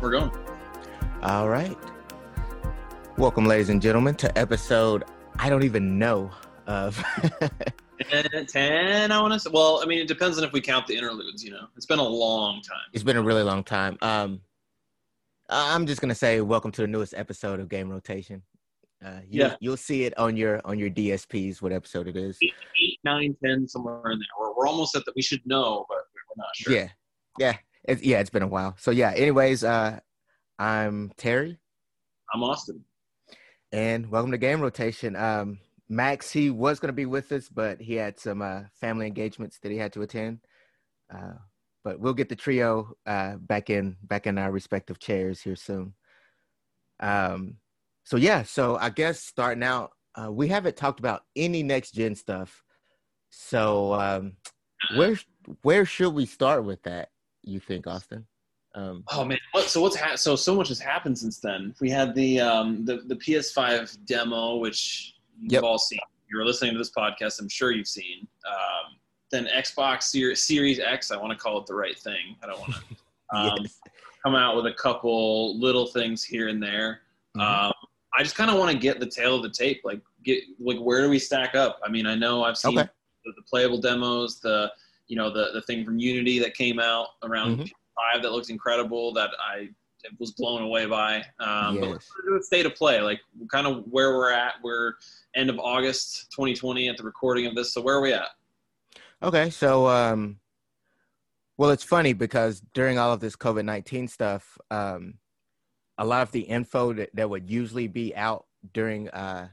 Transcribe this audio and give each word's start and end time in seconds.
we're 0.00 0.10
going. 0.10 0.30
All 1.22 1.48
right. 1.48 1.76
Welcome, 3.18 3.44
ladies 3.46 3.68
and 3.68 3.82
gentlemen, 3.82 4.14
to 4.16 4.38
episode 4.38 5.04
I 5.38 5.48
don't 5.50 5.62
even 5.64 5.98
know 5.98 6.30
of. 6.66 7.02
10, 8.10 8.46
10 8.46 9.12
I 9.12 9.20
want 9.20 9.34
to 9.34 9.40
say. 9.40 9.50
Well, 9.52 9.80
I 9.82 9.86
mean, 9.86 9.98
it 9.98 10.08
depends 10.08 10.38
on 10.38 10.44
if 10.44 10.52
we 10.52 10.60
count 10.60 10.86
the 10.86 10.96
interludes, 10.96 11.44
you 11.44 11.50
know. 11.50 11.66
It's 11.76 11.86
been 11.86 11.98
a 11.98 12.02
long 12.02 12.62
time. 12.62 12.78
it's 12.92 13.02
been 13.04 13.16
a 13.16 13.22
really 13.22 13.42
long 13.42 13.62
time. 13.62 13.98
Um, 14.00 14.40
I'm 15.48 15.84
just 15.86 16.00
gonna 16.00 16.14
say 16.14 16.40
welcome 16.40 16.70
to 16.72 16.82
the 16.82 16.86
newest 16.86 17.12
episode 17.14 17.60
of 17.60 17.68
Game 17.68 17.90
Rotation. 17.90 18.42
Uh, 19.04 19.20
you, 19.28 19.40
Yeah. 19.42 19.56
you'll 19.60 19.76
see 19.76 20.04
it 20.04 20.16
on 20.18 20.36
your 20.36 20.60
on 20.64 20.78
your 20.78 20.90
DSPs 20.90 21.60
what 21.60 21.72
episode 21.72 22.06
it 22.08 22.16
is. 22.16 22.38
Eight, 22.42 22.98
nine, 23.04 23.36
ten, 23.44 23.66
somewhere 23.66 24.12
in 24.12 24.18
there. 24.18 24.26
We're, 24.38 24.54
we're 24.54 24.66
almost 24.68 24.94
at 24.96 25.04
that. 25.06 25.14
We 25.16 25.22
should 25.22 25.40
know, 25.46 25.84
but 25.88 25.98
we're 26.14 26.42
not 26.42 26.54
sure. 26.54 26.72
Yeah, 26.74 26.88
yeah, 27.38 27.56
it's, 27.84 28.02
yeah. 28.02 28.20
It's 28.20 28.30
been 28.30 28.42
a 28.42 28.48
while. 28.48 28.76
So 28.78 28.90
yeah. 28.90 29.12
Anyways, 29.14 29.64
uh, 29.64 30.00
I'm 30.58 31.12
Terry, 31.16 31.58
I'm 32.32 32.42
Austin. 32.42 32.84
and 33.72 34.10
welcome 34.10 34.30
to 34.32 34.38
Game 34.38 34.60
Rotation. 34.60 35.16
Um, 35.16 35.58
Max, 35.88 36.30
he 36.30 36.50
was 36.50 36.78
gonna 36.78 36.92
be 36.92 37.06
with 37.06 37.32
us, 37.32 37.48
but 37.48 37.80
he 37.80 37.94
had 37.94 38.20
some 38.20 38.42
uh, 38.42 38.62
family 38.80 39.06
engagements 39.06 39.58
that 39.62 39.72
he 39.72 39.78
had 39.78 39.92
to 39.94 40.02
attend. 40.02 40.40
Uh, 41.12 41.34
but 41.82 41.98
we'll 41.98 42.12
get 42.14 42.28
the 42.28 42.36
trio 42.36 42.92
uh, 43.06 43.36
back 43.36 43.70
in 43.70 43.96
back 44.02 44.26
in 44.26 44.38
our 44.38 44.52
respective 44.52 44.98
chairs 44.98 45.40
here 45.40 45.56
soon. 45.56 45.94
Um, 47.00 47.56
so 48.04 48.16
yeah, 48.16 48.42
so 48.42 48.76
I 48.76 48.90
guess 48.90 49.20
starting 49.20 49.62
out, 49.62 49.92
uh, 50.14 50.30
we 50.30 50.48
haven't 50.48 50.76
talked 50.76 51.00
about 51.00 51.22
any 51.34 51.62
next 51.62 51.92
gen 51.92 52.14
stuff. 52.14 52.62
So 53.30 53.94
um, 53.94 54.32
where 54.94 55.18
where 55.62 55.84
should 55.86 56.14
we 56.14 56.26
start 56.26 56.64
with 56.64 56.82
that? 56.82 57.08
You 57.42 57.60
think, 57.60 57.86
Austin? 57.86 58.26
Um, 58.74 59.02
Oh 59.08 59.24
man, 59.24 59.38
what, 59.52 59.64
so 59.64 59.80
what's 59.80 59.96
ha- 59.96 60.14
so 60.16 60.36
so 60.36 60.54
much 60.54 60.68
has 60.68 60.78
happened 60.78 61.18
since 61.18 61.38
then. 61.38 61.74
We 61.80 61.90
had 61.90 62.14
the 62.14 62.40
um 62.40 62.84
the 62.84 62.98
the 63.06 63.16
PS5 63.16 64.04
demo, 64.06 64.56
which 64.56 65.14
you've 65.40 65.52
Yep. 65.52 65.62
all 65.64 65.78
seen. 65.78 65.98
You're 66.30 66.44
listening 66.44 66.72
to 66.72 66.78
this 66.78 66.92
podcast, 66.96 67.40
I'm 67.40 67.48
sure 67.48 67.72
you've 67.72 67.88
seen. 67.88 68.28
Um, 68.46 68.96
then 69.32 69.46
Xbox 69.46 70.04
Ser- 70.04 70.34
Series 70.36 70.78
X, 70.78 71.10
I 71.10 71.16
want 71.16 71.32
to 71.32 71.38
call 71.38 71.58
it 71.58 71.66
the 71.66 71.74
right 71.74 71.98
thing. 71.98 72.36
I 72.42 72.46
don't 72.46 72.60
want 72.60 72.74
to 72.74 73.36
um, 73.36 73.58
yes. 73.62 73.80
come 74.24 74.34
out 74.36 74.54
with 74.54 74.66
a 74.66 74.74
couple 74.74 75.58
little 75.58 75.86
things 75.86 76.22
here 76.22 76.48
and 76.48 76.62
there. 76.62 77.00
Mhm. 77.36 77.40
Um, 77.68 77.72
I 78.16 78.22
just 78.22 78.36
kind 78.36 78.50
of 78.50 78.58
want 78.58 78.70
to 78.72 78.78
get 78.78 79.00
the 79.00 79.06
tail 79.06 79.36
of 79.36 79.42
the 79.42 79.50
tape. 79.50 79.80
Like, 79.84 80.00
get 80.24 80.42
like 80.60 80.78
where 80.78 81.00
do 81.02 81.08
we 81.10 81.18
stack 81.18 81.54
up? 81.56 81.80
I 81.84 81.88
mean, 81.88 82.06
I 82.06 82.14
know 82.14 82.44
I've 82.44 82.56
seen 82.58 82.78
Okay. 82.78 82.88
the, 83.24 83.32
the 83.36 83.42
playable 83.42 83.78
demos, 83.80 84.38
the 84.40 84.70
you 85.10 85.16
know 85.16 85.28
the 85.28 85.50
the 85.52 85.62
thing 85.62 85.84
from 85.84 85.98
Unity 85.98 86.38
that 86.38 86.54
came 86.54 86.78
out 86.78 87.08
around 87.24 87.58
Mhm. 87.58 87.72
five 87.96 88.22
that 88.22 88.30
looks 88.30 88.48
incredible 88.48 89.12
that 89.14 89.30
I 89.44 89.68
was 90.18 90.30
blown 90.32 90.62
away 90.62 90.86
by. 90.86 91.16
Um, 91.40 91.78
But 91.80 91.88
Yes. 91.88 91.92
let's 91.92 92.12
do 92.26 92.36
a 92.38 92.42
state 92.42 92.64
of 92.64 92.74
play, 92.74 93.00
like 93.02 93.20
kind 93.50 93.66
of 93.66 93.84
where 93.88 94.16
we're 94.16 94.30
at. 94.30 94.54
We're 94.62 94.94
end 95.34 95.50
of 95.50 95.58
August 95.58 96.30
2020 96.30 96.88
at 96.88 96.96
the 96.96 97.02
recording 97.02 97.46
of 97.46 97.54
this. 97.54 97.74
So 97.74 97.82
where 97.82 97.96
are 97.96 98.00
we 98.00 98.12
at? 98.14 98.28
Okay, 99.22 99.50
so 99.50 99.86
um 99.88 100.40
well 101.58 101.70
it's 101.70 101.84
funny 101.84 102.12
because 102.14 102.62
during 102.72 102.98
all 102.98 103.12
of 103.12 103.20
this 103.20 103.36
COVID-19 103.36 104.08
stuff, 104.08 104.56
um 104.70 105.18
a 105.98 106.04
lot 106.06 106.22
of 106.22 106.30
the 106.32 106.40
info 106.40 106.92
that, 106.94 107.10
that 107.14 107.28
would 107.28 107.50
usually 107.50 107.88
be 107.88 108.14
out 108.16 108.46
during 108.72 109.08
uh 109.10 109.48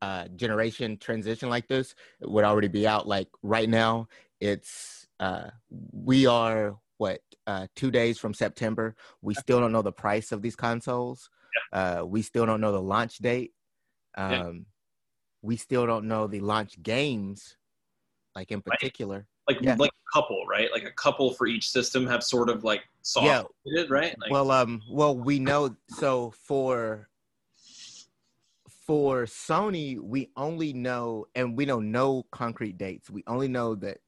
uh 0.00 0.26
generation 0.34 0.96
transition 0.96 1.48
like 1.48 1.68
this 1.68 1.94
would 2.22 2.44
already 2.44 2.66
be 2.68 2.86
out 2.88 3.06
like 3.06 3.28
right 3.42 3.68
now 3.68 4.08
it's 4.42 5.06
uh 5.20 5.50
we 5.92 6.26
are 6.26 6.76
what 6.98 7.20
uh 7.46 7.68
2 7.76 7.90
days 7.92 8.18
from 8.18 8.34
September. 8.34 8.96
We 9.22 9.34
still 9.34 9.60
don't 9.60 9.70
know 9.72 9.82
the 9.82 9.92
price 9.92 10.32
of 10.32 10.42
these 10.42 10.56
consoles. 10.56 11.30
Uh 11.72 12.02
we 12.04 12.22
still 12.22 12.44
don't 12.44 12.60
know 12.60 12.72
the 12.72 12.82
launch 12.82 13.18
date. 13.18 13.52
Um 14.16 14.32
Yeah. 14.32 14.48
we 15.42 15.56
still 15.56 15.86
don't 15.86 16.06
know 16.06 16.26
the 16.26 16.40
launch 16.40 16.82
games 16.82 17.56
like 18.34 18.50
in 18.50 18.58
Right. 18.58 18.78
particular. 18.78 19.26
Like 19.48 19.58
Yeah. 19.60 19.76
like 19.78 19.92
a 19.92 20.12
couple, 20.12 20.44
right? 20.46 20.70
Like 20.72 20.84
a 20.84 20.92
couple 20.92 21.32
for 21.34 21.46
each 21.46 21.68
system 21.70 22.06
have 22.06 22.22
sort 22.24 22.48
of 22.50 22.64
like 22.64 22.82
soft 23.02 23.26
Yeah. 23.26 23.42
it, 23.80 23.90
right? 23.90 24.16
Like, 24.20 24.30
well, 24.30 24.50
um, 24.50 24.82
well, 24.90 25.16
we 25.16 25.38
know. 25.38 25.76
So 25.88 26.32
for 26.46 27.08
for 28.86 29.24
Sony, 29.26 30.00
we 30.00 30.30
only 30.36 30.72
know, 30.72 31.26
and 31.34 31.56
we 31.56 31.64
know 31.64 31.80
no 31.80 32.24
concrete 32.32 32.78
dates. 32.78 33.10
We 33.10 33.22
only 33.26 33.48
know 33.48 33.74
that 33.76 33.98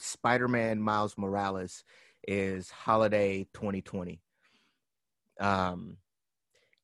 Spider-Man 0.00 0.80
Miles 0.80 1.16
Morales 1.16 1.84
is 2.26 2.70
holiday 2.70 3.46
2020. 3.54 4.20
Um, 5.40 5.96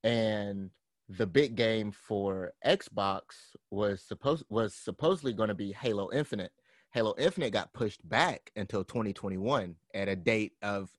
and 0.05 0.71
the 1.09 1.27
big 1.27 1.57
game 1.57 1.93
for 1.93 2.53
Xbox 2.65 3.23
was 3.71 4.03
supposed 4.03 4.45
was 4.49 4.75
supposedly 4.75 5.33
going 5.33 5.49
to 5.49 5.55
be 5.55 5.73
Halo 5.73 6.11
Infinite. 6.13 6.53
Halo 6.93 7.15
Infinite 7.19 7.53
got 7.53 7.73
pushed 7.73 8.07
back 8.09 8.51
until 8.57 8.83
2021 8.85 9.77
at 9.95 10.09
a 10.09 10.17
date 10.17 10.53
of 10.63 10.91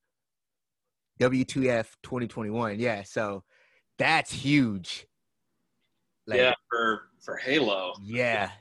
W2F 1.19 1.87
2021. 2.03 2.79
Yeah, 2.79 3.03
so 3.03 3.43
that's 3.97 4.31
huge. 4.31 5.07
Like, 6.27 6.39
yeah, 6.39 6.53
for 6.69 7.09
for 7.19 7.37
Halo, 7.37 7.93
yeah. 8.03 8.51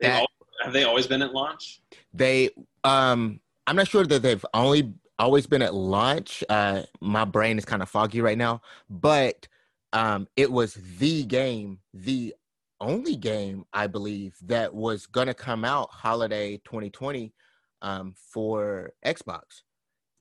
That- 0.00 0.26
have 0.60 0.72
they 0.72 0.84
always 0.84 1.06
been 1.06 1.22
at 1.22 1.32
launch? 1.32 1.80
They 2.12 2.50
um 2.84 3.40
I'm 3.66 3.76
not 3.76 3.88
sure 3.88 4.04
that 4.04 4.22
they've 4.22 4.44
only 4.54 4.92
always 5.18 5.46
been 5.46 5.62
at 5.62 5.74
launch. 5.74 6.42
Uh 6.48 6.82
my 7.00 7.24
brain 7.24 7.58
is 7.58 7.64
kind 7.64 7.82
of 7.82 7.88
foggy 7.88 8.20
right 8.20 8.38
now, 8.38 8.62
but 8.88 9.46
um 9.92 10.28
it 10.36 10.50
was 10.50 10.74
the 10.98 11.24
game, 11.24 11.78
the 11.94 12.34
only 12.80 13.16
game 13.16 13.64
I 13.72 13.86
believe 13.86 14.36
that 14.42 14.72
was 14.74 15.06
going 15.06 15.26
to 15.26 15.34
come 15.34 15.64
out 15.66 15.90
holiday 15.90 16.56
2020 16.64 17.32
um 17.82 18.14
for 18.16 18.92
Xbox. 19.04 19.62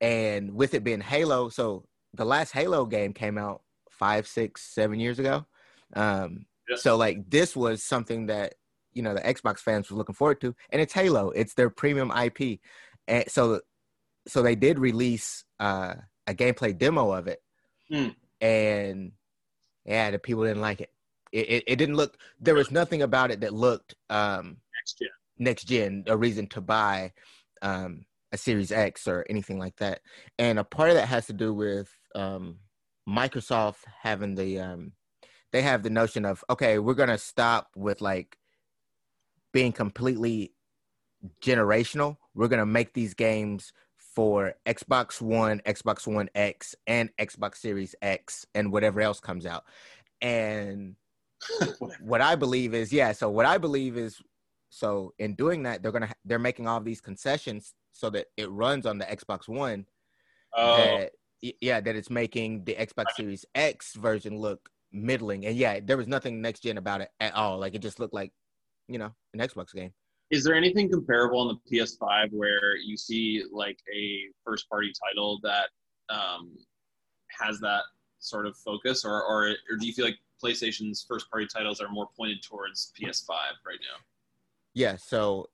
And 0.01 0.53
with 0.53 0.73
it 0.73 0.83
being 0.83 1.01
Halo, 1.01 1.49
so 1.49 1.85
the 2.13 2.25
last 2.25 2.51
Halo 2.51 2.85
game 2.85 3.13
came 3.13 3.37
out 3.37 3.61
five, 3.89 4.27
six, 4.27 4.61
seven 4.61 4.99
years 4.99 5.19
ago. 5.19 5.45
Um 5.95 6.45
Yeah. 6.69 6.75
so 6.77 6.97
like 6.97 7.29
this 7.29 7.55
was 7.55 7.81
something 7.83 8.27
that 8.27 8.55
you 8.99 9.03
know 9.03 9.13
the 9.13 9.21
Xbox 9.21 9.59
fans 9.59 9.89
were 9.89 9.95
looking 9.95 10.13
forward 10.13 10.41
to, 10.41 10.53
and 10.71 10.81
it's 10.81 10.91
Halo. 10.91 11.29
It's 11.29 11.53
their 11.53 11.69
premium 11.69 12.11
IP, 12.11 12.59
and 13.07 13.23
so 13.31 13.61
so 14.27 14.41
they 14.43 14.55
did 14.55 14.77
release 14.77 15.45
uh, 15.57 15.93
a 16.27 16.33
gameplay 16.33 16.77
demo 16.77 17.13
of 17.13 17.27
it, 17.27 17.39
Hmm. 17.89 18.09
and 18.41 19.13
yeah, 19.85 20.11
the 20.11 20.19
people 20.19 20.43
didn't 20.43 20.59
like 20.61 20.81
it. 20.81 20.89
It, 21.31 21.49
it. 21.49 21.63
it 21.67 21.75
didn't 21.77 21.95
look. 21.95 22.17
There 22.41 22.55
was 22.55 22.71
nothing 22.71 23.01
about 23.01 23.31
it 23.31 23.39
that 23.39 23.53
looked 23.53 23.95
um, 24.09 24.57
Next 24.75 24.97
gen. 24.99 25.07
next 25.37 25.63
gen, 25.63 26.03
a 26.07 26.17
reason 26.17 26.47
to 26.47 26.59
buy 26.59 27.13
um, 27.61 28.05
a 28.33 28.37
Series 28.37 28.73
X 28.73 29.07
or 29.07 29.25
anything 29.29 29.59
like 29.59 29.77
that. 29.77 30.01
And 30.37 30.59
a 30.59 30.65
part 30.65 30.89
of 30.89 30.95
that 30.97 31.07
has 31.07 31.25
to 31.27 31.33
do 31.33 31.53
with 31.53 31.89
um, 32.15 32.57
Microsoft 33.07 33.77
having 34.01 34.35
the 34.35 34.59
um, 34.59 34.91
they 35.53 35.61
have 35.61 35.83
the 35.83 35.89
notion 35.89 36.25
of 36.25 36.43
okay, 36.49 36.79
we're 36.79 36.95
gonna 37.01 37.17
stop 37.17 37.69
with 37.77 38.01
like 38.01 38.35
being 39.51 39.71
completely 39.71 40.53
generational. 41.41 42.17
We're 42.33 42.47
gonna 42.47 42.65
make 42.65 42.93
these 42.93 43.13
games 43.13 43.73
for 43.97 44.53
Xbox 44.65 45.21
One, 45.21 45.61
Xbox 45.65 46.07
One 46.07 46.29
X, 46.35 46.75
and 46.87 47.09
Xbox 47.19 47.57
Series 47.57 47.95
X, 48.01 48.45
and 48.55 48.71
whatever 48.71 49.01
else 49.01 49.19
comes 49.19 49.45
out. 49.45 49.63
And 50.21 50.95
what 51.99 52.21
I 52.21 52.35
believe 52.35 52.73
is, 52.73 52.91
yeah. 52.91 53.11
So 53.11 53.29
what 53.29 53.45
I 53.45 53.57
believe 53.57 53.97
is, 53.97 54.21
so 54.69 55.13
in 55.19 55.35
doing 55.35 55.63
that, 55.63 55.81
they're 55.81 55.91
gonna 55.91 56.13
they're 56.25 56.39
making 56.39 56.67
all 56.67 56.81
these 56.81 57.01
concessions 57.01 57.73
so 57.91 58.09
that 58.11 58.27
it 58.37 58.49
runs 58.51 58.85
on 58.85 58.97
the 58.97 59.05
Xbox 59.05 59.47
One. 59.47 59.85
Oh, 60.55 60.77
That, 60.77 61.11
yeah, 61.61 61.79
that 61.79 61.95
it's 61.95 62.09
making 62.09 62.65
the 62.65 62.75
Xbox 62.75 63.11
Series 63.15 63.45
X 63.55 63.95
version 63.95 64.37
look 64.37 64.69
middling. 64.91 65.45
And 65.45 65.55
yeah, 65.55 65.79
there 65.83 65.97
was 65.97 66.07
nothing 66.07 66.41
next 66.41 66.61
gen 66.61 66.77
about 66.77 67.01
it 67.01 67.09
at 67.19 67.35
all. 67.35 67.59
Like 67.59 67.75
it 67.75 67.81
just 67.81 67.99
looked 67.99 68.13
like, 68.13 68.31
you 68.89 68.97
know, 68.97 69.11
an 69.33 69.39
Xbox 69.39 69.73
game. 69.73 69.91
is 70.31 70.43
there 70.43 70.55
anything 70.55 70.89
comparable 70.89 71.39
on 71.39 71.47
the 71.47 71.77
PS5 71.77 72.31
where 72.31 72.75
you 72.75 72.97
see 72.97 73.43
like 73.51 73.77
a 73.93 74.21
first 74.45 74.69
party 74.69 74.91
title 75.07 75.39
that 75.43 75.69
um, 76.09 76.55
has 77.39 77.59
that 77.59 77.83
sort 78.19 78.45
of 78.45 78.57
focus, 78.57 79.05
or, 79.05 79.23
or 79.23 79.49
or 79.49 79.77
do 79.79 79.87
you 79.87 79.93
feel 79.93 80.05
like 80.05 80.17
PlayStation's 80.43 81.05
first 81.07 81.29
party 81.29 81.47
titles 81.53 81.79
are 81.79 81.89
more 81.89 82.07
pointed 82.17 82.41
towards 82.43 82.91
PS5 82.99 83.29
right 83.65 83.79
now? 83.81 83.97
Yeah, 84.73 84.97
so 84.97 85.49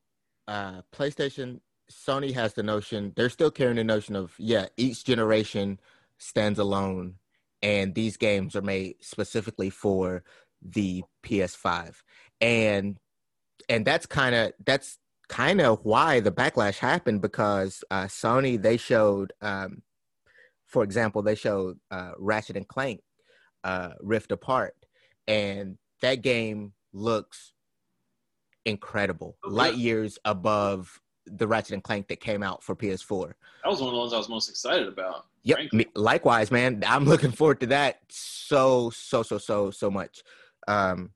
uh 0.47 0.81
PlayStation, 0.93 1.59
Sony 1.91 2.33
has 2.33 2.53
the 2.53 2.63
notion, 2.63 3.13
they're 3.15 3.29
still 3.29 3.51
carrying 3.51 3.77
the 3.77 3.83
notion 3.83 4.15
of, 4.15 4.33
yeah, 4.37 4.67
each 4.77 5.03
generation 5.03 5.79
stands 6.17 6.59
alone 6.59 7.15
and 7.61 7.95
these 7.95 8.17
games 8.17 8.55
are 8.55 8.61
made 8.61 8.95
specifically 9.01 9.69
for 9.69 10.23
the 10.61 11.03
PS5. 11.25 11.95
And 12.41 12.97
and 13.69 13.85
that's 13.85 14.05
kind 14.05 14.35
of 14.35 14.51
that's 14.65 14.97
kind 15.27 15.59
of 15.61 15.79
why 15.83 16.19
the 16.19 16.31
backlash 16.31 16.77
happened 16.77 17.21
because 17.21 17.83
uh 17.89 18.03
Sony 18.05 18.61
they 18.61 18.77
showed 18.77 19.33
um 19.41 19.81
for 20.67 20.83
example, 20.83 21.21
they 21.21 21.35
showed 21.35 21.79
uh, 21.91 22.11
Ratchet 22.17 22.57
and 22.57 22.67
Clank 22.67 23.01
uh, 23.63 23.91
Rift 24.01 24.31
Apart, 24.31 24.75
and 25.27 25.77
that 26.01 26.21
game 26.21 26.73
looks 26.91 27.53
incredible, 28.65 29.37
Okay. 29.45 29.53
light 29.55 29.75
years 29.75 30.17
above 30.25 30.99
the 31.27 31.47
Ratchet 31.47 31.73
and 31.73 31.83
Clank 31.83 32.07
that 32.09 32.19
came 32.19 32.43
out 32.43 32.63
for 32.63 32.75
PS4. 32.75 33.33
That 33.63 33.69
was 33.69 33.79
one 33.79 33.89
of 33.89 33.93
the 33.93 33.99
ones 33.99 34.13
I 34.13 34.17
was 34.17 34.27
most 34.27 34.49
excited 34.49 34.87
about. 34.87 35.25
Yep. 35.43 35.57
frankly. 35.57 35.87
Likewise, 35.95 36.51
man. 36.51 36.83
I'm 36.85 37.05
looking 37.13 37.31
forward 37.31 37.59
to 37.61 37.67
that 37.67 37.99
so 38.09 38.89
so 38.89 39.23
so 39.23 39.37
so 39.37 39.71
so 39.71 39.89
much. 39.91 40.23
Um, 40.67 41.11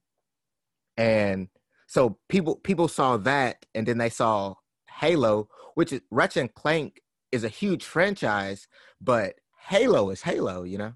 and 0.96 1.48
so 1.90 2.20
people 2.30 2.56
people 2.58 2.88
saw 2.88 3.18
that, 3.18 3.66
and 3.74 3.88
then 3.88 3.98
they 3.98 4.12
saw 4.12 4.54
Halo, 5.00 5.50
which 5.74 5.92
is 5.92 6.02
Ratchet 6.12 6.42
and 6.42 6.54
Clank 6.54 7.02
is 7.32 7.44
a 7.44 7.50
huge 7.50 7.84
franchise, 7.84 8.68
but 9.02 9.34
Halo 9.70 10.12
is 10.12 10.22
Halo. 10.22 10.62
You 10.62 10.78
know. 10.78 10.94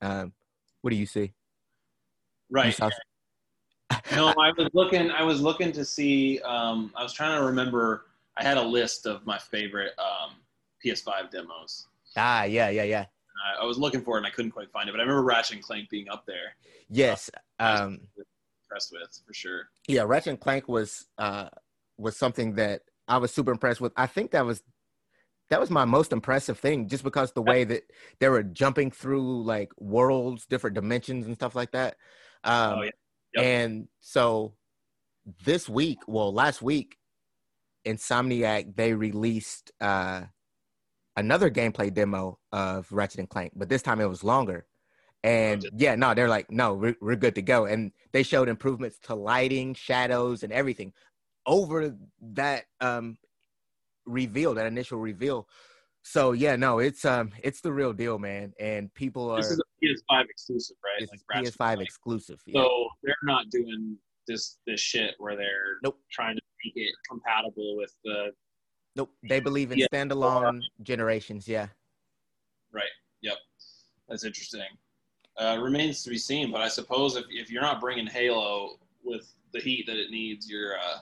Um, 0.00 0.32
what 0.82 0.90
do 0.90 0.96
you 0.96 1.04
see? 1.06 1.22
You 1.22 1.30
Right. 2.50 2.72
saw- 2.72 2.90
no, 4.14 4.28
I 4.28 4.52
was 4.56 4.70
looking. 4.72 5.10
I 5.10 5.24
was 5.24 5.40
looking 5.40 5.72
to 5.72 5.84
see. 5.84 6.38
Um, 6.42 6.92
I 6.94 7.02
was 7.02 7.12
trying 7.12 7.36
to 7.36 7.44
remember. 7.44 8.04
I 8.36 8.44
had 8.44 8.56
a 8.56 8.62
list 8.62 9.04
of 9.04 9.26
my 9.26 9.36
favorite 9.36 9.94
um, 9.98 10.36
PS5 10.84 11.28
demos. 11.32 11.88
ah, 12.16 12.44
yeah, 12.44 12.68
yeah, 12.68 12.84
yeah. 12.84 13.06
I, 13.58 13.62
I 13.62 13.64
was 13.64 13.78
looking 13.78 14.02
for 14.02 14.14
it 14.14 14.18
and 14.18 14.26
I 14.28 14.30
couldn't 14.30 14.52
quite 14.52 14.70
find 14.70 14.88
it, 14.88 14.92
but 14.92 15.00
I 15.00 15.02
remember 15.02 15.24
Ratchet 15.24 15.56
and 15.56 15.64
Clank 15.64 15.90
being 15.90 16.08
up 16.08 16.24
there. 16.24 16.54
Yes. 16.88 17.30
Um, 17.58 17.98
Impressed 18.70 18.92
with 18.92 19.20
for 19.26 19.32
sure. 19.32 19.68
yeah, 19.86 20.02
Ratchet 20.02 20.30
and 20.30 20.40
Clank 20.40 20.68
was 20.68 21.06
uh 21.16 21.48
was 21.96 22.16
something 22.16 22.54
that 22.54 22.82
I 23.06 23.16
was 23.18 23.32
super 23.32 23.50
impressed 23.50 23.80
with. 23.80 23.92
I 23.96 24.06
think 24.06 24.32
that 24.32 24.44
was 24.44 24.62
that 25.50 25.60
was 25.60 25.70
my 25.70 25.86
most 25.86 26.12
impressive 26.12 26.58
thing, 26.58 26.88
just 26.88 27.02
because 27.02 27.32
the 27.32 27.42
way 27.42 27.64
that 27.64 27.84
they 28.20 28.28
were 28.28 28.42
jumping 28.42 28.90
through 28.90 29.44
like 29.44 29.72
worlds, 29.78 30.44
different 30.44 30.74
dimensions, 30.74 31.26
and 31.26 31.34
stuff 31.34 31.54
like 31.54 31.72
that. 31.72 31.96
Um, 32.44 32.74
Oh, 32.78 32.82
yeah. 32.82 32.90
Yep. 33.34 33.44
And 33.44 33.88
so 34.00 34.54
this 35.44 35.68
week, 35.68 35.98
well, 36.06 36.32
last 36.32 36.62
week, 36.62 36.96
Insomniac 37.86 38.76
they 38.76 38.92
released 38.92 39.72
uh 39.80 40.22
another 41.16 41.50
gameplay 41.50 41.92
demo 41.92 42.38
of 42.52 42.90
Ratchet 42.92 43.20
and 43.20 43.28
Clank, 43.28 43.52
but 43.56 43.68
this 43.68 43.82
time 43.82 44.00
it 44.00 44.08
was 44.08 44.22
longer. 44.22 44.66
And 45.24 45.68
yeah, 45.76 45.94
no, 45.96 46.14
they're 46.14 46.28
like, 46.28 46.50
no, 46.50 46.74
we're, 46.74 46.96
we're 47.00 47.16
good 47.16 47.34
to 47.34 47.42
go. 47.42 47.64
And 47.66 47.92
they 48.12 48.22
showed 48.22 48.48
improvements 48.48 48.98
to 49.04 49.14
lighting, 49.14 49.74
shadows, 49.74 50.42
and 50.42 50.52
everything 50.52 50.92
over 51.46 51.94
that 52.34 52.64
um 52.80 53.18
reveal, 54.06 54.54
that 54.54 54.66
initial 54.66 54.98
reveal. 54.98 55.48
So 56.02 56.32
yeah, 56.32 56.56
no, 56.56 56.78
it's 56.78 57.04
um 57.04 57.32
it's 57.42 57.60
the 57.60 57.72
real 57.72 57.92
deal, 57.92 58.18
man. 58.18 58.52
And 58.60 58.92
people 58.94 59.30
are 59.30 59.38
This 59.38 59.50
is 59.50 59.60
a 59.60 60.12
PS5 60.14 60.24
exclusive, 60.30 60.76
right? 60.84 61.00
Like 61.08 61.14
is 61.14 61.24
Ratchet 61.28 61.46
and 61.46 61.54
PS5 61.54 61.58
Clank. 61.74 61.80
exclusive. 61.82 62.40
Yeah. 62.46 62.62
So 62.62 62.88
they're 63.02 63.14
not 63.24 63.50
doing 63.50 63.96
this 64.26 64.58
this 64.66 64.80
shit 64.80 65.14
where 65.18 65.36
they're 65.36 65.78
Nope. 65.82 65.98
trying 66.12 66.36
to 66.36 66.42
make 66.64 66.74
it 66.76 66.94
compatible 67.10 67.76
with 67.76 67.94
the 68.04 68.30
nope. 68.94 69.10
They 69.28 69.40
believe 69.40 69.72
in 69.72 69.78
Yeah. 69.78 69.86
standalone 69.92 70.60
generations. 70.82 71.48
Yeah. 71.48 71.68
right. 72.72 72.84
Yep, 73.22 73.36
that's 74.08 74.24
interesting. 74.24 74.62
Uh, 75.38 75.56
remains 75.60 76.02
to 76.02 76.10
be 76.10 76.18
seen, 76.18 76.50
but 76.50 76.60
I 76.60 76.68
suppose 76.68 77.16
if 77.16 77.24
if 77.30 77.50
you're 77.50 77.62
not 77.62 77.80
bringing 77.80 78.06
Halo 78.06 78.78
with 79.04 79.32
the 79.52 79.60
heat 79.60 79.86
that 79.86 79.96
it 79.96 80.10
needs, 80.10 80.50
you're 80.50 80.76
uh, 80.76 80.98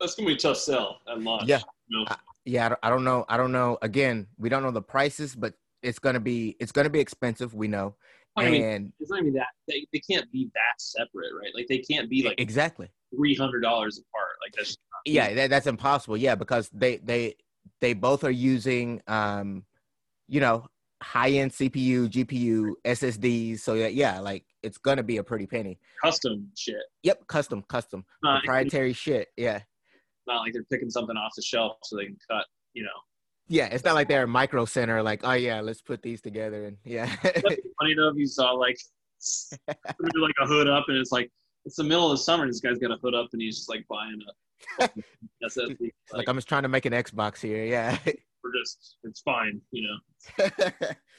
that's 0.00 0.14
gonna 0.14 0.28
be 0.28 0.34
a 0.34 0.38
tough 0.38 0.58
sell 0.58 1.00
at 1.10 1.20
launch. 1.20 1.48
Yeah. 1.48 1.60
You 1.88 2.04
know? 2.04 2.16
yeah 2.44 2.66
I 2.66 2.68
don't, 2.68 2.80
I 2.82 2.90
don't 2.90 3.04
know 3.04 3.24
i 3.28 3.36
don't 3.36 3.52
know 3.52 3.78
again 3.82 4.26
we 4.38 4.48
don't 4.48 4.62
know 4.62 4.70
the 4.70 4.82
prices 4.82 5.34
but 5.34 5.54
it's 5.82 5.98
gonna 5.98 6.20
be 6.20 6.56
it's 6.60 6.72
gonna 6.72 6.90
be 6.90 7.00
expensive 7.00 7.54
we 7.54 7.68
know 7.68 7.94
I 8.36 8.50
mean, 8.50 8.62
and 8.62 8.92
it's 9.00 9.10
not 9.10 9.20
even 9.20 9.32
that 9.34 9.48
they, 9.66 9.86
they 9.92 9.98
can't 9.98 10.30
be 10.30 10.48
that 10.54 10.80
separate, 10.80 11.32
right? 11.36 11.50
Like 11.54 11.66
they 11.66 11.78
can't 11.78 12.08
be 12.08 12.22
like 12.22 12.40
exactly 12.40 12.88
three 13.12 13.34
hundred 13.34 13.62
dollars 13.62 13.98
apart. 13.98 14.36
Like 14.40 14.54
that's 14.56 14.76
yeah 15.04 15.34
that, 15.34 15.50
that's 15.50 15.66
impossible 15.66 16.16
yeah 16.16 16.36
because 16.36 16.70
they 16.72 16.98
they 16.98 17.34
they 17.80 17.94
both 17.94 18.22
are 18.22 18.30
using 18.30 19.02
um 19.08 19.64
you 20.28 20.38
know 20.40 20.68
high 21.02 21.30
end 21.30 21.52
cpu 21.52 22.08
gpu 22.08 22.72
ssds 22.84 23.60
so 23.60 23.74
yeah, 23.74 23.86
yeah 23.86 24.18
like 24.18 24.44
it's 24.62 24.78
gonna 24.78 25.02
be 25.02 25.18
a 25.18 25.22
pretty 25.22 25.46
penny 25.46 25.78
custom 26.02 26.48
shit. 26.56 26.82
yep 27.02 27.24
custom 27.28 27.62
custom 27.68 28.04
Not, 28.22 28.42
proprietary 28.42 28.92
shit 28.92 29.28
yeah 29.36 29.60
not 30.28 30.42
like 30.42 30.52
they're 30.52 30.62
picking 30.70 30.90
something 30.90 31.16
off 31.16 31.32
the 31.34 31.42
shelf 31.42 31.78
so 31.82 31.96
they 31.96 32.04
can 32.04 32.18
cut. 32.30 32.44
You 32.74 32.84
know, 32.84 32.90
yeah 33.48 33.66
it's 33.66 33.84
not 33.84 33.94
like 33.94 34.06
they're 34.06 34.24
a 34.24 34.28
micro 34.28 34.64
center 34.64 35.02
like 35.02 35.22
oh 35.24 35.32
yeah 35.32 35.60
let's 35.60 35.80
put 35.80 36.02
these 36.02 36.20
together 36.20 36.66
and 36.66 36.76
yeah 36.84 37.06
funny 37.80 37.94
though 37.96 38.10
if 38.10 38.16
you 38.16 38.26
saw 38.26 38.52
like 38.52 38.78
like 39.68 40.34
a 40.40 40.46
hood 40.46 40.68
up 40.68 40.84
and 40.88 40.96
it's 40.98 41.10
like 41.10 41.28
it's 41.64 41.76
the 41.76 41.82
middle 41.82 42.04
of 42.04 42.12
the 42.12 42.22
summer 42.22 42.44
and 42.44 42.52
this 42.52 42.60
guy's 42.60 42.78
got 42.78 42.92
a 42.92 42.98
hood 43.02 43.14
up 43.14 43.28
and 43.32 43.42
he's 43.42 43.56
just 43.56 43.68
like 43.68 43.84
buying 43.88 44.20
a 44.78 44.88
SSD. 45.44 45.76
Like, 45.80 45.92
like 46.12 46.28
i'm 46.28 46.36
just 46.36 46.48
trying 46.48 46.62
to 46.62 46.68
make 46.68 46.84
an 46.84 46.92
xbox 46.92 47.40
here 47.40 47.64
yeah 47.64 47.98
we're 48.48 48.60
just 48.60 48.96
it's 49.04 49.20
fine, 49.20 49.60
you 49.70 49.82
know, 49.82 50.44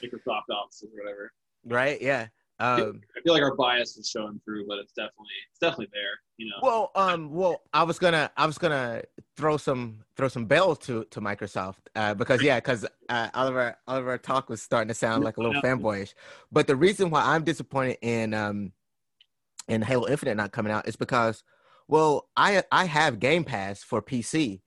Microsoft 0.03 0.49
Office 0.51 0.83
or 0.83 0.89
whatever. 1.03 1.31
right 1.65 2.01
yeah 2.01 2.27
um 2.59 3.01
I 3.15 3.21
feel 3.21 3.33
like 3.33 3.43
our 3.43 3.55
bias 3.55 3.97
is 3.97 4.07
showing 4.09 4.39
through, 4.45 4.65
but 4.67 4.79
it's 4.79 4.93
definitely 4.93 5.27
it's 5.51 5.59
definitely 5.59 5.89
there. 5.93 6.19
You 6.37 6.47
know, 6.47 6.55
Well, 6.61 6.91
um, 6.95 7.33
well, 7.33 7.61
I 7.73 7.83
was 7.83 7.99
gonna, 7.99 8.31
I 8.37 8.45
was 8.45 8.57
gonna 8.57 9.01
throw 9.35 9.57
some, 9.57 10.05
throw 10.15 10.29
some 10.29 10.45
bells 10.45 10.79
to 10.79 11.03
to 11.11 11.19
Microsoft, 11.19 11.75
uh, 11.95 12.13
because 12.13 12.41
yeah, 12.41 12.59
because 12.59 12.85
uh, 13.09 13.29
all 13.33 13.47
of 13.47 13.55
our 13.55 13.77
all 13.87 13.97
of 13.97 14.07
our 14.07 14.17
talk 14.17 14.49
was 14.49 14.61
starting 14.61 14.87
to 14.87 14.93
sound 14.93 15.23
like 15.23 15.37
a 15.37 15.41
little 15.41 15.61
fanboyish. 15.61 16.13
But 16.51 16.67
the 16.67 16.75
reason 16.75 17.09
why 17.09 17.23
I'm 17.23 17.43
disappointed 17.43 17.97
in 18.01 18.33
um, 18.33 18.71
in 19.67 19.81
Halo 19.81 20.07
Infinite 20.07 20.35
not 20.35 20.51
coming 20.51 20.71
out 20.71 20.87
is 20.87 20.95
because, 20.95 21.43
well, 21.87 22.29
I 22.37 22.63
I 22.71 22.85
have 22.85 23.19
Game 23.19 23.43
Pass 23.43 23.83
for 23.83 24.01
PC, 24.01 24.49
Right. 24.49 24.61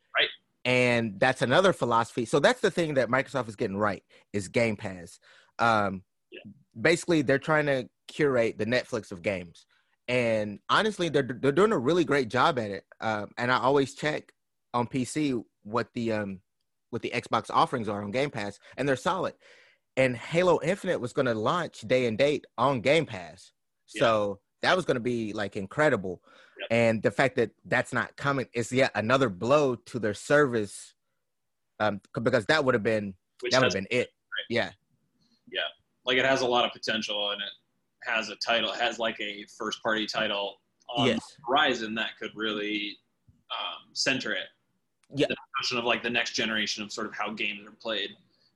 And 0.64 1.19
that's 1.19 1.42
another 1.42 1.73
philosophy. 1.73 2.25
So 2.25 2.38
that's 2.38 2.61
the 2.61 2.71
thing 2.71 2.95
that 2.95 3.09
Microsoft 3.09 3.49
is 3.49 3.57
getting 3.57 3.76
right 3.76 4.02
is 4.33 4.49
Game 4.49 4.76
Pass. 4.76 5.19
Um, 5.59 6.02
Yeah. 6.31 6.40
basically, 6.81 7.23
they're 7.23 7.38
trying 7.38 7.66
to 7.66 7.88
curate 8.07 8.59
the 8.59 8.66
Netflix 8.66 9.11
of 9.12 9.23
games 9.23 9.66
and 10.09 10.59
honestly 10.69 11.09
they're 11.09 11.38
they're 11.40 11.52
doing 11.52 11.73
a 11.73 11.78
really 11.78 12.04
great 12.04 12.28
job 12.28 12.59
at 12.59 12.71
it 12.71 12.85
um, 13.00 13.28
and 13.38 13.50
i 13.52 13.59
always 13.59 13.95
check 13.95 14.33
on 14.75 14.87
pc 14.87 15.42
what 15.62 15.88
the 15.95 16.12
um 16.12 16.40
what 16.90 17.02
the 17.02 17.11
xbox 17.11 17.47
offerings 17.50 17.88
are 17.88 18.02
on 18.02 18.11
game 18.11 18.31
pass 18.31 18.59
and 18.76 18.88
they're 18.88 18.97
solid 18.97 19.35
and 19.97 20.16
halo 20.16 20.59
infinite 20.62 21.00
was 21.00 21.12
going 21.12 21.26
to 21.26 21.35
launch 21.35 21.81
day 21.83 22.07
and 22.07 22.19
date 22.19 22.45
on 22.59 22.81
game 22.81 23.07
pass 23.07 23.52
so 23.87 24.40
that 24.62 24.76
was 24.76 24.85
going 24.85 24.97
to 24.97 25.00
be 25.00 25.33
like 25.33 25.57
incredible 25.57 26.21
Yep. 26.62 26.69
and 26.71 27.02
the 27.02 27.11
fact 27.11 27.37
that 27.37 27.50
that's 27.64 27.92
not 27.92 28.16
coming 28.16 28.47
is 28.54 28.73
yet 28.73 28.90
another 28.95 29.28
blow 29.28 29.75
to 29.75 29.99
their 29.99 30.14
service 30.14 30.95
um 31.81 32.00
because 32.23 32.47
that 32.47 32.64
would 32.64 32.75
have 32.75 32.83
been 32.83 33.14
which 33.40 33.52
that 33.52 33.61
would 33.61 33.66
have 33.66 33.73
been 33.73 33.87
it 33.90 34.11
yeah 34.49 34.71
yeah. 35.50 35.61
like 36.04 36.16
it 36.19 36.25
has 36.25 36.40
a 36.40 36.47
lot 36.47 36.64
of 36.64 36.73
potential 36.73 37.31
and 37.31 37.40
it 37.40 37.50
has 38.04 38.28
a 38.31 38.37
title, 38.37 38.73
has 38.73 38.99
like 38.99 39.21
a 39.21 39.45
first 39.57 39.83
party 39.83 40.07
title 40.07 40.57
on 40.97 41.07
yes 41.07 41.19
the 41.19 41.42
horizon 41.49 41.95
that 41.95 42.11
could 42.21 42.31
really 42.35 42.97
um, 43.52 43.90
center 43.92 44.33
it. 44.33 44.47
Yeah. 45.14 45.26
The 45.28 45.37
notion 45.61 45.78
of 45.78 45.85
like 45.85 46.02
the 46.02 46.11
next 46.11 46.33
generation 46.33 46.83
of 46.83 46.92
sort 46.92 47.07
of 47.07 47.14
how 47.14 47.33
games 47.33 47.66
are 47.66 47.76
played, 47.81 48.11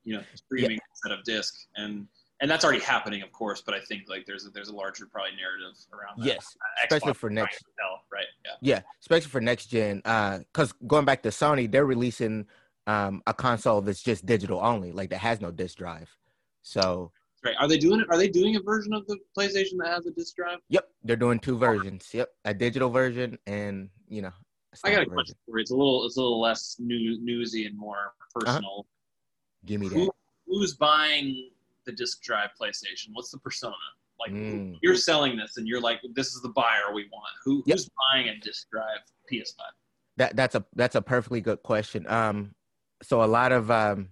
you 0.05 0.17
know, 0.17 0.23
streaming 0.35 0.79
instead 0.91 1.19
of 1.19 1.25
disc, 1.25 1.55
and 1.77 2.07
and 2.41 2.51
that's 2.51 2.65
already 2.65 2.81
happening, 2.81 3.23
of 3.23 3.33
course. 3.33 3.63
But 3.65 3.75
I 3.75 3.81
think 3.81 4.05
like 4.09 4.27
there's 4.27 4.47
a, 4.47 4.51
there's 4.51 4.69
a 4.69 4.75
larger 4.75 5.07
probably 5.07 5.33
narrative 5.37 5.77
around 5.93 6.19
that. 6.21 6.27
yes 6.27 6.57
Uh, 6.61 6.85
especially 6.85 7.15
for 7.15 7.31
next 7.31 7.59
to 7.59 7.65
tell, 7.79 8.03
right? 8.13 8.27
Yeah. 8.45 8.75
Yeah, 8.75 8.81
especially 9.01 9.29
for 9.29 9.41
next 9.41 9.67
gen. 9.67 10.03
Uh, 10.05 10.41
cause 10.53 10.73
going 10.87 11.05
back 11.05 11.23
to 11.23 11.31
Sony, 11.31 11.71
they're 11.71 11.87
releasing 11.87 12.47
um 12.87 13.23
a 13.27 13.35
console 13.35 13.81
that's 13.81 14.03
just 14.03 14.27
digital 14.27 14.61
only, 14.63 14.93
like 14.93 15.11
that 15.11 15.19
has 15.19 15.41
no 15.41 15.51
disc 15.51 15.79
drive. 15.79 16.15
So, 16.63 17.13
Right. 17.45 17.55
Are 17.61 17.69
they 17.69 17.79
doing 17.79 18.01
it? 18.01 18.07
Are 18.11 18.17
they 18.17 18.29
doing 18.29 18.57
a 18.57 18.61
version 18.61 18.93
of 18.93 19.07
the 19.07 19.19
PlayStation 19.39 19.77
that 19.79 19.89
has 19.89 20.07
a 20.07 20.11
disc 20.11 20.35
drive? 20.35 20.59
yep, 20.69 20.89
they're 21.05 21.17
doing 21.17 21.39
two 21.39 21.57
versions. 21.57 22.09
Yep, 22.13 22.29
a 22.45 22.53
digital 22.53 22.91
version 22.91 23.39
and 23.47 23.89
you 24.09 24.23
know. 24.23 24.33
I 24.85 24.91
got 24.91 25.03
a 25.03 25.07
question 25.07 25.37
for 25.47 25.57
you. 25.59 25.63
It's 25.63 25.71
a 25.71 25.77
little 25.77 26.05
it's 26.07 26.17
a 26.17 26.21
little 26.21 26.41
less 26.41 26.77
new, 26.81 27.19
newsy 27.23 27.67
and 27.67 27.79
more 27.79 28.15
personal. 28.35 28.87
Give 29.65 29.81
me 29.81 29.89
Who, 29.89 30.07
that. 30.07 30.11
who's 30.47 30.75
buying 30.75 31.51
the 31.87 31.93
disc 31.93 32.23
drive 32.23 32.51
PlayStation? 32.61 33.09
What's 33.13 33.31
the 33.31 33.39
persona? 33.39 33.75
Like 34.19 34.33
Mm. 34.33 34.79
you're 34.83 34.97
selling 34.97 35.37
this 35.37 35.57
and 35.57 35.67
you're 35.69 35.81
like, 35.81 36.01
this 36.15 36.35
is 36.35 36.43
the 36.43 36.49
buyer 36.51 36.93
we 36.95 37.09
want. 37.13 37.29
Who 37.45 37.63
Yep. 37.67 37.77
who's 37.77 37.91
buying 38.13 38.29
a 38.29 38.39
disc 38.41 38.69
drive 38.71 39.01
PS5? 39.31 39.61
That 40.17 40.37
that's 40.37 40.55
a 40.55 40.65
that's 40.75 40.95
a 40.95 41.03
perfectly 41.03 41.41
good 41.41 41.63
question. 41.63 42.07
Um, 42.09 42.55
so 43.03 43.23
a 43.23 43.27
lot 43.27 43.53
of 43.53 43.71
um, 43.71 44.09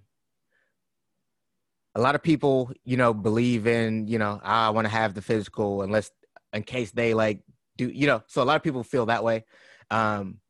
a 1.94 2.00
lot 2.00 2.14
of 2.14 2.22
people, 2.22 2.70
you 2.84 2.96
know, 2.96 3.14
believe 3.14 3.66
in 3.66 4.06
you 4.08 4.18
know 4.18 4.40
"Ah, 4.42 4.66
I 4.66 4.70
want 4.70 4.84
to 4.84 4.90
have 4.90 5.14
the 5.14 5.22
physical 5.22 5.82
unless 5.82 6.10
in 6.52 6.62
case 6.62 6.90
they 6.90 7.14
like 7.14 7.40
do 7.76 7.88
you 7.88 8.06
know. 8.06 8.22
So 8.26 8.42
a 8.42 8.44
lot 8.44 8.56
of 8.56 8.62
people 8.62 8.84
feel 8.84 9.06
that 9.06 9.24
way. 9.24 9.44
Um, 9.90 10.40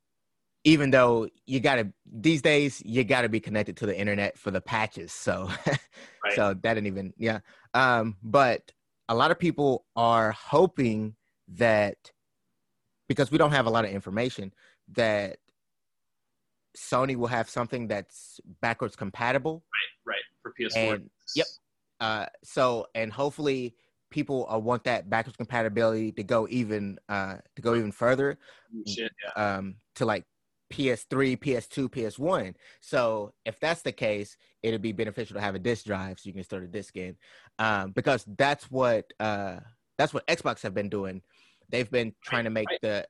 even 0.64 0.90
though 0.90 1.28
you 1.46 1.60
gotta 1.60 1.92
these 2.10 2.42
days 2.42 2.82
you 2.84 3.04
gotta 3.04 3.28
be 3.28 3.38
connected 3.38 3.76
to 3.76 3.86
the 3.86 3.96
internet 3.96 4.38
for 4.38 4.50
the 4.50 4.60
patches. 4.60 5.12
So 5.12 5.50
Right. 6.24 6.34
so 6.34 6.54
that 6.54 6.74
didn't 6.74 6.86
even 6.86 7.12
yeah. 7.18 7.40
Um, 7.74 8.16
but 8.22 8.72
a 9.08 9.14
lot 9.14 9.30
of 9.30 9.38
people 9.38 9.84
are 9.94 10.32
hoping 10.32 11.14
that 11.48 12.10
because 13.08 13.30
we 13.30 13.36
don't 13.36 13.52
have 13.52 13.66
a 13.66 13.70
lot 13.70 13.84
of 13.84 13.90
information 13.90 14.54
that 14.94 15.36
Sony 16.76 17.14
will 17.14 17.26
have 17.26 17.50
something 17.50 17.86
that's 17.88 18.40
backwards 18.62 18.96
compatible 18.96 19.62
right 20.06 20.14
right 20.14 20.22
for 20.42 20.54
PS4. 20.58 20.94
And- 20.94 21.10
yep. 21.36 21.46
uh 22.00 22.26
so 22.42 22.86
and 22.94 23.12
hopefully 23.12 23.76
people 24.10 24.48
uh, 24.50 24.58
want 24.58 24.84
that 24.84 25.10
backwards 25.10 25.36
compatibility 25.36 26.10
to 26.12 26.22
go 26.22 26.48
even 26.48 26.98
uh 27.08 27.36
to 27.54 27.62
go 27.62 27.74
even 27.74 27.92
further 27.92 28.38
Shit, 28.86 29.12
yeah. 29.36 29.56
um 29.56 29.76
to 29.96 30.06
like 30.06 30.24
ps3 30.74 31.38
ps2 31.38 31.88
ps1 31.88 32.54
so 32.80 33.32
if 33.44 33.58
that's 33.60 33.82
the 33.82 33.92
case 33.92 34.36
it'd 34.62 34.82
be 34.82 34.92
beneficial 34.92 35.34
to 35.34 35.40
have 35.40 35.54
a 35.54 35.58
disk 35.58 35.84
drive 35.84 36.18
so 36.18 36.26
you 36.26 36.32
can 36.32 36.42
store 36.44 36.60
the 36.60 36.66
disk 36.66 36.96
in 36.96 37.16
um 37.58 37.92
because 37.92 38.24
that's 38.36 38.70
what 38.70 39.12
uh 39.20 39.58
that's 39.98 40.12
what 40.12 40.26
xbox 40.26 40.62
have 40.62 40.74
been 40.74 40.88
doing 40.88 41.22
they've 41.70 41.90
been 41.90 42.14
trying 42.22 42.44
to 42.44 42.50
make 42.50 42.68
the 42.82 43.06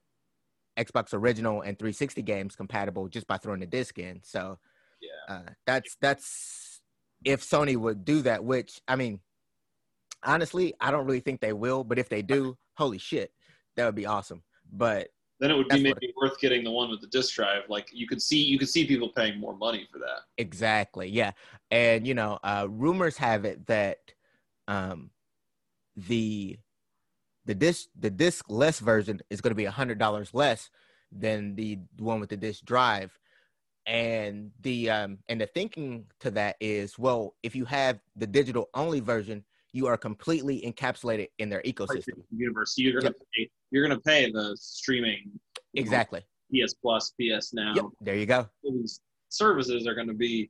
xbox 0.79 1.15
original 1.15 1.63
and 1.63 1.79
360 1.79 2.23
games 2.23 2.57
compatible 2.57 3.09
just 3.09 3.27
by 3.27 3.37
throwing 3.39 3.61
the 3.61 3.67
disk 3.67 3.99
in 3.99 4.21
so 4.23 4.59
Yeah. 5.01 5.35
uh, 5.35 5.51
that's 5.67 5.97
that's 6.01 6.81
if 7.25 7.41
Sony 7.43 7.77
would 7.77 8.05
do 8.05 8.23
that, 8.23 8.45
which 8.45 8.81
I 8.87 8.97
mean, 8.97 9.21
honestly, 10.23 10.75
I 10.81 10.91
don't 10.91 11.07
really 11.07 11.21
think 11.21 11.41
they 11.41 11.53
will. 11.53 11.85
But 11.85 11.99
if 11.99 12.09
they 12.09 12.23
do, 12.23 12.57
holy 12.77 12.99
shit, 12.99 13.33
that 13.77 13.87
would 13.87 13.95
be 13.95 14.07
awesome. 14.07 14.43
But 14.71 15.09
Then 15.41 15.51
it 15.51 15.57
would 15.57 15.69
be 15.69 15.83
That's 15.83 16.01
maybe 16.01 16.13
worth 16.21 16.39
getting 16.41 16.63
the 16.63 16.71
one 16.71 16.91
with 16.91 17.01
the 17.01 17.07
disk 17.09 17.35
drive. 17.35 17.63
Like 17.69 17.91
you 17.93 18.07
could 18.07 18.23
see, 18.23 18.43
you 18.43 18.59
could 18.59 18.69
see 18.69 18.87
people 18.87 19.09
paying 19.09 19.39
more 19.39 19.57
money 19.57 19.89
for 19.93 19.99
that. 19.99 20.21
exactly, 20.39 21.09
yeah, 21.09 21.33
and 21.71 22.07
you 22.07 22.15
know, 22.15 22.39
uh, 22.45 22.67
rumors 22.71 23.17
have 23.17 23.45
it 23.45 23.67
that 23.67 23.99
um, 24.69 25.11
the 25.97 26.59
the 27.47 27.55
disc 27.55 27.89
the 27.99 28.11
disc 28.11 28.45
less 28.49 28.79
version 28.79 29.21
is 29.31 29.41
going 29.41 29.51
to 29.51 29.57
be 29.57 29.67
a 29.67 29.71
hundred 29.71 29.99
dollars 29.99 30.33
less 30.33 30.71
than 31.13 31.55
the 31.55 31.79
one 31.99 32.21
with 32.21 32.31
the 32.31 32.37
disc 32.37 32.65
drive 32.65 33.19
and 33.87 34.51
the 34.63 34.89
um 34.89 35.19
and 35.29 35.41
the 35.41 35.47
thinking 35.47 36.07
to 36.19 36.31
that 36.31 36.57
is 36.61 36.99
well 36.99 37.35
if 37.43 37.55
you 37.55 37.65
have 37.65 38.01
the 38.17 38.27
digital 38.27 38.71
only 38.75 38.99
version 38.99 39.45
you 39.73 39.87
are 39.87 39.99
completely 39.99 40.63
encapsulated 40.63 41.29
in 41.39 41.51
their 41.51 41.61
ecosystem 41.63 42.23
Universe. 42.31 42.75
You're 42.79 43.01
gonna 43.01 43.15
pay, 43.37 43.51
you're 43.75 43.87
gonna 43.87 44.01
pay 44.01 44.31
the 44.31 44.57
streaming 44.61 45.33
exactly 45.75 46.23
PS 46.55 46.75
Plus, 46.75 47.13
PS 47.21 47.53
Now. 47.53 47.73
yep 47.75 47.85
there 48.01 48.17
you 48.17 48.27
go 48.27 48.49
These 48.63 49.01
services 49.29 49.87
are 49.89 49.95
gonna 49.95 50.15
be 50.15 50.49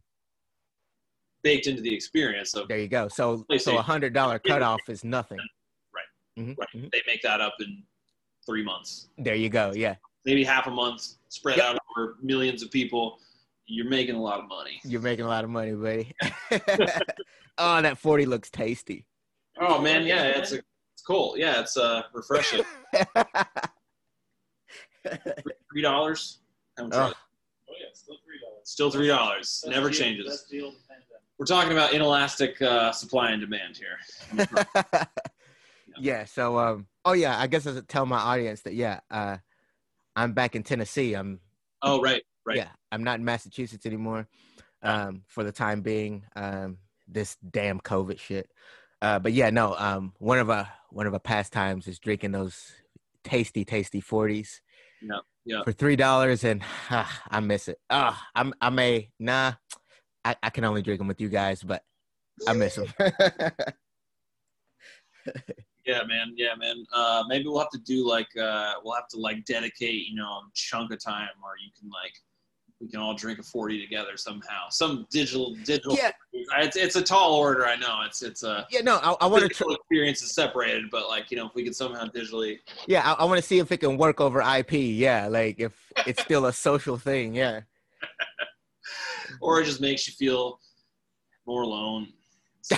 baked 1.43 1.67
into 1.67 1.81
the 1.83 1.95
experience. 1.95 2.51
So 2.51 2.67
there 2.67 2.79
you 2.79 2.89
go 2.89 3.09
so 3.09 3.45
so 3.59 3.79
a 3.79 3.83
hundred 3.83 4.13
dollar 4.13 4.39
cutoff 4.39 4.81
is 4.89 5.05
nothing 5.05 5.39
Right. 5.95 6.05
Mhm, 6.45 6.57
right, 6.59 6.69
mhm. 6.75 6.91
they 6.93 7.01
make 7.07 7.23
that 7.23 7.41
up 7.41 7.55
in 7.61 7.83
three 8.47 8.63
months, 8.63 9.09
there 9.19 9.35
you 9.35 9.49
go 9.49 9.73
yeah 9.75 9.97
maybe 10.27 10.45
half 10.45 10.67
a 10.67 10.71
month, 10.71 11.15
spread 11.31 11.57
Yep. 11.57 11.65
out 11.67 11.79
over 11.97 12.17
millions 12.23 12.63
of 12.63 12.71
people. 12.71 13.19
You're 13.67 13.89
making 13.89 14.15
a 14.17 14.23
lot 14.23 14.39
of 14.41 14.47
money. 14.49 14.79
you're 14.85 15.01
making 15.01 15.25
a 15.25 15.29
lot 15.29 15.45
of 15.45 15.49
money 15.51 15.73
buddy 15.73 16.13
oh 17.59 17.81
that 17.81 17.97
40 17.99 18.27
looks 18.27 18.51
tasty 18.51 19.07
Oh 19.61 19.81
man, 19.81 20.05
yeah, 20.05 20.25
it's 20.39 20.53
a, 20.53 20.61
cool. 21.07 21.35
Yeah, 21.37 21.61
it's 21.61 21.77
uh 21.77 22.03
refreshing. 22.13 22.63
Three 25.71 25.83
dollars. 25.83 26.39
Ugh. 26.79 26.93
Oh 26.93 27.13
yeah, 27.79 27.87
still 27.93 28.17
three 28.25 28.41
dollars. 28.41 28.61
Still 28.65 28.91
three 28.91 29.09
dollars. 29.09 29.65
Never 29.67 29.91
changes. 29.91 30.45
Deal 30.51 30.69
of 30.69 30.75
the 30.75 30.81
pandemic. 30.89 31.23
We're 31.39 31.47
talking 31.47 31.73
about 31.73 31.93
inelastic 31.93 32.61
uh, 32.63 32.93
supply 32.93 33.33
and 33.33 33.41
demand 33.41 33.77
here. 33.77 33.99
yeah 35.99 36.25
so 36.25 36.59
um 36.59 36.87
oh 37.05 37.13
yeah 37.13 37.39
i 37.39 37.47
guess 37.47 37.67
i 37.67 37.73
should 37.73 37.89
tell 37.89 38.07
my 38.07 38.19
audience 38.19 38.63
that 38.63 38.75
yeah 38.75 39.01
uh 39.11 39.37
i'm 40.17 40.33
back 40.33 40.57
in 40.57 40.63
tennessee 40.63 41.15
i'm 41.15 41.41
Oh 41.83 42.01
right, 42.01 42.23
right. 42.47 42.57
yeah 42.57 42.69
i'm 42.91 43.05
not 43.05 43.19
in 43.19 43.25
massachusetts 43.25 43.87
anymore 43.87 44.27
um 44.83 45.23
for 45.27 45.45
the 45.45 45.53
time 45.53 45.83
being 45.83 46.25
um 46.35 46.79
this 47.07 47.37
damn 47.51 47.81
covid 47.81 48.19
shit 48.19 48.51
uh 49.05 49.19
but 49.19 49.33
yeah 49.33 49.51
no 49.51 49.75
um 49.77 50.13
one 50.19 50.39
of 50.39 50.49
our 50.49 50.67
one 50.91 51.07
of 51.07 51.13
our 51.13 51.21
pastimes 51.21 51.87
is 51.87 51.99
drinking 51.99 52.33
those 52.33 52.73
tasty 53.23 53.65
tasty 53.65 54.01
40s 54.01 54.61
Yeah, 55.03 55.19
yeah. 55.45 55.63
for 55.63 55.73
three 55.73 55.97
dollars 55.97 56.43
and 56.45 56.63
ah, 56.91 57.23
i 57.31 57.41
miss 57.41 57.69
it 57.69 57.79
ah 57.91 58.21
i'm 58.35 58.55
i 58.61 58.71
may 58.71 59.11
nah 59.19 59.53
I, 60.25 60.37
I 60.43 60.51
can 60.51 60.65
only 60.65 60.81
drink 60.81 60.99
them 60.99 61.09
with 61.09 61.21
you 61.21 61.29
guys 61.29 61.63
but 61.63 61.83
i 62.49 62.53
miss 62.55 62.77
them 62.77 62.89
Yeah, 65.87 66.01
man. 66.09 66.33
Yeah, 66.35 66.55
man. 66.59 66.87
Uh, 66.95 67.25
maybe 67.29 67.45
we'll 67.45 67.59
have 67.59 67.69
to 67.71 67.79
do 67.79 68.07
like 68.09 68.29
uh, 68.41 68.73
we'll 68.83 68.95
have 68.95 69.09
to 69.09 69.19
like 69.19 69.45
dedicate, 69.45 70.07
you 70.09 70.17
know, 70.17 70.25
a 70.25 70.43
chunk 70.55 70.91
of 70.93 71.03
time 71.03 71.29
or 71.43 71.59
you 71.63 71.71
can 71.79 71.91
like 71.91 72.15
we 72.81 72.89
can 72.89 73.01
all 73.01 73.15
drink 73.15 73.39
a 73.39 73.43
forty 73.43 73.81
together 73.81 74.17
somehow. 74.17 74.69
Some 74.71 75.07
digital 75.11 75.55
digital. 75.65 75.97
yeah 75.97 76.11
It's 76.33 76.77
it's 76.77 76.97
a 76.97 77.03
tall 77.03 77.35
order. 77.35 77.67
I 77.67 77.77
know. 77.77 78.01
It's 78.07 78.23
it's 78.23 78.43
a 78.43 78.67
yeah 78.71 78.81
no 78.81 78.97
i, 78.97 79.13
I 79.21 79.27
want 79.27 79.51
to 79.51 79.67
experience 79.71 80.23
is 80.23 80.35
separated, 80.35 80.85
but 80.91 81.09
like 81.09 81.31
you 81.31 81.37
know, 81.37 81.47
if 81.47 81.55
we 81.55 81.65
could 81.65 81.77
somehow 81.77 82.05
digitally. 82.07 82.59
Yeah, 82.87 83.03
I, 83.09 83.23
I 83.23 83.25
want 83.25 83.39
to 83.41 83.47
see 83.47 83.59
if 83.59 83.71
it 83.73 83.79
can 83.79 83.97
work 83.97 84.21
over 84.21 84.41
IP. 84.41 84.73
Yeah, 84.73 85.29
like 85.29 85.61
if 85.61 85.73
it's 86.07 86.23
still 86.23 86.47
a 86.47 86.53
social 86.53 86.99
thing. 86.99 87.35
Yeah. 87.35 87.61
or 89.41 89.61
it 89.61 89.65
just 89.65 89.81
makes 89.81 90.07
you 90.07 90.15
feel 90.15 90.59
more 91.47 91.63
alone. 91.63 92.09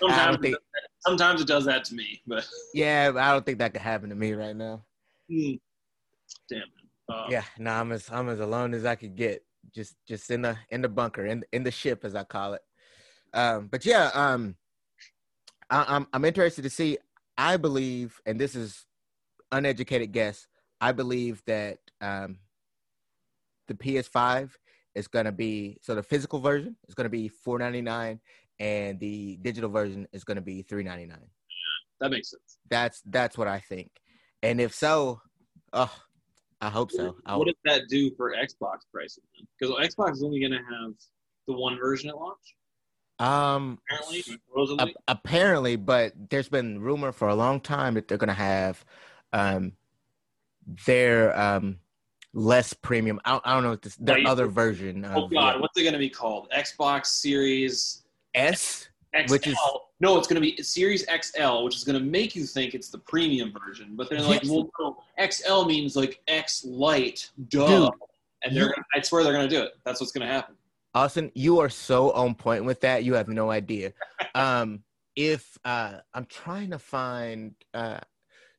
Sometimes, 0.00 0.38
think. 0.40 0.56
sometimes 1.00 1.40
it 1.42 1.46
does 1.46 1.66
that 1.66 1.84
to 1.84 1.94
me, 1.94 2.22
but 2.26 2.46
Yeah, 2.72 3.12
I 3.16 3.32
don't 3.32 3.44
think 3.44 3.58
that 3.58 3.72
could 3.72 3.82
happen 3.82 4.08
to 4.08 4.14
me 4.14 4.32
right 4.32 4.56
now. 4.56 4.84
Hmm. 5.30 5.52
damn 6.48 6.62
Uh, 7.10 7.26
Yeah, 7.28 7.44
no, 7.58 7.72
I'm 7.72 7.92
as 7.92 8.08
I'm 8.10 8.28
as 8.28 8.40
alone 8.40 8.74
as 8.74 8.84
I 8.84 8.94
could 8.94 9.16
get. 9.16 9.44
Just 9.74 9.96
just 10.06 10.30
in 10.30 10.42
the 10.42 10.56
in 10.70 10.82
the 10.82 10.88
bunker 10.88 11.26
in 11.26 11.44
in 11.52 11.62
the 11.64 11.70
ship 11.70 12.04
as 12.04 12.14
I 12.14 12.24
call 12.24 12.54
it. 12.54 12.62
Um, 13.34 13.68
but 13.68 13.84
yeah, 13.84 14.10
um, 14.14 14.56
I, 15.68 15.84
I'm 15.88 16.06
I'm 16.12 16.24
interested 16.24 16.62
to 16.62 16.70
see. 16.70 16.98
I 17.36 17.56
believe, 17.56 18.20
and 18.26 18.38
this 18.38 18.54
is 18.54 18.86
uneducated 19.52 20.12
guess. 20.12 20.46
I 20.80 20.92
believe 20.92 21.42
that 21.46 21.78
um, 22.00 22.38
the 23.68 23.74
PS5 23.74 24.50
is 24.94 25.08
going 25.08 25.26
to 25.26 25.32
be 25.32 25.78
so 25.82 25.94
the 25.94 26.02
physical 26.02 26.40
version 26.40 26.76
is 26.88 26.94
going 26.94 27.04
to 27.04 27.10
be 27.10 27.30
4.99, 27.46 28.18
and 28.58 28.98
the 28.98 29.36
digital 29.42 29.70
version 29.70 30.06
is 30.12 30.24
going 30.24 30.36
to 30.36 30.42
be 30.42 30.64
3.99. 30.64 31.16
that 32.00 32.10
makes 32.10 32.30
sense. 32.30 32.58
That's 32.68 33.02
that's 33.06 33.38
what 33.38 33.48
I 33.48 33.60
think. 33.60 33.90
And 34.42 34.60
if 34.60 34.74
so, 34.74 35.20
oh, 35.72 35.94
I 36.60 36.68
hope 36.68 36.92
so. 36.92 37.16
I 37.24 37.36
What 37.36 37.46
does 37.46 37.56
that 37.64 37.88
do 37.88 38.10
for 38.16 38.32
Xbox 38.32 38.78
pricing? 38.92 39.24
Because 39.58 39.74
Xbox 39.76 40.12
is 40.12 40.22
only 40.22 40.40
going 40.40 40.52
to 40.52 40.58
have 40.58 40.92
the 41.46 41.54
one 41.54 41.78
version 41.78 42.10
at 42.10 42.16
launch, 42.16 42.38
um 43.18 43.78
apparently. 43.90 44.24
A- 44.78 45.12
apparently, 45.12 45.76
but 45.76 46.12
there's 46.30 46.48
been 46.48 46.80
rumor 46.80 47.12
for 47.12 47.28
a 47.28 47.34
long 47.34 47.60
time 47.60 47.94
that 47.94 48.08
they're 48.08 48.18
gonna 48.18 48.32
have 48.34 48.84
um 49.32 49.72
their 50.86 51.38
um 51.38 51.78
less 52.32 52.72
premium. 52.72 53.20
I, 53.24 53.40
I 53.44 53.54
don't 53.54 53.62
know 53.64 53.70
what 53.70 53.82
this 53.82 53.96
their 53.96 54.18
other 54.26 54.46
version 54.46 55.04
oh 55.04 55.24
of 55.24 55.30
God, 55.30 55.54
yeah, 55.54 55.60
what's 55.60 55.76
it 55.78 55.82
going 55.82 55.94
to 55.94 55.98
be 55.98 56.10
called? 56.10 56.48
Xbox 56.56 57.06
Series 57.06 58.04
S. 58.34 58.88
XL. 59.14 59.32
Which 59.32 59.46
is- 59.46 59.58
no, 60.00 60.16
it's 60.18 60.26
going 60.26 60.40
to 60.42 60.54
be 60.56 60.60
Series 60.62 61.04
XL, 61.04 61.62
which 61.64 61.76
is 61.76 61.84
going 61.84 61.98
to 61.98 62.04
make 62.04 62.34
you 62.34 62.44
think 62.44 62.74
it's 62.74 62.88
the 62.88 62.98
premium 62.98 63.52
version. 63.66 63.90
But 63.96 64.08
they're 64.08 64.22
like, 64.22 64.42
well, 64.46 64.70
no, 64.80 64.96
XL 65.30 65.64
means 65.66 65.94
like 65.94 66.20
X 66.26 66.64
light, 66.64 67.30
duh. 67.48 67.66
Dude, 67.66 67.90
and 68.42 68.56
they're, 68.56 68.64
you- 68.64 68.70
gonna, 68.70 68.84
I 68.94 69.00
swear 69.02 69.22
they're 69.24 69.32
going 69.34 69.48
to 69.48 69.54
do 69.54 69.62
it. 69.62 69.72
That's 69.84 70.00
what's 70.00 70.12
going 70.12 70.26
to 70.26 70.32
happen. 70.32 70.54
Austin, 70.94 71.30
you 71.34 71.60
are 71.60 71.68
so 71.68 72.10
on 72.12 72.34
point 72.34 72.64
with 72.64 72.80
that. 72.80 73.04
You 73.04 73.14
have 73.14 73.28
no 73.28 73.50
idea. 73.50 73.92
Um, 74.34 74.84
if 75.16 75.58
uh, 75.64 75.98
I'm 76.14 76.24
trying 76.26 76.70
to 76.70 76.78
find, 76.78 77.54
uh, 77.74 77.98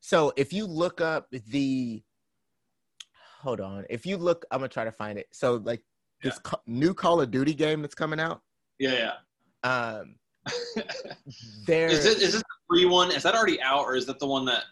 so 0.00 0.32
if 0.36 0.52
you 0.52 0.66
look 0.66 1.00
up 1.00 1.28
the, 1.30 2.02
hold 3.40 3.60
on, 3.60 3.84
if 3.88 4.04
you 4.04 4.16
look, 4.18 4.44
I'm 4.50 4.58
gonna 4.58 4.68
try 4.68 4.84
to 4.84 4.92
find 4.92 5.18
it. 5.18 5.28
So 5.32 5.54
like 5.64 5.82
this 6.22 6.38
ca- 6.40 6.60
new 6.66 6.92
Call 6.94 7.20
of 7.22 7.30
Duty 7.30 7.54
game 7.54 7.80
that's 7.80 7.94
coming 7.94 8.20
out, 8.20 8.42
Yeah, 8.78 9.12
yeah. 9.64 9.68
um, 9.70 10.04
yeah. 10.04 10.12
there. 11.66 11.88
is, 11.88 12.04
it, 12.04 12.20
is 12.22 12.32
this 12.32 12.42
the 12.42 12.44
free 12.68 12.84
one? 12.84 13.10
Is 13.10 13.22
that 13.22 13.34
already 13.34 13.60
out, 13.62 13.84
or 13.84 13.94
is 13.96 14.06
that 14.06 14.18
the 14.18 14.26
one 14.26 14.44
that 14.46 14.64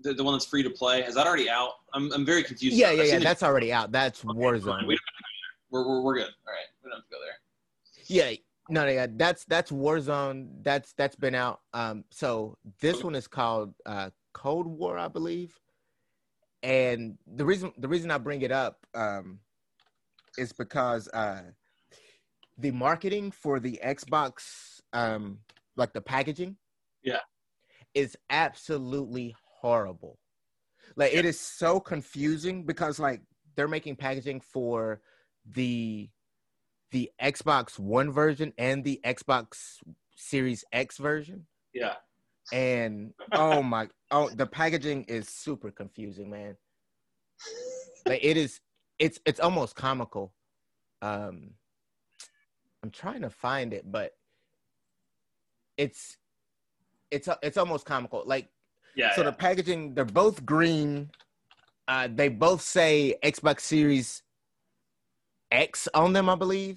the, 0.00 0.14
the 0.14 0.24
one 0.24 0.34
that's 0.34 0.46
free 0.46 0.62
to 0.62 0.70
play? 0.70 1.02
Is 1.02 1.14
that 1.14 1.26
already 1.26 1.48
out? 1.50 1.70
I'm, 1.94 2.12
I'm 2.12 2.24
very 2.24 2.42
confused. 2.42 2.76
yeah, 2.76 2.90
yeah, 2.90 3.02
yeah. 3.04 3.18
the- 3.18 3.24
That's 3.24 3.42
already 3.42 3.72
out. 3.72 3.92
That's 3.92 4.24
Okay, 4.24 4.36
Warzone. 4.38 4.38
We 4.40 4.62
don't 4.62 4.68
have 4.68 4.68
to 4.68 4.88
go 4.88 4.90
there. 4.90 5.70
We're, 5.70 5.88
we're, 5.88 6.00
we're 6.02 6.14
good. 6.14 6.30
All 6.46 6.52
right, 6.52 6.66
we 6.82 6.90
don't 6.90 6.98
have 6.98 7.04
to 7.04 7.10
go 7.10 7.18
there. 7.20 7.38
Yeah, 8.06 8.36
no, 8.68 8.86
yeah, 8.86 9.06
that's 9.10 9.44
that's 9.44 9.70
Warzone. 9.70 10.48
That's 10.62 10.92
that's 10.94 11.16
been 11.16 11.34
out. 11.34 11.60
Um, 11.74 12.04
so 12.10 12.56
this 12.80 12.96
Okay. 12.96 13.04
one 13.04 13.14
is 13.14 13.26
called 13.26 13.74
uh, 13.86 14.10
Cold 14.32 14.66
War, 14.66 14.98
I 14.98 15.08
believe, 15.08 15.58
and 16.62 17.18
the 17.26 17.44
reason 17.44 17.72
the 17.78 17.88
reason 17.88 18.10
I 18.10 18.18
bring 18.18 18.42
it 18.42 18.52
up 18.52 18.86
um, 18.94 19.40
is 20.38 20.52
because 20.52 21.08
uh, 21.08 21.42
the 22.58 22.70
marketing 22.70 23.30
for 23.30 23.60
the 23.60 23.80
Xbox, 23.84 24.71
um, 24.92 25.38
like 25.76 25.92
the 25.92 26.00
packaging, 26.00 26.56
Yeah. 27.02 27.20
is 27.94 28.16
absolutely 28.30 29.34
horrible. 29.60 30.18
Like 30.96 31.12
it 31.14 31.24
is 31.24 31.38
so 31.40 31.80
confusing 31.80 32.64
because 32.64 32.98
like 32.98 33.22
they're 33.56 33.68
making 33.68 33.96
packaging 33.96 34.40
for 34.40 35.00
the 35.46 36.10
the 36.90 37.10
Xbox 37.22 37.78
One 37.78 38.10
version 38.10 38.52
and 38.58 38.84
the 38.84 39.00
Xbox 39.04 39.78
Series 40.14 40.64
X 40.72 40.98
version 40.98 41.46
Yeah. 41.72 41.94
and 42.52 43.14
oh 43.32 43.62
my 43.62 43.88
oh 44.10 44.28
the 44.30 44.46
packaging 44.46 45.04
is 45.04 45.28
super 45.28 45.70
confusing 45.70 46.28
man 46.30 46.56
like 48.06 48.22
it 48.22 48.36
is 48.36 48.60
it's 48.98 49.18
it's 49.24 49.40
almost 49.40 49.74
comical 49.74 50.34
um 51.00 51.50
i'm 52.82 52.90
trying 52.90 53.22
to 53.22 53.30
find 53.30 53.72
it 53.72 53.90
but 53.90 54.12
it's 55.84 56.16
it's 57.10 57.28
it's 57.46 57.58
almost 57.62 57.84
comical 57.92 58.22
like 58.34 58.46
Yeah. 58.94 59.14
so 59.14 59.20
yeah. 59.22 59.30
the 59.30 59.36
packaging 59.46 59.80
they're 59.94 60.04
both 60.24 60.36
green 60.54 60.90
uh 61.88 62.08
they 62.18 62.28
both 62.46 62.62
say 62.62 62.90
xbox 63.34 63.60
series 63.60 64.22
x 65.50 65.88
on 66.02 66.12
them 66.16 66.26
i 66.34 66.36
believe 66.44 66.76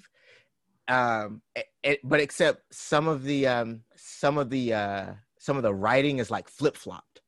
um 0.88 1.28
it, 1.60 1.66
it- 1.90 2.00
but 2.10 2.20
except 2.26 2.58
some 2.72 3.06
of 3.14 3.18
the 3.30 3.46
um 3.46 3.70
some 3.96 4.36
of 4.42 4.46
the 4.50 4.64
uh 4.82 5.06
some 5.46 5.56
of 5.56 5.62
the 5.62 5.74
writing 5.84 6.16
is 6.22 6.28
like 6.36 6.48
flip-flopped 6.58 7.20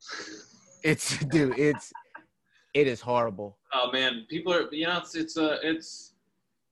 it's 0.90 1.18
dude 1.34 1.58
it's 1.58 1.92
it 2.74 2.86
is 2.86 3.00
horrible 3.00 3.50
oh 3.72 3.90
man, 3.92 4.12
people 4.28 4.52
are 4.52 4.64
you 4.72 4.86
know 4.86 4.98
it's 4.98 5.14
it's 5.14 5.36
uh 5.36 5.58
it's 5.62 6.14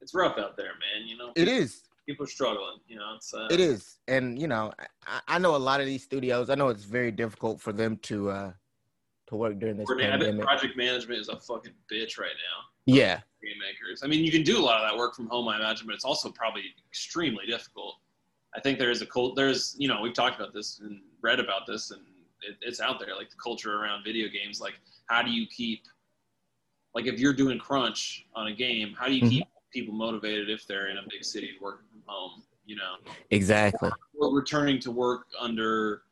it's 0.03 0.15
rough 0.15 0.37
out 0.37 0.57
there, 0.57 0.73
man. 0.85 1.07
You 1.07 1.17
know. 1.17 1.31
it 1.37 1.47
is 1.47 1.83
People 2.06 2.25
are 2.25 2.28
struggling. 2.28 2.78
You 2.87 2.97
know. 2.97 3.14
It's 3.16 3.32
uh, 3.32 3.49
it 3.50 3.61
is 3.61 3.99
and 4.09 4.38
you 4.38 4.49
know 4.49 4.73
I, 5.06 5.21
I 5.28 5.38
know 5.38 5.54
a 5.54 5.59
lot 5.59 5.80
of 5.80 5.87
these 5.87 6.02
studios 6.02 6.50
i 6.50 6.56
know 6.56 6.68
it's 6.68 6.82
very 6.82 7.12
difficult 7.12 7.61
for 7.61 7.73
them 7.73 7.97
to 7.99 8.30
uh 8.30 8.52
to 9.28 9.37
work 9.37 9.59
during 9.61 9.76
this 9.76 9.88
bet 9.88 10.11
pandemic 10.11 10.44
project 10.44 10.76
management 10.76 11.21
is 11.21 11.28
a 11.28 11.37
fucking 11.38 11.73
bitch 11.90 12.18
right 12.18 12.35
now. 12.35 12.64
yeah 12.87 13.21
Game 13.42 13.59
makers. 13.59 14.02
I 14.04 14.06
mean, 14.06 14.25
you 14.25 14.30
can 14.30 14.44
do 14.44 14.56
a 14.56 14.62
lot 14.62 14.80
of 14.80 14.88
that 14.88 14.97
work 14.97 15.16
from 15.16 15.26
home, 15.26 15.49
I 15.49 15.56
imagine, 15.56 15.87
but 15.88 15.94
it's 15.97 16.04
also 16.04 16.30
probably 16.30 16.62
extremely 16.88 17.44
difficult. 17.44 17.97
I 18.54 18.61
think 18.61 18.78
there 18.78 18.90
is 18.92 19.02
a 19.02 19.06
cult. 19.06 19.35
There's, 19.35 19.75
you 19.78 19.88
know, 19.88 20.00
we've 20.00 20.14
talked 20.14 20.38
about 20.40 20.54
this 20.54 20.78
and 20.78 21.00
read 21.23 21.40
about 21.40 21.66
this, 21.66 21.90
and 21.90 22.02
it, 22.49 22.56
it's 22.61 22.80
out 22.80 23.00
there. 23.00 23.16
Like 23.16 23.30
the 23.30 23.37
culture 23.42 23.80
around 23.82 24.04
video 24.04 24.28
games. 24.28 24.61
Like, 24.61 24.75
how 25.06 25.23
do 25.23 25.30
you 25.32 25.49
keep, 25.49 25.82
like, 26.94 27.06
if 27.06 27.18
you're 27.18 27.32
doing 27.32 27.59
crunch 27.59 28.26
on 28.37 28.47
a 28.47 28.52
game, 28.54 28.94
how 28.97 29.06
do 29.09 29.14
you 29.14 29.23
Mhm. 29.23 29.30
keep 29.30 29.49
people 29.73 29.95
motivated 29.95 30.50
if 30.50 30.67
they're 30.67 30.88
in 30.88 30.99
a 30.99 31.02
big 31.09 31.25
city 31.25 31.52
working 31.61 31.87
from 31.91 32.02
home? 32.07 32.43
You 32.64 32.76
know, 32.76 32.95
exactly 33.31 33.91
or 34.19 34.33
returning 34.33 34.79
to 34.81 34.91
work 34.93 35.26
under 35.38 36.02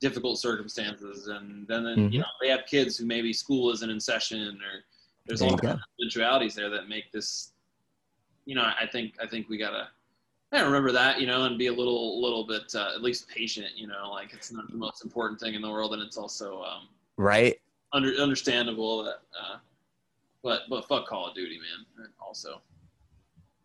difficult 0.00 0.38
circumstances 0.38 1.28
and 1.28 1.68
then, 1.68 1.84
then 1.84 1.98
Mhm. 1.98 2.12
you 2.12 2.18
know 2.20 2.26
they 2.40 2.48
have 2.48 2.64
kids 2.64 2.96
who 2.96 3.04
maybe 3.04 3.32
school 3.34 3.70
isn't 3.70 3.90
in 3.90 4.00
session 4.00 4.58
or 4.62 4.84
there's 5.26 5.42
all 5.42 5.58
kinds 5.58 5.74
of 5.74 5.80
eventualities 6.00 6.54
there 6.54 6.70
that 6.70 6.88
make 6.88 7.12
this 7.12 7.52
you 8.46 8.54
know 8.54 8.62
i 8.80 8.86
think 8.86 9.14
i 9.20 9.26
think 9.26 9.50
we 9.50 9.58
gotta 9.58 9.88
I 10.52 10.62
remember 10.62 10.90
that, 10.90 11.20
you 11.20 11.28
know, 11.28 11.44
and 11.44 11.56
be 11.56 11.68
a 11.68 11.72
little, 11.72 12.20
little 12.20 12.44
bit 12.44 12.74
uh, 12.74 12.90
at 12.92 13.02
least 13.02 13.28
patient, 13.28 13.68
you 13.76 13.86
know, 13.86 14.10
like 14.10 14.32
it's 14.32 14.50
not 14.50 14.68
the 14.68 14.76
most 14.76 15.04
important 15.04 15.38
thing 15.38 15.54
in 15.54 15.62
the 15.62 15.70
world, 15.70 15.92
and 15.94 16.02
it's 16.02 16.16
also 16.16 16.64
um, 16.64 16.88
right 17.16 17.60
under, 17.92 18.12
understandable 18.14 19.04
that, 19.04 19.20
uh, 19.40 19.58
but 20.42 20.62
but 20.68 20.86
fuck 20.88 21.06
Call 21.06 21.28
of 21.28 21.34
Duty, 21.34 21.58
man. 21.58 22.08
Also, 22.20 22.60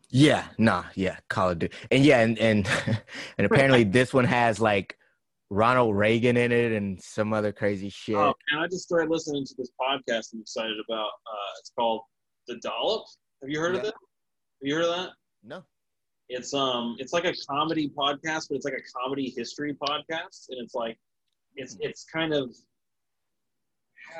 Yeah, 0.09 0.45
nah, 0.57 0.85
yeah, 0.95 1.17
Call 1.29 1.49
of 1.51 1.59
Duty, 1.59 1.75
and 1.91 2.03
yeah, 2.05 2.21
and 2.21 2.37
and 2.39 2.67
and 3.37 3.45
apparently 3.45 3.83
this 3.97 4.13
one 4.13 4.25
has 4.25 4.59
like 4.59 4.97
Ronald 5.49 5.95
Reagan 5.95 6.37
in 6.37 6.51
it 6.51 6.71
and 6.71 7.01
some 7.01 7.33
other 7.33 7.51
crazy 7.51 7.89
shit. 7.89 8.15
Oh, 8.15 8.33
man, 8.51 8.63
I 8.63 8.67
just 8.67 8.83
started 8.83 9.09
listening 9.11 9.45
to 9.45 9.55
this 9.57 9.71
podcast 9.79 10.33
I'm 10.33 10.41
excited 10.41 10.77
about. 10.89 11.07
Uh, 11.07 11.51
it's 11.59 11.71
called 11.77 12.01
The 12.47 12.57
Dollop. 12.63 13.05
Have 13.41 13.49
you 13.49 13.59
heard 13.59 13.75
of 13.75 13.83
Yeah. 13.83 13.89
it? 13.89 13.93
Have 13.95 14.61
you 14.69 14.75
heard 14.75 14.85
of 14.85 14.95
that? 14.95 15.09
No, 15.43 15.63
It's 16.29 16.53
um, 16.55 16.95
it's 16.97 17.13
like 17.13 17.25
a 17.25 17.33
comedy 17.47 17.89
podcast, 17.95 18.47
but 18.49 18.55
it's 18.55 18.65
like 18.65 18.73
a 18.73 18.99
comedy 18.99 19.33
history 19.37 19.73
podcast, 19.75 20.49
and 20.49 20.59
it's 20.63 20.73
like, 20.73 20.97
it's 21.55 21.77
it's 21.79 22.05
kind 22.11 22.33
of, 22.33 22.55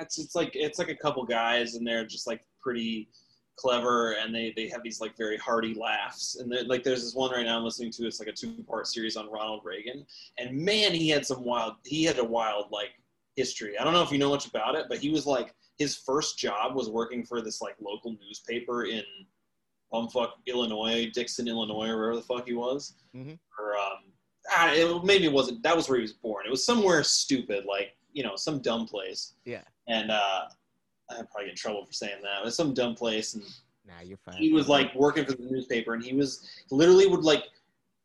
it's 0.01 0.17
it's 0.19 0.35
like 0.35 0.51
it's 0.55 0.79
like 0.79 0.89
a 0.89 0.95
couple 0.95 1.23
guys, 1.25 1.75
and 1.75 1.85
they're 1.85 2.05
just 2.05 2.27
like 2.27 2.43
pretty 2.61 3.09
clever, 3.57 4.13
and 4.13 4.33
they 4.33 4.53
they 4.55 4.67
have 4.67 4.83
these 4.83 4.99
like 5.01 5.17
very 5.17 5.37
hearty 5.37 5.73
laughs, 5.73 6.35
and 6.35 6.53
like 6.67 6.83
there's 6.83 7.03
this 7.03 7.15
one 7.15 7.31
right 7.31 7.45
now 7.45 7.57
I'm 7.57 7.63
listening 7.63 7.91
to. 7.91 8.05
It's 8.07 8.19
like 8.19 8.29
a 8.29 8.33
two 8.33 8.63
part 8.67 8.87
series 8.87 9.15
on 9.15 9.29
Ronald 9.31 9.61
Reagan, 9.63 10.05
and 10.37 10.57
man, 10.57 10.93
he 10.93 11.09
had 11.09 11.25
some 11.25 11.43
wild. 11.43 11.75
He 11.85 12.03
had 12.03 12.19
a 12.19 12.23
wild 12.23 12.71
like 12.71 12.91
history. 13.35 13.77
I 13.77 13.83
don't 13.83 13.93
know 13.93 14.01
if 14.03 14.11
you 14.11 14.17
know 14.17 14.29
much 14.29 14.47
about 14.47 14.75
it, 14.75 14.85
but 14.89 14.97
he 14.97 15.09
was 15.09 15.25
like 15.25 15.53
his 15.77 15.95
first 15.95 16.37
job 16.37 16.75
was 16.75 16.89
working 16.89 17.23
for 17.25 17.41
this 17.41 17.61
like 17.61 17.75
local 17.81 18.15
newspaper 18.25 18.85
in 18.85 19.03
bumfuck 19.93 20.31
Illinois, 20.47 21.09
Dixon, 21.13 21.47
Illinois, 21.47 21.89
or 21.89 21.97
wherever 21.97 22.15
the 22.15 22.21
fuck 22.21 22.47
he 22.47 22.53
was. 22.53 22.95
Mhm. 23.15 23.37
Or 23.59 23.77
um, 23.77 24.11
ah, 24.51 24.71
it, 24.73 25.03
maybe 25.03 25.25
it 25.25 25.31
wasn't. 25.31 25.63
That 25.63 25.75
was 25.75 25.87
where 25.89 25.97
he 25.97 26.01
was 26.01 26.13
born. 26.13 26.45
It 26.45 26.51
was 26.51 26.65
somewhere 26.65 27.03
stupid, 27.03 27.65
like 27.65 27.95
you 28.11 28.23
know, 28.23 28.35
some 28.35 28.59
dumb 28.59 28.85
place. 28.87 29.33
Yeah. 29.43 29.61
And 29.87 30.11
uh, 30.11 30.45
I'd 31.09 31.29
probably 31.29 31.45
get 31.45 31.49
in 31.51 31.55
trouble 31.55 31.85
for 31.85 31.93
saying 31.93 32.21
that. 32.23 32.41
It 32.41 32.45
was 32.45 32.55
some 32.55 32.73
dumb 32.73 32.95
place, 32.95 33.35
and 33.35 33.43
nah, 33.87 34.01
you're 34.03 34.17
fine. 34.17 34.35
he 34.35 34.51
was 34.51 34.67
like 34.67 34.93
working 34.95 35.25
for 35.25 35.33
the 35.33 35.43
newspaper 35.43 35.93
and 35.93 36.03
he 36.03 36.13
was 36.13 36.47
literally 36.71 37.07
would 37.07 37.23
like 37.23 37.43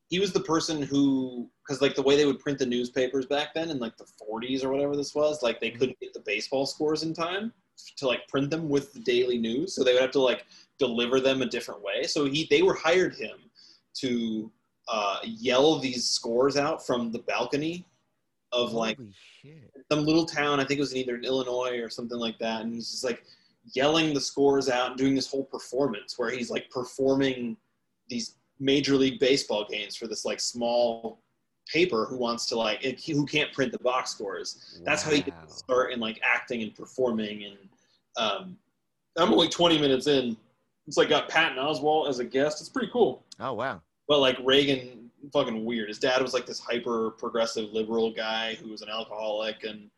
he 0.08 0.18
was 0.18 0.32
the 0.32 0.40
person 0.40 0.82
who 0.82 1.48
because 1.66 1.80
like 1.80 1.94
the 1.94 2.02
way 2.02 2.16
they 2.16 2.26
would 2.26 2.38
print 2.38 2.58
the 2.58 2.66
newspapers 2.66 3.26
back 3.26 3.54
then 3.54 3.70
in 3.70 3.78
like 3.78 3.96
the 3.96 4.06
40s 4.30 4.64
or 4.64 4.70
whatever 4.70 4.96
this 4.96 5.14
was 5.14 5.42
like 5.42 5.60
they 5.60 5.70
couldn't 5.70 5.98
get 6.00 6.12
the 6.12 6.20
baseball 6.20 6.66
scores 6.66 7.02
in 7.02 7.14
time 7.14 7.52
to 7.96 8.06
like 8.06 8.26
print 8.28 8.50
them 8.50 8.68
with 8.68 8.92
the 8.92 9.00
daily 9.00 9.38
news 9.38 9.74
so 9.74 9.82
they 9.82 9.92
would 9.92 10.02
have 10.02 10.10
to 10.10 10.20
like 10.20 10.44
deliver 10.78 11.20
them 11.20 11.42
a 11.42 11.46
different 11.46 11.82
way 11.82 12.02
so 12.02 12.24
he 12.24 12.46
they 12.50 12.62
were 12.62 12.74
hired 12.74 13.14
him 13.14 13.38
to 13.94 14.50
uh, 14.88 15.18
yell 15.24 15.78
these 15.78 16.08
scores 16.08 16.56
out 16.56 16.84
from 16.84 17.12
the 17.12 17.20
balcony 17.20 17.86
of 18.52 18.72
like 18.72 18.96
Holy 18.96 19.14
shit. 19.42 19.70
some 19.90 20.04
little 20.04 20.26
town. 20.26 20.60
I 20.60 20.64
think 20.64 20.78
it 20.78 20.82
was 20.82 20.92
in 20.92 20.98
either 20.98 21.16
in 21.16 21.24
Illinois 21.24 21.78
or 21.78 21.88
something 21.88 22.18
like 22.18 22.38
that. 22.38 22.62
And 22.62 22.74
he's 22.74 22.90
just 22.90 23.04
like 23.04 23.24
yelling 23.74 24.14
the 24.14 24.20
scores 24.20 24.68
out 24.68 24.88
and 24.90 24.96
doing 24.98 25.14
this 25.14 25.30
whole 25.30 25.44
performance 25.44 26.18
where 26.18 26.30
he's 26.30 26.50
like 26.50 26.70
performing 26.70 27.56
these 28.08 28.36
major 28.58 28.94
league 28.96 29.18
baseball 29.20 29.66
games 29.68 29.96
for 29.96 30.06
this 30.06 30.24
like 30.24 30.40
small 30.40 31.20
paper 31.72 32.06
who 32.06 32.16
wants 32.16 32.46
to 32.46 32.56
like 32.56 32.82
who 33.06 33.24
can't 33.26 33.52
print 33.52 33.70
the 33.72 33.78
box 33.78 34.10
scores. 34.10 34.80
That's 34.84 35.02
how 35.02 35.10
he 35.12 35.20
Wow. 35.20 35.24
gets 35.42 35.58
start 35.58 35.92
in 35.92 36.00
like 36.00 36.20
acting 36.24 36.62
and 36.62 36.74
performing. 36.74 37.44
And 37.44 37.58
um, 38.16 38.56
I'm 39.16 39.32
only 39.32 39.48
20 39.48 39.78
minutes 39.78 40.06
in. 40.06 40.36
It's 40.86 40.96
like 40.96 41.08
got 41.08 41.28
Patton 41.28 41.58
Oswalt 41.58 42.08
as 42.08 42.18
a 42.18 42.24
guest. 42.24 42.60
It's 42.60 42.68
pretty 42.70 42.90
cool. 42.92 43.22
Oh 43.38 43.52
wow. 43.52 43.80
But 44.08 44.18
like 44.18 44.36
Reagan, 44.42 45.09
fucking 45.32 45.64
weird. 45.64 45.88
His 45.88 45.98
dad 45.98 46.22
was 46.22 46.34
like 46.34 46.46
this 46.46 46.60
hyper 46.60 47.10
progressive 47.12 47.72
liberal 47.72 48.12
guy 48.12 48.54
who 48.54 48.70
was 48.70 48.82
an 48.82 48.88
alcoholic 48.88 49.64
and 49.64 49.90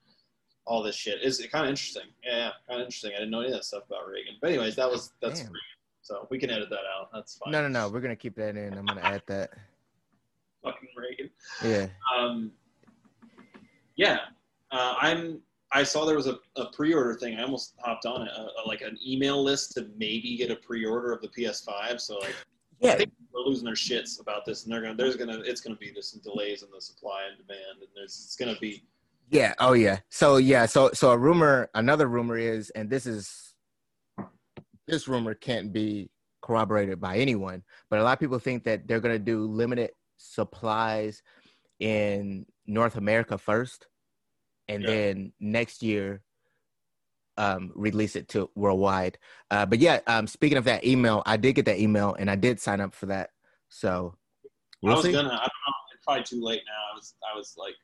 all 0.64 0.82
this 0.82 0.96
shit. 0.96 1.22
Is 1.22 1.40
it 1.40 1.50
kind 1.50 1.64
of 1.64 1.70
interesting? 1.70 2.06
Yeah, 2.24 2.36
yeah 2.36 2.50
kind 2.68 2.80
of 2.80 2.86
interesting. 2.86 3.12
I 3.14 3.18
didn't 3.18 3.30
know 3.30 3.40
any 3.40 3.48
of 3.48 3.54
that 3.54 3.64
stuff 3.64 3.84
about 3.86 4.08
Reagan. 4.08 4.34
But 4.40 4.50
anyways, 4.50 4.76
that 4.76 4.90
was 4.90 5.12
that's 5.20 5.40
Damn. 5.40 5.50
free. 5.50 5.60
So 6.02 6.26
we 6.30 6.38
can 6.38 6.50
edit 6.50 6.68
that 6.70 6.80
out. 6.98 7.10
That's 7.12 7.36
fine. 7.36 7.52
No, 7.52 7.62
no, 7.62 7.68
no. 7.68 7.88
We're 7.88 8.00
gonna 8.00 8.16
keep 8.16 8.34
that 8.36 8.56
in. 8.56 8.74
I'm 8.74 8.86
gonna 8.86 9.00
add 9.00 9.22
that. 9.26 9.50
Fucking 10.64 10.88
Reagan. 10.96 11.30
Yeah. 11.64 11.86
Um, 12.16 12.52
yeah, 13.96 14.18
uh, 14.70 14.94
I'm. 15.00 15.40
I 15.74 15.84
saw 15.84 16.04
there 16.04 16.16
was 16.16 16.26
a, 16.26 16.38
a 16.56 16.66
pre-order 16.72 17.14
thing. 17.14 17.38
I 17.38 17.42
almost 17.42 17.74
hopped 17.78 18.04
on 18.04 18.26
it, 18.26 18.32
uh, 18.36 18.42
uh, 18.42 18.66
like 18.66 18.82
an 18.82 18.98
email 19.06 19.42
list 19.42 19.72
to 19.72 19.88
maybe 19.96 20.36
get 20.36 20.50
a 20.50 20.56
pre-order 20.56 21.12
of 21.12 21.22
the 21.22 21.28
PS5. 21.28 21.98
So 21.98 22.18
like, 22.18 22.34
I 22.82 22.86
Yeah. 22.86 22.94
think 22.96 23.12
they're 23.32 23.42
losing 23.42 23.64
their 23.64 23.74
shits 23.74 24.20
about 24.20 24.44
this, 24.44 24.64
and 24.64 24.72
they're 24.72 24.82
gonna. 24.82 24.94
There's 24.94 25.16
gonna. 25.16 25.38
It's 25.40 25.60
gonna 25.60 25.76
be 25.76 25.92
just 25.92 26.10
some 26.10 26.20
delays 26.20 26.62
in 26.62 26.68
the 26.74 26.80
supply 26.80 27.24
and 27.28 27.36
demand, 27.38 27.78
and 27.80 27.88
there's. 27.94 28.22
It's 28.24 28.36
gonna 28.36 28.58
be. 28.60 28.84
Yeah. 29.30 29.54
Oh 29.58 29.72
yeah. 29.72 30.00
So 30.10 30.36
yeah. 30.38 30.66
So 30.66 30.90
so 30.92 31.10
a 31.12 31.18
rumor. 31.18 31.68
Another 31.74 32.06
rumor 32.08 32.36
is, 32.36 32.70
and 32.70 32.90
this 32.90 33.06
is 33.06 33.54
this 34.86 35.06
rumor 35.08 35.34
can't 35.34 35.72
be 35.72 36.10
corroborated 36.42 37.00
by 37.00 37.16
anyone, 37.18 37.62
but 37.88 38.00
a 38.00 38.02
lot 38.02 38.14
of 38.14 38.18
people 38.18 38.38
think 38.38 38.64
that 38.64 38.88
they're 38.88 39.00
gonna 39.00 39.18
do 39.18 39.46
limited 39.46 39.90
supplies 40.16 41.22
in 41.78 42.44
North 42.66 42.96
America 42.96 43.38
first, 43.38 43.86
and 44.68 44.82
Yeah. 44.82 44.88
then 44.90 45.32
next 45.38 45.82
year 45.82 46.22
um 47.42 47.72
release 47.74 48.14
it 48.16 48.28
to 48.28 48.48
worldwide. 48.54 49.18
Uh 49.50 49.66
but 49.66 49.78
yeah, 49.78 50.00
um 50.06 50.26
speaking 50.26 50.58
of 50.58 50.64
that 50.64 50.84
email, 50.84 51.22
I 51.26 51.36
did 51.36 51.54
get 51.54 51.66
that 51.66 51.78
email 51.78 52.14
and 52.18 52.30
I 52.30 52.36
did 52.36 52.60
sign 52.60 52.80
up 52.80 52.94
for 52.94 53.06
that. 53.06 53.30
So 53.68 54.14
we'll 54.82 54.92
I 54.92 54.96
was 54.96 55.04
see. 55.04 55.12
gonna. 55.12 55.28
I 55.28 55.30
don't 55.30 55.62
know. 55.66 55.74
It's 55.94 56.04
probably 56.04 56.24
too 56.24 56.42
late 56.42 56.62
now. 56.66 56.80
I 56.92 56.94
was. 56.96 57.14
I 57.32 57.36
was 57.36 57.54
like. 57.56 57.74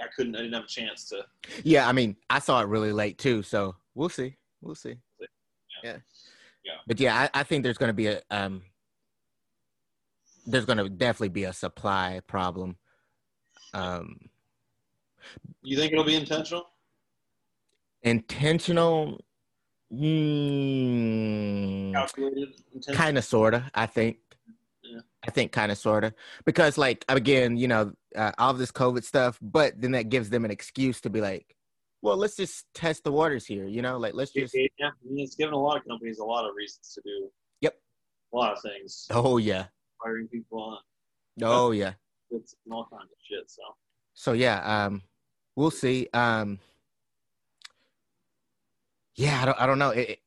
I 0.00 0.06
couldn't. 0.16 0.34
I 0.34 0.38
didn't 0.38 0.54
have 0.54 0.64
a 0.64 0.68
chance 0.68 1.08
to. 1.10 1.24
Yeah, 1.62 1.88
I 1.88 1.92
mean, 1.92 2.16
I 2.28 2.38
saw 2.38 2.60
it 2.60 2.68
really 2.68 2.92
late 2.92 3.18
too, 3.18 3.42
so 3.42 3.76
we'll 3.94 4.08
see. 4.08 4.36
We'll 4.60 4.74
see. 4.74 4.96
Yeah. 5.20 5.26
Yeah. 5.84 5.96
Yeah. 6.64 6.72
But 6.86 7.00
yeah, 7.00 7.28
I, 7.34 7.40
I 7.40 7.42
think 7.44 7.62
there's 7.62 7.78
going 7.78 7.90
to 7.90 7.94
be 7.94 8.08
a 8.08 8.20
um. 8.30 8.62
There's 10.44 10.64
going 10.64 10.78
to 10.78 10.88
definitely 10.88 11.28
be 11.28 11.44
a 11.44 11.52
supply 11.52 12.20
problem. 12.26 12.76
Um, 13.74 14.18
You 15.62 15.76
think 15.76 15.92
it'll 15.92 16.04
be 16.04 16.16
intentional? 16.16 16.66
Intentional. 18.02 19.20
Mm, 20.72 21.92
kind 22.94 23.18
of 23.18 23.24
sorta 23.24 23.70
i 23.74 23.84
think 23.86 24.16
Yeah. 24.82 25.00
i 25.26 25.30
think 25.30 25.52
kind 25.52 25.70
of 25.70 25.76
sorta 25.78 26.14
because 26.46 26.78
like 26.78 27.04
again 27.08 27.56
you 27.58 27.68
know 27.68 27.92
uh, 28.16 28.32
all 28.38 28.50
of 28.50 28.58
this 28.58 28.72
covid 28.72 29.04
stuff 29.04 29.38
but 29.42 29.78
then 29.80 29.92
that 29.92 30.08
gives 30.08 30.30
them 30.30 30.44
an 30.46 30.50
excuse 30.50 31.00
to 31.02 31.10
be 31.10 31.20
like 31.20 31.54
well 32.00 32.16
let's 32.16 32.36
just 32.36 32.64
test 32.74 33.04
the 33.04 33.12
waters 33.12 33.44
here 33.44 33.66
you 33.66 33.82
know 33.82 33.98
like 33.98 34.14
let's 34.14 34.32
just 34.32 34.54
Yeah, 34.54 34.66
I 34.88 34.90
mean, 35.04 35.24
it's 35.24 35.36
given 35.36 35.52
a 35.54 35.58
lot 35.58 35.76
of 35.76 35.84
companies 35.86 36.18
a 36.18 36.24
lot 36.24 36.48
of 36.48 36.54
reasons 36.56 36.92
to 36.94 37.02
do. 37.04 37.28
Yep. 37.60 37.74
A 38.32 38.36
lot 38.36 38.52
of 38.54 38.62
things. 38.62 39.06
oh 39.10 39.36
yeah 39.36 39.66
Hiring 40.02 40.26
people 40.28 40.58
on. 40.62 40.78
oh 41.42 41.72
yeah 41.72 41.92
It's 42.30 42.54
all 42.70 42.86
kinds 42.90 43.10
of 43.12 43.18
shit. 43.28 43.50
So 43.50 43.62
so 44.14 44.32
yeah 44.32 44.58
um 44.86 45.02
we'll 45.54 45.70
see 45.70 46.08
um 46.14 46.58
yeah 49.16 49.42
i 49.42 49.44
don't, 49.44 49.60
I 49.60 49.66
don't 49.66 49.78
know. 49.78 49.90
It, 49.90 50.10
it- 50.10 50.18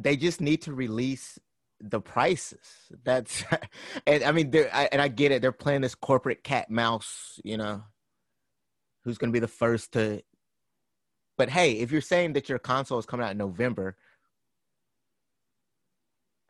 they 0.00 0.16
just 0.16 0.40
need 0.40 0.62
to 0.62 0.72
release 0.72 1.40
the 1.80 2.00
prices. 2.00 2.60
That's 3.02 3.42
and 4.06 4.22
i 4.22 4.30
mean 4.32 4.50
they're 4.52 4.70
I, 4.72 4.88
and 4.92 5.02
i 5.02 5.08
get 5.08 5.32
it. 5.32 5.42
They're 5.42 5.50
playing 5.52 5.80
this 5.80 5.94
corporate 5.96 6.44
cat 6.44 6.70
mouse 6.70 7.40
you 7.42 7.56
know 7.56 7.82
who's 9.04 9.18
going 9.18 9.30
to 9.30 9.32
be 9.32 9.40
the 9.40 9.48
first 9.48 9.92
to 9.94 10.22
but 11.36 11.48
hey 11.50 11.72
if 11.72 11.90
you're 11.90 12.00
saying 12.00 12.34
that 12.34 12.48
your 12.48 12.58
console 12.60 12.98
is 12.98 13.06
coming 13.06 13.24
out 13.26 13.32
in 13.32 13.38
november 13.38 13.96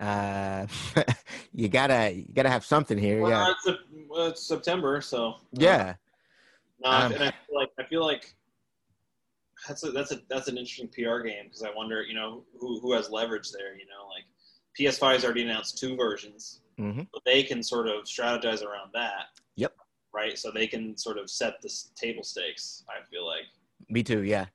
uh 0.01 0.67
you 1.53 1.69
gotta 1.69 2.13
you 2.15 2.27
gotta 2.33 2.51
have 2.51 2.65
something 2.65 2.97
here. 2.99 3.21
Well, 3.21 3.31
yeah. 3.31 3.53
it's, 3.67 3.79
well, 4.09 4.27
it's 4.29 4.47
September, 4.47 5.01
so 5.01 5.35
yeah. 5.53 5.95
No, 6.83 6.91
Um, 6.91 7.13
I 7.15 7.19
feel 7.19 7.31
like 7.53 7.71
I 7.79 7.83
feel 7.85 8.05
like 8.05 8.35
that's 9.69 9.85
a 9.85 9.91
that's 9.93 10.11
a 10.13 10.21
that's 10.29 10.49
an 10.49 10.57
interesting 10.59 10.89
PR 10.89 11.21
game 11.21 11.45
because 11.45 11.63
I 11.63 11.71
wonder, 11.77 12.03
you 12.03 12.15
know, 12.15 12.43
who 12.59 12.81
who 12.81 12.93
has 12.95 13.11
leverage 13.11 13.53
there. 13.53 13.75
You 13.77 13.85
know, 13.87 14.09
like 14.09 14.25
PS5 14.79 15.13
has 15.15 15.25
already 15.25 15.43
announced 15.45 15.79
two 15.79 15.95
versions, 15.97 16.63
hmm 16.77 17.03
but 17.13 17.23
they 17.25 17.43
can 17.43 17.63
sort 17.63 17.87
of 17.89 18.05
strategize 18.05 18.65
around 18.65 18.91
that. 18.95 19.27
Yep. 19.57 19.75
Right, 20.13 20.39
so 20.39 20.51
they 20.51 20.67
can 20.67 20.97
sort 20.97 21.19
of 21.19 21.29
set 21.31 21.61
the 21.61 21.71
table 21.95 22.25
stakes. 22.25 22.83
I 22.89 23.05
feel 23.11 23.27
like, 23.27 23.45
me 23.89 24.03
too 24.03 24.23
yeah 24.23 24.47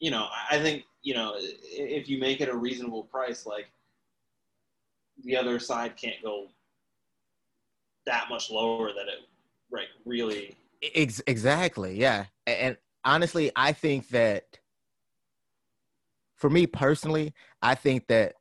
you 0.00 0.10
know, 0.10 0.26
I- 0.50 0.58
think 0.60 0.84
you 1.02 1.14
know 1.14 1.34
if 1.38 2.08
you 2.08 2.18
make 2.18 2.40
it 2.42 2.48
a 2.48 2.56
reasonable 2.56 3.04
price, 3.04 3.46
like 3.46 3.66
the 5.24 5.36
other 5.36 5.58
side 5.58 5.96
can't 5.96 6.22
go 6.22 6.48
that 8.04 8.26
much 8.28 8.50
lower 8.50 8.88
that 8.92 9.06
it 9.08 9.20
right 9.70 9.86
really 10.04 10.56
Ex- 10.94 11.22
exactly 11.26 11.98
yeah 11.98 12.26
and 12.46 12.76
honestly 13.04 13.50
i 13.56 13.72
think 13.72 14.08
that 14.08 14.44
for 16.36 16.48
me 16.50 16.66
personally 16.66 17.32
i 17.62 17.74
think 17.74 18.06
that 18.08 18.34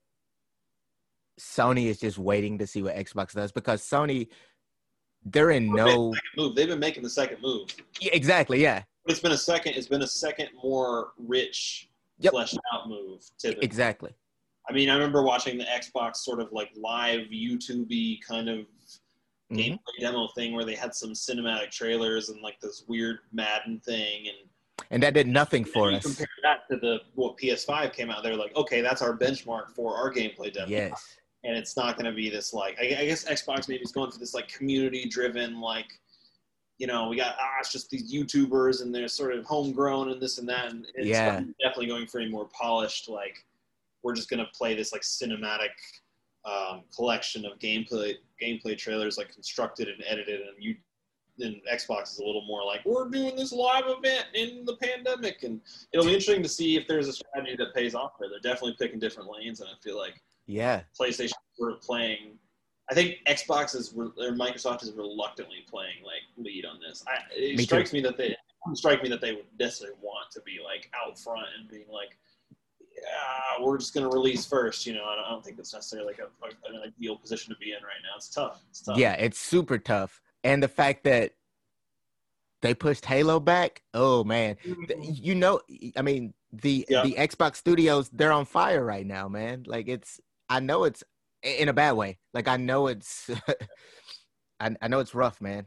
sony 1.39 1.85
is 1.87 1.99
just 1.99 2.17
waiting 2.17 2.57
to 2.57 2.67
see 2.67 2.81
what 2.81 2.95
xbox 2.95 3.33
does 3.33 3.51
because 3.51 3.81
sony 3.81 4.27
they're 5.25 5.51
in 5.51 5.73
no 5.73 6.13
move. 6.35 6.53
They've 6.53 6.67
been 6.67 6.79
making 6.81 7.01
the 7.01 7.09
second 7.09 7.41
move. 7.41 7.69
Yeah, 8.01 8.11
exactly 8.11 8.61
yeah 8.61 8.83
But 9.05 9.13
it's 9.13 9.21
been 9.21 9.31
a 9.31 9.37
second. 9.37 9.75
It's 9.75 9.87
been 9.87 10.01
a 10.01 10.07
second 10.07 10.49
more 10.61 11.13
rich, 11.17 11.89
Yep. 12.19 12.33
fleshed 12.33 12.57
out 12.73 12.89
move. 12.89 13.21
Typically. 13.37 13.63
exactly 13.65 14.11
I 14.69 14.73
mean, 14.73 14.89
I 14.89 14.93
remember 14.95 15.23
watching 15.23 15.57
the 15.57 15.63
Xbox 15.63 16.17
sort 16.17 16.41
of 16.41 16.51
like 16.51 16.71
live 16.75 17.27
YouTube 17.27 18.19
kind 18.27 18.49
of 18.49 18.65
Mhm. 19.49 19.57
gameplay 19.79 19.99
demo 20.01 20.27
thing 20.35 20.53
where 20.53 20.65
they 20.65 20.75
had 20.75 20.93
some 20.93 21.11
cinematic 21.13 21.71
trailers 21.71 22.27
and 22.27 22.41
like 22.41 22.59
this 22.59 22.83
weird 22.89 23.19
Madden 23.31 23.79
thing, 23.79 24.27
and 24.27 24.37
and 24.91 25.01
that 25.03 25.13
did 25.13 25.27
nothing 25.27 25.63
for 25.63 25.91
us 25.91 26.03
compare 26.03 26.27
that 26.43 26.67
to 26.69 26.77
the 26.77 26.99
what 27.15 27.37
PS5 27.37 27.93
came 27.93 28.09
out. 28.09 28.23
They're 28.23 28.35
like, 28.35 28.55
okay, 28.55 28.81
that's 28.81 29.01
our 29.01 29.15
benchmark 29.17 29.69
for 29.75 29.95
our 29.95 30.11
gameplay 30.13 30.51
demo. 30.53 30.67
yes 30.67 31.17
and 31.45 31.57
it's 31.57 31.75
not 31.75 31.97
going 31.97 32.05
to 32.05 32.13
be 32.15 32.29
this 32.29 32.53
like 32.53 32.77
I, 32.79 32.85
I 33.01 33.05
guess 33.05 33.25
Xbox 33.25 33.67
maybe 33.67 33.83
is 33.83 33.91
going 33.91 34.11
for 34.11 34.17
this 34.19 34.33
like 34.33 34.47
community 34.47 35.05
driven 35.09 35.59
like 35.59 35.87
you 36.77 36.87
know 36.87 37.09
we 37.09 37.17
got 37.17 37.35
ah 37.39 37.57
it's 37.59 37.71
just 37.71 37.89
these 37.89 38.13
YouTubers 38.13 38.81
and 38.81 38.93
they're 38.95 39.07
sort 39.07 39.35
of 39.35 39.45
homegrown 39.45 40.09
and 40.11 40.21
this 40.21 40.37
and 40.37 40.47
that 40.49 40.71
and 40.71 40.87
it's 40.95 41.07
Yeah. 41.07 41.41
definitely 41.61 41.87
going 41.87 42.07
for 42.07 42.21
a 42.21 42.29
more 42.29 42.47
polished 42.57 43.09
like 43.09 43.45
we're 44.03 44.15
just 44.15 44.29
going 44.29 44.39
to 44.39 44.51
play 44.57 44.73
this 44.75 44.91
like 44.91 45.01
cinematic 45.01 45.69
um, 46.45 46.83
collection 46.95 47.45
of 47.45 47.57
gameplay 47.59 48.15
gameplay 48.41 48.77
trailers 48.77 49.17
like 49.17 49.31
constructed 49.33 49.87
and 49.87 50.03
edited 50.07 50.41
and 50.41 50.55
you 50.59 50.75
and 51.39 51.55
Xbox 51.71 52.11
is 52.11 52.19
a 52.19 52.25
little 52.25 52.45
more 52.45 52.63
like 52.63 52.81
we're 52.85 53.09
doing 53.09 53.35
this 53.35 53.51
live 53.51 53.85
event 53.87 54.25
in 54.33 54.65
the 54.65 54.75
pandemic 54.77 55.43
and 55.43 55.61
it'll 55.91 56.05
be 56.05 56.11
interesting 56.13 56.43
to 56.43 56.49
see 56.49 56.75
if 56.75 56.87
there's 56.87 57.07
a 57.07 57.13
strategy 57.13 57.55
that 57.57 57.73
pays 57.73 57.95
off 57.95 58.11
there 58.19 58.29
they're 58.29 58.39
definitely 58.39 58.75
picking 58.79 58.99
different 58.99 59.29
lanes 59.29 59.59
and 59.59 59.69
I 59.69 59.73
feel 59.83 59.97
like 59.97 60.21
yeah 60.45 60.81
PlayStation 60.99 61.33
were 61.59 61.73
playing. 61.75 62.37
I 62.91 62.93
think 62.93 63.17
Xbox 63.27 63.75
is 63.75 63.93
or 63.95 64.31
Microsoft 64.33 64.83
is 64.83 64.91
reluctantly 64.91 65.63
playing 65.69 66.03
like 66.03 66.21
lead 66.37 66.65
on 66.65 66.79
this. 66.85 67.03
I, 67.07 67.19
it 67.35 67.51
Me 67.51 67.57
too. 67.57 67.63
strikes 67.63 67.93
me 67.93 68.01
that 68.01 68.17
they 68.17 68.27
it 68.27 68.37
strike 68.73 69.03
me 69.03 69.09
that 69.09 69.21
they 69.21 69.33
would 69.33 69.45
necessarily 69.59 69.97
want 70.01 70.31
to 70.31 70.41
be 70.41 70.59
like 70.63 70.89
out 70.93 71.17
front 71.17 71.47
and 71.59 71.69
being 71.69 71.85
like, 71.91 72.17
yeah, 72.95 73.63
we're 73.63 73.77
just 73.77 73.93
going 73.93 74.09
to 74.09 74.13
release 74.13 74.45
first. 74.45 74.85
You 74.85 74.93
know, 74.93 75.05
I 75.05 75.15
don't, 75.15 75.25
I 75.25 75.29
don't 75.29 75.43
think 75.43 75.57
that's 75.57 75.73
necessarily 75.73 76.07
like 76.07 76.19
a, 76.19 76.45
a, 76.45 76.75
an 76.75 76.81
ideal 76.85 77.17
position 77.17 77.53
to 77.53 77.59
be 77.59 77.71
in 77.71 77.83
right 77.83 78.01
now. 78.03 78.15
It's 78.17 78.29
tough. 78.29 78.63
It's 78.69 78.81
tough. 78.81 78.97
yeah 78.97 79.13
it's 79.13 79.39
super 79.39 79.77
tough 79.77 80.21
and 80.43 80.61
the 80.61 80.67
fact 80.67 81.03
that 81.03 81.31
they 82.61 82.73
pushed 82.73 83.05
halo 83.05 83.39
back 83.39 83.81
oh 83.93 84.23
man 84.23 84.55
Th- 84.63 84.75
mm-hmm. 84.77 85.01
you 85.13 85.35
know 85.35 85.59
i 85.97 86.01
mean 86.01 86.33
the 86.51 86.85
Yeah. 86.89 87.03
the 87.03 87.13
xbox 87.13 87.57
studios 87.57 88.09
they're 88.09 88.31
on 88.31 88.45
fire 88.45 88.83
right 88.83 89.05
now 89.05 89.27
man 89.27 89.63
like 89.67 89.87
it's 89.87 90.19
i 90.49 90.59
know 90.59 90.83
it's 90.85 91.03
in 91.41 91.67
a 91.67 91.73
bad 91.73 91.93
way 91.93 92.19
like 92.33 92.47
i 92.47 92.55
know 92.57 92.87
it's 92.87 93.29
I, 94.59 94.75
I 94.81 94.87
know 94.87 94.99
it's 94.99 95.13
rough 95.15 95.41
man 95.41 95.65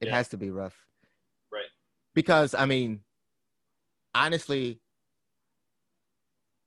it 0.00 0.08
Yeah. 0.08 0.16
has 0.16 0.28
to 0.28 0.36
be 0.36 0.50
rough 0.50 0.76
Right. 1.52 1.64
because 2.14 2.54
i 2.54 2.66
mean 2.66 3.00
honestly 4.14 4.80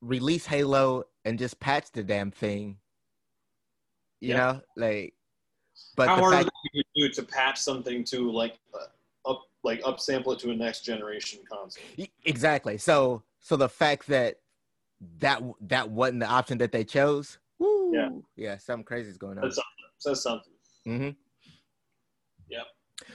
release 0.00 0.46
halo 0.46 1.04
and 1.24 1.38
just 1.38 1.60
patch 1.60 1.92
the 1.92 2.02
damn 2.02 2.30
thing 2.32 2.78
you 4.20 4.30
Yeah. 4.30 4.36
know 4.36 4.60
like 4.76 5.14
but 5.96 6.08
How 6.08 6.16
hard 6.16 6.34
fact, 6.34 6.44
would 6.74 6.84
you 6.94 7.08
do 7.08 7.14
to 7.14 7.22
patch 7.22 7.58
something 7.58 8.04
to 8.04 8.30
like 8.30 8.58
uh, 8.74 9.30
up 9.30 9.42
like 9.62 9.82
upsample 9.82 10.32
it 10.34 10.38
to 10.40 10.50
a 10.50 10.56
next 10.56 10.82
generation 10.84 11.40
console? 11.50 11.84
Exactly. 12.24 12.78
So 12.78 13.22
so 13.40 13.56
the 13.56 13.68
fact 13.68 14.06
that 14.08 14.36
that 15.18 15.42
that 15.62 15.90
wasn't 15.90 16.20
the 16.20 16.26
option 16.26 16.58
that 16.58 16.72
they 16.72 16.84
chose. 16.84 17.38
Woo, 17.58 17.92
Yeah. 17.92 18.08
Yeah, 18.36 18.58
something 18.58 18.84
crazy 18.84 19.10
is 19.10 19.18
going 19.18 19.38
on. 19.38 19.50
Says 19.50 19.56
something. 19.56 19.72
Says 19.98 20.22
something. 20.22 20.52
hmm 20.84 21.08
Yep. 22.48 22.66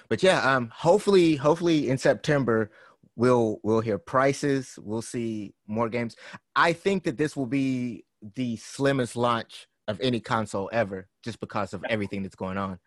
But 0.09 0.23
yeah, 0.23 0.41
um, 0.41 0.69
hopefully, 0.73 1.35
hopefully 1.35 1.89
in 1.89 1.97
September 1.97 2.71
we'll 3.15 3.59
we'll 3.63 3.81
hear 3.81 3.97
prices. 3.97 4.79
We'll 4.81 5.01
see 5.01 5.53
more 5.67 5.89
games. 5.89 6.15
I 6.55 6.71
think 6.71 7.03
that 7.03 7.17
this 7.17 7.35
will 7.35 7.45
be 7.47 8.05
the 8.35 8.55
slimmest 8.57 9.15
launch 9.15 9.67
of 9.87 9.99
any 10.01 10.19
console 10.19 10.69
ever, 10.73 11.07
just 11.23 11.39
because 11.39 11.73
of 11.73 11.83
everything 11.89 12.23
that's 12.23 12.35
going 12.35 12.57
on. 12.57 12.79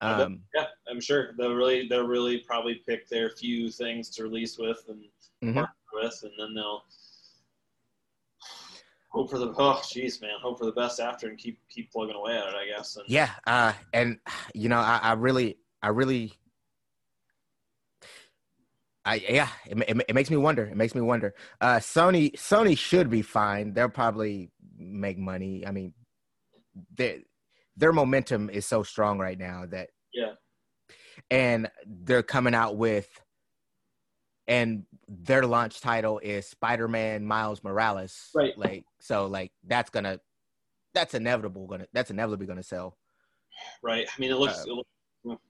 Um, 0.00 0.42
Yeah, 0.54 0.66
I'm 0.90 1.00
sure 1.00 1.32
they'll 1.38 1.54
really 1.54 1.86
they'll 1.88 2.06
really 2.06 2.38
probably 2.38 2.82
pick 2.86 3.08
their 3.08 3.30
few 3.30 3.70
things 3.70 4.10
to 4.10 4.24
release 4.24 4.58
with 4.58 4.84
and 4.88 5.04
Mhm. 5.42 5.54
partner 5.54 5.74
with, 5.94 6.20
and 6.24 6.32
then 6.38 6.54
they'll 6.54 6.84
hope 9.10 9.30
for 9.30 9.38
the 9.38 9.48
oh 9.56 9.80
jeez 9.84 10.20
man 10.20 10.38
hope 10.40 10.58
for 10.58 10.64
the 10.64 10.72
best 10.72 10.98
after 10.98 11.28
and 11.28 11.38
keep 11.38 11.60
keep 11.68 11.92
plugging 11.92 12.16
away 12.16 12.36
at 12.36 12.48
it 12.48 12.54
I 12.54 12.66
guess. 12.66 12.96
And 12.96 13.04
Yeah, 13.08 13.30
uh, 13.46 13.72
and 13.92 14.18
you 14.54 14.68
know, 14.68 14.78
I, 14.78 14.98
I 15.02 15.12
really, 15.12 15.58
I 15.82 15.88
really, 15.88 16.32
I 19.04 19.16
yeah, 19.16 19.48
it, 19.66 19.78
it, 19.88 20.04
it 20.08 20.14
makes 20.14 20.30
me 20.30 20.36
wonder. 20.36 20.64
It 20.64 20.76
makes 20.76 20.94
me 20.94 21.00
wonder. 21.00 21.34
Uh, 21.60 21.76
Sony, 21.76 22.32
Sony 22.32 22.76
should 22.76 23.08
be 23.10 23.22
fine. 23.22 23.72
They'll 23.72 23.88
probably 23.88 24.50
make 24.76 25.18
money. 25.18 25.66
I 25.66 25.70
mean, 25.70 25.92
their 26.96 27.18
their 27.76 27.92
momentum 27.92 28.50
is 28.50 28.66
so 28.66 28.82
strong 28.82 29.18
right 29.18 29.38
now 29.38 29.64
that 29.66 29.88
Yeah. 30.12 30.32
and 31.30 31.70
they're 31.86 32.22
coming 32.22 32.54
out 32.54 32.76
with, 32.76 33.08
and 34.46 34.84
their 35.08 35.46
launch 35.46 35.80
title 35.80 36.18
is 36.18 36.46
Spider 36.46 36.88
Man 36.88 37.24
Miles 37.24 37.62
Morales. 37.64 38.28
Right. 38.34 38.56
Like 38.58 38.84
so, 39.00 39.26
like 39.26 39.52
that's 39.66 39.90
gonna, 39.90 40.20
that's 40.94 41.14
inevitable. 41.14 41.66
Gonna 41.66 41.86
that's 41.92 42.10
inevitably 42.10 42.46
gonna 42.46 42.62
sell. 42.62 42.98
right. 43.82 44.06
I 44.08 44.20
mean 44.20 44.30
it 44.30 44.36
looks 44.36 44.58
Uh, 44.58 44.64
it 44.70 44.72
looks 44.74 44.88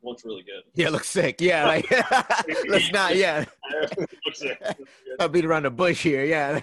looks 0.02 0.24
really 0.24 0.42
good. 0.42 0.62
Yeah, 0.74 0.90
looks 0.90 1.08
sick. 1.08 1.40
Yeah, 1.40 1.66
like 1.66 1.90
let's 2.68 2.92
not. 2.92 3.16
Yeah, 3.16 3.44
looks 4.26 4.38
sick. 4.38 4.60
I'll 5.18 5.28
beat 5.28 5.44
around 5.46 5.64
the 5.64 5.70
bush 5.70 6.02
here. 6.02 6.24
Yeah, 6.24 6.60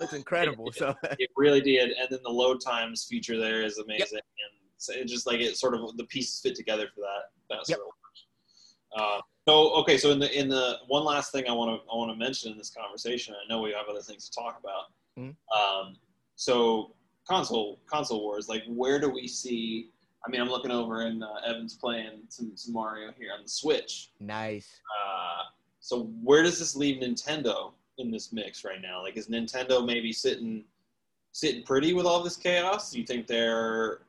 looks 0.00 0.12
incredible. 0.22 0.72
So 0.72 0.94
It 1.18 1.30
really 1.36 1.60
did, 1.60 1.90
and 1.92 2.08
then 2.10 2.20
the 2.22 2.30
load 2.30 2.60
times 2.60 3.04
feature 3.04 3.38
there 3.38 3.62
is 3.62 3.78
amazing, 3.78 4.18
and 4.18 4.52
so 4.78 4.92
it 4.94 5.06
just 5.06 5.26
like 5.26 5.40
it 5.40 5.56
sort 5.56 5.74
of 5.74 5.96
the 5.96 6.04
pieces 6.04 6.40
fit 6.40 6.54
together 6.56 6.88
for 6.94 7.00
that 7.02 7.30
that 7.50 7.68
Yep. 7.68 7.78
sort 7.78 7.88
of 7.88 7.94
uh, 9.00 9.20
so 9.46 9.72
okay, 9.74 9.96
so 9.96 10.10
in 10.10 10.18
the 10.18 10.36
in 10.38 10.48
the 10.48 10.78
one 10.88 11.04
last 11.04 11.30
thing 11.32 11.44
I 11.48 11.52
want 11.52 11.70
to 11.80 11.90
I 11.92 11.96
want 11.96 12.10
to 12.10 12.16
mention 12.16 12.50
in 12.52 12.58
this 12.58 12.70
conversation, 12.70 13.34
I 13.34 13.48
know 13.48 13.60
we 13.60 13.72
have 13.72 13.86
other 13.88 14.00
things 14.00 14.28
to 14.28 14.34
talk 14.40 14.58
about. 14.58 14.84
Mhm. 15.18 15.36
Um, 15.56 15.96
so 16.36 16.94
console 17.28 17.78
console 17.86 18.20
wars, 18.22 18.48
like 18.48 18.64
where 18.66 18.98
do 18.98 19.08
we 19.08 19.28
see? 19.28 19.90
I 20.26 20.30
mean, 20.30 20.40
I'm 20.40 20.48
looking 20.50 20.70
over 20.70 21.02
and 21.02 21.22
uh, 21.24 21.28
Evan's 21.46 21.74
playing 21.76 22.22
some, 22.28 22.52
some 22.54 22.74
Mario 22.74 23.10
here 23.18 23.32
on 23.36 23.42
the 23.42 23.48
Switch. 23.48 24.10
nice. 24.20 24.68
Uh, 25.00 25.44
so 25.80 26.04
where 26.22 26.42
does 26.42 26.58
this 26.58 26.76
leave 26.76 27.00
Nintendo 27.02 27.72
in 28.00 28.10
this 28.10 28.32
mix 28.32 28.64
right 28.64 28.80
now? 28.80 29.02
Like, 29.02 29.16
is 29.16 29.28
Nintendo 29.28 29.84
maybe 29.84 30.12
sitting 30.12 30.64
sitting 31.32 31.62
pretty 31.62 31.92
with 31.94 32.06
all 32.06 32.22
this 32.22 32.36
chaos? 32.36 32.90
Do 32.90 33.00
you 33.00 33.06
think 33.06 33.26
they're 33.26 34.00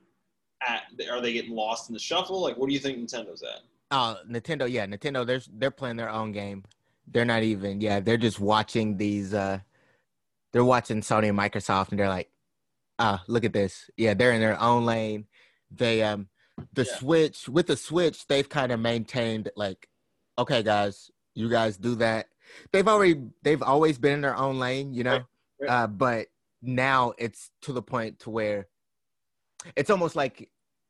at? 0.67 0.84
Are 1.12 1.21
they 1.21 1.34
getting 1.34 1.56
lost 1.56 1.89
in 1.89 1.93
the 1.93 1.99
shuffle? 1.99 2.41
Like, 2.41 2.58
what 2.58 2.67
do 2.67 2.73
you 2.73 2.80
think 2.80 2.97
Nintendo's 2.97 3.43
at? 3.43 3.62
Oh, 3.91 4.17
Nintendo. 4.30 4.69
Yeah, 4.69 4.86
Nintendo. 4.86 5.25
They're 5.25 5.41
they're 5.54 5.71
playing 5.71 5.97
their 5.97 6.10
own 6.10 6.32
game. 6.32 6.63
They're 7.08 7.25
not 7.25 7.43
even. 7.43 7.82
Yeah, 7.82 7.99
they're 7.99 8.17
just 8.17 8.39
watching 8.39 8.97
these. 8.97 9.34
uh 9.34 9.60
They're 10.54 10.65
watching 10.65 11.01
Sony 11.01 11.30
and 11.30 11.38
Microsoft, 11.38 11.89
and 11.89 11.99
they're 11.99 12.10
like, 12.10 12.30
ah, 12.99 13.23
look 13.27 13.43
at 13.43 13.54
this. 13.54 13.89
Yeah, 13.97 14.13
they're 14.13 14.32
in 14.32 14.41
their 14.41 14.60
own 14.60 14.86
lane. 14.86 15.27
They 15.69 16.04
um 16.04 16.30
the 16.73 16.84
Yeah. 16.84 16.95
Switch 16.97 17.49
with 17.49 17.67
the 17.67 17.77
Switch, 17.77 18.27
they've 18.27 18.47
kind 18.47 18.71
of 18.71 18.80
maintained 18.80 19.49
like, 19.56 19.88
okay, 20.38 20.62
guys, 20.63 21.10
you 21.34 21.49
guys 21.49 21.77
do 21.77 21.95
that. 21.95 22.27
They've 22.72 22.88
already 22.88 23.22
they've 23.44 23.62
always 23.62 23.98
been 23.98 24.14
in 24.14 24.22
their 24.22 24.38
own 24.38 24.60
lane, 24.60 24.94
you 24.94 25.04
know. 25.04 25.12
Right, 25.12 25.26
right. 25.62 25.70
Uh, 25.70 25.88
but 25.88 26.28
now 26.62 27.14
it's 27.18 27.52
to 27.64 27.74
the 27.74 27.82
point 27.82 28.20
to 28.20 28.30
where 28.30 28.68
it's 29.76 29.90
almost 29.90 30.16
like 30.16 30.50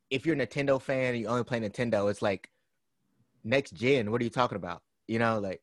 if 0.10 0.26
you're 0.26 0.36
a 0.36 0.38
Nintendo 0.38 0.82
fan 0.82 1.14
and 1.14 1.20
you 1.20 1.28
only 1.28 1.44
play 1.44 1.60
Nintendo, 1.60 2.10
it's 2.10 2.22
like 2.22 2.50
next 3.44 3.72
gen. 3.72 4.12
What 4.12 4.22
are 4.22 4.24
you 4.24 4.30
talking 4.30 4.58
about? 4.58 4.82
You 5.08 5.20
know, 5.20 5.40
like 5.40 5.62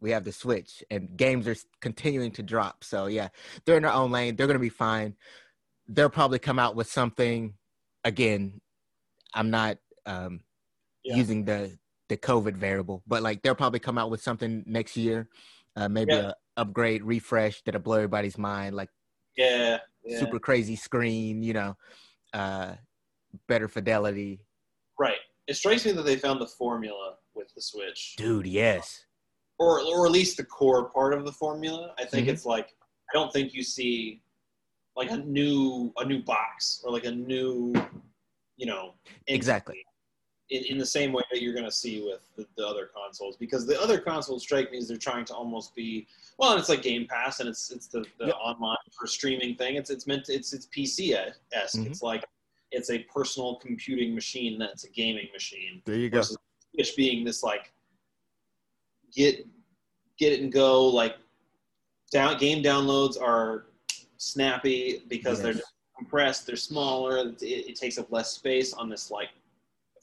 we 0.00 0.10
have 0.10 0.24
the 0.24 0.32
Switch 0.32 0.82
and 0.90 1.16
games 1.16 1.46
are 1.48 1.56
continuing 1.80 2.32
to 2.32 2.42
drop. 2.42 2.84
So 2.84 3.06
yeah, 3.06 3.28
they're 3.64 3.76
in 3.76 3.82
their 3.82 3.92
own 3.92 4.10
lane. 4.10 4.36
They're 4.36 4.46
gonna 4.46 4.58
be 4.58 4.68
fine. 4.68 5.16
They'll 5.88 6.10
probably 6.10 6.38
come 6.38 6.58
out 6.58 6.76
with 6.76 6.90
something. 6.90 7.54
Again, 8.04 8.60
I'm 9.34 9.50
not 9.50 9.78
um, 10.06 10.40
Yeah. 11.02 11.16
using 11.16 11.44
the 11.44 11.78
the 12.08 12.16
COVID 12.16 12.54
variable, 12.54 13.02
but 13.06 13.22
like 13.22 13.42
they'll 13.42 13.54
probably 13.54 13.80
come 13.80 13.98
out 13.98 14.10
with 14.10 14.22
something 14.22 14.64
next 14.66 14.96
year. 14.96 15.28
Uh, 15.76 15.88
maybe 15.88 16.12
Yeah. 16.12 16.32
a 16.56 16.60
upgrade, 16.60 17.02
refresh 17.04 17.62
that'll 17.62 17.80
blow 17.80 17.96
everybody's 17.96 18.36
mind. 18.38 18.74
Like 18.74 18.90
Yeah, 19.36 19.78
yeah. 20.04 20.18
super 20.18 20.38
crazy 20.40 20.74
screen, 20.74 21.42
you 21.42 21.52
know, 21.52 21.76
uh, 22.32 22.74
better 23.46 23.68
fidelity. 23.68 24.40
right. 24.98 25.18
It 25.46 25.54
strikes 25.54 25.86
me 25.86 25.92
that 25.92 26.02
they 26.02 26.16
found 26.16 26.40
the 26.42 26.46
formula 26.46 27.16
with 27.34 27.54
the 27.54 27.62
Switch, 27.62 28.16
Dude, 28.16 28.46
yes. 28.46 29.06
or 29.58 29.80
or 29.80 30.04
at 30.06 30.12
least 30.12 30.36
the 30.36 30.44
core 30.44 30.90
part 30.90 31.14
of 31.14 31.24
the 31.24 31.32
formula. 31.32 31.94
I 31.98 32.04
think 32.04 32.26
Mhm. 32.26 32.32
it's 32.32 32.44
like 32.44 32.74
I 33.10 33.14
don't 33.14 33.32
think 33.32 33.54
you 33.54 33.62
see 33.62 34.22
like 34.96 35.10
a 35.10 35.16
new 35.16 35.92
a 35.98 36.04
new 36.04 36.22
box 36.22 36.82
or 36.84 36.92
like 36.92 37.04
a 37.06 37.10
new, 37.12 37.72
you 38.56 38.66
know, 38.66 38.94
entity 39.06 39.34
Exactly. 39.34 39.84
In, 40.50 40.64
in 40.64 40.78
the 40.78 40.86
same 40.86 41.12
way 41.12 41.22
that 41.30 41.42
you're 41.42 41.52
going 41.52 41.64
to 41.64 41.70
see 41.70 42.02
with 42.04 42.20
the, 42.36 42.46
the 42.56 42.66
other 42.66 42.90
consoles 42.94 43.36
because 43.36 43.66
the 43.66 43.80
other 43.80 43.98
consoles 43.98 44.42
strike 44.42 44.70
me 44.72 44.78
as 44.78 44.88
they're 44.88 44.96
trying 44.96 45.24
to 45.26 45.34
almost 45.34 45.74
be 45.74 46.06
well 46.38 46.52
and 46.52 46.60
it's 46.60 46.68
like 46.68 46.82
game 46.82 47.06
pass 47.08 47.40
and 47.40 47.48
it's 47.48 47.70
it's 47.70 47.86
the, 47.86 48.00
the 48.18 48.26
Yep. 48.26 48.34
online 48.42 48.76
for 48.98 49.06
streaming 49.06 49.54
thing 49.56 49.76
it's 49.76 49.90
it's 49.90 50.06
meant 50.06 50.24
to, 50.26 50.32
it's 50.32 50.52
it's 50.52 50.66
pc 50.66 51.14
esque 51.52 51.76
Mhm. 51.78 51.86
it's 51.86 52.02
like 52.02 52.24
it's 52.70 52.90
a 52.90 52.98
personal 53.04 53.56
computing 53.56 54.14
machine 54.14 54.58
that's 54.58 54.84
a 54.84 54.90
gaming 54.90 55.28
machine 55.32 55.82
There 55.84 55.96
you 55.96 56.10
go. 56.10 56.22
Switch 56.22 56.96
being 56.96 57.24
this 57.24 57.42
like 57.42 57.72
get 59.14 59.46
get 60.18 60.32
it 60.32 60.40
and 60.40 60.52
go 60.52 60.86
like 60.86 61.16
down 62.10 62.38
game 62.38 62.62
downloads 62.62 63.20
are 63.20 63.66
snappy 64.16 65.02
because 65.08 65.40
they're 65.42 65.54
compressed 65.96 66.46
they're 66.46 66.56
smaller 66.56 67.18
it, 67.18 67.42
it 67.42 67.76
takes 67.76 67.98
up 67.98 68.10
less 68.12 68.32
space 68.32 68.72
on 68.72 68.88
this 68.88 69.10
like 69.10 69.28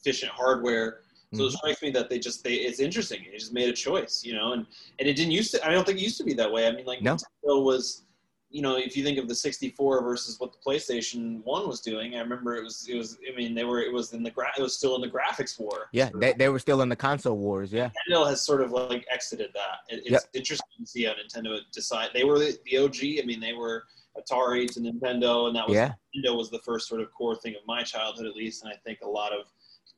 efficient 0.06 0.32
hardware 0.32 1.02
so 1.34 1.44
it 1.44 1.48
Mhm. 1.48 1.58
strikes 1.58 1.82
me 1.82 1.90
that 1.92 2.10
they 2.10 2.20
just 2.20 2.44
they 2.44 2.54
it's 2.54 2.80
interesting 2.80 3.26
they 3.32 3.38
just 3.38 3.52
made 3.54 3.68
a 3.70 3.74
choice 3.74 4.24
you 4.24 4.34
know 4.34 4.54
and 4.54 4.66
and 5.00 5.10
it 5.10 5.16
didn't 5.16 5.32
used 5.32 5.52
to 5.52 5.66
i 5.68 5.72
don't 5.72 5.86
think 5.86 5.98
it 5.98 6.04
used 6.04 6.18
to 6.18 6.24
be 6.24 6.34
that 6.34 6.52
way 6.52 6.68
i 6.68 6.72
mean 6.72 6.86
like 6.86 7.02
No. 7.02 7.16
Nintendo 7.16 7.64
was 7.64 8.04
you 8.52 8.62
know 8.62 8.78
if 8.78 8.96
you 8.96 9.04
think 9.04 9.18
of 9.18 9.28
the 9.28 9.34
64 9.36 10.04
versus 10.04 10.40
what 10.40 10.52
the 10.54 10.60
playstation 10.66 11.44
1 11.44 11.68
was 11.68 11.82
doing 11.82 12.16
i 12.16 12.20
remember 12.20 12.56
it 12.56 12.64
was 12.64 12.88
it 12.88 12.96
was 12.96 13.18
i 13.30 13.36
mean 13.36 13.56
they 13.56 13.64
were 13.66 13.82
it 13.82 13.92
was 13.92 14.14
in 14.14 14.22
the 14.22 14.30
gra- 14.30 14.54
it 14.58 14.62
was 14.62 14.78
still 14.78 14.94
in 14.96 15.02
the 15.02 15.10
graphics 15.10 15.60
war 15.60 15.90
Yeah, 15.92 16.10
they, 16.14 16.34
they 16.34 16.50
were 16.50 16.60
still 16.60 16.82
in 16.84 16.90
the 16.90 16.96
console 16.96 17.38
wars. 17.38 17.74
Yeah. 17.74 17.90
Nintendo 17.98 18.28
has 18.30 18.42
sort 18.44 18.62
of 18.62 18.72
like 18.72 19.06
exited 19.12 19.50
that. 19.54 19.78
It, 19.90 20.02
it's 20.02 20.12
Yep. 20.12 20.22
interesting 20.36 20.68
to 20.80 20.86
see 20.86 21.04
how 21.06 21.14
Nintendo 21.14 21.60
decide. 21.74 22.10
They 22.14 22.24
were 22.24 22.38
the, 22.40 22.58
the 22.66 22.78
OG. 22.78 23.00
I 23.22 23.26
mean, 23.26 23.40
they 23.40 23.54
were 23.54 23.78
Atari 24.20 24.66
to 24.74 24.80
Nintendo, 24.80 25.48
and 25.48 25.56
that 25.58 25.68
was 25.68 25.76
Yeah. 25.76 25.94
Nintendo 26.16 26.38
was 26.38 26.50
the 26.50 26.60
first 26.60 26.88
sort 26.88 27.02
of 27.02 27.12
core 27.12 27.36
thing 27.36 27.56
of 27.56 27.64
my 27.68 27.82
childhood, 27.84 28.26
at 28.28 28.36
least, 28.36 28.64
and 28.64 28.72
I 28.72 28.78
think 28.86 29.00
a 29.02 29.08
lot 29.22 29.32
of 29.34 29.42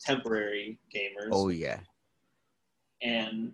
contemporary 0.06 0.80
gamers. 0.94 1.30
Oh 1.32 1.50
yeah. 1.50 1.80
And 3.02 3.54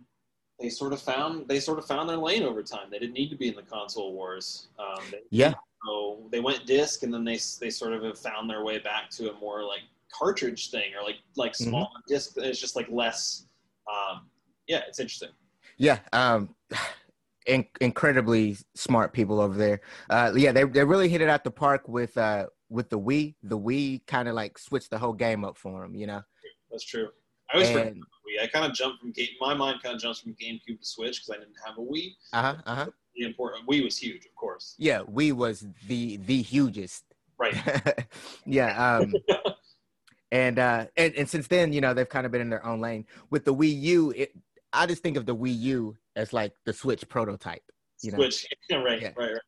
they 0.60 0.70
sort 0.70 0.94
of 0.94 1.02
found 1.02 1.48
they 1.48 1.60
sort 1.60 1.80
of 1.80 1.86
found 1.86 2.10
their 2.10 2.18
lane 2.18 2.44
over 2.44 2.64
time. 2.64 2.90
They 2.92 3.00
didn't 3.00 3.14
need 3.14 3.30
to 3.30 3.36
be 3.36 3.50
in 3.50 3.56
the 3.56 3.64
console 3.64 4.14
wars. 4.14 4.68
Um, 4.80 5.04
they, 5.12 5.22
Yeah. 5.30 5.54
So 5.86 6.30
they 6.32 6.40
went 6.40 6.66
disc, 6.66 7.04
and 7.04 7.14
then 7.14 7.26
they 7.26 7.38
they 7.60 7.70
sort 7.70 7.94
of 7.94 8.04
have 8.04 8.18
found 8.18 8.50
their 8.50 8.64
way 8.64 8.80
back 8.80 9.10
to 9.12 9.32
a 9.32 9.40
more 9.40 9.64
like 9.64 9.82
cartridge 10.12 10.72
thing, 10.72 10.94
or 10.96 11.04
like 11.04 11.18
like 11.36 11.54
Mhm. 11.54 11.88
disc. 12.08 12.34
It's 12.38 12.60
just 12.60 12.76
like 12.76 12.88
less. 12.90 13.48
Um, 13.92 14.30
yeah, 14.68 14.82
it's 14.88 15.00
interesting. 15.00 15.32
Yeah. 15.78 16.00
Um, 16.14 16.56
in, 17.48 17.66
incredibly 17.82 18.58
smart 18.76 19.12
people 19.12 19.42
over 19.42 19.58
there. 19.58 19.82
Uh, 20.10 20.32
yeah, 20.36 20.54
they 20.54 20.64
they 20.64 20.86
really 20.86 21.10
hit 21.10 21.20
it 21.20 21.28
out 21.28 21.44
the 21.44 21.52
park 21.52 21.90
with 21.90 22.18
uh 22.18 22.48
with 22.70 22.90
the 22.90 23.00
Wii. 23.00 23.36
The 23.44 23.60
Wii 23.60 24.06
kind 24.08 24.30
of 24.30 24.36
like 24.36 24.58
switched 24.58 24.90
the 24.92 24.98
whole 24.98 25.14
game 25.14 25.44
up 25.44 25.58
for 25.58 25.82
them. 25.82 25.96
You 25.96 26.08
know. 26.08 26.24
That's 26.74 26.84
true. 26.84 27.08
I 27.52 27.58
always 27.58 27.70
forget 27.70 27.94
Wii. 27.94 28.44
I 28.44 28.48
kind 28.48 28.66
of 28.66 28.74
jumped 28.74 29.00
from 29.00 29.12
game. 29.12 29.28
My 29.40 29.54
mind 29.54 29.82
kind 29.82 29.96
of 29.96 30.02
jumps 30.02 30.20
from 30.20 30.34
GameCube 30.34 30.80
to 30.80 30.86
Switch 30.86 31.22
because 31.22 31.30
I 31.30 31.40
didn't 31.40 31.56
have 31.66 31.78
a 31.78 31.82
Wii. 31.82 32.16
uh 32.34 32.42
huh. 32.42 32.56
Uh 32.66 32.76
huh. 32.76 32.86
The 33.16 33.26
important 33.26 33.70
Wii 33.70 33.84
was 33.84 33.96
huge, 33.98 34.26
of 34.26 34.36
course. 34.36 34.74
Yeah, 34.80 35.02
Wii 35.04 35.34
was 35.34 35.66
the 35.88 36.18
the 36.18 36.42
hugest. 36.42 37.04
Right. 37.38 37.56
yeah. 38.46 38.98
Um, 38.98 39.14
and 40.32 40.58
uh, 40.60 40.88
and 40.98 41.14
and 41.16 41.30
since 41.30 41.48
then, 41.48 41.72
you 41.74 41.82
know, 41.82 41.94
they've 41.94 42.10
kind 42.10 42.26
of 42.26 42.32
been 42.32 42.42
in 42.42 42.50
their 42.50 42.66
own 42.66 42.82
lane. 42.82 43.06
With 43.30 43.46
the 43.46 43.54
Wii 43.54 43.80
U, 43.82 44.12
it 44.16 44.34
I 44.74 44.88
just 44.88 45.04
think 45.04 45.16
of 45.18 45.26
the 45.28 45.36
Wii 45.36 45.58
U 45.60 45.96
as 46.16 46.34
like 46.34 46.54
the 46.66 46.74
Switch 46.74 47.08
prototype. 47.08 47.64
You 48.02 48.12
know. 48.12 48.18
Switch. 48.18 48.48
right, 48.72 49.02
Yeah. 49.02 49.12
right, 49.16 49.32
right. 49.32 49.42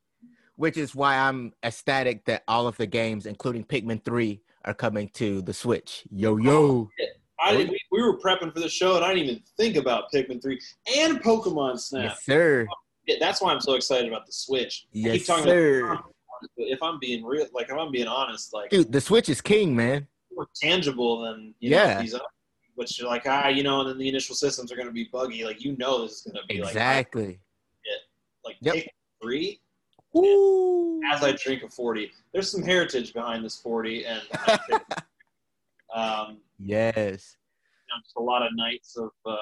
which 0.54 0.76
is 0.76 0.94
why 0.94 1.16
I'm 1.16 1.52
ecstatic 1.64 2.24
that 2.26 2.44
all 2.46 2.66
of 2.68 2.76
the 2.76 2.86
games, 2.86 3.26
including 3.26 3.64
Pikmin 3.64 4.04
3, 4.04 4.40
are 4.66 4.74
coming 4.74 5.08
to 5.14 5.40
the 5.42 5.54
Switch. 5.54 6.04
Yo, 6.10 6.36
yo. 6.36 6.90
I 7.38 7.52
didn't, 7.54 7.70
we, 7.70 7.80
we 7.92 8.02
were 8.02 8.18
prepping 8.18 8.52
for 8.52 8.60
the 8.60 8.68
show, 8.68 8.96
and 8.96 9.04
I 9.04 9.12
didn't 9.14 9.28
even 9.28 9.42
think 9.58 9.76
about 9.76 10.10
Pikmin 10.12 10.40
three 10.42 10.58
and 10.96 11.20
Pokemon 11.22 11.78
Snap. 11.78 12.04
Yes, 12.04 12.24
sir. 12.24 12.66
Yeah, 13.06 13.16
that's 13.20 13.40
why 13.42 13.52
I'm 13.52 13.60
so 13.60 13.74
excited 13.74 14.08
about 14.08 14.26
the 14.26 14.32
Switch. 14.32 14.86
I 14.86 14.88
Yes, 14.92 15.18
keep 15.18 15.26
talking 15.26 15.44
sir. 15.44 15.84
about 15.92 16.04
if 16.56 16.82
I'm 16.82 16.98
being 16.98 17.24
real, 17.24 17.46
like 17.52 17.68
if 17.68 17.76
I'm 17.76 17.92
being 17.92 18.08
honest, 18.08 18.52
like 18.54 18.70
Dude, 18.70 18.90
the 18.90 19.00
Switch 19.00 19.28
is 19.28 19.40
king, 19.40 19.76
man. 19.76 20.06
more 20.34 20.46
tangible 20.60 21.20
than 21.22 21.54
you 21.60 21.70
Yeah. 21.70 21.94
know, 21.96 22.00
these 22.00 22.14
other, 22.14 22.24
which 22.74 22.98
you're 22.98 23.08
like 23.08 23.22
ah, 23.26 23.48
you 23.48 23.62
know, 23.62 23.80
and 23.80 23.90
then 23.90 23.98
the 23.98 24.08
initial 24.08 24.34
systems 24.34 24.72
are 24.72 24.76
going 24.76 24.88
to 24.88 24.92
be 24.92 25.08
buggy. 25.12 25.44
Like 25.44 25.62
you 25.64 25.76
know, 25.76 26.02
this 26.02 26.12
is 26.26 26.32
going 26.32 26.36
to 26.42 26.46
be 26.48 26.58
Exactly. 26.58 27.26
like 27.26 27.38
like 28.44 28.56
Yep. 28.60 28.74
Pikmin 28.76 28.88
three. 29.22 29.60
Woo. 30.22 31.00
as 31.12 31.22
I 31.22 31.32
drink 31.32 31.62
a 31.62 31.68
40. 31.68 32.10
There's 32.32 32.50
some 32.50 32.62
heritage 32.62 33.12
behind 33.12 33.44
this 33.44 33.56
40, 33.60 34.04
and 34.06 34.22
um, 35.94 36.38
Yes. 36.58 37.36
you 37.88 37.94
know, 37.94 38.02
just 38.02 38.16
a 38.16 38.22
lot 38.22 38.42
of 38.42 38.54
nights 38.56 38.96
of 38.96 39.10
uh, 39.24 39.36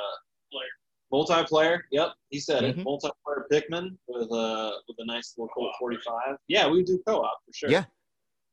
multiplayer. 1.13 1.81
Yep, 1.93 2.09
he 2.31 2.41
said 2.41 2.65
Mhm. 2.65 2.79
it. 2.81 2.85
Multiplayer 2.85 3.45
Pikmin 3.53 3.97
with 4.09 4.31
a 4.33 4.81
with 4.89 4.97
a 4.99 5.05
nice 5.07 5.35
little 5.37 5.49
Colt 5.55 5.73
45. 5.79 6.37
Yeah, 6.49 6.67
we 6.69 6.79
would 6.79 6.87
do 6.87 7.01
co-op 7.07 7.39
for 7.47 7.53
sure. 7.53 7.71
Yeah. 7.71 7.85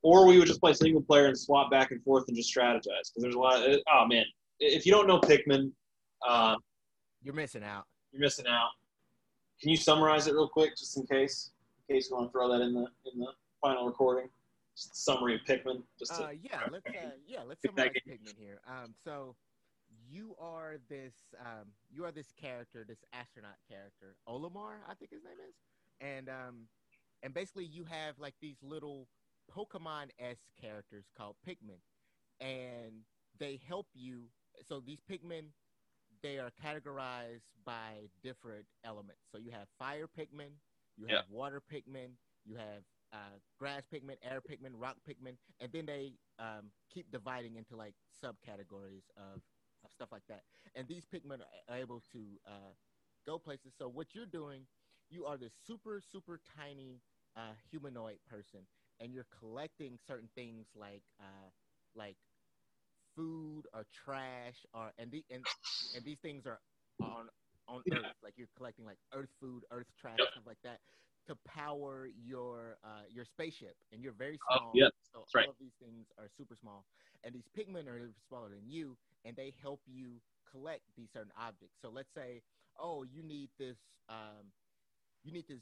Or 0.04 0.26
we 0.28 0.38
would 0.38 0.48
just 0.48 0.60
play 0.62 0.74
single 0.74 1.02
player 1.02 1.26
and 1.28 1.38
swap 1.38 1.70
back 1.72 1.92
and 1.92 2.04
forth 2.04 2.26
and 2.28 2.36
just 2.38 2.56
strategize 2.56 2.84
because 3.10 3.22
there's 3.24 3.36
a 3.36 3.40
lot. 3.40 3.68
Of, 3.68 3.80
oh 3.94 4.06
man, 4.08 4.26
if 4.60 4.86
you 4.86 4.92
don't 4.92 5.08
know 5.08 5.20
Pikmin, 5.20 5.72
uh, 6.28 6.56
You're 7.24 7.34
missing 7.36 7.64
out. 7.64 7.86
you're 8.12 8.22
missing 8.22 8.46
out. 8.48 8.70
Can 9.60 9.70
you 9.70 9.78
summarize 9.78 10.26
it 10.28 10.34
real 10.34 10.48
quick, 10.50 10.76
just 10.78 10.98
in 10.98 11.06
case? 11.06 11.52
In 11.88 11.96
case 11.96 12.10
you 12.10 12.16
want 12.16 12.30
to 12.30 12.32
throw 12.32 12.52
that 12.52 12.62
in 12.62 12.74
the 12.74 12.88
in 13.12 13.20
the 13.20 13.28
final 13.62 13.86
recording. 13.86 14.30
summary 14.74 15.36
of 15.36 15.42
Pikmin? 15.42 15.84
Just 16.00 16.16
to, 16.16 16.26
Uh, 16.26 16.30
yeah, 16.42 16.62
let's 16.72 16.86
uh, 16.88 17.12
yeah, 17.28 17.42
let's 17.46 17.62
summarize 17.62 17.92
Pikmin 18.08 18.38
here. 18.38 18.62
Um, 18.68 18.94
so 19.04 19.36
you 20.10 20.36
are 20.40 20.78
this 20.90 21.14
um, 21.40 21.68
you 21.90 22.06
are 22.06 22.12
this 22.12 22.32
character, 22.40 22.86
this 22.88 23.04
astronaut 23.14 23.58
character, 23.70 24.16
Olimar, 24.28 24.78
I 24.88 24.94
think 24.96 25.12
his 25.12 25.24
name 25.24 25.38
is, 25.48 25.56
and 26.00 26.30
um, 26.30 26.68
and 27.24 27.34
basically 27.34 27.66
you 27.66 27.84
have 27.86 28.18
like 28.18 28.36
these 28.42 28.58
little 28.62 29.08
Pokemon 29.56 30.10
s 30.20 30.38
characters 30.60 31.06
called 31.18 31.36
Pikmin, 31.48 31.82
and 32.40 33.04
they 33.40 33.60
help 33.68 33.88
you. 33.94 34.30
So 34.68 34.80
these 34.80 35.00
Pikmin, 35.10 35.48
they 36.24 36.38
are 36.40 36.52
categorized 36.64 37.50
by 37.66 38.10
different 38.24 38.66
elements. 38.86 39.22
So 39.32 39.38
you 39.38 39.52
have 39.52 39.68
fire 39.78 40.08
Pikmin, 40.08 40.54
you 40.98 41.08
have 41.08 41.20
water 41.30 41.62
Pikmin, 41.62 42.12
you 42.46 42.56
have 42.56 42.84
uh, 43.14 43.38
grass 43.60 43.84
Pikmin, 43.94 44.16
air 44.24 44.42
Pikmin, 44.42 44.72
rock 44.74 44.98
Pikmin, 45.08 45.36
and 45.60 45.72
then 45.72 45.86
they 45.86 46.14
um, 46.40 46.72
keep 46.94 47.12
dividing 47.12 47.56
into 47.56 47.76
like 47.76 47.94
subcategories 48.24 49.04
of, 49.18 49.42
of 49.84 49.92
stuff 49.92 50.10
like 50.12 50.24
that. 50.30 50.44
And 50.76 50.88
these 50.88 51.04
Pikmin 51.14 51.40
are 51.70 51.78
able 51.78 52.02
to 52.14 52.20
uh, 52.48 52.74
go 53.26 53.38
places. 53.38 53.74
So 53.78 53.88
what 53.88 54.08
you're 54.14 54.26
doing, 54.26 54.64
you 55.10 55.26
are 55.26 55.38
this 55.38 55.54
super 55.68 56.02
super 56.12 56.40
tiny 56.58 57.02
uh, 57.36 57.54
humanoid 57.70 58.20
person, 58.30 58.62
and 59.00 59.14
you're 59.14 59.28
collecting 59.40 59.98
certain 60.08 60.30
things 60.36 60.68
like 60.76 61.04
uh, 61.20 61.50
like 61.96 62.18
food 63.16 63.64
or 63.74 63.86
trash 64.06 64.66
or 64.74 64.92
and 64.98 65.12
the 65.12 65.24
and, 65.32 65.44
and 65.96 66.06
these 66.06 66.20
things 66.22 66.46
are 66.46 66.60
on 67.02 67.28
on 67.72 67.82
Yeah. 67.86 67.98
Earth. 67.98 68.18
Like 68.24 68.34
you're 68.38 68.52
collecting 68.58 68.86
like 68.86 69.00
Earth 69.14 69.32
food, 69.40 69.64
Earth 69.72 69.88
trash, 70.00 70.18
Yep. 70.20 70.28
stuff 70.34 70.48
like 70.48 70.62
that 70.64 70.80
to 71.28 71.36
power 71.48 72.08
your 72.26 72.78
uh, 72.84 73.06
your 73.10 73.26
spaceship. 73.26 73.76
And 73.92 74.04
you're 74.04 74.14
very 74.14 74.40
Oh, 74.52 74.58
small. 74.58 74.72
yeah, 74.74 74.90
so 75.14 75.20
that's 75.20 75.36
right. 75.36 75.46
all 75.46 75.52
of 75.52 75.60
these 75.60 75.76
things 75.80 76.08
are 76.18 76.30
super 76.38 76.56
small. 76.56 76.86
And 77.24 77.34
these 77.34 77.48
Pikmin 77.58 77.88
are 77.88 78.12
smaller 78.28 78.50
than 78.50 78.68
you, 78.70 78.98
and 79.26 79.36
they 79.36 79.54
help 79.62 79.82
you 79.86 80.22
collect 80.52 80.84
these 80.98 81.10
certain 81.14 81.32
objects. 81.38 81.78
So 81.82 81.90
let's 81.90 82.14
say, 82.14 82.42
oh, 82.78 83.04
you 83.04 83.24
need 83.24 83.50
this 83.58 83.78
um, 84.10 84.52
you 85.24 85.32
need 85.32 85.48
this 85.48 85.62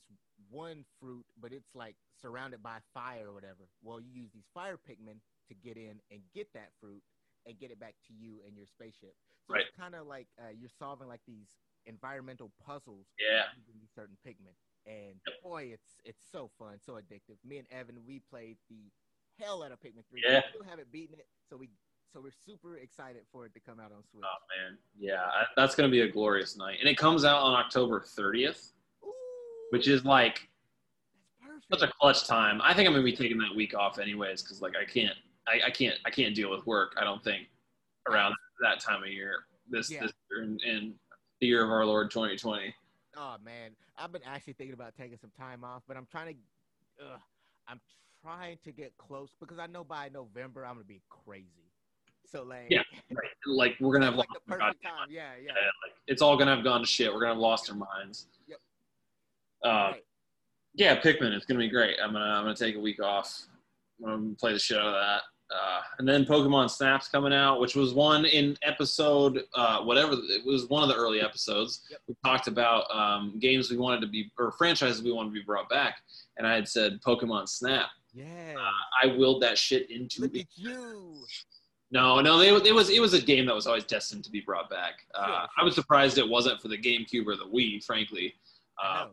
one 0.49 0.85
fruit, 0.99 1.25
but 1.41 1.51
it's 1.51 1.75
like 1.75 1.95
surrounded 2.21 2.63
by 2.63 2.79
fire 2.93 3.29
or 3.29 3.33
whatever. 3.33 3.67
Well, 3.83 3.99
you 3.99 4.09
use 4.11 4.31
these 4.33 4.47
fire 4.53 4.77
Pikmin 4.77 5.19
to 5.49 5.53
get 5.55 5.77
in 5.77 5.99
and 6.11 6.21
get 6.33 6.47
that 6.53 6.71
fruit 6.79 7.03
and 7.45 7.59
get 7.59 7.71
it 7.71 7.79
back 7.79 7.95
to 8.07 8.13
you 8.13 8.41
and 8.47 8.55
your 8.55 8.67
spaceship. 8.67 9.15
So 9.47 9.55
it's 9.55 9.75
kind 9.77 9.95
of 9.95 10.07
like 10.07 10.27
uh, 10.39 10.49
you're 10.57 10.69
solving 10.79 11.07
like 11.07 11.21
these 11.27 11.47
environmental 11.85 12.51
puzzles 12.65 13.07
yeah. 13.19 13.43
using 13.57 13.87
certain 13.95 14.17
Pikmin. 14.25 14.55
And 14.85 15.15
boy, 15.43 15.69
it's 15.73 15.97
it's 16.05 16.23
so 16.31 16.49
fun, 16.57 16.77
so 16.83 16.93
addictive. 16.93 17.37
Me 17.45 17.57
and 17.57 17.67
Evan, 17.71 17.97
we 18.07 18.21
played 18.29 18.57
the 18.69 18.91
hell 19.39 19.63
out 19.63 19.71
of 19.71 19.79
Pikmin 19.79 20.03
three. 20.09 20.21
Yeah. 20.25 20.37
We 20.37 20.59
still 20.59 20.69
haven't 20.69 20.91
beaten 20.91 21.15
it, 21.19 21.27
so 21.49 21.57
we 21.57 21.69
so 22.11 22.21
we're 22.21 22.31
super 22.31 22.77
excited 22.77 23.21
for 23.31 23.45
it 23.45 23.53
to 23.53 23.59
come 23.59 23.79
out 23.79 23.91
on 23.91 24.03
Switch. 24.09 24.23
Oh 24.23 24.67
man, 24.67 24.77
yeah, 24.97 25.21
I, 25.23 25.43
that's 25.55 25.75
gonna 25.75 25.89
be 25.89 26.01
a 26.01 26.07
glorious 26.07 26.57
night, 26.57 26.77
and 26.79 26.89
it 26.89 26.97
comes 26.97 27.23
out 27.23 27.41
on 27.41 27.53
October 27.53 27.99
30th, 27.99 28.71
Ooh, 29.03 29.11
which 29.69 29.87
is 29.87 30.05
like 30.05 30.47
that's 31.47 31.81
such 31.81 31.87
a 31.87 31.91
clutch 31.99 32.25
time. 32.25 32.61
I 32.63 32.73
think 32.73 32.87
I'm 32.87 32.93
gonna 32.93 33.03
be 33.03 33.15
taking 33.15 33.37
that 33.39 33.55
week 33.55 33.75
off 33.75 33.99
anyways, 33.99 34.41
because 34.41 34.61
like 34.61 34.73
I 34.75 34.85
can't, 34.85 35.15
I, 35.47 35.67
I 35.67 35.69
can't, 35.69 35.99
I 36.05 36.09
can't 36.09 36.33
deal 36.33 36.49
with 36.49 36.65
work. 36.65 36.95
I 36.99 37.03
don't 37.03 37.23
think 37.23 37.47
around 38.09 38.33
that 38.61 38.79
time 38.79 39.03
of 39.03 39.09
year, 39.09 39.43
this 39.69 39.91
Yeah. 39.91 40.01
this 40.01 40.13
year 40.31 40.43
in, 40.43 40.59
in 40.65 40.95
the 41.39 41.47
year 41.47 41.63
of 41.63 41.71
our 41.71 41.85
Lord 41.85 42.11
2020. 42.11 42.73
Oh 43.17 43.35
man, 43.43 43.71
I've 43.97 44.11
been 44.11 44.21
actually 44.25 44.53
thinking 44.53 44.73
about 44.73 44.95
taking 44.95 45.17
some 45.17 45.31
time 45.37 45.63
off, 45.63 45.83
but 45.87 45.97
I'm 45.97 46.07
trying 46.09 46.35
to, 46.99 47.05
uh, 47.05 47.17
I'm 47.67 47.79
trying 48.21 48.57
to 48.63 48.71
get 48.71 48.95
close 48.97 49.31
because 49.39 49.59
I 49.59 49.67
know 49.67 49.83
by 49.83 50.09
November 50.09 50.65
I'm 50.65 50.75
gonna 50.75 50.85
be 50.85 51.01
crazy. 51.09 51.71
So 52.25 52.43
like, 52.43 52.67
Yeah, 52.69 52.83
Right, 53.11 53.27
like 53.45 53.75
we're 53.79 53.93
gonna 53.93 54.05
have 54.05 54.15
like 54.15 54.29
lost 54.29 54.41
the 54.45 54.53
perfect 54.53 54.83
time. 54.83 55.07
Yeah, 55.09 55.31
yeah. 55.41 55.47
Yeah, 55.47 55.53
like 55.53 55.95
it's 56.07 56.21
all 56.21 56.37
gonna 56.37 56.55
have 56.55 56.63
gone 56.63 56.81
to 56.81 56.87
shit. 56.87 57.11
We're 57.11 57.21
gonna 57.21 57.33
have 57.33 57.39
lost 57.41 57.69
our 57.69 57.75
minds. 57.75 58.27
Yep. 58.47 58.59
Uh, 59.63 59.67
Right. 59.93 60.05
yeah, 60.75 60.99
Pikmin. 61.01 61.33
It's 61.33 61.45
gonna 61.45 61.59
be 61.59 61.69
great. 61.69 61.97
I'm 62.01 62.13
gonna 62.13 62.25
I'm 62.25 62.43
gonna 62.43 62.55
take 62.55 62.75
a 62.75 62.79
week 62.79 63.01
off. 63.01 63.47
I'm 64.05 64.23
gonna 64.23 64.35
play 64.35 64.53
the 64.53 64.59
shit 64.59 64.77
out 64.77 64.87
of 64.87 64.93
that. 64.93 65.23
Uh, 65.51 65.81
and 65.97 66.07
then 66.07 66.25
Pokemon 66.25 66.69
Snap's 66.69 67.07
coming 67.07 67.33
out, 67.33 67.59
which 67.59 67.75
was 67.75 67.93
one 67.93 68.25
in 68.25 68.55
episode 68.61 69.43
uh, 69.55 69.81
whatever 69.81 70.13
it 70.13 70.45
was 70.45 70.67
one 70.67 70.83
of 70.83 70.89
the 70.89 70.95
early 70.95 71.21
episodes. 71.21 71.81
Yep. 71.89 71.99
We 72.07 72.15
talked 72.23 72.47
about 72.47 72.85
um, 72.95 73.39
games 73.39 73.71
we 73.71 73.77
wanted 73.77 74.01
to 74.01 74.07
be 74.07 74.31
or 74.37 74.51
franchises 74.51 75.01
we 75.01 75.11
wanted 75.11 75.29
to 75.29 75.33
be 75.33 75.41
brought 75.43 75.67
back, 75.69 75.97
and 76.37 76.45
I 76.45 76.53
had 76.53 76.67
said 76.67 76.99
Pokemon 77.05 77.49
Snap. 77.49 77.87
Yeah. 78.13 78.55
I 79.03 79.07
willed 79.07 79.41
that 79.43 79.57
shit 79.57 79.89
into 79.91 80.21
Look 80.21 80.33
the 80.33 80.41
at 80.41 80.47
you. 80.55 81.23
no, 81.91 82.21
no, 82.21 82.37
they, 82.37 82.49
it 82.69 82.73
was 82.75 82.89
it 82.89 83.01
was 83.01 83.13
a 83.13 83.21
game 83.21 83.45
that 83.47 83.55
was 83.55 83.65
always 83.67 83.83
destined 83.85 84.23
to 84.25 84.31
be 84.31 84.41
brought 84.41 84.69
back. 84.69 85.05
Uh, 85.15 85.47
I 85.57 85.63
was 85.63 85.73
surprised 85.75 86.17
it 86.19 86.27
wasn't 86.29 86.61
for 86.61 86.67
the 86.67 86.77
GameCube 86.77 87.25
or 87.25 87.35
the 87.35 87.45
Wii, 87.45 87.83
frankly. 87.83 88.35
Uh, 88.83 89.07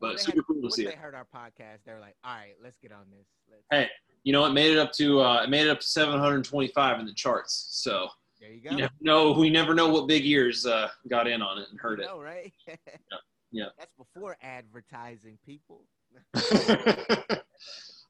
but 0.00 0.16
they 0.16 0.22
super 0.22 0.36
had- 0.38 0.46
cool 0.46 0.56
to 0.56 0.62
when 0.62 0.70
see 0.72 0.84
they 0.84 0.90
it. 0.92 0.98
heard 0.98 1.14
our 1.14 1.26
podcast, 1.34 1.78
they 1.86 1.92
were 1.92 2.00
like, 2.00 2.16
"All 2.24 2.34
right, 2.34 2.54
let's 2.62 2.76
get 2.78 2.92
on 2.92 3.04
this." 3.10 3.26
Let's, 3.50 3.62
Hey, 3.70 3.88
you 4.26 4.32
know, 4.32 4.44
it 4.44 4.50
made 4.50 4.72
it 4.72 4.78
up 4.78 4.90
to 4.94 5.20
uh, 5.20 5.44
it 5.44 5.50
made 5.50 5.66
it 5.66 5.70
up 5.70 5.78
to 5.78 5.86
725 5.86 6.98
in 6.98 7.06
the 7.06 7.14
charts. 7.14 7.68
So 7.70 8.08
there 8.40 8.50
you 8.50 8.60
go. 8.60 8.70
you 8.72 8.76
never 8.78 8.92
know. 9.00 9.30
We 9.30 9.50
never 9.50 9.72
know 9.72 9.88
what 9.88 10.08
big 10.08 10.26
ears 10.26 10.66
uh, 10.66 10.88
got 11.08 11.28
in 11.28 11.40
on 11.42 11.58
it 11.58 11.68
and 11.70 11.78
heard 11.78 12.00
You 12.00 12.06
it. 12.06 12.08
know, 12.08 12.20
right? 12.20 12.52
Yeah. 13.52 13.66
That's 13.78 13.92
before 13.96 14.36
advertising, 14.42 15.38
people. 15.46 15.84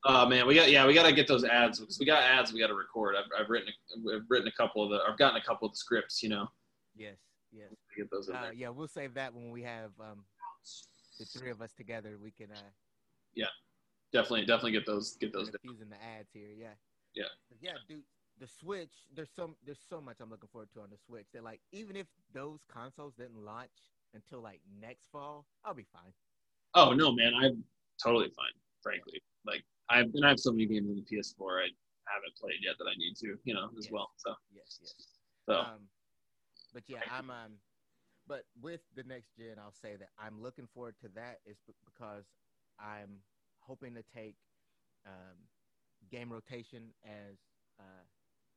uh, 0.06 0.26
man, 0.26 0.46
we 0.46 0.54
got 0.54 0.70
yeah, 0.70 0.86
we 0.86 0.94
got 0.94 1.04
to 1.04 1.12
get 1.12 1.28
those 1.28 1.44
ads 1.44 1.78
because 1.80 1.98
we 2.00 2.06
got 2.06 2.22
ads 2.22 2.50
we 2.52 2.58
got 2.60 2.68
to 2.68 2.74
record. 2.74 3.14
I've, 3.16 3.24
I've 3.38 3.50
written 3.50 3.68
a, 3.68 4.16
I've 4.16 4.22
written 4.30 4.48
a 4.48 4.52
couple 4.52 4.82
of 4.82 4.88
the 4.90 5.00
I've 5.06 5.18
gotten 5.18 5.36
a 5.40 5.44
couple 5.44 5.66
of 5.66 5.72
the 5.74 5.76
scripts. 5.76 6.22
You 6.22 6.30
know, 6.30 6.48
Yes, 6.96 7.16
yes. 7.52 7.68
get 7.96 8.10
those 8.10 8.28
in 8.30 8.34
Uh, 8.36 8.42
there. 8.44 8.52
yeah, 8.54 8.70
we'll 8.70 8.88
save 8.88 9.12
that 9.14 9.34
when 9.34 9.50
we 9.50 9.62
have 9.62 9.90
um, 10.00 10.24
the 11.18 11.26
three 11.26 11.50
of 11.50 11.60
us 11.60 11.72
together. 11.74 12.16
We 12.20 12.30
can 12.30 12.50
uh, 12.50 12.70
Definitely, 14.12 14.46
definitely 14.46 14.72
get 14.72 14.86
those 14.86 15.16
get 15.16 15.32
those. 15.32 15.50
Using 15.62 15.90
the 15.90 16.02
ads 16.02 16.32
here, 16.32 16.50
yeah. 16.56 16.74
Yeah. 17.14 17.24
Yeah, 17.60 17.72
dude. 17.88 18.02
The 18.38 18.46
Switch, 18.46 18.92
there's 19.14 19.30
so 19.34 19.56
there's 19.64 19.80
so 19.88 20.00
much 20.00 20.16
I'm 20.20 20.30
looking 20.30 20.48
forward 20.52 20.68
to 20.74 20.80
on 20.80 20.90
the 20.90 20.98
Switch. 20.98 21.26
That 21.32 21.42
like 21.42 21.60
even 21.72 21.96
if 21.96 22.06
those 22.32 22.60
consoles 22.70 23.14
didn't 23.14 23.42
launch 23.42 23.70
until 24.14 24.40
like 24.42 24.60
next 24.80 25.08
fall, 25.10 25.46
I'll 25.64 25.74
be 25.74 25.86
fine. 25.92 26.12
Oh 26.74 26.92
no, 26.92 27.12
man, 27.12 27.32
I'm 27.34 27.64
totally 28.02 28.28
fine. 28.28 28.52
Frankly, 28.82 29.22
like 29.46 29.64
I've 29.88 30.12
and 30.14 30.24
I 30.24 30.28
have 30.28 30.38
so 30.40 30.52
many 30.52 30.66
games 30.66 30.88
on 30.90 30.96
the 30.96 31.02
PS4 31.02 31.60
I 31.62 31.68
haven't 32.14 32.36
played 32.36 32.60
yet 32.62 32.76
that 32.78 32.86
I 32.86 32.94
need 32.96 33.16
to, 33.16 33.36
you 33.44 33.54
know, 33.54 33.70
as 33.78 33.84
Yes. 33.84 33.90
well. 33.90 34.10
So, 34.18 34.34
Yes, 34.52 34.78
yes. 34.80 34.94
so 35.48 35.54
Um, 35.60 35.88
but 36.72 36.84
yeah, 36.88 37.02
I'm 37.10 37.30
um, 37.30 37.52
but 38.26 38.44
with 38.60 38.80
the 38.94 39.02
next 39.04 39.36
gen, 39.36 39.56
I'll 39.58 39.72
say 39.72 39.96
that 39.96 40.10
I'm 40.18 40.40
looking 40.40 40.66
forward 40.66 40.96
to 41.00 41.08
that 41.14 41.38
is 41.46 41.58
because 41.84 42.24
I'm 42.78 43.22
hoping 43.66 43.94
to 43.94 44.02
take 44.14 44.36
um, 45.06 45.36
game 46.10 46.32
rotation 46.32 46.94
as 47.04 47.36
uh, 47.80 48.04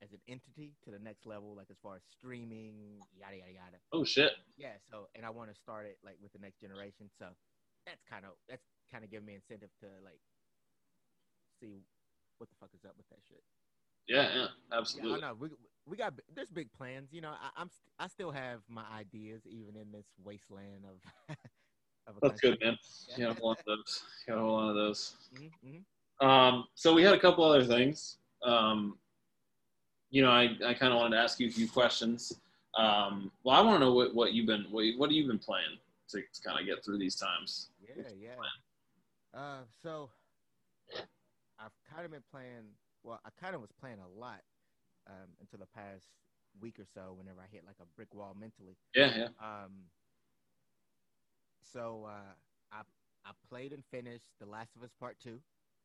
as 0.02 0.12
an 0.14 0.20
entity 0.28 0.74
to 0.86 0.92
the 0.92 1.00
next 1.00 1.26
level, 1.26 1.56
like 1.56 1.68
as 1.70 1.78
far 1.84 1.96
as 1.96 2.02
streaming, 2.10 3.02
yada 3.20 3.36
yada 3.38 3.52
yada. 3.52 3.78
oh 3.94 4.04
shit, 4.06 4.32
Yeah. 4.58 4.78
So, 4.90 5.08
and 5.16 5.26
I 5.26 5.30
want 5.30 5.50
to 5.50 5.56
start 5.56 5.86
it 5.86 5.98
like 6.04 6.18
with 6.22 6.32
the 6.34 6.40
next 6.40 6.60
generation. 6.62 7.10
So 7.20 7.26
that's 7.86 8.02
kind 8.10 8.24
of 8.26 8.32
that's 8.48 8.64
kind 8.92 9.04
of 9.04 9.12
giving 9.12 9.26
me 9.26 9.36
incentive 9.36 9.70
to 9.82 9.88
like 10.04 10.22
see 11.60 11.84
what 12.38 12.50
the 12.50 12.56
fuck 12.60 12.70
is 12.74 12.86
up 12.86 12.94
with 12.98 13.08
that 13.10 13.20
shit. 13.28 13.44
yeah, 14.08 14.30
yeah, 14.34 14.48
Yeah, 14.72 14.78
I 14.78 14.78
absolutely. 14.80 15.22
know. 15.22 15.34
We 15.38 15.50
we 15.86 15.98
got 15.98 16.14
there's 16.34 16.50
big 16.50 16.72
plans. 16.72 17.10
You 17.12 17.22
know, 17.22 17.30
I, 17.32 17.50
I'm 17.58 17.70
st- 17.70 17.92
I 18.00 18.08
still 18.08 18.32
have 18.32 18.62
my 18.70 18.84
ideas 18.98 19.42
even 19.46 19.76
in 19.76 19.92
this 19.92 20.06
wasteland 20.24 20.86
of 20.86 21.02
That's 22.22 22.42
good, 22.42 22.58
man. 22.62 22.78
You 23.18 23.28
got 23.28 23.40
a 23.40 23.46
lot 23.46 23.60
of 23.60 23.66
those. 23.66 24.04
You 24.28 24.34
got 24.34 24.44
lot 24.44 24.70
of 24.70 24.76
those. 24.76 25.16
Mhm, 25.34 25.52
mhm. 25.66 26.26
Um, 26.26 26.68
so 26.76 26.94
we 26.94 27.04
had 27.04 27.14
a 27.14 27.20
couple 27.20 27.44
other 27.44 27.64
things. 27.64 28.18
Um, 28.44 28.98
you 30.10 30.22
know, 30.22 30.32
I, 30.32 30.50
I 30.66 30.74
kind 30.74 30.92
of 30.92 30.98
wanted 31.00 31.16
to 31.16 31.22
ask 31.22 31.40
you 31.40 31.48
a 31.48 31.52
few 31.52 31.68
questions. 31.70 32.42
Um, 32.78 33.32
well, 33.44 33.56
I 33.56 33.62
want 33.62 33.80
to 33.80 33.86
know 33.86 33.94
what, 33.94 34.14
what 34.14 34.34
you've 34.34 34.48
been 34.48 34.66
what, 34.70 34.86
what 34.98 35.10
have 35.10 35.16
you 35.16 35.28
been 35.28 35.40
playing 35.40 35.78
to, 36.10 36.22
kind 36.46 36.60
of 36.60 36.66
get 36.66 36.84
through 36.84 36.98
these 36.98 37.16
times. 37.16 37.70
Yeah, 37.82 38.04
yeah. 38.20 39.40
Uh, 39.40 39.62
so 39.82 40.10
I've 41.60 41.76
kind 41.92 42.06
of 42.06 42.12
been 42.12 42.24
playing. 42.32 42.74
Well, 43.04 43.20
I 43.26 43.30
kind 43.42 43.56
of 43.56 43.62
was 43.62 43.72
playing 43.80 43.98
a 44.00 44.20
lot 44.20 44.42
um, 45.08 45.30
until 45.40 45.60
the 45.60 45.68
past 45.68 46.04
week 46.60 46.80
or 46.80 46.86
so. 46.94 47.14
Whenever 47.18 47.40
I 47.42 47.48
hit 47.52 47.64
like 47.66 47.78
a 47.82 47.86
brick 47.96 48.14
wall 48.14 48.36
mentally. 48.40 48.76
Yeah, 48.96 49.12
yeah. 49.16 49.28
Um, 49.40 49.72
so 51.64 52.08
uh, 52.08 52.34
I 52.72 52.82
I 53.26 53.32
played 53.50 53.74
and 53.74 53.84
finished 53.92 54.30
The 54.40 54.46
Last 54.46 54.76
of 54.76 54.84
Us 54.84 54.92
Part 55.00 55.18
Two. 55.24 55.40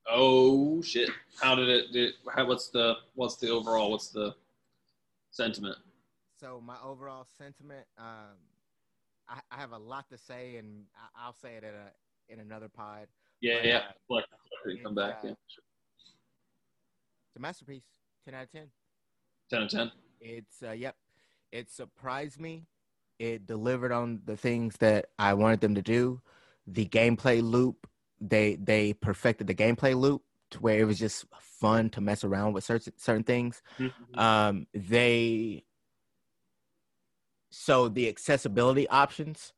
Oh 0.08 0.82
shit! 0.82 1.08
How 1.40 1.54
did 1.54 1.68
it? 1.68 1.92
Did, 1.92 2.14
how, 2.34 2.46
what's 2.46 2.68
the 2.68 2.94
what's 3.14 3.36
the 3.36 3.48
overall? 3.50 3.90
What's 3.90 4.08
the 4.08 4.34
sentiment? 5.30 5.76
So 6.40 6.60
my 6.64 6.76
overall 6.84 7.26
sentiment, 7.38 7.86
um, 7.96 8.36
I, 9.28 9.40
I 9.50 9.56
have 9.56 9.72
a 9.72 9.78
lot 9.78 10.08
to 10.10 10.18
say, 10.18 10.56
and 10.56 10.84
I, 10.96 11.24
I'll 11.26 11.32
say 11.32 11.54
it 11.54 11.64
at 11.64 11.72
a 11.74 12.32
in 12.32 12.40
another 12.40 12.68
pod. 12.68 13.06
Yeah, 13.40 13.56
But, 13.56 13.64
yeah. 13.66 13.76
uh, 13.78 13.82
Like, 14.08 14.24
come 14.82 14.94
back. 14.94 15.20
uh, 15.22 15.28
Yeah. 15.28 15.30
It's 17.28 17.36
a 17.36 17.40
masterpiece. 17.40 17.84
Ten 18.24 18.34
out 18.34 18.44
of 18.44 18.52
ten. 18.52 18.66
Ten 19.50 19.58
out 19.60 19.64
of 19.66 19.70
ten. 19.70 19.92
It's 20.20 20.62
uh, 20.62 20.72
yep. 20.72 20.96
It 21.52 21.70
surprised 21.70 22.40
me. 22.40 22.64
It 23.18 23.46
delivered 23.46 23.92
on 23.92 24.20
the 24.24 24.36
things 24.36 24.76
that 24.78 25.06
I 25.18 25.34
wanted 25.34 25.60
them 25.60 25.74
to 25.76 25.82
do. 25.82 26.20
The 26.66 26.86
gameplay 26.86 27.42
loop, 27.42 27.86
they 28.20 28.56
they 28.56 28.92
perfected 28.94 29.46
the 29.46 29.54
gameplay 29.54 29.98
loop 29.98 30.22
to 30.50 30.60
where 30.60 30.78
it 30.78 30.84
was 30.84 30.98
just 30.98 31.26
fun 31.40 31.90
to 31.90 32.00
mess 32.00 32.24
around 32.24 32.54
with 32.54 32.64
certain 32.64 32.92
certain 32.96 33.24
things. 33.24 33.62
Mm-hmm. 33.78 34.18
Um, 34.18 34.66
they 34.74 35.64
so 37.50 37.88
the 37.88 38.08
accessibility 38.08 38.88
options 38.88 39.52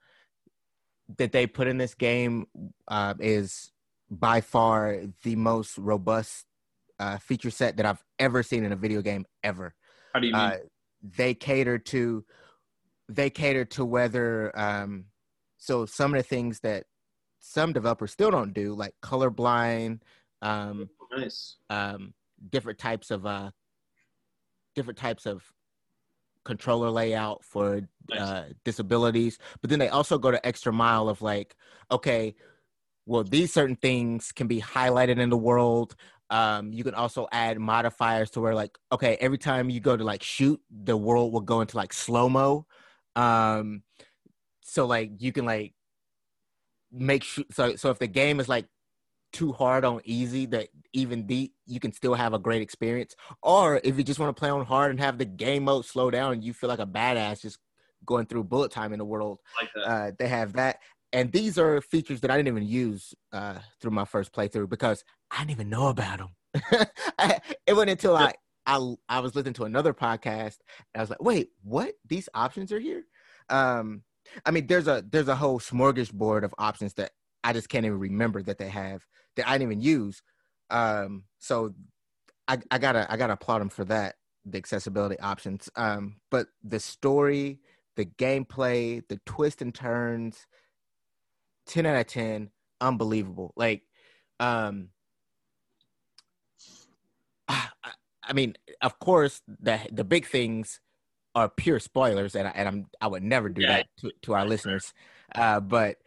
that 1.16 1.32
they 1.32 1.46
put 1.46 1.66
in 1.66 1.78
this 1.78 1.94
game 1.94 2.46
uh, 2.88 3.14
is 3.20 3.72
by 4.10 4.40
far 4.40 5.00
the 5.22 5.36
most 5.36 5.78
robust 5.78 6.44
uh, 6.98 7.18
feature 7.18 7.50
set 7.50 7.76
that 7.76 7.86
I've 7.86 8.02
ever 8.18 8.42
seen 8.42 8.64
in 8.64 8.72
a 8.72 8.76
video 8.76 9.02
game 9.02 9.26
ever. 9.42 9.74
How 10.12 10.20
do 10.20 10.26
you 10.26 10.32
mean? 10.32 10.42
Uh, 10.42 10.56
they 11.02 11.34
cater 11.34 11.78
to 11.78 12.24
they 13.08 13.30
cater 13.30 13.64
to 13.64 13.84
whether 13.84 14.56
um, 14.58 15.06
so 15.58 15.86
some 15.86 16.14
of 16.14 16.18
the 16.18 16.28
things 16.28 16.60
that 16.60 16.84
some 17.38 17.72
developers 17.72 18.12
still 18.12 18.30
don't 18.30 18.52
do, 18.52 18.74
like 18.74 18.94
colorblind, 19.02 20.00
um, 20.42 20.88
nice. 21.16 21.56
um, 21.70 22.14
different 22.50 22.78
types 22.78 23.10
of 23.10 23.24
uh, 23.26 23.50
different 24.74 24.98
types 24.98 25.26
of 25.26 25.44
controller 26.44 26.90
layout 26.90 27.44
for 27.44 27.82
Nice. 28.08 28.20
uh, 28.20 28.44
disabilities. 28.64 29.38
But 29.60 29.70
then 29.70 29.78
they 29.78 29.88
also 29.88 30.18
go 30.18 30.30
to 30.30 30.46
extra 30.46 30.72
mile 30.72 31.08
of 31.08 31.22
like, 31.22 31.56
okay, 31.90 32.34
well, 33.04 33.24
these 33.24 33.52
certain 33.52 33.76
things 33.76 34.32
can 34.32 34.46
be 34.46 34.60
highlighted 34.60 35.18
in 35.18 35.30
the 35.30 35.36
world. 35.36 35.96
Um, 36.30 36.72
you 36.72 36.82
can 36.84 36.94
also 36.94 37.28
add 37.32 37.58
modifiers 37.58 38.30
to 38.30 38.40
where 38.40 38.54
like, 38.54 38.76
okay, 38.92 39.16
every 39.20 39.38
time 39.38 39.70
you 39.70 39.80
go 39.80 39.96
to 39.96 40.04
like 40.04 40.22
shoot, 40.22 40.60
the 40.70 40.96
world 40.96 41.32
will 41.32 41.40
go 41.40 41.60
into 41.60 41.76
like 41.76 41.92
slow 41.92 42.28
mo. 42.28 42.66
Um, 43.16 43.82
so 44.62 44.86
like 44.86 45.10
you 45.18 45.32
can 45.32 45.44
like 45.44 45.74
make 46.92 47.24
sure. 47.24 47.44
So 47.50 47.76
so 47.76 47.90
if 47.90 47.98
the 47.98 48.06
game 48.06 48.38
is 48.40 48.48
like 48.48 48.66
too 49.32 49.52
hard 49.52 49.84
on 49.84 50.00
easy, 50.04 50.46
that 50.46 50.68
even 50.92 51.26
the 51.26 51.50
you 51.66 51.80
can 51.80 51.92
still 51.92 52.14
have 52.14 52.34
a 52.34 52.38
great 52.38 52.62
experience. 52.62 53.16
Or 53.42 53.80
if 53.82 53.96
you 53.98 54.04
just 54.04 54.20
want 54.20 54.34
to 54.34 54.38
play 54.38 54.50
on 54.50 54.64
hard 54.64 54.90
and 54.90 55.00
have 55.00 55.18
the 55.18 55.24
game 55.24 55.64
mode 55.64 55.84
slow 55.84 56.10
down, 56.10 56.32
and 56.32 56.44
you 56.44 56.52
feel 56.52 56.68
like 56.68 56.78
a 56.78 56.86
badass 56.86 57.42
just 57.42 57.58
going 58.04 58.26
through 58.26 58.44
bullet 58.44 58.70
time 58.70 58.92
in 58.92 58.98
the 58.98 59.04
world, 59.04 59.40
like 59.60 59.70
uh, 59.84 60.12
they 60.18 60.28
have 60.28 60.52
that. 60.54 60.78
And 61.12 61.32
these 61.32 61.58
are 61.58 61.80
features 61.80 62.20
that 62.20 62.30
I 62.30 62.36
didn't 62.36 62.48
even 62.48 62.68
use 62.68 63.14
uh, 63.32 63.58
through 63.80 63.92
my 63.92 64.04
first 64.04 64.32
playthrough 64.32 64.68
because 64.68 65.04
I 65.30 65.38
didn't 65.38 65.52
even 65.52 65.70
know 65.70 65.88
about 65.88 66.18
them. 66.18 66.28
it 67.66 67.72
wasn't 67.72 67.90
until 67.90 68.16
I, 68.16 68.34
I 68.66 68.94
I 69.08 69.20
was 69.20 69.34
listening 69.34 69.54
to 69.54 69.64
another 69.64 69.94
podcast 69.94 70.58
and 70.94 70.96
I 70.96 71.00
was 71.00 71.10
like, 71.10 71.22
wait, 71.22 71.50
what? 71.62 71.94
These 72.06 72.28
options 72.34 72.72
are 72.72 72.80
here? 72.80 73.04
Um, 73.48 74.02
I 74.44 74.50
mean, 74.50 74.66
there's 74.66 74.88
a 74.88 75.04
there's 75.08 75.28
a 75.28 75.36
whole 75.36 75.60
smorgasbord 75.60 76.44
of 76.44 76.54
options 76.58 76.94
that 76.94 77.12
I 77.44 77.52
just 77.52 77.68
can't 77.68 77.86
even 77.86 77.98
remember 77.98 78.42
that 78.42 78.58
they 78.58 78.68
have 78.68 79.02
that 79.36 79.48
I 79.48 79.52
didn't 79.52 79.72
even 79.72 79.82
use. 79.82 80.22
Um, 80.70 81.24
so 81.38 81.74
I, 82.48 82.58
I 82.70 82.78
gotta 82.78 83.10
I 83.10 83.16
gotta 83.16 83.34
applaud 83.34 83.60
them 83.60 83.68
for 83.68 83.84
that 83.86 84.16
the 84.44 84.58
accessibility 84.58 85.18
options. 85.20 85.68
Um, 85.76 86.16
but 86.30 86.46
the 86.62 86.80
story, 86.80 87.60
the 87.96 88.06
gameplay, 88.06 89.02
the 89.08 89.20
twists 89.26 89.60
and 89.62 89.74
turns, 89.74 90.46
ten 91.66 91.86
out 91.86 91.96
of 91.96 92.06
ten, 92.06 92.50
unbelievable. 92.80 93.52
Like, 93.56 93.82
um, 94.40 94.90
I, 97.48 97.68
I 98.26 98.32
mean, 98.32 98.56
of 98.82 98.98
course, 98.98 99.42
the 99.46 99.80
the 99.90 100.04
big 100.04 100.26
things 100.26 100.80
are 101.34 101.48
pure 101.48 101.78
spoilers, 101.78 102.34
and 102.34 102.48
I, 102.48 102.50
and 102.52 102.68
I'm 102.68 102.86
I 103.00 103.06
would 103.06 103.22
never 103.22 103.48
do 103.48 103.62
Yeah. 103.62 103.68
that 103.68 103.86
to, 104.00 104.12
to 104.22 104.34
our 104.34 104.44
listeners. 104.46 104.92
Uh, 105.34 105.60
but 105.60 105.98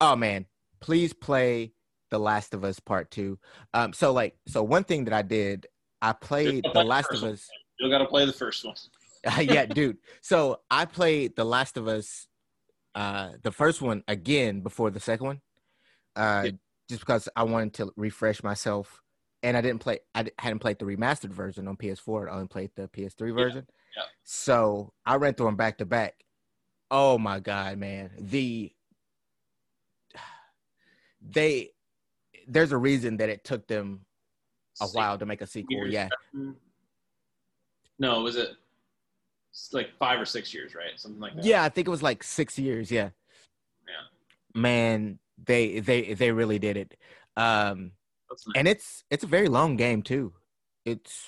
oh 0.00 0.16
man, 0.16 0.46
please 0.80 1.12
play 1.12 1.72
The 2.10 2.18
Last 2.18 2.54
of 2.54 2.64
Us 2.64 2.80
Part 2.80 3.10
Two. 3.10 3.38
Um, 3.74 3.92
so 3.92 4.12
like, 4.12 4.36
so 4.46 4.62
one 4.62 4.84
thing 4.84 5.04
that 5.04 5.14
I 5.14 5.22
did, 5.22 5.66
I 6.00 6.12
played 6.12 6.64
The 6.72 6.82
Last 6.84 7.12
of 7.12 7.24
Us. 7.24 7.48
You 7.78 7.90
got 7.90 7.98
to 7.98 8.06
play 8.06 8.24
the 8.24 8.32
first 8.32 8.64
one. 8.64 8.74
yeah, 9.40 9.66
dude. 9.66 9.98
So 10.22 10.60
I 10.70 10.84
played 10.86 11.36
The 11.36 11.44
Last 11.44 11.76
of 11.76 11.88
Us, 11.88 12.26
uh, 12.94 13.30
the 13.42 13.52
first 13.52 13.82
one 13.82 14.02
again 14.08 14.60
before 14.60 14.90
the 14.90 15.00
second 15.00 15.26
one, 15.26 15.40
uh, 16.16 16.42
Yeah. 16.46 16.50
just 16.88 17.00
because 17.00 17.28
I 17.36 17.42
wanted 17.42 17.74
to 17.74 17.92
refresh 17.96 18.42
myself, 18.42 19.00
and 19.42 19.56
I 19.56 19.60
didn't 19.60 19.80
play. 19.80 20.00
I 20.14 20.26
hadn't 20.38 20.58
played 20.58 20.78
the 20.78 20.84
remastered 20.84 21.30
version 21.30 21.68
on 21.68 21.76
PS4. 21.76 22.28
I 22.28 22.34
only 22.34 22.48
played 22.48 22.70
the 22.76 22.88
PS3 22.88 23.34
version. 23.34 23.66
yeah. 23.96 24.02
So 24.24 24.92
I 25.06 25.16
ran 25.16 25.34
through 25.34 25.46
them 25.46 25.56
back 25.56 25.78
to 25.78 25.86
back. 25.86 26.24
Oh 26.90 27.18
my 27.18 27.40
god, 27.40 27.78
man! 27.78 28.10
The 28.18 28.72
they 31.20 31.70
there's 32.48 32.72
a 32.72 32.78
reason 32.78 33.18
that 33.18 33.28
it 33.28 33.44
took 33.44 33.66
them 33.66 34.00
a 34.80 34.84
Six 34.84 34.94
while 34.94 35.18
to 35.18 35.26
make 35.26 35.40
a 35.40 35.46
sequel. 35.46 35.76
years, 35.76 35.92
Yeah, 35.92 36.08
No, 37.98 38.22
was 38.22 38.36
it? 38.36 38.50
It's 39.50 39.72
like 39.72 39.90
five 39.98 40.20
or 40.20 40.24
six 40.24 40.54
years, 40.54 40.74
right? 40.74 40.92
Something 40.96 41.20
like 41.20 41.36
that. 41.36 41.44
Yeah, 41.44 41.62
I 41.62 41.68
think 41.68 41.86
it 41.86 41.90
was 41.90 42.02
like 42.02 42.22
six 42.22 42.58
years. 42.58 42.90
Yeah. 42.90 43.10
Yeah. 43.86 44.60
Man, 44.60 45.18
they 45.44 45.80
they 45.80 46.14
they 46.14 46.32
really 46.32 46.58
did 46.58 46.76
it. 46.76 46.96
Um, 47.36 47.92
That's 48.30 48.46
nice. 48.46 48.54
and 48.56 48.68
it's 48.68 49.04
it's 49.10 49.24
a 49.24 49.26
very 49.26 49.48
long 49.48 49.76
game 49.76 50.02
too. 50.02 50.32
It's 50.84 51.24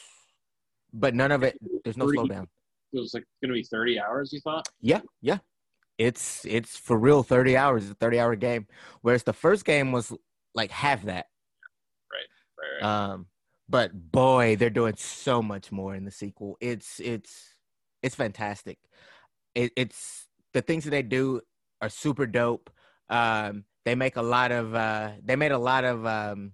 but 0.93 1.15
none 1.15 1.33
of 1.33 1.43
it. 1.43 1.59
There's 1.85 1.97
no 1.97 2.07
Three- 2.07 2.19
slowdown. 2.19 2.45
it 2.93 2.99
was 3.01 3.13
like 3.15 3.25
going 3.43 3.49
to 3.51 3.55
be 3.55 3.65
30 3.65 3.99
hours. 4.01 4.33
You 4.33 4.41
thought? 4.41 4.69
Yeah, 4.81 5.01
yeah. 5.21 5.39
It's 5.99 6.45
it's 6.47 6.77
for 6.77 6.99
real. 6.99 7.23
Thirty 7.23 7.57
hours. 7.57 7.83
It's 7.85 7.93
a 7.93 7.95
thirty 7.97 8.19
hour 8.19 8.35
game. 8.35 8.67
Whereas 9.03 9.23
the 9.25 9.33
first 9.35 9.65
game 9.65 9.93
was 9.93 10.13
like 10.55 10.71
half 10.71 11.03
that. 11.03 11.27
Right, 12.11 12.83
right. 12.83 13.13
Um, 13.13 13.27
but 13.69 13.93
boy, 14.11 14.57
they're 14.57 14.71
doing 14.71 14.95
so 14.97 15.43
much 15.43 15.71
more 15.71 15.95
in 15.95 16.05
the 16.05 16.11
sequel. 16.11 16.57
It's 16.61 16.99
it's 16.99 17.55
it's 18.03 18.15
fantastic. 18.15 18.79
It, 19.55 19.71
it's 19.77 20.27
the 20.55 20.63
things 20.63 20.85
that 20.85 20.91
they 20.91 21.03
do 21.03 21.43
are 21.83 21.91
super 21.91 22.27
dope. 22.27 22.71
Um, 23.11 23.65
they 23.85 23.95
make 23.95 24.17
a 24.17 24.23
lot 24.23 24.51
of 24.51 24.75
uh, 24.75 25.11
they 25.23 25.37
made 25.37 25.53
a 25.53 25.59
lot 25.59 25.85
of 25.85 26.07
um, 26.07 26.53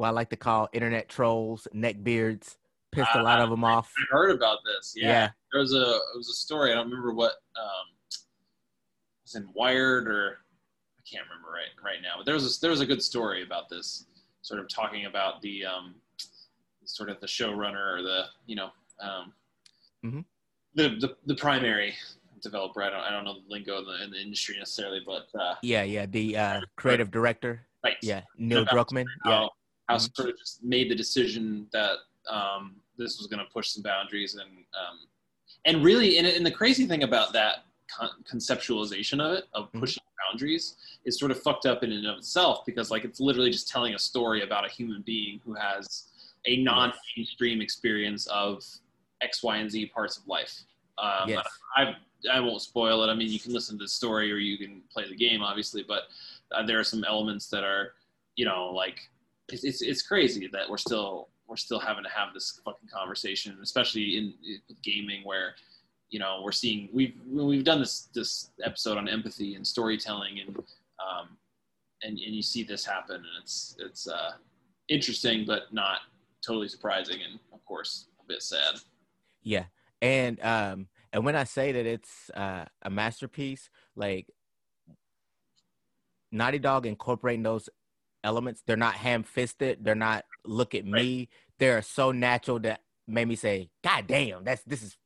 what 0.00 0.08
I 0.08 0.10
like 0.12 0.30
to 0.30 0.36
call 0.36 0.68
internet 0.72 1.10
trolls, 1.10 1.68
neckbeards, 1.74 2.56
pissed 2.90 3.14
a 3.14 3.22
lot 3.22 3.38
of 3.40 3.50
them 3.50 3.62
off. 3.64 3.92
I 3.98 4.04
heard 4.16 4.30
about 4.34 4.58
this. 4.64 4.94
Yeah. 4.96 5.08
Yeah. 5.08 5.30
There 5.52 5.60
was 5.60 5.74
a 5.74 5.82
it 5.82 6.16
was 6.16 6.30
a 6.30 6.32
story. 6.32 6.72
I 6.72 6.74
don't 6.74 6.88
remember 6.88 7.12
what 7.12 7.32
um, 7.56 7.86
it 8.10 8.16
was 9.24 9.34
in 9.34 9.46
Wired 9.54 10.08
or 10.08 10.38
I 10.98 11.02
can't 11.08 11.26
remember 11.28 11.48
right 11.52 11.68
right 11.84 12.00
now. 12.02 12.14
But 12.16 12.24
there 12.24 12.34
was 12.34 12.56
a, 12.56 12.60
there 12.60 12.70
was 12.70 12.80
a 12.80 12.86
good 12.86 13.02
story 13.02 13.42
about 13.42 13.68
this, 13.68 14.06
sort 14.40 14.58
of 14.58 14.68
talking 14.74 15.04
about 15.04 15.42
the 15.42 15.66
um, 15.66 15.96
sort 16.86 17.10
of 17.10 17.20
the 17.20 17.26
showrunner 17.26 17.98
or 17.98 18.02
the 18.02 18.24
you 18.46 18.56
know 18.56 18.70
um, 19.00 19.32
Mhm. 20.02 20.24
the, 20.74 20.88
the 20.98 21.16
the 21.26 21.34
primary 21.34 21.94
developer. 22.42 22.82
I 22.82 22.88
don't 22.88 23.00
I 23.00 23.10
don't 23.10 23.24
know 23.24 23.34
the 23.34 23.44
lingo 23.48 23.78
in 23.80 23.84
the, 23.84 24.02
in 24.04 24.10
the 24.10 24.18
industry 24.20 24.56
necessarily, 24.58 25.02
but 25.04 25.28
uh, 25.38 25.56
Yeah, 25.62 25.82
yeah. 25.82 26.06
The 26.06 26.38
uh, 26.38 26.60
creative 26.76 27.10
director, 27.10 27.66
right. 27.84 27.98
yeah, 28.02 28.22
Neil 28.38 28.64
Druckmann. 28.64 29.04
Yeah, 29.26 29.32
how, 29.32 29.50
how 29.90 29.96
Mhm. 29.96 30.14
sort 30.16 30.28
of 30.30 30.38
just 30.38 30.62
made 30.62 30.88
the 30.90 30.94
decision 30.94 31.66
that 31.72 31.96
um, 32.28 32.76
this 32.96 33.18
was 33.18 33.26
going 33.26 33.44
to 33.44 33.50
push 33.50 33.68
some 33.70 33.82
boundaries 33.82 34.34
and 34.34 34.50
um, 34.80 35.00
and 35.64 35.84
really 35.84 36.18
and, 36.18 36.26
and 36.26 36.46
the 36.46 36.50
crazy 36.50 36.86
thing 36.86 37.02
about 37.02 37.32
that 37.32 37.64
con- 37.88 38.22
conceptualization 38.30 39.20
of 39.20 39.32
it 39.38 39.48
of 39.52 39.70
Mhm. 39.72 39.80
pushing 39.80 40.02
boundaries 40.30 40.76
is 41.04 41.18
sort 41.18 41.30
of 41.32 41.42
fucked 41.42 41.66
up 41.66 41.82
in 41.82 41.90
and 41.92 42.06
of 42.06 42.18
itself 42.18 42.64
because 42.64 42.90
like 42.90 43.04
it's 43.04 43.20
literally 43.20 43.50
just 43.50 43.68
telling 43.68 43.94
a 43.94 43.98
story 43.98 44.42
about 44.42 44.64
a 44.64 44.68
human 44.68 45.02
being 45.02 45.40
who 45.44 45.54
has 45.54 46.06
a 46.46 46.56
non-mainstream 46.62 47.60
experience 47.60 48.26
of 48.28 48.64
X, 49.20 49.42
Y, 49.42 49.56
and 49.58 49.70
Z 49.70 49.86
parts 49.86 50.16
of 50.18 50.26
life. 50.28 50.62
Um, 50.98 51.28
Yes. 51.28 51.46
I 51.76 51.96
I 52.30 52.38
won't 52.38 52.60
spoil 52.60 53.02
it. 53.02 53.08
I 53.08 53.14
mean, 53.14 53.30
you 53.32 53.40
can 53.40 53.52
listen 53.54 53.78
to 53.78 53.84
the 53.84 53.88
story 53.88 54.30
or 54.30 54.36
you 54.36 54.58
can 54.58 54.82
play 54.92 55.08
the 55.08 55.16
game, 55.16 55.42
obviously, 55.42 55.82
but 55.82 56.02
uh, 56.52 56.62
there 56.62 56.78
are 56.78 56.84
some 56.84 57.02
elements 57.04 57.48
that 57.48 57.64
are, 57.64 57.94
you 58.36 58.44
know, 58.44 58.70
like 58.82 59.08
it's, 59.52 59.64
it's 59.64 59.82
it's 59.82 60.02
crazy 60.02 60.48
that 60.52 60.68
we're 60.68 60.76
still 60.76 61.28
we're 61.46 61.56
still 61.56 61.80
having 61.80 62.04
to 62.04 62.10
have 62.10 62.32
this 62.32 62.60
fucking 62.64 62.88
conversation, 62.88 63.58
especially 63.62 64.16
in, 64.16 64.34
in 64.44 64.76
gaming 64.84 65.22
where, 65.24 65.54
you 66.08 66.20
know, 66.20 66.40
we're 66.44 66.52
seeing 66.52 66.88
we've 66.92 67.14
we've 67.28 67.64
done 67.64 67.80
this 67.80 68.08
this 68.14 68.50
episode 68.62 68.96
on 68.96 69.08
empathy 69.08 69.56
and 69.56 69.66
storytelling 69.66 70.40
and 70.40 70.56
um 70.56 71.36
and 72.02 72.18
and 72.18 72.34
you 72.34 72.42
see 72.42 72.62
this 72.62 72.84
happen 72.84 73.16
and 73.16 73.42
it's 73.42 73.76
it's 73.80 74.08
uh 74.08 74.32
interesting 74.88 75.44
but 75.46 75.72
not 75.72 75.98
totally 76.44 76.68
surprising 76.68 77.18
and 77.28 77.38
of 77.52 77.64
course 77.64 78.06
a 78.22 78.26
bit 78.26 78.42
sad. 78.42 78.76
Yeah. 79.42 79.64
And 80.00 80.40
um 80.42 80.88
and 81.12 81.24
when 81.24 81.36
I 81.36 81.44
say 81.44 81.72
that 81.72 81.86
it's 81.86 82.30
uh, 82.30 82.64
a 82.82 82.90
masterpiece, 82.90 83.68
like 83.96 84.28
Naughty 86.30 86.60
Dog 86.60 86.86
incorporating 86.86 87.42
those 87.42 87.68
elements, 88.24 88.62
they're 88.66 88.76
not 88.76 88.94
ham 88.94 89.22
fisted, 89.22 89.78
they're 89.84 89.94
not 89.94 90.24
look 90.44 90.74
at 90.74 90.84
me. 90.84 91.28
they're 91.58 91.82
so 91.82 92.10
natural 92.12 92.58
that 92.60 92.80
made 93.06 93.28
me 93.28 93.36
say, 93.36 93.68
God 93.84 94.06
damn, 94.06 94.44
that's 94.44 94.62
this 94.64 94.82
is 94.82 94.96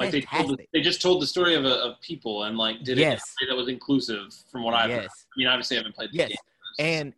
Like 0.00 0.10
they 0.10 0.20
told, 0.20 0.60
they 0.72 0.80
just 0.80 1.00
told 1.00 1.22
the 1.22 1.26
story 1.26 1.54
of, 1.54 1.64
a, 1.64 1.74
of 1.74 2.00
people 2.00 2.44
and 2.44 2.56
like 2.58 2.82
did 2.82 2.98
it 2.98 3.02
Yes. 3.02 3.34
way 3.40 3.48
that 3.48 3.56
was 3.56 3.68
inclusive 3.68 4.34
from 4.50 4.62
what 4.64 4.74
I've 4.74 4.90
heard. 4.90 5.02
yes. 5.02 5.26
I 5.36 5.38
mean, 5.38 5.46
obviously 5.48 5.76
I 5.76 5.80
haven't 5.80 5.94
played 5.94 6.10
the 6.12 6.18
Yes. 6.18 6.28
game. 6.30 6.36
And 6.78 7.14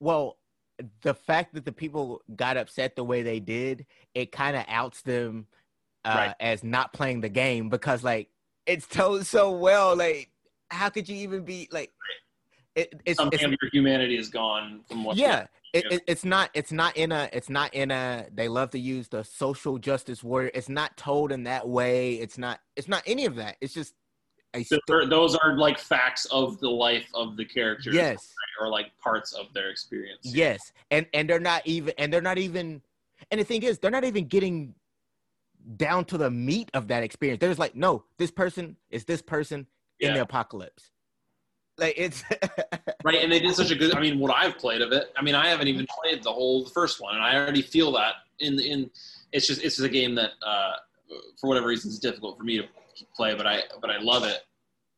well, 0.00 0.38
the 1.02 1.14
fact 1.14 1.54
that 1.54 1.64
the 1.64 1.72
people 1.72 2.22
got 2.36 2.56
upset 2.56 2.96
the 2.96 3.04
way 3.04 3.22
they 3.22 3.40
did, 3.40 3.86
it 4.14 4.32
kind 4.32 4.56
of 4.56 4.64
outs 4.68 5.02
them 5.02 5.46
uh, 6.04 6.14
Right. 6.16 6.34
as 6.40 6.62
not 6.62 6.92
playing 6.92 7.20
the 7.22 7.28
game 7.28 7.68
because 7.70 8.04
like 8.04 8.28
it's 8.66 8.86
told 8.86 9.24
so 9.26 9.50
well. 9.52 9.96
Like, 9.96 10.30
how 10.70 10.88
could 10.90 11.08
you 11.08 11.16
even 11.16 11.44
be 11.44 11.68
like? 11.72 11.92
It, 12.74 13.00
it's, 13.04 13.18
something 13.18 13.38
it's 13.38 13.44
of 13.44 13.54
your 13.62 13.70
humanity 13.72 14.16
is 14.16 14.28
gone 14.28 14.80
from 14.88 15.04
what 15.04 15.16
yeah. 15.16 15.46
It, 15.72 15.86
it, 15.90 16.02
it's 16.06 16.24
not. 16.24 16.50
It's 16.54 16.70
not 16.70 16.96
in 16.96 17.10
a. 17.10 17.28
It's 17.32 17.50
not 17.50 17.74
in 17.74 17.90
a. 17.90 18.26
They 18.32 18.48
love 18.48 18.70
to 18.70 18.78
use 18.78 19.08
the 19.08 19.24
social 19.24 19.78
justice 19.78 20.22
word. 20.22 20.52
It's 20.54 20.68
not 20.68 20.96
told 20.96 21.32
in 21.32 21.44
that 21.44 21.68
way. 21.68 22.14
It's 22.14 22.38
not. 22.38 22.60
It's 22.76 22.86
not 22.86 23.02
any 23.06 23.24
of 23.24 23.36
that. 23.36 23.56
It's 23.60 23.74
just 23.74 23.94
a 24.54 24.58
Those 24.58 24.80
sto- 24.84 24.94
are- 24.94 25.06
those 25.06 25.34
are 25.34 25.56
like 25.56 25.78
facts 25.78 26.26
of 26.26 26.60
the 26.60 26.70
life 26.70 27.08
of 27.12 27.36
the 27.36 27.44
character 27.44 27.90
yes. 27.90 28.32
or 28.60 28.68
like 28.68 28.96
parts 29.02 29.32
of 29.32 29.52
their 29.52 29.68
experience 29.70 30.20
Yes, 30.22 30.72
and 30.90 31.06
and 31.12 31.28
they're 31.28 31.40
not 31.40 31.66
even, 31.66 31.92
and 31.98 32.12
they're 32.12 32.20
not 32.20 32.38
even, 32.38 32.80
and 33.30 33.40
the 33.40 33.44
thing 33.44 33.62
is, 33.64 33.78
they're 33.80 33.90
not 33.90 34.04
even 34.04 34.26
getting 34.26 34.74
down 35.76 36.04
to 36.06 36.18
the 36.18 36.30
meat 36.30 36.70
of 36.74 36.88
that 36.88 37.02
experience. 37.02 37.40
They're 37.40 37.50
just 37.50 37.58
like, 37.58 37.74
no, 37.74 38.04
this 38.18 38.30
person 38.30 38.76
is 38.90 39.04
this 39.04 39.22
person 39.22 39.66
in 39.98 40.14
the 40.14 40.22
apocalypse. 40.22 40.90
Like 41.78 41.94
it's 41.96 42.22
right 43.04 43.22
and 43.22 43.30
they 43.32 43.40
did 43.40 43.54
such 43.54 43.70
a 43.70 43.74
good 43.74 43.94
i 43.94 44.00
mean 44.00 44.18
what 44.18 44.30
i've 44.34 44.56
played 44.58 44.80
of 44.80 44.92
it 44.92 45.12
i 45.16 45.22
mean 45.22 45.34
i 45.34 45.48
haven't 45.48 45.66
even 45.68 45.86
played 46.02 46.22
the 46.22 46.30
whole 46.32 46.64
the 46.64 46.70
first 46.70 47.00
one 47.00 47.14
and 47.16 47.24
i 47.24 47.34
already 47.36 47.62
feel 47.62 47.90
that 47.92 48.14
in 48.38 48.58
in 48.60 48.88
it's 49.32 49.46
just 49.46 49.62
it's 49.62 49.76
just 49.76 49.86
a 49.86 49.88
game 49.88 50.14
that 50.14 50.30
uh 50.46 50.72
for 51.40 51.48
whatever 51.48 51.66
reason 51.66 51.90
is 51.90 51.98
difficult 51.98 52.38
for 52.38 52.44
me 52.44 52.56
to 52.58 52.64
play 53.16 53.34
but 53.34 53.46
i 53.46 53.60
but 53.80 53.90
i 53.90 53.98
love 53.98 54.24
it 54.24 54.38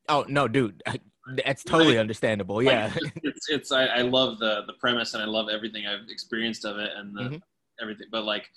oh 0.08 0.24
no, 0.28 0.46
dude, 0.46 0.82
that's 1.44 1.64
totally 1.64 1.98
understandable. 1.98 2.56
Like, 2.56 2.66
Yeah, 2.66 2.92
it's 3.24 3.48
it's 3.48 3.72
I, 3.72 3.86
I 3.86 4.02
love 4.02 4.38
the 4.38 4.62
the 4.66 4.74
premise 4.74 5.14
and 5.14 5.22
i 5.22 5.26
love 5.26 5.48
everything 5.48 5.86
i've 5.86 6.08
experienced 6.08 6.64
of 6.64 6.78
it 6.78 6.90
and 6.96 7.16
the 7.16 7.22
Mhm. 7.22 7.40
everything 7.80 8.06
but 8.12 8.24
like 8.24 8.48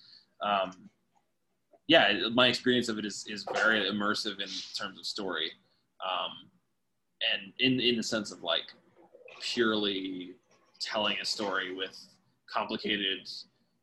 um 0.44 0.90
yeah 1.88 2.14
my 2.34 2.48
experience 2.48 2.88
of 2.90 2.98
it 3.00 3.06
is 3.06 3.26
is 3.28 3.46
very 3.54 3.90
immersive 3.90 4.40
in 4.40 4.50
terms 4.78 5.00
of 5.00 5.06
story 5.06 5.52
um 6.04 6.50
and 7.34 7.54
in 7.60 7.80
in 7.80 7.98
the 7.98 8.04
sense 8.04 8.32
of 8.32 8.42
like 8.44 8.74
purely 9.42 10.34
telling 10.80 11.18
a 11.22 11.26
story 11.26 11.74
with 11.74 11.98
complicated 12.52 13.28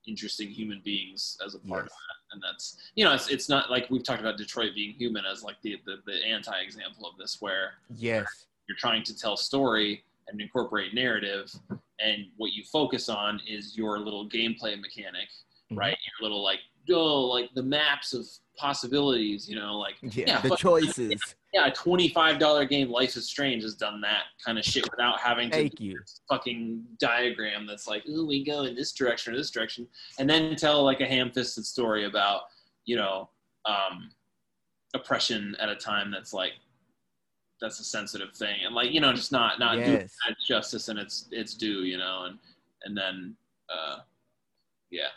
interesting 0.07 0.49
human 0.49 0.81
beings 0.85 1.37
as 1.45 1.55
a 1.55 1.59
part 1.61 1.83
of 1.85 1.89
that. 1.89 2.17
And 2.33 2.43
that's 2.43 2.79
you 2.95 3.05
know 3.05 3.15
it's, 3.15 3.29
it's 3.29 3.49
not 3.49 3.71
like 3.71 3.89
we've 3.91 4.03
talked 4.03 4.21
about 4.21 4.37
detroit 4.37 4.75
being 4.75 4.93
human 4.95 5.25
as 5.25 5.43
like 5.43 5.57
the 5.63 5.79
the, 5.87 5.97
the 6.07 6.25
anti 6.25 6.59
example 6.61 7.07
of 7.09 7.17
this 7.19 7.39
where 7.41 7.75
yes, 7.97 8.47
you're 8.69 8.77
trying 8.79 9.03
to 9.05 9.17
tell 9.17 9.37
story 9.37 10.03
and 10.29 10.41
incorporate 10.41 10.93
narrative 10.95 11.53
and 12.01 12.27
what 12.37 12.53
you 12.53 12.65
focus 12.65 13.09
on 13.09 13.41
is 13.49 13.77
your 13.77 14.01
little 14.01 14.29
gameplay 14.29 14.79
mechanic 14.81 15.29
Mhm. 15.73 15.79
right? 15.79 15.99
Your 16.21 16.29
little 16.29 16.43
like 16.45 16.61
oh 16.91 17.23
like 17.25 17.51
the 17.55 17.63
maps 17.63 18.13
of 18.15 18.25
possibilities 18.57 19.49
you 19.49 19.55
know 19.57 19.77
like 19.79 19.95
yeah, 20.03 20.25
yeah, 20.27 20.41
the 20.41 20.57
choices. 20.57 21.35
yeah 21.53 21.67
a 21.67 21.71
$25 21.73 22.69
game 22.69 22.91
life 22.91 23.17
is 23.17 23.27
strange 23.29 23.63
has 23.63 23.75
done 23.75 24.01
that 24.01 24.25
kind 24.45 24.59
of 24.59 24.65
shit 24.65 24.89
without 24.91 25.19
having 25.21 25.51
to 25.51 25.57
Thank 25.57 25.81
you. 25.81 25.99
fucking 26.29 26.83
diagram 26.99 27.67
that's 27.67 27.87
like 27.87 28.03
oh 28.11 28.25
we 28.27 28.45
go 28.45 28.63
in 28.65 28.75
this 28.75 28.93
direction 28.93 29.35
or 29.35 29.37
this 29.37 29.51
direction 29.51 29.87
and 30.19 30.29
then 30.29 30.57
tell 30.57 30.83
like 30.85 31.01
a 31.01 31.07
ham-fisted 31.07 31.65
story 31.67 32.05
about 32.07 32.43
you 32.85 32.97
know 32.97 33.29
um 33.67 34.11
oppression 34.95 35.55
at 35.61 35.69
a 35.69 35.77
time 35.77 36.11
that's 36.11 36.33
like 36.33 36.53
that's 37.61 37.81
a 37.81 37.85
sensitive 37.85 38.35
thing 38.35 38.57
and 38.65 38.75
like 38.75 38.91
you 38.93 39.01
know 39.01 39.13
just 39.13 39.33
not 39.33 39.59
not 39.59 39.75
do 39.77 39.81
Yes. 39.93 40.15
its 40.29 40.47
justice 40.47 40.89
and 40.89 40.99
its 40.99 41.29
its 41.33 41.55
due 41.55 41.81
you 41.83 41.99
know 41.99 42.25
and 42.27 42.39
and 42.85 42.97
then 42.97 43.35
uh 43.75 43.99
yeah 44.91 45.09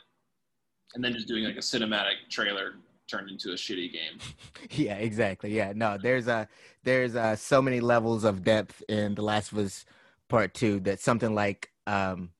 and 0.96 1.04
then 1.04 1.14
just 1.14 1.28
doing 1.28 1.44
like 1.44 1.56
a 1.56 1.60
cinematic 1.60 2.16
trailer 2.30 2.74
turned 3.10 3.30
into 3.30 3.52
a 3.52 3.56
shitty 3.56 3.92
game. 3.92 4.20
Yeah 4.72 4.96
exactly. 4.96 5.56
Yeah 5.56 5.74
no 5.76 5.98
there's 6.02 6.28
a 6.28 6.48
there's 6.84 7.16
uh 7.16 7.36
so 7.36 7.62
many 7.62 7.80
levels 7.80 8.24
of 8.24 8.44
depth 8.44 8.84
in 8.90 9.16
the 9.16 9.22
last 9.22 9.52
of 9.52 9.58
us 9.60 9.86
part 10.28 10.54
two 10.54 10.80
that 10.82 11.00
something 11.00 11.34
like 11.34 11.72
um 11.88 12.32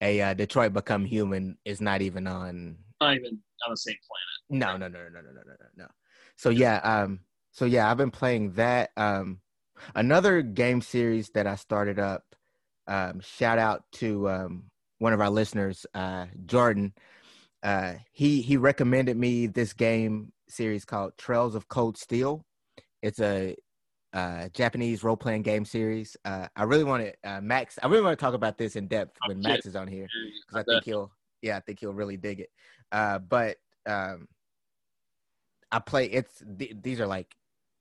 a 0.00 0.20
uh, 0.20 0.34
detroit 0.34 0.72
become 0.72 1.04
human 1.04 1.56
is 1.64 1.80
not 1.80 2.02
even 2.02 2.26
on 2.26 2.76
not 3.00 3.14
even 3.16 3.38
on 3.66 3.70
the 3.70 3.76
same 3.76 3.96
planet. 4.06 4.62
No 4.62 4.76
no 4.76 4.88
no 4.88 5.08
no 5.08 5.20
no 5.20 5.30
no 5.30 5.42
no 5.46 5.52
no 5.60 5.66
no. 5.76 5.86
So 6.36 6.50
yeah. 6.50 6.76
um 6.78 7.20
so 7.52 7.64
yeah 7.64 7.90
i've 7.90 7.96
been 7.96 8.10
playing 8.10 8.52
that. 8.52 8.90
Um 8.96 9.40
another 9.94 10.42
game 10.42 10.80
series 10.80 11.30
that 11.30 11.46
i 11.46 11.54
started 11.54 11.98
up 11.98 12.24
um 12.86 13.20
shout 13.20 13.58
out 13.58 13.84
to 13.92 14.28
um 14.28 14.64
one 14.98 15.12
of 15.12 15.20
our 15.20 15.30
listeners 15.30 15.86
uh 15.94 16.26
jordan 16.46 16.92
uh 17.62 17.94
he 18.12 18.42
he 18.42 18.56
recommended 18.56 19.16
me 19.16 19.46
this 19.46 19.72
game 19.72 20.32
series 20.48 20.84
called 20.84 21.16
trails 21.18 21.54
of 21.54 21.68
cold 21.68 21.96
steel 21.96 22.44
it's 23.02 23.20
a 23.20 23.54
uh 24.12 24.48
japanese 24.50 25.04
role-playing 25.04 25.42
game 25.42 25.64
series 25.64 26.16
uh 26.24 26.48
i 26.56 26.64
really 26.64 26.84
want 26.84 27.02
to 27.04 27.12
uh 27.30 27.40
max 27.40 27.78
i 27.82 27.86
really 27.86 28.02
want 28.02 28.18
to 28.18 28.24
talk 28.24 28.34
about 28.34 28.58
this 28.58 28.76
in 28.76 28.88
depth 28.88 29.18
when 29.24 29.40
Okay. 29.44 29.52
max 29.52 29.66
is 29.66 29.76
on 29.76 29.86
here 29.86 30.08
because 30.46 30.60
I 30.60 30.64
think 30.64 30.84
he'll 30.84 31.12
yeah, 31.42 31.56
I 31.56 31.60
think 31.60 31.80
he'll 31.80 31.94
really 31.94 32.16
dig 32.16 32.40
it. 32.40 32.50
Uh, 32.92 33.18
but 33.18 33.56
um, 33.86 34.28
I 35.72 35.78
play 35.78 36.06
it's 36.06 36.42
th- 36.58 36.76
these 36.82 37.00
are 37.00 37.06
like 37.06 37.34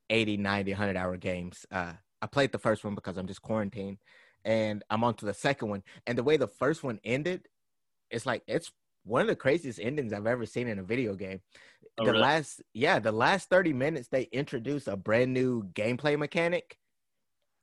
80, 0.10 0.38
90, 0.38 0.72
100 0.72 0.98
hour 0.98 1.18
games. 1.18 1.66
Uh, 1.72 1.94
I 2.22 2.28
played 2.28 2.52
the 2.52 2.60
first 2.60 2.84
one 2.84 2.96
because 2.96 3.18
I'm 3.18 3.28
just 3.28 3.42
quarantined, 3.42 3.98
and 4.46 4.84
I'm 4.90 5.04
on 5.04 5.16
to 5.16 5.26
the 5.26 5.34
second 5.34 5.70
one. 5.70 5.84
And 6.06 6.18
the 6.18 6.24
way 6.24 6.38
the 6.38 6.48
first 6.48 6.84
one 6.84 7.00
ended, 7.04 7.48
it's 8.12 8.26
like 8.26 8.44
it's 8.48 8.72
one 9.10 9.22
of 9.22 9.28
the 9.28 9.36
craziest 9.36 9.80
endings 9.80 10.14
I've 10.14 10.28
ever 10.28 10.46
seen 10.46 10.68
in 10.68 10.80
a 10.80 10.84
video 10.84 11.16
game. 11.16 11.42
Oh, 11.98 12.06
the 12.06 12.12
really? 12.12 12.22
last 12.22 12.62
yeah, 12.74 13.00
the 13.00 13.12
last 13.12 13.50
30 13.50 13.74
minutes 13.74 14.08
they 14.08 14.24
introduce 14.32 14.88
a 14.88 14.96
brand 14.96 15.34
new 15.34 15.64
gameplay 15.74 16.18
mechanic. 16.18 16.78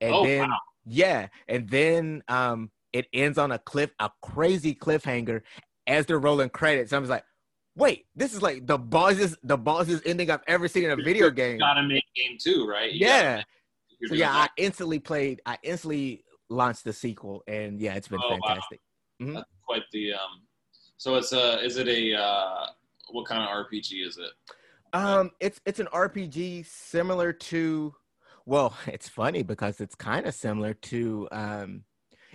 And 0.00 0.12
Oh, 0.14 0.24
then 0.24 0.50
yeah, 0.84 1.28
and 1.48 1.68
then 1.68 2.22
um 2.28 2.70
it 2.92 3.06
ends 3.12 3.38
on 3.38 3.52
a 3.52 3.58
cliff, 3.58 3.90
a 4.00 4.10
crazy 4.22 4.74
cliffhanger 4.74 5.42
as 5.86 6.06
they're 6.06 6.18
rolling 6.18 6.50
credits. 6.50 6.92
I 6.92 6.98
was 6.98 7.10
like, 7.10 7.24
wait, 7.76 8.06
this 8.16 8.34
is 8.34 8.42
like 8.42 8.66
the 8.66 8.78
boss's 8.78 9.36
the 9.42 9.56
boss's 9.56 10.02
ending 10.04 10.30
I've 10.30 10.42
ever 10.48 10.66
seen 10.68 10.84
in 10.84 10.90
a 10.90 10.96
video 10.96 11.30
game. 11.30 11.58
gotta 11.58 11.82
make 11.84 12.04
game 12.14 12.36
two 12.38 12.66
right 12.66 12.92
You 12.92 13.06
Yeah. 13.06 13.22
gotta 13.22 13.36
make- 13.38 13.46
you're 14.00 14.08
So 14.08 14.14
yeah, 14.16 14.30
I 14.32 14.48
instantly 14.58 14.98
played. 14.98 15.40
I 15.46 15.58
instantly 15.62 16.24
launched 16.50 16.84
the 16.84 16.92
sequel, 16.92 17.42
and 17.46 17.80
yeah, 17.80 17.94
it's 17.94 18.08
been 18.08 18.20
Oh, 18.20 18.28
wow. 18.30 18.38
fantastic. 18.42 18.80
That's 19.20 19.46
quite 19.64 19.82
the 19.92 20.12
um 20.12 20.45
so 20.96 21.14
it's 21.16 21.32
a 21.32 21.60
is 21.64 21.76
it 21.76 21.88
a 21.88 22.14
uh 22.14 22.66
what 23.10 23.26
kind 23.26 23.42
of 23.42 23.48
rpg 23.66 24.06
is 24.06 24.18
it 24.18 24.30
Um, 24.92 25.30
it's 25.40 25.60
it's 25.66 25.80
an 25.80 25.88
RPG 25.92 26.64
similar 26.64 27.32
to, 27.50 27.94
well, 28.46 28.74
it's 28.86 29.08
funny 29.08 29.42
because 29.42 29.80
it's 29.80 29.94
kind 29.94 30.26
of 30.26 30.34
similar 30.34 30.74
to, 30.90 31.28
um, 31.32 31.84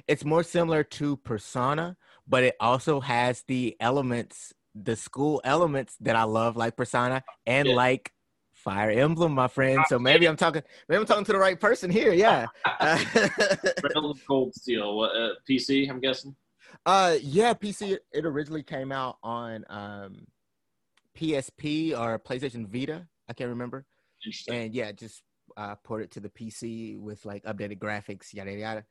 it's 0.08 0.24
more 0.26 0.44
similar 0.44 0.84
to 0.84 1.18
Persona, 1.18 1.98
but 2.28 2.44
it 2.44 2.56
also 2.60 3.00
has 3.00 3.44
the 3.48 3.76
elements, 3.80 4.54
the 4.76 4.96
school 4.96 5.42
elements 5.44 5.96
that 6.02 6.16
I 6.16 6.24
love, 6.24 6.56
like 6.56 6.76
Persona 6.76 7.24
and 7.46 7.70
Yeah. 7.70 7.76
like 7.76 8.12
Fire 8.54 8.92
Emblem, 8.92 9.34
my 9.34 9.48
friend. 9.48 9.84
So 9.88 9.98
maybe 9.98 10.28
I'm 10.28 10.36
talking, 10.38 10.62
maybe 10.88 11.00
I'm 11.00 11.06
talking 11.08 11.26
to 11.26 11.32
the 11.34 11.40
right 11.40 11.60
person 11.60 11.90
here. 11.90 12.14
Yeah. 12.14 12.48
Cold 14.28 14.54
Steel 14.54 14.98
what 14.98 15.16
uh, 15.16 15.30
pc 15.50 15.90
i'm 15.90 16.00
guessing 16.00 16.36
Uh, 16.86 17.18
yeah, 17.22 17.54
PC. 17.54 17.98
It 18.12 18.26
originally 18.26 18.64
came 18.64 18.92
out 18.92 19.18
on 19.24 19.66
um, 19.70 20.28
PSP 21.18 21.98
or 21.98 22.20
PlayStation 22.20 22.68
Vita. 22.68 23.08
I 23.30 23.34
can't 23.34 23.50
remember. 23.50 23.86
And 24.50 24.74
yeah, 24.74 24.92
just 24.92 25.24
uh, 25.58 25.76
port 25.84 26.04
it 26.04 26.12
to 26.12 26.20
the 26.20 26.30
PC 26.30 27.00
with 27.00 27.26
like 27.26 27.44
updated 27.44 27.80
graphics, 27.80 28.34
yada 28.34 28.52
yada, 28.52 28.86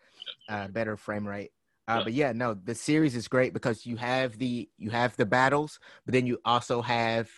uh, 0.49 0.69
better 0.69 0.97
frame 0.97 1.27
rate. 1.27 1.53
Uh. 1.89 2.05
But 2.05 2.13
yeah, 2.13 2.33
no, 2.33 2.55
the 2.55 2.75
series 2.75 3.17
is 3.17 3.29
great 3.29 3.53
because 3.53 3.87
you 3.87 3.97
have 3.97 4.39
the 4.39 4.69
you 4.79 4.91
have 4.91 5.17
the 5.17 5.27
battles, 5.27 5.79
but 6.05 6.15
then 6.15 6.27
you 6.27 6.39
also 6.45 6.83
have, 6.83 7.29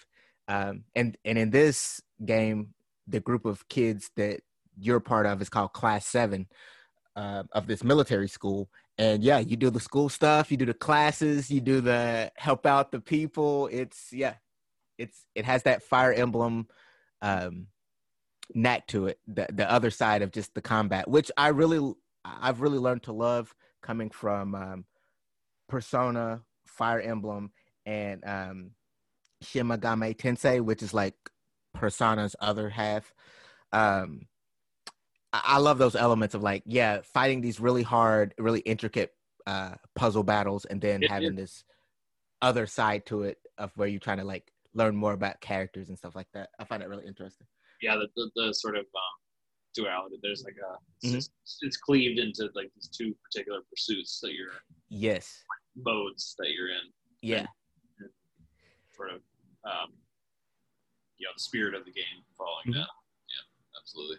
um, 0.49 0.84
and 0.95 1.16
and 1.24 1.38
in 1.38 1.51
this 1.51 2.01
game, 2.24 2.74
the 3.07 3.20
group 3.20 3.45
of 3.45 3.68
kids 3.68 4.11
that 4.16 4.40
you're 4.78 5.01
part 5.01 5.26
of 5.26 5.40
is 5.40 5.49
called 5.49 5.72
Class 5.72 6.07
Seven 6.07 6.47
uh, 7.16 7.45
of 7.53 7.66
this 7.66 7.84
military 7.84 8.28
school, 8.28 8.68
and 8.99 9.22
yeah, 9.22 9.38
you 9.38 9.57
do 9.57 9.70
the 9.70 9.80
school 9.80 10.09
stuff, 10.09 10.51
you 10.51 10.57
do 10.57 10.66
the 10.66 10.74
classes, 10.74 11.51
you 11.51 11.61
do 11.61 11.80
the 11.80 12.30
help 12.36 12.66
out 12.66 12.93
the 12.93 13.01
people. 13.01 13.68
It's 13.72 14.12
yeah, 14.12 14.34
it's 14.99 15.26
it 15.34 15.45
has 15.45 15.62
that 15.64 15.82
Fire 15.82 16.12
Emblem 16.12 16.68
um, 17.20 17.68
knack 18.55 18.86
to 18.88 19.07
it. 19.07 19.18
The 19.26 19.47
the 19.51 19.70
other 19.70 19.90
side 19.90 20.22
of 20.22 20.32
just 20.32 20.55
the 20.55 20.62
combat, 20.62 21.09
which 21.09 21.30
I 21.36 21.49
really 21.49 21.95
I've 22.24 22.61
really 22.61 22.78
learned 22.78 23.05
to 23.05 23.12
love 23.12 23.55
coming 23.82 24.11
from 24.11 24.55
um, 24.55 24.84
Persona, 25.68 26.43
Fire 26.66 27.01
Emblem, 27.01 27.51
and 27.86 28.22
um, 28.24 28.70
Shin 29.43 29.66
Tensei, 29.68 30.61
which 30.61 30.82
is 30.82 30.95
like 30.95 31.14
Persona's 31.74 32.36
other 32.40 32.68
half. 32.68 33.12
Um, 33.72 34.26
I, 35.33 35.59
love 35.59 35.78
those 35.78 35.97
elements 35.97 36.35
of 36.35 36.43
like, 36.43 36.62
yeah, 36.66 37.01
fighting 37.03 37.41
these 37.41 37.59
really 37.61 37.83
hard, 37.83 38.35
really 38.39 38.61
intricate 38.61 39.12
uh, 39.47 39.74
puzzle 39.95 40.22
battles, 40.22 40.64
and 40.66 40.80
then 40.80 41.03
It- 41.03 41.11
having 41.11 41.35
this 41.35 41.64
other 42.43 42.66
side 42.66 43.07
to 43.07 43.22
it 43.22 43.39
of 43.59 43.72
where 43.76 43.89
you're 43.89 44.01
trying 44.01 44.18
to 44.18 44.24
like 44.24 44.53
learn 44.74 44.95
more 44.97 45.12
about 45.12 45.41
characters 45.41 45.89
and 45.89 45.97
stuff 45.99 46.14
like 46.14 46.28
that. 46.35 46.51
I 46.59 46.64
find 46.64 46.83
it 46.83 46.89
really 46.89 47.07
interesting. 47.07 47.47
yeah, 47.80 47.97
the, 47.97 48.09
the, 48.16 48.30
the 48.37 48.53
sort 48.55 48.76
of 48.76 48.83
um, 48.85 49.16
duality. 49.74 50.18
There's 50.22 50.45
like 50.45 50.57
a 50.57 50.76
it's, 51.03 51.12
Mhm. 51.12 51.14
just- 51.16 51.33
it's 51.62 51.76
cleaved 51.78 52.18
into 52.18 52.51
like 52.55 52.70
these 52.74 52.89
two 52.89 53.14
particular 53.24 53.61
pursuits 53.70 54.20
that 54.20 54.33
you're 54.35 54.53
Yes. 54.89 55.43
modes 55.76 56.35
that 56.39 56.51
you're 56.51 56.68
in. 56.68 56.93
Yeah. 57.22 57.47
Sort 58.95 59.11
of, 59.11 59.20
um, 59.64 59.93
you 61.16 61.26
know, 61.26 61.33
the 61.35 61.41
spirit 61.41 61.74
of 61.74 61.85
the 61.85 61.93
game 61.93 62.22
following 62.37 62.66
Mhm. 62.66 62.74
that. 62.74 62.89
Yeah, 63.28 63.80
absolutely. 63.80 64.18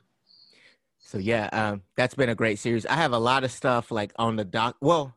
So 1.13 1.19
yeah, 1.19 1.47
um, 1.53 1.83
that's 1.95 2.15
been 2.15 2.29
a 2.29 2.33
great 2.33 2.57
series. 2.57 2.87
I 2.87 2.95
have 2.95 3.13
a 3.13 3.19
lot 3.19 3.43
of 3.43 3.51
stuff 3.51 3.91
like 3.91 4.11
on 4.15 4.35
the 4.35 4.43
doc. 4.43 4.77
Well, 4.81 5.15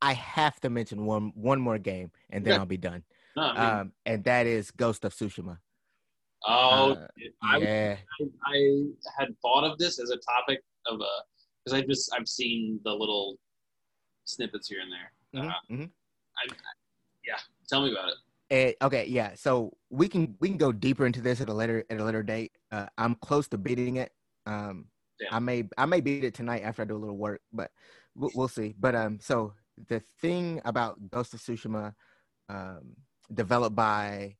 I 0.00 0.12
have 0.12 0.60
to 0.60 0.70
mention 0.70 1.06
one 1.06 1.32
one 1.34 1.60
more 1.60 1.76
game, 1.76 2.12
and 2.30 2.44
then 2.44 2.52
Okay. 2.52 2.60
I'll 2.60 2.66
be 2.66 2.76
done. 2.76 3.02
No, 3.34 3.42
I 3.42 3.52
mean, 3.52 3.64
Um, 3.80 3.92
and 4.06 4.22
that 4.22 4.46
is 4.46 4.70
Ghost 4.70 5.04
of 5.04 5.12
Tsushima. 5.12 5.58
oh, 6.46 6.92
uh, 6.92 7.06
I, 7.42 7.58
yeah, 7.58 7.96
I, 8.20 8.24
I 8.46 8.84
had 9.18 9.34
thought 9.42 9.64
of 9.64 9.76
this 9.76 9.98
as 9.98 10.10
a 10.10 10.18
topic 10.18 10.62
of 10.86 11.00
a 11.00 11.12
because 11.64 11.80
I 11.80 11.84
just 11.84 12.14
I've 12.14 12.28
seen 12.28 12.78
the 12.84 12.92
little 12.92 13.36
snippets 14.24 14.68
here 14.68 14.82
and 14.82 14.92
there. 14.92 15.42
Mhm, 15.42 15.50
Uh, 15.50 15.74
mhm. 15.74 15.90
tell 17.66 17.82
me 17.82 17.90
about 17.90 18.10
it. 18.10 18.14
Eh, 18.50 18.72
okay, 18.82 19.06
yeah. 19.08 19.34
So 19.34 19.76
we 19.90 20.06
can 20.06 20.36
we 20.38 20.48
can 20.48 20.58
go 20.58 20.70
deeper 20.70 21.06
into 21.06 21.20
this 21.20 21.40
at 21.40 21.48
a 21.48 21.54
later 21.54 21.84
at 21.90 21.98
a 21.98 22.04
later 22.04 22.22
date. 22.22 22.52
Uh, 22.70 22.86
I'm 22.96 23.16
close 23.16 23.48
to 23.48 23.58
beating 23.58 23.96
it. 23.96 24.12
Um, 24.46 24.86
Yeah. 25.20 25.28
I 25.32 25.38
may 25.38 25.64
I 25.78 25.86
may 25.86 26.00
beat 26.00 26.24
it 26.24 26.34
tonight 26.34 26.62
after 26.64 26.82
I 26.82 26.84
do 26.86 26.96
a 26.96 26.98
little 26.98 27.16
work, 27.16 27.40
but 27.52 27.70
we'll, 28.14 28.30
we'll 28.34 28.48
see. 28.48 28.74
But 28.78 28.94
um, 28.94 29.18
so 29.20 29.54
the 29.88 30.02
thing 30.20 30.60
about 30.64 31.10
Ghost 31.10 31.34
of 31.34 31.40
Tsushima, 31.40 31.94
um, 32.48 32.96
developed 33.32 33.76
by 33.76 34.36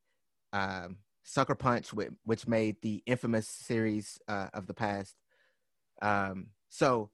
um, 0.53 0.99
Sucker 1.23 1.55
Punch, 1.55 1.93
which, 1.93 2.11
which 2.25 2.47
made 2.47 2.77
the 2.83 3.03
infamous 3.07 3.49
series 3.49 4.19
uh, 4.29 4.49
of 4.53 4.67
the 4.67 4.75
past. 4.75 5.15
Um, 6.03 6.49
so 6.69 7.11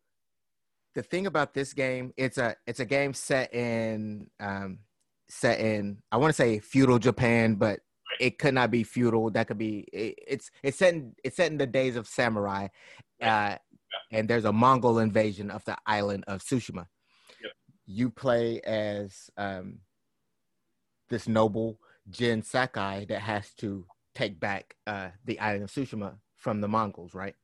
the 0.94 1.02
thing 1.02 1.26
about 1.26 1.54
this 1.54 1.72
game, 1.72 2.12
it's 2.16 2.38
a 2.38 2.56
it's 2.66 2.80
a 2.80 2.84
game 2.84 3.14
set 3.14 3.54
in 3.54 4.28
um, 4.40 4.80
set 5.28 5.60
in 5.60 5.98
I 6.10 6.16
want 6.16 6.30
to 6.30 6.36
say 6.36 6.58
feudal 6.58 6.98
Japan, 6.98 7.54
but 7.54 7.80
it 8.18 8.38
could 8.38 8.54
not 8.54 8.70
be 8.70 8.82
feudal. 8.82 9.30
That 9.30 9.46
could 9.46 9.58
be 9.58 9.86
it, 9.92 10.18
it's 10.26 10.50
it's 10.62 10.78
set 10.78 10.94
in 10.94 11.14
it's 11.22 11.36
set 11.36 11.52
in 11.52 11.58
the 11.58 11.66
days 11.66 11.96
of 11.96 12.08
samurai, 12.08 12.68
uh, 13.20 13.56
and 14.12 14.28
there's 14.28 14.44
a 14.44 14.52
Mongol 14.52 14.98
invasion 14.98 15.50
of 15.50 15.64
the 15.64 15.76
island 15.86 16.24
of 16.26 16.42
Tsushima. 16.42 16.86
Yep. 17.42 17.52
You 17.86 18.10
play 18.10 18.60
as 18.62 19.30
um, 19.36 19.80
this 21.08 21.28
noble 21.28 21.78
Jin 22.08 22.42
Sakai 22.42 23.04
that 23.08 23.20
has 23.20 23.52
to 23.54 23.84
take 24.14 24.40
back 24.40 24.74
uh, 24.86 25.10
the 25.24 25.38
island 25.38 25.64
of 25.64 25.70
Tsushima 25.70 26.14
from 26.36 26.60
the 26.60 26.68
Mongols, 26.68 27.14
right? 27.14 27.34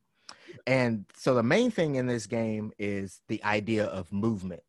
And 0.66 1.04
so 1.14 1.34
the 1.34 1.42
main 1.42 1.70
thing 1.70 1.96
in 1.96 2.06
this 2.06 2.26
game 2.26 2.72
is 2.78 3.20
the 3.28 3.42
idea 3.44 3.84
of 3.84 4.12
movement. 4.12 4.62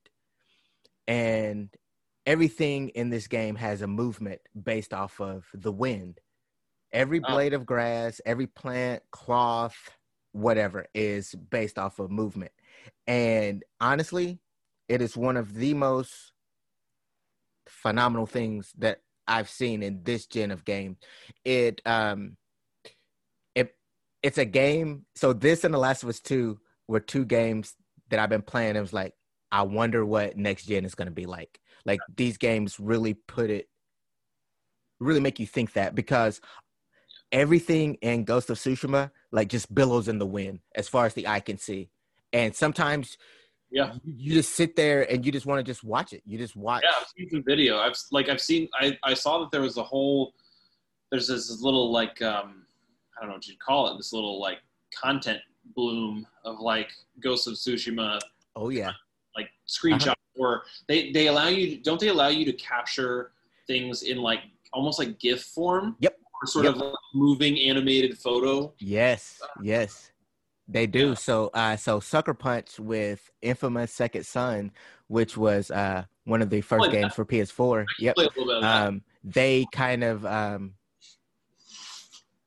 And 1.08 1.70
everything 2.26 2.90
in 2.90 3.10
this 3.10 3.28
game 3.28 3.56
has 3.56 3.82
a 3.82 3.88
movement 3.88 4.42
based 4.62 4.94
off 4.94 5.20
of 5.22 5.46
the 5.54 5.72
wind. 5.72 6.20
Every 6.92 7.22
Oh. 7.24 7.34
blade 7.34 7.54
of 7.54 7.66
grass, 7.66 8.20
every 8.26 8.48
plant, 8.48 9.04
cloth, 9.12 9.97
whatever 10.38 10.86
is 10.94 11.34
based 11.34 11.80
off 11.80 12.00
of 12.00 12.12
movement. 12.12 12.52
And 13.08 13.64
honestly, 13.82 14.40
it 14.88 15.02
is 15.02 15.18
one 15.18 15.38
of 15.38 15.54
the 15.54 15.74
most 15.74 16.34
phenomenal 17.68 18.26
things 18.26 18.72
that 18.78 19.02
I've 19.28 19.50
seen 19.50 19.84
in 19.84 20.04
this 20.04 20.26
gen 20.26 20.52
of 20.52 20.64
game. 20.64 20.98
It 21.44 21.82
um 21.86 22.38
it 23.56 23.76
it's 24.24 24.38
a 24.38 24.46
game. 24.46 25.06
So 25.16 25.34
this 25.34 25.64
and 25.64 25.74
The 25.74 25.80
Last 25.80 26.04
of 26.04 26.10
Us 26.10 26.20
2 26.20 26.60
were 26.88 27.00
two 27.00 27.26
games 27.26 27.76
that 28.10 28.20
I've 28.20 28.30
been 28.30 28.42
playing. 28.42 28.76
It 28.76 28.82
was 28.82 28.94
like, 28.94 29.14
I 29.52 29.64
wonder 29.64 30.06
what 30.06 30.38
next 30.38 30.66
gen 30.66 30.86
is 30.86 30.96
gonna 30.96 31.12
be 31.12 31.26
like. 31.26 31.60
Like 31.86 32.00
these 32.16 32.38
games 32.38 32.80
really 32.80 33.16
put 33.16 33.50
it 33.50 33.68
really 35.00 35.20
make 35.20 35.40
you 35.40 35.46
think 35.46 35.74
that 35.74 35.94
because 35.94 36.42
everything 37.32 37.96
in 37.96 38.24
Ghost 38.24 38.50
of 38.50 38.58
Tsushima 38.58 39.12
like 39.32 39.50
just 39.50 39.74
billows 39.74 40.08
in 40.08 40.18
the 40.20 40.26
wind 40.26 40.60
as 40.76 40.88
far 40.88 41.06
as 41.06 41.14
the 41.14 41.28
eye 41.28 41.40
can 41.40 41.58
see. 41.58 41.90
And 42.34 42.56
sometimes 42.56 43.18
Yeah. 43.70 43.96
you, 44.04 44.34
just 44.34 44.56
sit 44.56 44.76
there 44.76 45.10
and 45.12 45.26
you 45.26 45.32
just 45.32 45.46
want 45.46 45.60
to 45.60 45.64
just 45.64 45.84
watch 45.84 46.14
it. 46.14 46.22
You 46.26 46.38
just 46.38 46.56
watch. 46.56 46.84
Yeah, 46.84 46.92
I've 47.00 47.08
seen 47.18 47.30
some 47.30 47.44
video. 47.44 47.78
I've 47.80 47.98
like 48.12 48.30
I've 48.30 48.42
seen 48.42 48.70
I, 48.80 48.98
I 49.04 49.14
saw 49.14 49.40
that 49.40 49.52
there 49.52 49.62
was 49.62 49.78
a 49.78 49.84
whole 49.84 50.34
there's 51.12 51.28
this 51.28 51.62
little 51.62 51.92
like 51.92 52.22
um 52.22 52.66
I 53.18 53.22
don't 53.22 53.30
know 53.30 53.36
what 53.36 53.48
you'd 53.48 53.60
call 53.60 53.94
it, 53.94 53.98
this 53.98 54.14
little 54.14 54.40
like 54.40 54.60
content 54.96 55.40
bloom 55.76 56.26
of 56.46 56.60
like 56.60 56.92
Ghost 57.20 57.48
of 57.48 57.54
Tsushima 57.56 58.20
Oh 58.56 58.70
yeah. 58.70 58.94
like 59.36 59.50
screenshots 59.68 60.14
or 60.38 60.64
they 60.88 61.12
they 61.12 61.28
allow 61.28 61.48
you 61.50 61.78
don't 61.82 62.00
they 62.00 62.08
allow 62.08 62.30
you 62.30 62.46
to 62.46 62.54
capture 62.54 63.32
things 63.68 64.04
in 64.04 64.18
like 64.18 64.40
almost 64.74 65.00
like 65.00 65.20
GIF 65.20 65.44
form? 65.44 65.96
Yep. 66.00 66.18
Or 66.42 66.48
sort 66.48 66.66
Yep. 66.66 66.76
of 66.76 66.82
like 66.82 66.94
moving 67.14 67.58
animated 67.60 68.18
photo. 68.18 68.74
Yes, 68.80 69.42
yes, 69.62 70.12
they 70.68 70.86
do. 70.86 71.10
Yeah. 71.10 71.14
So, 71.16 71.50
uh, 71.54 71.76
so 71.78 72.00
Sucker 72.00 72.34
Punch 72.34 72.80
with 72.80 73.30
Infamous 73.42 73.92
Second 73.94 74.26
Son, 74.26 74.72
which 75.08 75.36
was 75.36 75.72
uh 75.72 76.04
one 76.26 76.42
of 76.42 76.50
the 76.50 76.62
first 76.62 76.90
Played 76.90 76.92
that. 76.94 77.02
games 77.02 77.14
for 77.16 77.26
PS4. 77.26 77.86
Yep. 78.00 78.16
Play 78.16 78.26
a 78.26 78.28
little 78.28 78.46
bit 78.46 78.56
of 78.58 78.62
that. 78.64 78.88
Um, 78.88 79.02
they 79.24 79.66
kind 79.72 80.04
of 80.04 80.26
um, 80.26 80.74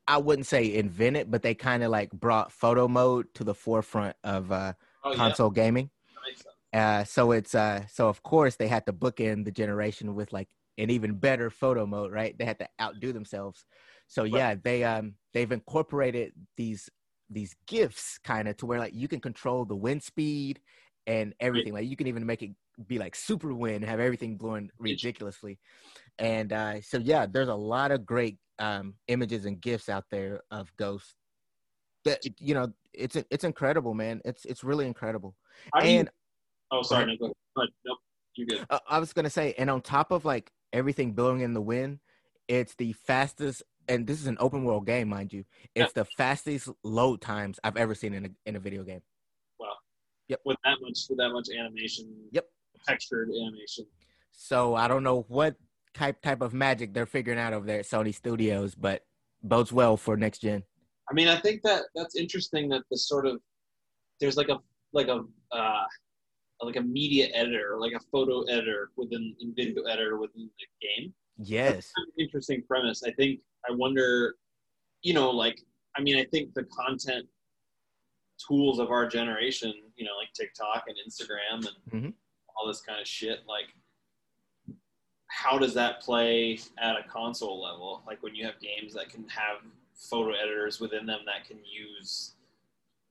I 0.07 0.17
wouldn't 0.17 0.47
say 0.47 0.73
invented, 0.75 1.31
but 1.31 1.41
they 1.41 1.53
kind 1.55 1.83
of 1.83 1.91
like 1.91 2.11
brought 2.11 2.51
photo 2.51 2.87
mode 2.87 3.33
to 3.35 3.43
the 3.43 3.53
forefront 3.53 4.15
of 4.23 4.51
uh, 4.51 4.73
oh, 5.03 5.11
yeah, 5.11 5.15
console 5.15 5.49
gaming. 5.49 5.89
makes 6.25 6.43
sense. 6.43 6.55
Uh, 6.73 7.03
so 7.03 7.31
it's 7.31 7.55
uh, 7.55 7.85
so 7.87 8.07
of 8.07 8.23
course 8.23 8.55
they 8.55 8.67
had 8.67 8.85
to 8.85 8.93
bookend 8.93 9.45
the 9.45 9.51
generation 9.51 10.15
with 10.15 10.31
like 10.31 10.47
an 10.77 10.89
even 10.89 11.17
better 11.17 11.49
photo 11.49 11.85
mode, 11.85 12.11
right? 12.11 12.37
They 12.37 12.45
had 12.45 12.59
to 12.59 12.67
outdo 12.81 13.13
themselves. 13.13 13.65
So 14.07 14.23
Right. 14.23 14.33
yeah, 14.33 14.55
they 14.63 14.83
um 14.83 15.15
they've 15.33 15.51
incorporated 15.51 16.33
these 16.57 16.89
these 17.29 17.55
GIFs 17.67 18.17
kind 18.23 18.47
of 18.47 18.57
to 18.57 18.65
where 18.65 18.79
like 18.79 18.93
you 18.93 19.07
can 19.07 19.21
control 19.21 19.63
the 19.65 19.75
wind 19.75 20.03
speed 20.03 20.59
and 21.07 21.33
everything. 21.39 21.73
Like 21.73 21.87
you 21.87 21.95
can 21.95 22.07
even 22.07 22.25
make 22.25 22.41
it 22.43 22.51
be 22.87 22.99
like 22.99 23.15
super 23.15 23.53
wind, 23.53 23.85
have 23.85 23.99
everything 23.99 24.37
blowing 24.37 24.69
ridiculously. 24.77 25.59
And 26.19 26.51
uh, 26.51 26.81
so 26.81 26.97
yeah, 26.97 27.25
there's 27.25 27.47
a 27.47 27.55
lot 27.55 27.91
of 27.91 28.05
great 28.05 28.37
um, 28.59 28.95
images 29.07 29.45
and 29.45 29.61
GIFs 29.61 29.89
out 29.89 30.05
there 30.11 30.41
of 30.51 30.75
Ghost. 30.77 31.15
That 32.03 32.19
you 32.39 32.53
know, 32.53 32.73
it's 32.93 33.15
it's 33.15 33.43
incredible, 33.43 33.93
man. 33.93 34.21
It's 34.25 34.43
it's 34.45 34.63
really 34.63 34.87
incredible. 34.87 35.35
Do 35.79 35.87
you- 35.87 35.99
And 35.99 36.09
oh 36.71 36.81
sorry, 36.81 37.05
no, 37.05 37.15
go 37.17 37.33
ahead. 37.57 37.69
Nope. 37.85 37.97
You 38.35 38.45
good. 38.47 38.65
uh, 38.69 38.79
I 38.89 38.99
was 38.99 39.13
gonna 39.13 39.29
say, 39.29 39.53
and 39.57 39.69
on 39.69 39.81
top 39.81 40.11
of 40.11 40.25
like 40.25 40.51
everything 40.73 41.13
blowing 41.13 41.41
in 41.41 41.53
the 41.53 41.61
wind, 41.61 41.99
it's 42.47 42.75
the 42.75 42.93
fastest. 42.93 43.63
And 43.87 44.05
this 44.07 44.21
is 44.21 44.27
an 44.27 44.37
open 44.39 44.63
world 44.63 44.85
game, 44.85 45.09
mind 45.09 45.33
you. 45.33 45.43
It's 45.75 45.93
the 45.93 46.05
fastest 46.05 46.69
load 46.83 47.21
times 47.21 47.59
I've 47.63 47.77
ever 47.77 47.95
seen 47.95 48.13
in 48.13 48.25
a 48.25 48.29
in 48.45 48.55
a 48.55 48.59
video 48.59 48.83
game. 48.83 49.01
Wow. 49.59 49.73
Yep. 50.27 50.41
With 50.45 50.57
that 50.63 50.77
much 50.81 50.99
with 51.09 51.17
that 51.17 51.29
much 51.29 51.47
animation. 51.57 52.13
Yep. 52.31 52.45
Textured 52.87 53.29
animation. 53.29 53.85
So 54.31 54.75
I 54.75 54.87
don't 54.87 55.03
know 55.03 55.25
what 55.27 55.55
type 55.93 56.21
type 56.21 56.41
of 56.41 56.53
magic 56.53 56.93
they're 56.93 57.05
figuring 57.05 57.39
out 57.39 57.53
over 57.53 57.65
there 57.65 57.79
at 57.79 57.85
Sony 57.85 58.13
Studios, 58.13 58.75
but 58.75 59.03
bodes 59.43 59.73
well 59.73 59.97
for 59.97 60.15
next 60.15 60.39
gen. 60.39 60.63
I 61.09 61.13
mean, 61.13 61.27
I 61.27 61.37
think 61.37 61.61
that 61.63 61.83
that's 61.95 62.15
interesting 62.15 62.69
that 62.69 62.83
the 62.89 62.97
sort 62.97 63.25
of 63.25 63.41
there's 64.19 64.37
like 64.37 64.49
a 64.49 64.59
like 64.93 65.07
a 65.07 65.23
uh, 65.51 65.83
like 66.65 66.75
a 66.75 66.81
media 66.81 67.29
editor, 67.33 67.77
like 67.79 67.93
a 67.93 67.99
photo 68.11 68.41
editor 68.43 68.91
within 68.97 69.35
in 69.39 69.53
video 69.55 69.83
editor 69.83 70.17
within 70.17 70.49
the 70.59 70.87
game. 70.87 71.13
Yes. 71.37 71.73
That's 71.73 71.91
kind 71.93 72.07
of 72.07 72.13
an 72.17 72.23
interesting 72.25 72.63
premise. 72.67 73.03
I 73.03 73.11
think 73.11 73.39
I 73.67 73.73
wonder, 73.73 74.35
you 75.01 75.13
know, 75.13 75.29
like 75.31 75.61
I 75.97 76.01
mean, 76.01 76.17
I 76.17 76.23
think 76.25 76.53
the 76.53 76.63
content 76.65 77.27
tools 78.47 78.79
of 78.79 78.91
our 78.91 79.07
generation, 79.07 79.73
you 79.95 80.05
know, 80.05 80.11
like 80.17 80.31
TikTok 80.33 80.85
and 80.87 80.97
Instagram 81.07 81.67
and 81.91 82.03
Mhm. 82.05 82.13
all 82.55 82.67
this 82.67 82.81
kind 82.81 82.99
of 82.99 83.07
shit, 83.07 83.45
like 83.47 83.73
how 85.27 85.57
does 85.57 85.73
that 85.73 86.01
play 86.01 86.59
at 86.77 86.97
a 86.97 87.03
console 87.07 87.61
level? 87.61 88.03
Like 88.05 88.21
when 88.21 88.35
you 88.35 88.45
have 88.45 88.59
games 88.59 88.93
that 88.93 89.09
can 89.09 89.27
have 89.29 89.61
photo 89.95 90.33
editors 90.33 90.79
within 90.79 91.05
them 91.05 91.21
that 91.25 91.45
can 91.45 91.63
use 91.63 92.35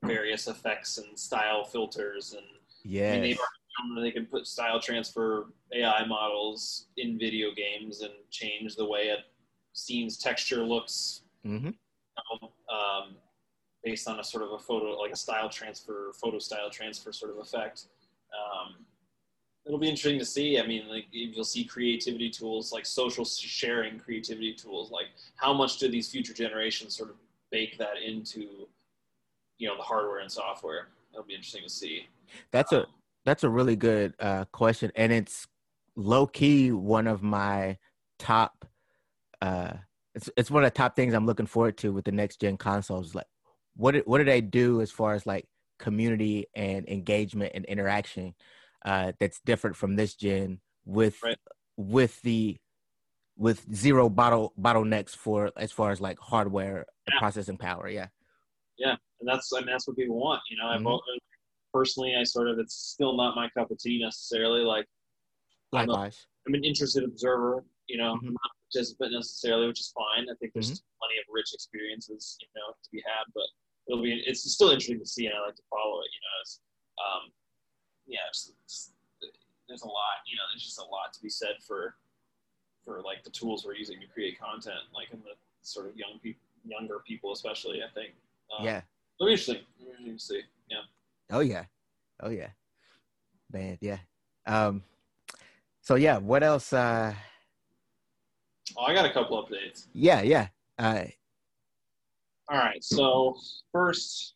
various 0.05 0.47
effects 0.49 0.99
and 0.99 1.19
style 1.19 1.65
filters 1.65 2.33
and 2.35 2.47
I 2.85 2.89
mean, 2.89 2.93
Yes. 2.93 3.23
they've 3.23 3.39
already 3.39 3.61
found 3.79 3.97
that 3.97 4.01
they 4.03 4.11
can 4.11 4.27
put 4.27 4.47
style 4.47 4.81
transfer 4.81 5.53
AI 5.73 6.05
models 6.07 6.87
in 6.97 7.19
video 7.19 7.53
games 7.53 8.01
and 8.03 8.13
change 8.31 8.77
the 8.77 8.85
way 8.85 9.09
a 9.09 9.19
scene's 9.73 10.17
texture 10.19 10.65
looks 10.65 11.23
hmm 11.43 11.71
um, 12.69 13.17
based 13.83 14.09
on 14.09 14.21
a 14.21 14.25
sort 14.25 14.45
of 14.45 14.53
a 14.53 14.59
photo, 14.59 14.99
like 14.99 15.13
a 15.13 15.17
style 15.17 15.49
transfer, 15.49 16.13
photo 16.15 16.39
style 16.39 16.71
transfer 16.71 17.13
sort 17.13 17.31
of 17.33 17.39
effect. 17.39 17.87
Um, 18.33 18.85
it'll 19.65 19.79
be 19.79 19.89
interesting 19.89 20.19
to 20.19 20.25
see. 20.25 20.59
I 20.59 20.67
mean, 20.67 20.89
like 20.89 21.07
you'll 21.11 21.45
see 21.45 21.65
creativity 21.65 22.31
tools, 22.31 22.73
like 22.73 22.87
social 22.87 23.25
sharing 23.25 23.99
creativity 23.99 24.53
tools. 24.55 24.91
Like 24.91 25.07
how 25.37 25.53
much 25.53 25.79
do 25.79 25.89
these 25.89 26.11
future 26.11 26.35
generations 26.35 26.97
sort 26.97 27.11
of 27.11 27.17
bake 27.51 27.79
that 27.79 28.03
into, 28.05 28.69
you 29.59 29.69
know, 29.69 29.77
the 29.77 29.83
hardware 29.83 30.19
and 30.19 30.31
software? 30.31 30.89
It'll 31.13 31.25
be 31.25 31.35
interesting 31.35 31.63
to 31.63 31.71
see. 31.71 32.07
That's 32.53 32.73
a 32.73 32.87
that's 33.25 33.45
a 33.45 33.49
really 33.49 33.77
good 33.77 34.15
uh, 34.19 34.45
question, 34.47 34.91
and 34.97 35.13
it's 35.13 35.47
low 35.97 36.27
key 36.27 36.73
one 36.73 37.07
of 37.07 37.23
my 37.23 37.79
top. 38.19 38.65
Uh, 39.43 39.73
it's 40.15 40.31
it's 40.37 40.51
one 40.51 40.65
of 40.65 40.73
the 40.73 40.77
top 40.77 40.97
things 40.97 41.15
I'm 41.15 41.27
looking 41.27 41.47
forward 41.47 41.77
to 41.79 41.93
with 41.93 42.05
the 42.05 42.13
next 42.13 42.41
gen 42.41 42.57
consoles. 42.57 43.15
Like, 43.15 43.27
what 43.77 43.93
do- 43.93 44.03
what 44.05 44.19
do 44.19 44.25
they 44.25 44.41
do 44.41 44.81
as 44.81 44.91
far 44.91 45.15
as 45.15 45.27
like 45.27 45.47
community 45.79 46.47
and 46.55 46.87
engagement 46.89 47.53
and 47.55 47.65
interaction 47.65 48.35
uh, 48.85 49.13
that's 49.19 49.41
different 49.47 49.77
from 49.77 49.97
this 49.97 50.15
gen 50.15 50.61
with 50.85 51.23
Right. 51.23 51.39
with 51.77 52.21
the 52.23 52.59
with 53.37 53.65
zero 53.75 54.11
bottle 54.11 54.53
bottlenecks 54.61 55.17
for 55.17 55.51
as 55.57 55.73
far 55.73 55.91
as 55.91 56.01
like 56.01 56.19
hardware 56.19 56.85
Yeah. 57.11 57.19
processing 57.19 57.57
power. 57.57 57.89
Yeah. 57.89 58.09
Yeah, 58.77 58.97
and 59.21 59.29
that's 59.29 59.51
I 59.55 59.59
mean 59.61 59.67
that's 59.67 59.87
what 59.87 59.97
people 59.97 60.17
want. 60.19 60.43
You 60.51 60.57
know, 60.59 60.65
Mhm. 60.65 60.87
al- 60.87 61.03
personally, 61.73 62.15
I 62.19 62.25
sort 62.25 62.49
of 62.49 62.59
it's 62.59 62.75
still 62.75 63.17
not 63.17 63.37
my 63.37 63.49
cup 63.51 63.71
of 63.71 63.79
tea 63.79 64.01
necessarily. 64.03 64.63
Like 64.63 64.87
I'm 65.73 65.89
a- 65.89 65.93
Likewise. 65.93 66.27
I'm 66.47 66.55
an 66.55 66.65
interested 66.65 67.05
observer. 67.05 67.65
You 67.87 67.99
know, 67.99 68.15
Mhm. 68.15 68.29
I'm 68.29 68.33
not 68.35 68.51
a 68.51 68.73
participant 68.73 69.13
necessarily, 69.13 69.67
which 69.67 69.81
is 69.81 69.93
fine. 69.93 70.29
I 70.31 70.35
think 70.39 70.53
there's 70.53 70.71
Mm-hmm. 70.73 70.99
plenty 70.99 71.19
of 71.19 71.25
rich 71.31 71.53
experiences, 71.55 72.39
you 72.41 72.49
know, 72.55 72.73
to 72.73 72.91
be 72.91 73.03
had. 73.07 73.25
But 73.35 73.47
it'll 73.89 74.03
be 74.03 74.15
it's 74.27 74.43
still 74.51 74.71
interesting 74.71 75.01
to 75.01 75.07
see, 75.07 75.27
and 75.27 75.35
I 75.35 75.41
like 75.47 75.57
to 75.57 75.63
follow 75.71 76.01
it. 76.01 76.09
You 76.13 76.21
know, 76.21 76.35
it's, 76.43 76.61
um, 77.05 77.33
yeah, 78.07 78.27
it's, 78.29 78.53
it's, 78.65 78.93
there's 79.69 79.83
a 79.83 79.89
lot. 79.89 80.23
You 80.27 80.37
know, 80.37 80.43
there's 80.53 80.65
just 80.65 80.79
a 80.79 80.85
lot 80.85 81.13
to 81.13 81.23
be 81.23 81.29
said 81.31 81.63
for 81.67 81.97
for 82.85 83.03
like 83.03 83.23
the 83.23 83.31
tools 83.31 83.65
we're 83.65 83.75
using 83.75 84.01
to 84.01 84.07
create 84.07 84.39
content, 84.41 84.81
like 84.95 85.11
in 85.13 85.21
the 85.21 85.35
sort 85.63 85.87
of 85.87 85.97
young 85.97 86.19
people, 86.23 86.41
younger 86.65 87.01
people, 87.07 87.33
especially. 87.33 87.83
I 87.83 87.89
think. 87.95 88.15
Um, 88.57 88.65
yeah. 88.65 88.83
It'll 89.19 89.27
be 89.29 89.33
interesting. 89.33 89.63
It'll 89.79 89.93
be 89.93 90.09
interesting 90.11 90.17
to 90.17 90.45
see. 90.45 90.49
Yeah. 90.69 90.83
Oh 91.31 91.41
yeah. 91.41 91.65
Oh 92.23 92.31
yeah. 92.31 92.51
Man, 93.53 93.79
yeah. 93.81 93.99
Um 94.47 94.83
so 95.81 95.95
yeah, 95.95 96.19
what 96.19 96.43
else 96.43 96.73
uh 96.73 97.15
Oh, 98.77 98.85
I 98.85 98.95
got 98.95 99.05
a 99.05 99.13
couple 99.13 99.43
updates. 99.43 99.87
yeah, 99.93 100.23
yeah. 100.23 100.49
Uh 100.79 101.05
All 102.49 102.59
right. 102.59 102.83
So 102.83 103.37
first, 103.73 104.35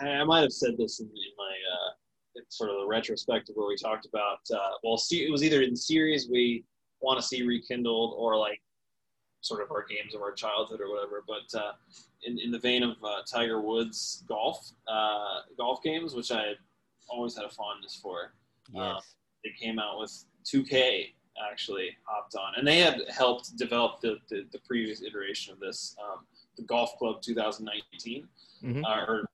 I, 0.00 0.08
I 0.08 0.24
might 0.24 0.42
have 0.42 0.52
said 0.52 0.76
this 0.78 1.00
in, 1.00 1.06
in 1.06 1.32
my 1.38 1.44
uh, 1.44 1.90
in 2.36 2.42
sort 2.50 2.70
of 2.70 2.76
the 2.80 2.86
retrospective 2.86 3.54
where 3.56 3.68
we 3.68 3.76
talked 3.76 4.06
about. 4.06 4.40
Uh, 4.52 4.72
well, 4.84 4.98
see, 4.98 5.24
it 5.24 5.30
was 5.30 5.42
either 5.42 5.62
in 5.62 5.74
series 5.74 6.28
we 6.30 6.64
want 7.00 7.18
to 7.20 7.26
see 7.26 7.42
rekindled 7.42 8.14
or 8.18 8.36
like 8.36 8.60
sort 9.46 9.62
of 9.62 9.70
our 9.70 9.84
games 9.86 10.14
of 10.14 10.20
our 10.22 10.32
childhood 10.32 10.80
or 10.80 10.90
whatever. 10.90 11.22
But 11.26 11.58
uh, 11.58 11.72
in 12.24 12.38
in 12.38 12.50
the 12.50 12.58
vein 12.58 12.82
of 12.82 12.96
uh, 13.02 13.22
Tiger 13.30 13.60
Woods 13.60 14.24
golf 14.28 14.70
uh, 14.88 15.40
golf 15.56 15.82
games, 15.82 16.14
which 16.14 16.30
I 16.32 16.54
always 17.08 17.36
had 17.36 17.44
a 17.44 17.50
fondness 17.50 17.94
for, 18.02 18.32
yes. 18.72 19.14
they 19.44 19.50
came 19.50 19.78
out 19.78 19.98
with 20.00 20.12
2K 20.44 21.12
actually 21.52 21.90
hopped 22.04 22.34
on, 22.34 22.54
and 22.56 22.66
they 22.66 22.78
had 22.80 23.00
helped 23.10 23.56
develop 23.56 24.00
the 24.00 24.16
the, 24.28 24.44
the 24.52 24.58
previous 24.66 25.02
iteration 25.02 25.52
of 25.52 25.60
this, 25.60 25.94
um, 26.02 26.26
the 26.56 26.62
Golf 26.64 26.96
Club 26.98 27.22
2019, 27.22 28.26
Mhm. 28.64 28.82
uh, 28.84 29.04
or 29.06 29.26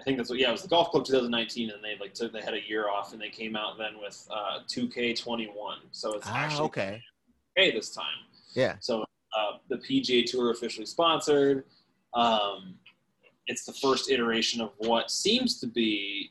I 0.00 0.02
think 0.04 0.16
that's 0.16 0.30
what 0.30 0.38
yeah, 0.38 0.48
it 0.48 0.52
was 0.52 0.62
the 0.62 0.68
Golf 0.68 0.90
Club 0.90 1.04
2019, 1.04 1.70
and 1.70 1.84
they 1.84 1.96
like 2.00 2.14
took 2.14 2.32
they 2.32 2.40
had 2.40 2.54
a 2.54 2.66
year 2.66 2.88
off, 2.88 3.12
and 3.12 3.20
they 3.22 3.28
came 3.28 3.54
out 3.54 3.78
then 3.78 4.00
with 4.00 4.26
uh, 4.32 4.60
2K21, 4.66 5.76
so 5.92 6.14
it's 6.14 6.26
Ah, 6.26 6.34
actually 6.36 6.64
okay. 6.66 7.02
2K 7.58 7.72
this 7.74 7.90
time. 7.94 8.18
Yeah. 8.54 8.76
So 8.80 9.02
uh, 9.02 9.58
the 9.68 9.76
PGA 9.76 10.24
Tour 10.24 10.50
officially 10.50 10.86
sponsored. 10.86 11.64
Um, 12.14 12.74
it's 13.46 13.64
the 13.64 13.72
first 13.72 14.10
iteration 14.10 14.60
of 14.60 14.70
what 14.78 15.10
seems 15.10 15.58
to 15.60 15.66
be 15.66 16.30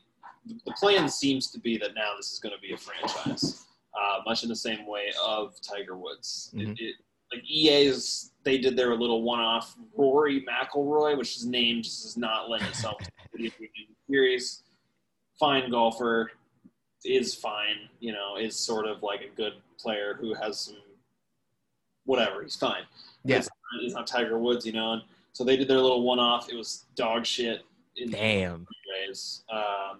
the 0.66 0.72
plan 0.72 1.08
seems 1.08 1.50
to 1.52 1.60
be 1.60 1.78
that 1.78 1.94
now 1.94 2.14
this 2.16 2.32
is 2.32 2.40
going 2.40 2.52
to 2.54 2.60
be 2.60 2.72
a 2.72 2.76
franchise, 2.76 3.64
uh, 3.94 4.18
much 4.26 4.42
in 4.42 4.48
the 4.48 4.56
same 4.56 4.86
way 4.88 5.12
of 5.24 5.54
Tiger 5.60 5.96
Woods. 5.96 6.52
It- 6.56 6.68
Mhm. 6.68 6.76
It, 6.80 6.96
like 7.32 7.44
EA's, 7.48 8.32
they 8.42 8.58
did 8.58 8.76
their 8.76 8.94
little 8.96 9.22
one-off 9.22 9.74
Rory 9.96 10.44
McIlroy, 10.44 11.16
which 11.16 11.32
his 11.34 11.46
name 11.46 11.80
just 11.82 12.02
does 12.02 12.16
not 12.18 12.50
lend 12.50 12.62
itself 12.66 12.98
to 12.98 13.08
the 13.32 13.48
video 13.58 13.86
series. 14.10 14.64
Fine 15.40 15.70
golfer, 15.70 16.32
is 17.04 17.34
fine. 17.34 17.88
You 18.00 18.12
know, 18.12 18.36
is 18.36 18.54
sort 18.58 18.86
of 18.86 19.02
like 19.02 19.22
a 19.22 19.28
good 19.34 19.54
player 19.78 20.14
who 20.20 20.34
has 20.34 20.60
some 20.60 20.76
whatever. 22.12 22.42
He's 22.42 22.56
fine. 22.56 22.82
Yeah. 23.24 23.38
It's, 23.38 23.48
it's 23.80 23.94
not 23.94 24.06
Tiger 24.06 24.38
Woods, 24.38 24.66
you 24.66 24.72
know. 24.72 24.92
And 24.92 25.02
so 25.32 25.44
they 25.44 25.56
did 25.56 25.66
their 25.66 25.78
little 25.78 26.02
one-off. 26.02 26.50
It 26.50 26.56
was 26.56 26.84
dog 26.94 27.24
shit 27.24 27.62
in 27.96 28.10
Damn. 28.10 28.66
ways. 29.08 29.44
Um, 29.50 29.98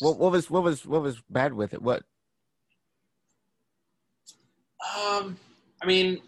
What 0.00 0.18
what 0.18 0.32
was 0.32 0.50
what 0.50 0.62
was 0.62 0.84
what 0.84 1.02
was 1.02 1.22
bad 1.30 1.54
with 1.54 1.72
it? 1.72 1.80
What 1.80 2.02
Um, 4.98 5.38
I 5.82 5.86
mean, 5.86 6.20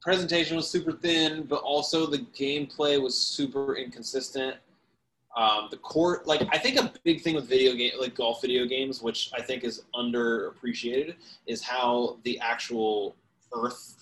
presentation 0.00 0.56
was 0.56 0.68
super 0.68 0.92
thin, 0.92 1.44
but 1.44 1.60
also 1.62 2.06
the 2.06 2.20
gameplay 2.34 3.00
was 3.00 3.14
super 3.16 3.76
inconsistent. 3.76 4.56
Um, 5.36 5.68
the 5.70 5.78
court, 5.78 6.26
like 6.26 6.42
I 6.50 6.58
think 6.58 6.78
a 6.78 6.92
big 7.04 7.22
thing 7.22 7.34
with 7.34 7.48
video 7.48 7.74
game, 7.74 7.92
like 8.00 8.14
golf 8.14 8.40
video 8.40 8.66
games, 8.66 9.02
which 9.02 9.30
I 9.34 9.42
think 9.42 9.64
is 9.64 9.82
underappreciated, 9.94 11.14
is 11.46 11.62
how 11.62 12.16
the 12.24 12.38
actual 12.40 13.14
earth 13.54 14.01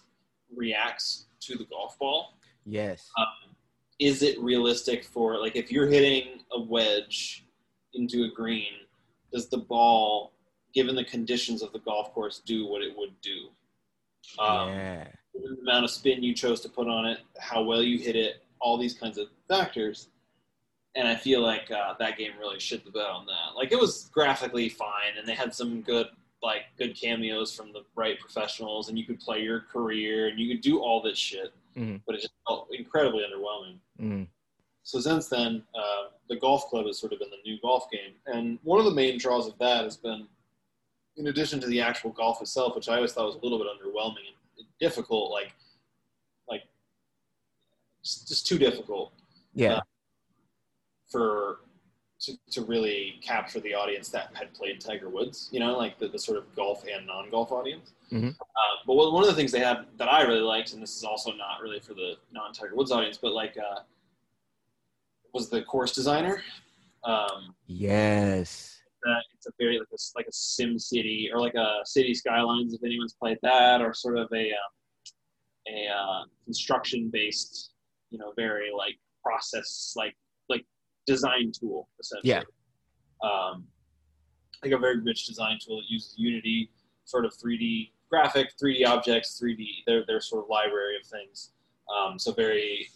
reacts 0.54 1.26
to 1.40 1.56
the 1.56 1.64
golf 1.64 1.98
ball. 1.98 2.34
yes. 2.66 3.10
Um, 3.18 3.54
is 3.98 4.22
it 4.22 4.40
realistic 4.40 5.04
for 5.04 5.38
like 5.38 5.56
if 5.56 5.70
you're 5.70 5.86
hitting 5.86 6.40
a 6.52 6.60
wedge 6.60 7.44
into 7.94 8.24
a 8.24 8.30
green, 8.30 8.72
does 9.32 9.48
the 9.48 9.58
ball, 9.58 10.32
given 10.74 10.94
the 10.94 11.04
conditions 11.04 11.62
of 11.62 11.72
the 11.72 11.80
golf 11.80 12.12
course, 12.14 12.40
do 12.44 12.66
what 12.66 12.82
it 12.82 12.96
would 12.96 13.12
do? 13.20 13.50
Um, 14.38 14.70
yeah. 14.70 15.08
the 15.34 15.56
amount 15.62 15.84
of 15.84 15.90
spin 15.90 16.22
you 16.22 16.34
chose 16.34 16.60
to 16.62 16.68
put 16.68 16.88
on 16.88 17.06
it, 17.06 17.18
how 17.38 17.62
well 17.62 17.82
you 17.82 17.98
hit 17.98 18.16
it, 18.16 18.42
all 18.60 18.78
these 18.78 18.94
kinds 18.94 19.18
of 19.18 19.28
factors. 19.48 20.08
And 20.96 21.06
I 21.06 21.14
feel 21.14 21.40
like 21.42 21.70
uh, 21.70 21.94
that 21.98 22.18
game 22.18 22.32
really 22.38 22.58
shit 22.58 22.84
the 22.84 22.90
bed 22.90 23.06
on 23.06 23.26
that. 23.26 23.56
Like 23.56 23.70
it 23.70 23.78
was 23.78 24.10
graphically 24.12 24.68
fine, 24.68 25.18
and 25.18 25.28
they 25.28 25.34
had 25.34 25.54
some 25.54 25.82
good 25.82 26.06
like 26.42 26.62
good 26.78 26.94
cameos 26.98 27.54
from 27.54 27.72
the 27.72 27.84
right 27.94 28.18
professionals, 28.18 28.88
and 28.88 28.98
you 28.98 29.04
could 29.04 29.20
play 29.20 29.42
your 29.42 29.60
career, 29.60 30.28
and 30.28 30.38
you 30.38 30.52
could 30.52 30.62
do 30.62 30.80
all 30.80 31.02
this 31.02 31.18
shit. 31.18 31.52
Mhm. 31.76 32.02
But 32.06 32.14
it 32.16 32.22
just 32.22 32.34
felt 32.46 32.68
incredibly 32.72 33.24
underwhelming. 33.24 33.78
Mm. 34.00 34.28
So 34.82 35.00
since 35.00 35.28
then, 35.28 35.64
uh, 35.74 36.08
the 36.28 36.36
golf 36.36 36.66
club 36.68 36.86
has 36.86 36.98
sort 36.98 37.12
of 37.12 37.18
been 37.18 37.30
the 37.30 37.36
new 37.44 37.60
golf 37.60 37.90
game, 37.90 38.14
and 38.26 38.58
one 38.62 38.78
of 38.78 38.86
the 38.86 38.90
main 38.90 39.18
draws 39.18 39.46
of 39.46 39.56
that 39.58 39.84
has 39.84 39.96
been, 39.96 40.26
in 41.16 41.26
addition 41.26 41.60
to 41.60 41.66
the 41.66 41.80
actual 41.80 42.10
golf 42.10 42.40
itself, 42.40 42.74
which 42.74 42.88
I 42.88 42.96
always 42.96 43.12
thought 43.12 43.26
was 43.26 43.36
a 43.36 43.38
little 43.38 43.58
bit 43.58 43.66
underwhelming 43.68 44.26
and 44.58 44.66
difficult, 44.78 45.30
like, 45.30 45.54
like, 46.48 46.66
just, 48.02 48.28
just 48.28 48.46
too 48.46 48.58
difficult 48.58 49.12
Yeah. 49.54 49.76
Uh, 49.76 49.80
for 51.08 51.60
to, 52.20 52.32
to 52.50 52.62
really 52.62 53.18
capture 53.22 53.60
the 53.60 53.74
audience 53.74 54.08
that 54.10 54.30
had 54.34 54.52
played 54.54 54.80
Tiger 54.80 55.08
Woods. 55.08 55.48
You 55.52 55.60
know, 55.60 55.76
like 55.76 55.98
the, 55.98 56.08
the 56.08 56.18
sort 56.18 56.38
of 56.38 56.54
golf 56.54 56.84
and 56.92 57.06
non-golf 57.06 57.50
audience. 57.52 57.92
Mhm. 58.12 58.30
Uh, 58.30 58.76
but 58.86 58.94
one 58.94 59.12
one 59.12 59.22
of 59.22 59.28
the 59.28 59.36
things 59.36 59.52
they 59.52 59.60
had 59.60 59.86
that 59.96 60.08
I 60.08 60.22
really 60.22 60.40
liked, 60.40 60.72
and 60.72 60.82
this 60.82 60.96
is 60.96 61.04
also 61.04 61.32
not 61.32 61.60
really 61.62 61.80
for 61.80 61.94
the 61.94 62.14
non-Tiger 62.32 62.74
Woods 62.74 62.92
audience, 62.92 63.18
but 63.18 63.32
like 63.32 63.56
uh, 63.56 63.80
was 65.32 65.48
the 65.48 65.62
course 65.62 65.92
designer. 65.92 66.42
Um, 67.04 67.54
yes. 67.66 68.80
it's 69.34 69.46
a 69.46 69.50
very 69.58 69.78
like 69.78 69.88
a, 69.92 69.96
like 70.14 70.26
a 70.26 70.32
sim 70.32 70.78
city 70.78 71.30
or 71.32 71.40
like 71.40 71.54
a 71.54 71.80
city 71.84 72.12
skylines 72.12 72.74
if 72.74 72.84
anyone's 72.84 73.14
played 73.14 73.38
that 73.42 73.80
or 73.80 73.94
sort 73.94 74.18
of 74.18 74.28
a 74.34 74.50
um, 74.50 74.72
a 75.68 75.88
uh, 75.88 76.24
construction 76.44 77.08
based 77.10 77.72
you 78.10 78.18
know 78.18 78.32
very 78.36 78.70
like 78.76 78.98
process 79.24 79.94
like 79.96 80.14
design 81.06 81.52
tool 81.58 81.88
essentially 82.00 82.30
Yeah. 82.30 82.42
um, 83.22 83.64
like 84.62 84.72
a 84.72 84.78
very 84.78 85.00
rich 85.00 85.26
design 85.26 85.58
tool 85.64 85.76
that 85.78 85.88
uses 85.88 86.14
unity 86.16 86.70
sort 87.04 87.24
of 87.24 87.32
3d 87.32 87.90
graphic 88.08 88.52
3d 88.62 88.86
objects 88.86 89.40
3d 89.42 89.66
their, 89.86 90.04
their 90.06 90.20
sort 90.20 90.44
of 90.44 90.50
library 90.50 90.96
of 90.96 91.06
things 91.06 91.52
um, 91.94 92.18
so 92.18 92.32
very 92.32 92.88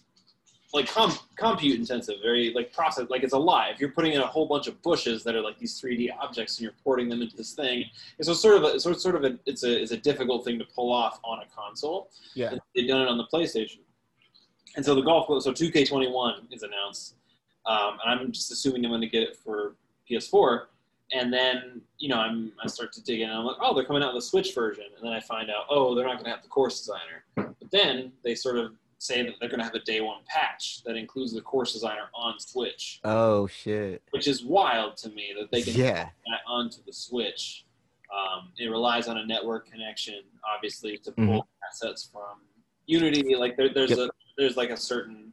like 0.73 0.89
com- 0.89 1.17
compute 1.37 1.79
intensive, 1.79 2.17
very 2.21 2.53
like 2.53 2.73
process, 2.73 3.07
like 3.09 3.23
it's 3.23 3.33
alive. 3.33 3.77
You're 3.79 3.93
putting 3.93 4.13
in 4.13 4.21
a 4.23 4.27
whole 4.27 4.49
bunch 4.49 4.67
of 4.67 4.83
bushes 4.83 5.23
that 5.23 5.37
are 5.37 5.41
like 5.41 5.57
these 5.57 5.81
3D 5.81 6.09
objects, 6.21 6.59
and 6.59 6.65
you're 6.65 6.75
porting 6.83 7.09
them 7.09 7.23
into 7.23 7.37
this 7.37 7.53
thing. 7.55 7.85
And 8.19 8.27
so 8.27 8.33
it's 8.33 8.41
sort 8.41 8.57
of 8.57 8.65
a, 8.65 8.81
so 8.81 8.91
it's 8.91 9.01
sort 9.01 9.15
of 9.15 9.23
a, 9.23 9.39
it's 9.47 9.63
a, 9.63 9.81
it's 9.83 9.93
a 9.93 9.97
difficult 9.97 10.45
thing 10.45 10.59
to 10.59 10.65
pull 10.75 10.93
off 10.93 11.21
on 11.23 11.39
a 11.39 11.45
console. 11.55 12.11
Yeah. 12.35 12.51
And 12.51 12.61
They've 12.75 12.89
done 12.89 13.03
it 13.03 13.09
on 13.09 13.19
the 13.19 13.27
PlayStation. 13.33 13.79
And 14.75 14.85
so 14.85 14.97
the 14.97 15.03
golf, 15.03 15.29
so 15.45 15.53
2K21 15.53 16.53
is 16.53 16.65
announced, 16.65 17.15
um, 17.67 17.99
and 18.05 18.21
I'm 18.21 18.33
just 18.33 18.51
assuming 18.53 18.85
I'm 18.85 18.91
going 18.91 19.01
to 19.01 19.09
get 19.09 19.23
it 19.23 19.37
for 19.37 19.75
PS4. 20.11 20.67
And 21.13 21.33
then, 21.33 21.81
you 21.99 22.09
know, 22.09 22.17
I'm, 22.19 22.53
I 22.63 22.67
start 22.67 22.93
to 22.95 23.03
dig 23.03 23.21
in, 23.21 23.29
and 23.29 23.39
I'm 23.39 23.45
like, 23.45 23.57
oh, 23.61 23.75
they're 23.75 23.85
coming 23.85 24.03
out 24.03 24.15
with 24.15 24.23
a 24.25 24.27
Switch 24.27 24.55
version. 24.55 24.85
And 24.97 25.05
then 25.07 25.13
I 25.13 25.21
find 25.21 25.51
out, 25.51 25.65
oh, 25.71 25.95
they're 25.95 26.07
not 26.07 26.15
going 26.15 26.25
to 26.25 26.31
have 26.31 26.43
the 26.43 26.49
course 26.49 26.79
designer. 26.79 27.25
But 27.37 27.71
then 27.71 28.13
they 28.25 28.35
sort 28.35 28.57
of 28.57 28.73
say 28.99 29.23
that 29.23 29.35
they're 29.39 29.51
going 29.51 29.59
to 29.61 29.65
have 29.65 29.75
a 29.75 29.81
day 29.81 30.01
one 30.01 30.21
patch 30.27 30.83
that 30.85 30.97
includes 30.97 31.35
the 31.35 31.43
course 31.43 31.75
designer 31.75 32.09
on 32.15 32.39
Switch, 32.41 33.01
Oh 33.05 33.47
shit. 33.47 34.03
which 34.13 34.27
is 34.27 34.43
wild 34.45 34.97
to 34.99 35.11
me 35.11 35.35
that 35.39 35.51
they 35.51 35.61
can 35.63 35.75
Yeah. 35.75 36.05
that 36.27 36.41
onto 36.49 36.79
the 36.87 36.93
Switch. 36.93 37.67
Um, 38.11 38.49
it 38.59 38.69
relies 38.69 39.07
on 39.07 39.19
a 39.19 39.27
network 39.27 39.71
connection, 39.71 40.23
obviously, 40.55 40.97
to 40.99 41.13
pull 41.13 41.25
Mhm. 41.43 41.47
assets 41.71 42.09
from 42.11 42.41
Unity. 42.87 43.35
Like 43.37 43.57
there, 43.59 43.69
there's 43.69 43.91
Yep. 43.91 43.99
a 43.99 44.11
there's 44.39 44.57
like 44.57 44.71
a 44.71 44.77
certain 44.77 45.33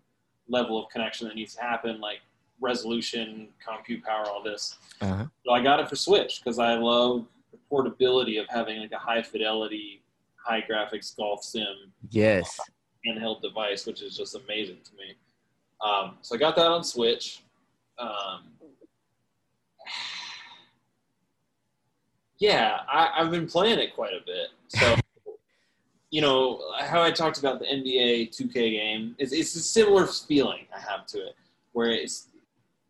level 0.51 0.83
of 0.83 0.89
connection 0.91 1.27
that 1.27 1.35
needs 1.35 1.55
to 1.55 1.61
happen, 1.61 1.99
like 1.99 2.19
resolution, 2.59 3.47
compute 3.65 4.03
power, 4.03 4.25
all 4.27 4.43
this. 4.43 4.75
Uh-huh. 5.01 5.25
So 5.45 5.51
I 5.51 5.63
got 5.63 5.79
it 5.79 5.89
for 5.89 5.95
Switch 5.95 6.41
because 6.43 6.59
I 6.59 6.75
love 6.75 7.25
the 7.51 7.57
portability 7.69 8.37
of 8.37 8.45
having 8.49 8.79
like 8.79 8.91
a 8.91 8.99
high 8.99 9.23
fidelity, 9.23 10.03
high 10.35 10.63
graphics 10.69 11.15
golf 11.15 11.43
sim 11.43 11.65
Yes. 12.09 12.59
handheld 13.07 13.41
device, 13.41 13.85
which 13.85 14.01
is 14.03 14.15
just 14.15 14.35
amazing 14.35 14.77
to 14.83 14.91
me. 14.95 15.15
Um, 15.83 16.17
so 16.21 16.35
I 16.35 16.37
got 16.37 16.55
that 16.57 16.67
on 16.67 16.83
Switch. 16.83 17.41
Um, 17.97 18.43
yeah, 22.39 22.81
I, 22.91 23.09
I've 23.17 23.31
been 23.31 23.47
playing 23.47 23.79
it 23.79 23.95
quite 23.95 24.13
a 24.13 24.23
bit. 24.25 24.49
So, 24.67 24.95
you 26.11 26.21
know, 26.21 26.61
how 26.79 27.01
I 27.01 27.09
talked 27.09 27.39
about 27.39 27.59
the 27.59 27.65
NBA 27.65 28.37
2K 28.37 28.53
game, 28.53 29.15
it's, 29.17 29.31
it's 29.31 29.55
a 29.55 29.61
similar 29.61 30.05
feeling 30.05 30.67
I 30.75 30.79
have 30.79 31.07
to 31.07 31.19
it, 31.19 31.35
where 31.71 31.89
it's 31.89 32.27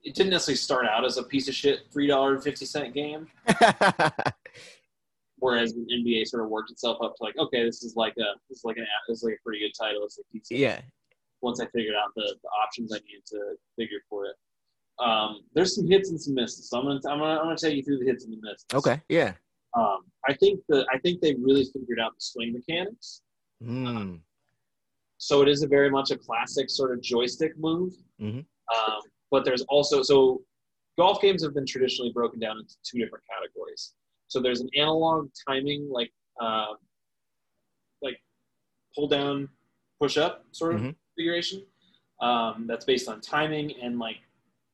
it 0.03 0.15
didn't 0.15 0.31
necessarily 0.31 0.57
start 0.57 0.87
out 0.87 1.05
as 1.05 1.17
a 1.17 1.23
piece 1.23 1.47
of 1.47 1.53
shit 1.53 1.81
three 1.91 2.07
dollar 2.07 2.33
and 2.33 2.43
fifty 2.43 2.65
cent 2.65 2.93
game, 2.95 3.27
whereas 5.37 5.73
the 5.73 5.85
NBA 5.91 6.25
sort 6.25 6.43
of 6.43 6.49
worked 6.49 6.71
itself 6.71 6.97
up 7.03 7.15
to 7.17 7.23
like, 7.23 7.37
okay, 7.37 7.63
this 7.63 7.83
is 7.83 7.95
like 7.95 8.13
a 8.17 8.33
this 8.49 8.57
is 8.59 8.65
like 8.65 8.77
an 8.77 8.87
this 9.07 9.19
is 9.19 9.23
like 9.23 9.35
a 9.35 9.43
pretty 9.43 9.59
good 9.59 9.73
title. 9.79 10.03
It's 10.03 10.17
like 10.17 10.43
yeah. 10.49 10.81
once 11.41 11.61
I 11.61 11.67
figured 11.67 11.95
out 11.95 12.09
the, 12.15 12.35
the 12.41 12.49
options 12.49 12.91
I 12.91 12.97
needed 13.05 13.25
to 13.27 13.55
figure 13.77 13.99
for 14.09 14.25
it. 14.25 14.35
Um, 14.99 15.41
there's 15.53 15.75
some 15.75 15.87
hits 15.87 16.09
and 16.09 16.19
some 16.19 16.33
misses. 16.33 16.69
So 16.69 16.79
I'm 16.79 16.85
gonna 16.85 16.99
I'm 17.07 17.19
gonna 17.19 17.39
I'm 17.39 17.45
gonna 17.45 17.57
take 17.57 17.75
you 17.75 17.83
through 17.83 17.99
the 17.99 18.05
hits 18.05 18.25
and 18.25 18.33
the 18.33 18.39
misses. 18.41 18.65
Okay. 18.73 18.99
Yeah. 19.09 19.33
Um, 19.77 19.99
I 20.27 20.33
think 20.33 20.59
the 20.67 20.85
I 20.93 20.97
think 20.99 21.21
they 21.21 21.35
really 21.35 21.65
figured 21.65 21.99
out 21.99 22.11
the 22.13 22.21
swing 22.21 22.53
mechanics. 22.53 23.21
Mm. 23.63 24.19
So 25.17 25.41
it 25.41 25.47
is 25.47 25.63
a 25.63 25.67
very 25.67 25.89
much 25.89 26.11
a 26.11 26.17
classic 26.17 26.69
sort 26.69 26.91
of 26.93 27.01
joystick 27.01 27.57
move. 27.57 27.93
Mhm. 28.19 28.45
Um, 28.75 29.01
but 29.29 29.45
there's 29.45 29.61
also 29.63 30.01
so 30.01 30.43
golf 30.97 31.21
games 31.21 31.43
have 31.43 31.53
been 31.53 31.65
traditionally 31.65 32.11
broken 32.11 32.39
down 32.39 32.57
into 32.59 32.75
two 32.83 32.97
different 32.99 33.23
categories. 33.29 33.93
So 34.27 34.39
there's 34.41 34.61
an 34.61 34.69
analog 34.75 35.29
timing 35.47 35.89
like 35.89 36.11
uh, 36.41 36.73
like 38.01 38.21
pull 38.95 39.07
down, 39.07 39.47
push 39.99 40.17
up 40.17 40.45
sort 40.51 40.75
of 40.75 40.81
Mhm. 40.81 40.95
configuration. 41.15 41.65
Um, 42.19 42.67
that's 42.67 42.85
based 42.85 43.07
on 43.09 43.19
timing 43.21 43.79
and 43.81 43.97
like 43.99 44.17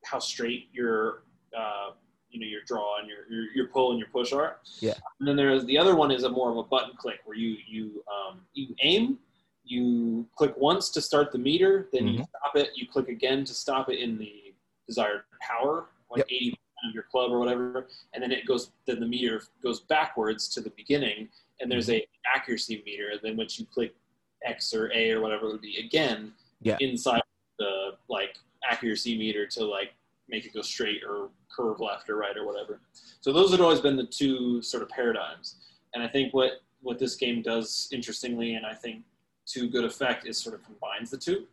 how 0.06 0.20
straight 0.20 0.70
your 0.74 1.24
uh, 1.56 1.92
you 2.38 2.46
know 2.46 2.50
your 2.50 2.62
draw 2.66 3.00
and 3.00 3.10
your, 3.10 3.30
your 3.30 3.52
your 3.54 3.68
pull 3.68 3.92
and 3.92 4.00
your 4.00 4.10
push 4.10 4.32
are. 4.32 4.58
Yeah. 4.80 4.94
And 5.20 5.28
then 5.28 5.36
there's 5.36 5.66
the 5.66 5.78
other 5.78 5.96
one 5.96 6.12
is 6.12 6.24
a 6.24 6.30
more 6.30 6.52
of 6.52 6.58
a 6.58 6.64
button 6.64 6.96
click 6.98 7.20
where 7.26 7.38
you 7.38 7.58
you 7.68 8.04
um, 8.12 8.42
you 8.54 8.76
aim, 8.82 9.18
you 9.64 10.28
click 10.36 10.54
once 10.58 10.90
to 10.92 11.02
start 11.02 11.32
the 11.32 11.38
meter, 11.40 11.90
then 11.92 12.08
you 12.08 12.20
Mhm. 12.20 12.26
stop 12.30 12.56
it, 12.56 12.70
you 12.76 12.88
click 12.88 13.10
again 13.10 13.44
to 13.46 13.54
stop 13.54 13.90
it 13.90 14.00
in 14.00 14.18
the 14.18 14.54
desired 14.88 15.24
power, 15.42 15.90
like 16.12 16.20
Yep. 16.20 16.28
eighty 16.30 16.50
percent 16.52 16.90
of 16.90 16.94
your 16.94 17.04
club 17.04 17.32
or 17.32 17.40
whatever, 17.40 17.88
and 18.14 18.22
then 18.24 18.32
it 18.32 18.46
goes 18.46 18.72
then 18.86 19.00
the 19.00 19.08
meter 19.08 19.42
goes 19.64 19.82
backwards 19.82 20.48
to 20.50 20.62
the 20.62 20.70
beginning, 20.72 21.30
and 21.60 21.72
there's 21.72 21.90
a 21.90 22.06
accuracy 22.36 22.84
meter, 22.86 23.14
then 23.24 23.36
once 23.36 23.60
you 23.60 23.66
click 23.66 23.96
X 24.44 24.74
or 24.74 24.92
A 24.94 25.12
or 25.12 25.22
whatever 25.22 25.48
it 25.48 25.52
would 25.54 25.62
be 25.62 25.78
again 25.78 26.34
Yeah. 26.62 26.78
inside 26.80 27.22
the 27.58 27.98
like 28.08 28.38
accuracy 28.70 29.18
meter 29.18 29.48
to 29.48 29.64
like 29.66 29.94
make 30.30 30.46
it 30.46 30.54
go 30.54 30.62
straight 30.62 31.02
or 31.08 31.30
curve 31.50 31.80
left 31.80 32.10
or 32.10 32.18
right 32.18 32.38
or 32.38 32.46
whatever. 32.46 32.80
So 33.22 33.32
those 33.32 33.52
had 33.52 33.62
always 33.62 33.80
been 33.80 33.96
the 33.96 34.06
two 34.06 34.62
sort 34.62 34.84
of 34.84 34.90
paradigms. 34.90 35.56
And 35.94 36.04
I 36.04 36.08
think 36.08 36.34
what 36.34 36.62
what 36.82 37.00
this 37.00 37.16
game 37.16 37.42
does 37.42 37.90
interestingly, 37.92 38.56
and 38.56 38.66
I 38.66 38.74
think 38.74 39.04
to 39.48 39.68
good 39.68 39.84
effect, 39.84 40.28
is 40.28 40.38
sort 40.38 40.56
of 40.56 40.64
combines 40.64 41.10
the 41.10 41.18
two. 41.18 41.48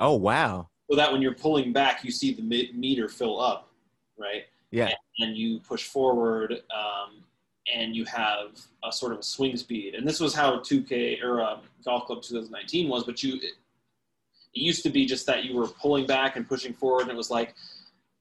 Oh 0.00 0.16
wow. 0.16 0.68
So 0.90 0.96
that 0.96 1.10
when 1.10 1.22
you're 1.22 1.34
pulling 1.34 1.72
back, 1.72 2.04
you 2.04 2.10
see 2.10 2.32
the 2.34 2.70
meter 2.74 3.08
fill 3.08 3.40
up, 3.40 3.70
right? 4.18 4.44
Yeah. 4.70 4.90
and 5.20 5.36
you 5.36 5.60
push 5.60 5.84
forward 5.84 6.52
um, 6.52 7.22
and 7.72 7.96
you 7.96 8.04
have 8.04 8.60
a 8.84 8.92
sort 8.92 9.12
of 9.12 9.20
a 9.20 9.22
swing 9.22 9.56
speed 9.56 9.94
and 9.94 10.06
this 10.06 10.20
was 10.20 10.34
how 10.34 10.58
2k 10.58 11.22
or 11.22 11.40
um, 11.40 11.60
golf 11.84 12.06
club 12.06 12.22
2019 12.22 12.88
was 12.88 13.04
but 13.04 13.22
you 13.22 13.36
it, 13.36 13.54
it 14.54 14.60
used 14.60 14.82
to 14.82 14.90
be 14.90 15.06
just 15.06 15.24
that 15.26 15.44
you 15.44 15.56
were 15.56 15.68
pulling 15.68 16.06
back 16.06 16.36
and 16.36 16.48
pushing 16.48 16.74
forward 16.74 17.02
and 17.02 17.10
it 17.10 17.16
was 17.16 17.30
like 17.30 17.54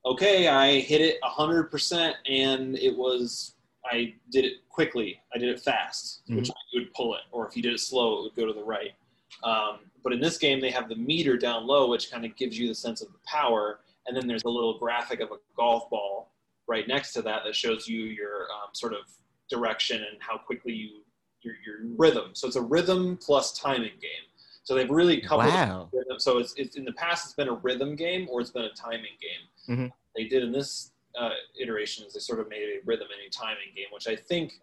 okay 0.06 0.48
i 0.48 0.80
hit 0.80 1.02
it 1.02 1.18
100% 1.24 2.14
and 2.30 2.78
it 2.78 2.96
was 2.96 3.56
i 3.86 4.14
did 4.32 4.46
it 4.46 4.68
quickly 4.70 5.20
i 5.34 5.38
did 5.38 5.50
it 5.50 5.60
fast 5.60 6.22
which 6.38 6.50
you 6.72 6.82
would 6.82 6.94
pull 6.94 7.16
it 7.16 7.22
or 7.32 7.48
if 7.48 7.56
you 7.56 7.64
did 7.64 7.74
it 7.74 7.80
slow 7.80 8.20
it 8.20 8.24
would 8.24 8.36
go 8.36 8.46
to 8.46 8.54
the 8.54 8.64
right 8.64 8.92
um, 9.44 9.80
but 10.04 10.14
in 10.14 10.20
this 10.20 10.38
game 10.38 10.60
they 10.60 10.72
have 10.72 10.88
the 10.90 10.96
meter 10.96 11.38
down 11.38 11.66
low 11.66 11.90
which 11.90 12.12
kind 12.12 12.26
of 12.26 12.36
gives 12.36 12.58
you 12.58 12.68
the 12.68 12.76
sense 12.76 13.02
of 13.02 13.08
the 13.12 13.20
power 13.26 13.80
and 14.08 14.16
then 14.16 14.28
there's 14.28 14.44
a 14.46 14.50
little 14.50 14.78
graphic 14.78 15.20
of 15.20 15.32
a 15.32 15.38
golf 15.58 15.90
ball 15.90 16.32
right 16.68 16.88
next 16.88 17.14
to 17.14 17.22
that 17.22 17.42
that 17.46 17.56
shows 17.56 17.88
you 17.88 18.04
your 18.06 18.44
um, 18.52 18.70
sort 18.74 18.94
of 18.94 19.00
direction 19.50 19.98
and 19.98 20.18
how 20.20 20.38
quickly 20.38 20.74
you 20.74 20.90
your, 21.46 21.54
your 21.66 21.76
rhythm. 21.98 22.32
So 22.34 22.48
it's 22.48 22.56
a 22.56 22.62
rhythm 22.62 23.18
plus 23.22 23.58
timing 23.58 23.92
game. 24.02 24.26
So 24.64 24.74
they've 24.74 24.90
really 24.90 25.22
coupled 25.22 25.54
Wow. 25.54 25.90
rhythm. 25.94 26.20
So 26.20 26.40
it's, 26.40 26.56
it's 26.56 26.76
in 26.76 26.86
the 26.86 26.94
past 26.94 27.26
it's 27.26 27.36
been 27.36 27.50
a 27.50 27.54
rhythm 27.54 27.96
game 27.96 28.28
or 28.32 28.42
it's 28.42 28.50
been 28.50 28.64
a 28.66 28.74
timing 28.74 29.16
game. 29.22 29.46
Mhm. 29.68 29.92
They 30.16 30.26
did 30.26 30.44
in 30.44 30.52
this 30.52 30.92
uh, 31.18 31.32
iteration 31.60 32.06
is 32.06 32.14
they 32.14 32.20
sort 32.20 32.40
of 32.40 32.50
made 32.50 32.64
a 32.64 32.80
rhythm 32.86 33.08
and 33.12 33.26
a 33.26 33.30
timing 33.30 33.74
game, 33.76 33.88
which 33.92 34.08
I 34.08 34.16
think 34.16 34.60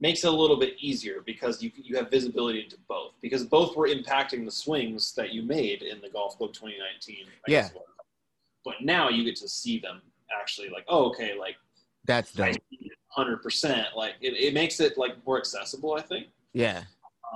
makes 0.00 0.22
it 0.22 0.28
a 0.28 0.36
little 0.36 0.56
bit 0.56 0.74
easier 0.78 1.22
because 1.22 1.62
you 1.62 1.72
you 1.76 1.96
have 1.96 2.10
visibility 2.10 2.60
into 2.62 2.76
both 2.88 3.14
because 3.20 3.44
both 3.44 3.76
were 3.76 3.88
impacting 3.88 4.44
the 4.44 4.50
swings 4.50 5.12
that 5.14 5.32
you 5.32 5.42
made 5.42 5.82
in 5.82 6.00
the 6.00 6.08
Golf 6.08 6.36
Club 6.38 6.52
2019. 6.52 7.26
I 7.26 7.30
Yeah. 7.50 7.62
guess. 7.62 7.72
But 8.64 8.82
now 8.82 9.08
you 9.08 9.24
get 9.24 9.36
to 9.36 9.48
see 9.48 9.78
them 9.78 10.02
actually 10.40 10.68
like, 10.68 10.84
oh, 10.88 11.06
okay, 11.10 11.36
like 11.38 11.56
That's 12.04 12.32
dope. 12.32 12.54
hundred 13.08 13.42
percent. 13.42 13.88
Like 13.96 14.14
it, 14.20 14.34
it 14.34 14.54
makes 14.54 14.78
it 14.80 14.96
like 14.98 15.24
more 15.26 15.38
accessible, 15.38 15.94
I 15.94 16.02
think, 16.02 16.28
Yeah. 16.52 16.84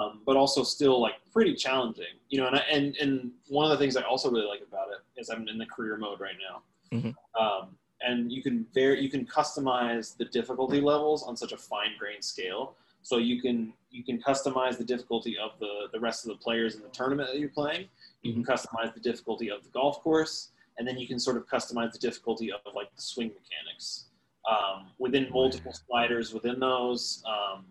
Um, 0.00 0.20
but 0.24 0.36
also 0.36 0.62
still 0.62 1.00
like 1.00 1.14
pretty 1.32 1.54
challenging. 1.54 2.14
You 2.28 2.40
know, 2.40 2.46
and 2.48 2.56
I, 2.56 2.60
and 2.70 2.96
and 2.96 3.30
one 3.48 3.64
of 3.64 3.70
the 3.70 3.82
things 3.82 3.96
I 3.96 4.02
also 4.02 4.30
really 4.30 4.46
like 4.46 4.62
about 4.66 4.88
it 4.90 5.20
is 5.20 5.28
I'm 5.30 5.46
in 5.48 5.58
the 5.58 5.66
career 5.66 5.96
mode 5.96 6.20
right 6.20 6.36
now, 6.48 6.62
Mhm. 6.98 7.14
um, 7.40 7.76
and 8.00 8.32
you 8.32 8.42
can 8.42 8.66
very 8.74 9.00
you 9.02 9.10
can 9.10 9.26
customize 9.26 10.16
the 10.16 10.24
difficulty 10.26 10.80
levels 10.80 11.22
on 11.22 11.36
such 11.36 11.52
a 11.52 11.56
fine 11.56 11.92
grained 11.98 12.24
scale. 12.24 12.76
So 13.02 13.18
you 13.18 13.40
can 13.42 13.72
you 13.90 14.04
can 14.04 14.20
customize 14.22 14.78
the 14.78 14.84
difficulty 14.84 15.36
of 15.36 15.58
the 15.58 15.88
the 15.92 16.00
rest 16.00 16.24
of 16.24 16.30
the 16.30 16.38
players 16.42 16.76
in 16.76 16.82
the 16.82 16.88
tournament 16.88 17.28
that 17.30 17.38
you're 17.38 17.48
playing. 17.50 17.88
You 18.22 18.32
can 18.32 18.44
customize 18.44 18.94
the 18.94 19.00
difficulty 19.00 19.50
of 19.50 19.62
the 19.64 19.70
golf 19.70 20.00
course, 20.02 20.50
and 20.78 20.86
then 20.86 20.96
you 20.98 21.06
can 21.08 21.18
sort 21.18 21.36
of 21.36 21.46
customize 21.46 21.92
the 21.92 21.98
difficulty 21.98 22.52
of 22.52 22.60
like 22.74 22.94
the 22.94 23.02
swing 23.02 23.28
mechanics 23.28 24.06
um, 24.48 24.86
within 24.98 25.28
multiple 25.30 25.72
sliders 25.72 26.32
within 26.32 26.58
those. 26.60 27.22
Um, 27.26 27.66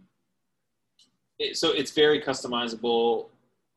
it, 1.41 1.57
so 1.57 1.71
it's 1.71 1.91
very 1.91 2.21
customizable 2.21 3.27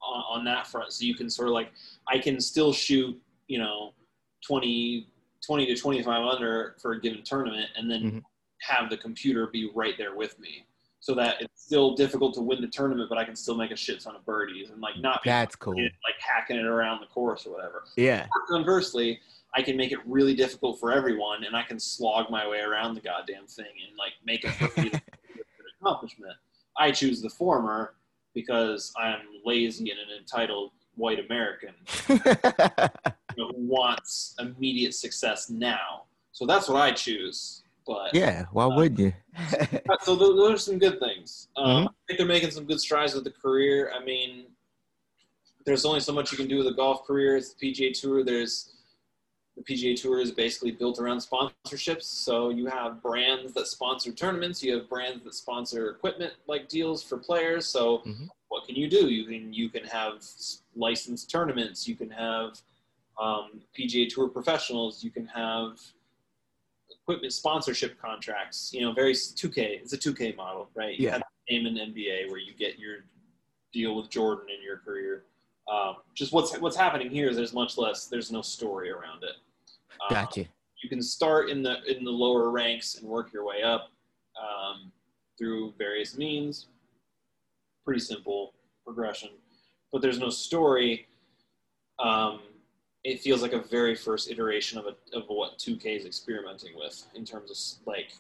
on, 0.03 0.39
on 0.39 0.45
that 0.45 0.67
front. 0.67 0.93
So 0.93 1.05
you 1.05 1.15
can 1.15 1.31
sort 1.31 1.49
of 1.49 1.55
like, 1.55 1.73
I 2.09 2.19
can 2.19 2.41
still 2.41 2.73
shoot, 2.73 3.21
you 3.49 3.59
know, 3.59 3.93
20, 4.47 5.07
20 5.45 5.67
to 5.67 5.77
25 5.77 6.23
under 6.23 6.77
for 6.81 6.93
a 6.93 7.01
given 7.01 7.23
tournament 7.23 7.71
and 7.77 7.91
then 7.91 8.03
Mhm. 8.03 8.23
have 8.61 8.91
the 8.91 8.97
computer 8.97 9.47
be 9.47 9.71
right 9.75 9.95
there 9.99 10.15
with 10.15 10.39
me. 10.39 10.65
So 11.01 11.15
that 11.17 11.41
it's 11.43 11.63
still 11.63 11.95
difficult 11.95 12.33
to 12.35 12.41
win 12.41 12.63
the 12.63 12.67
tournament, 12.69 13.11
but 13.11 13.19
I 13.19 13.25
can 13.25 13.37
still 13.37 13.55
make 13.57 13.71
a 13.71 13.77
shit 13.77 14.01
ton 14.01 14.17
of 14.17 14.25
birdies 14.25 14.71
and 14.71 14.81
like 14.81 14.97
not 14.99 15.21
That's 15.25 15.55
cool. 15.55 15.75
like 15.77 16.19
hacking 16.19 16.57
it 16.57 16.65
around 16.65 17.01
the 17.01 17.07
course 17.07 17.47
or 17.47 17.51
whatever. 17.55 17.85
Yeah. 17.97 18.27
Conversely, 18.49 19.21
I 19.55 19.61
can 19.63 19.77
make 19.77 19.93
it 19.93 19.99
really 20.07 20.35
difficult 20.35 20.81
for 20.81 20.93
everyone, 20.93 21.45
and 21.45 21.55
I 21.55 21.63
can 21.63 21.79
slog 21.79 22.31
my 22.31 22.49
way 22.49 22.61
around 22.61 22.95
the 22.95 23.03
goddamn 23.03 23.47
thing 23.47 23.67
and 23.87 23.97
like 23.99 24.13
make 24.25 24.45
it 24.45 24.51
for 24.53 24.65
me 24.81 24.89
to 24.91 24.97
be 24.97 24.97
a 24.97 25.35
good 25.37 25.45
accomplishment. 25.81 26.33
I 26.77 26.91
choose 26.91 27.21
the 27.23 27.31
former 27.31 27.95
because 28.35 28.93
I'm 28.97 29.21
lazy 29.45 29.91
and 29.91 30.01
an 30.01 30.19
entitled 30.19 30.73
white 30.97 31.19
American 31.25 31.75
you 32.09 32.19
know, 33.37 33.49
who 33.49 33.53
wants 33.57 34.35
immediate 34.39 34.95
success 34.95 35.51
now. 35.51 36.05
So 36.33 36.47
that's 36.47 36.69
what 36.69 36.81
I 36.81 36.93
choose. 36.93 37.63
But 37.87 38.15
yeah, 38.15 38.45
why 38.53 38.67
would 38.67 38.99
you? 38.99 39.13
so 40.03 40.17
those, 40.17 40.37
those 40.37 40.53
are 40.53 40.59
some 40.59 40.79
good 40.79 40.99
things. 41.01 41.49
Um, 41.57 41.85
Mhm. 41.85 41.89
I 41.89 41.91
think 42.07 42.19
they're 42.19 42.27
making 42.27 42.51
some 42.51 42.65
good 42.65 42.81
strides 42.81 43.15
with 43.15 43.25
the 43.25 43.31
career. 43.31 43.93
I 43.95 44.03
mean, 44.05 44.47
there's 45.67 45.85
only 45.85 46.01
so 46.01 46.13
much 46.13 46.31
you 46.33 46.39
can 46.39 46.49
do 46.49 46.59
with 46.59 46.67
a 46.69 46.73
golf 46.73 47.05
career. 47.07 47.37
It's 47.37 47.53
the 47.55 47.73
PGA 47.73 47.93
Tour. 47.99 48.25
There's 48.25 48.74
the 49.57 49.63
PGA 49.63 50.01
Tour 50.01 50.21
is 50.21 50.33
basically 50.33 50.73
built 50.73 50.99
around 50.99 51.19
sponsorships. 51.19 52.05
So 52.05 52.51
you 52.51 52.67
have 52.67 53.01
brands 53.03 53.53
that 53.55 53.67
sponsor 53.69 54.13
tournaments. 54.13 54.63
You 54.63 54.77
have 54.79 54.89
brands 54.89 55.23
that 55.25 55.35
sponsor 55.35 55.91
equipment 55.91 56.33
like 56.49 56.69
deals 56.69 57.03
for 57.03 57.19
players. 57.19 57.67
So 57.67 57.99
Mhm. 57.99 58.29
what 58.49 58.67
can 58.67 58.75
you 58.75 58.89
do? 58.89 59.09
You 59.09 59.25
can 59.25 59.53
you 59.53 59.69
can 59.69 59.85
have 59.85 60.25
licensed 60.75 61.31
tournaments. 61.31 61.87
You 61.87 61.95
can 61.95 62.11
have 62.11 62.61
um, 63.17 63.63
PGA 63.79 64.09
Tour 64.09 64.29
professionals. 64.29 65.05
You 65.05 65.11
can 65.13 65.27
have 65.29 65.81
equipment 66.91 67.33
sponsorship 67.33 67.97
contracts. 68.01 68.73
You 68.73 68.81
know, 68.81 68.93
very 68.93 69.13
2K. 69.15 69.79
It's 69.81 69.93
a 69.93 69.97
2K 69.99 70.35
model, 70.35 70.69
right? 70.75 70.99
You 70.99 71.07
Yeah. 71.07 71.13
have 71.13 71.21
the 71.21 71.55
same 71.55 71.67
in 71.67 71.79
NBA 71.79 72.27
where 72.29 72.39
you 72.41 72.53
get 72.55 72.77
your 72.79 73.05
deal 73.73 73.95
with 73.95 74.11
Jordan 74.11 74.49
in 74.51 74.61
your 74.63 74.79
career. 74.79 75.27
Um, 75.73 75.97
just 76.15 76.33
what's 76.33 76.59
what's 76.59 76.77
happening 76.77 77.11
here 77.11 77.29
is 77.29 77.37
there's 77.37 77.55
much 77.55 77.79
less. 77.79 78.07
There's 78.07 78.31
no 78.31 78.43
story 78.43 78.91
around 78.91 79.23
it. 79.23 79.37
Um, 80.03 80.09
Gotcha. 80.11 80.47
You 80.83 80.89
can 80.89 81.03
start 81.03 81.49
in 81.49 81.63
the 81.63 81.83
in 81.85 82.05
the 82.05 82.11
lower 82.11 82.51
ranks 82.51 82.97
and 82.97 83.09
work 83.09 83.33
your 83.33 83.45
way 83.45 83.63
up 83.63 83.89
um, 84.41 84.93
through 85.39 85.73
various 85.79 86.17
means. 86.17 86.67
Pretty 87.85 88.01
simple 88.01 88.55
progression, 88.85 89.31
but 89.93 90.03
there's 90.03 90.19
no 90.19 90.31
story. 90.31 91.07
Um, 91.99 92.41
it 93.05 93.21
feels 93.21 93.43
like 93.43 93.53
a 93.53 93.61
very 93.61 93.95
first 93.95 94.31
iteration 94.31 94.79
of 94.79 94.87
a, 94.87 95.17
of 95.17 95.25
what 95.29 95.59
2K 95.59 95.99
is 95.99 96.07
experimenting 96.07 96.75
with 96.75 97.05
in 97.15 97.25
terms 97.25 97.51
of 97.51 97.87
like, 97.87 98.13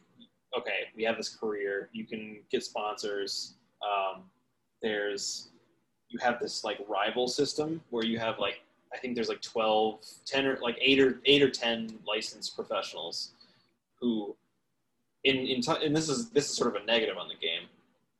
okay, 0.56 0.90
we 0.94 1.02
have 1.04 1.16
this 1.16 1.34
career. 1.34 1.88
You 1.92 2.06
can 2.06 2.40
get 2.50 2.62
sponsors. 2.62 3.54
Um, 3.82 4.24
there's 4.82 5.48
you 6.14 6.20
have 6.20 6.38
this 6.38 6.62
like 6.62 6.78
rival 6.88 7.26
system 7.26 7.80
where 7.90 8.04
you 8.04 8.18
have 8.20 8.38
like 8.38 8.60
I 8.94 8.98
think 8.98 9.16
there's 9.16 9.28
like 9.28 9.42
12, 9.42 9.98
10 10.24 10.46
or 10.46 10.58
like 10.62 10.78
eight 10.80 11.00
or 11.00 11.18
eight 11.24 11.42
or 11.42 11.50
10 11.50 11.98
licensed 12.06 12.54
professionals 12.54 13.30
who 14.00 14.36
in, 15.24 15.36
in 15.38 15.60
t- 15.60 15.84
and 15.84 15.96
this 15.96 16.08
is, 16.08 16.30
this 16.30 16.48
is 16.48 16.56
sort 16.56 16.76
of 16.76 16.80
a 16.80 16.86
negative 16.86 17.16
on 17.18 17.26
the 17.26 17.34
game 17.34 17.62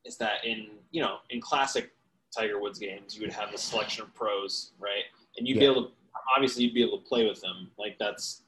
is 0.05 0.17
that 0.17 0.45
in, 0.45 0.67
you 0.91 1.01
know, 1.01 1.19
in 1.31 1.41
classic 1.41 1.93
Tiger 2.37 2.59
Woods 2.61 2.81
games, 2.81 3.15
you 3.15 3.23
would 3.23 3.33
have 3.33 3.53
the 3.53 3.59
selection 3.59 4.03
of 4.03 4.13
pros, 4.15 4.73
right? 4.81 5.05
And 5.39 5.47
you'd 5.47 5.61
be 5.61 5.65
able 5.65 5.85
to, 5.85 5.91
obviously 6.35 6.65
you'd 6.65 6.75
be 6.75 6.83
able 6.83 6.99
to 6.99 7.05
play 7.05 7.25
with 7.25 7.41
them. 7.41 7.71
Like 7.79 7.97
that's, 7.99 8.43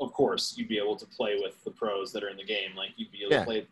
of 0.00 0.12
course, 0.12 0.54
you'd 0.56 0.68
be 0.68 0.78
able 0.78 0.94
to 0.96 1.06
play 1.06 1.40
with 1.42 1.62
the 1.64 1.72
pros 1.72 2.12
that 2.12 2.22
are 2.22 2.28
in 2.28 2.36
the 2.36 2.44
game. 2.44 2.70
Like 2.76 2.90
you'd 2.96 3.10
be 3.10 3.22
able 3.22 3.32
Yeah. 3.32 3.38
to 3.40 3.44
play 3.44 3.66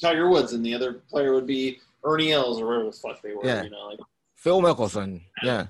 Tiger 0.00 0.28
Woods 0.28 0.52
and 0.52 0.66
the 0.66 0.74
other 0.74 0.94
player 0.94 1.32
would 1.32 1.46
be 1.46 1.78
Ernie 2.02 2.32
Els 2.32 2.60
or 2.60 2.66
whatever 2.66 2.86
the 2.86 2.92
fuck 2.92 3.22
they 3.22 3.34
were, 3.34 3.46
Yeah. 3.46 3.62
you 3.62 3.70
know, 3.70 3.86
like 3.90 4.00
Phil 4.44 4.60
Mickelson. 4.60 5.22
Yeah. 5.42 5.68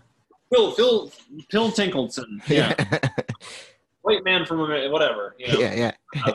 Phil, 0.53 0.72
Phil, 0.72 1.12
Phil 1.49 1.70
Tinkleton. 1.70 2.41
Yeah. 2.49 2.75
White 4.03 4.25
man 4.25 4.45
from 4.45 4.59
whatever 4.59 5.35
you 5.39 5.49
know 5.49 5.61
yeah. 5.61 5.93
Yeah. 6.14 6.33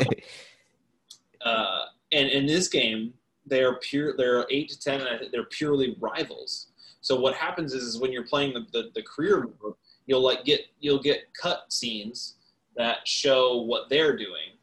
uh, 1.45 1.81
and 2.11 2.27
in 2.29 2.47
this 2.47 2.67
game 2.67 3.13
they 3.45 3.61
are 3.61 3.75
pure 3.75 4.15
they're 4.17 4.47
eight 4.49 4.69
to 4.69 4.79
ten 4.79 5.01
and 5.01 5.31
they're 5.31 5.43
purely 5.43 5.95
rivals 5.99 6.69
so 7.01 7.19
what 7.19 7.35
happens 7.35 7.75
is, 7.75 7.83
is 7.83 7.99
when 7.99 8.11
you're 8.11 8.25
playing 8.25 8.55
the, 8.55 8.65
the, 8.71 8.89
the 8.95 9.03
career 9.03 9.47
mode 9.61 9.75
you'll 10.07 10.23
like 10.23 10.43
get 10.45 10.61
you'll 10.79 11.03
get 11.03 11.31
cut 11.39 11.71
scenes 11.71 12.37
that 12.75 13.07
show 13.07 13.61
what 13.61 13.87
they're 13.87 14.17
doing 14.17 14.57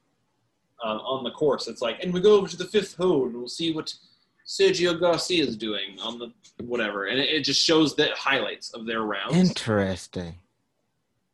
um, 0.82 0.98
on 0.98 1.22
the 1.22 1.30
course 1.30 1.68
it's 1.68 1.80
like 1.80 2.02
and 2.02 2.12
we 2.12 2.20
go 2.20 2.34
over 2.34 2.48
to 2.48 2.56
the 2.56 2.64
fifth 2.64 2.96
hole 2.96 3.26
and 3.26 3.36
we'll 3.36 3.46
see 3.46 3.72
what 3.72 3.94
Sergio 4.46 4.98
Garcia 4.98 5.44
is 5.44 5.56
doing 5.56 5.98
on 6.00 6.18
the 6.18 6.32
whatever 6.64 7.06
and 7.06 7.18
it, 7.18 7.28
it 7.28 7.40
just 7.40 7.60
shows 7.62 7.96
the 7.96 8.08
highlights 8.16 8.72
of 8.74 8.86
their 8.86 9.02
rounds 9.02 9.34
Interesting. 9.36 10.34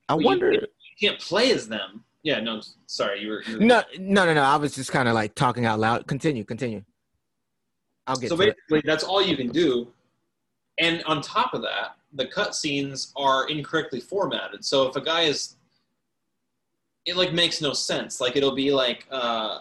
I 0.08 0.14
But 0.14 0.20
you- 0.20 0.26
wonder. 0.26 0.52
you 0.52 0.66
can't 1.00 1.20
play 1.20 1.52
as 1.52 1.68
them 1.68 2.04
yeah 2.22 2.40
no 2.40 2.60
sorry 2.86 3.20
you 3.20 3.28
were, 3.28 3.42
you 3.44 3.58
were 3.58 3.64
No, 3.64 3.82
no, 3.98 4.24
no, 4.24 4.34
no. 4.34 4.42
I 4.42 4.56
was 4.56 4.74
just 4.74 4.90
kind 4.92 5.08
of 5.08 5.14
like 5.14 5.34
talking 5.34 5.66
out 5.66 5.78
loud. 5.80 6.06
Continue, 6.06 6.44
continue. 6.44 6.84
I'll 8.06 8.16
get 8.16 8.30
so 8.30 8.36
to 8.36 8.42
it. 8.42 8.56
basically 8.68 8.82
that's 8.90 9.04
all 9.04 9.22
you 9.22 9.36
can 9.36 9.48
do 9.48 9.88
and 10.78 11.02
on 11.04 11.20
top 11.20 11.52
of 11.54 11.62
that 11.62 11.96
the 12.14 12.26
cutscenes 12.26 13.12
are 13.16 13.48
incorrectly 13.48 14.00
formatted 14.00 14.64
so 14.64 14.88
if 14.88 14.96
a 14.96 15.00
guy 15.00 15.22
is 15.22 15.56
it 17.04 17.16
like 17.16 17.32
makes 17.32 17.60
no 17.60 17.72
sense 17.72 18.20
like 18.20 18.36
it'll 18.36 18.54
be 18.54 18.72
like 18.72 19.06
uh, 19.10 19.60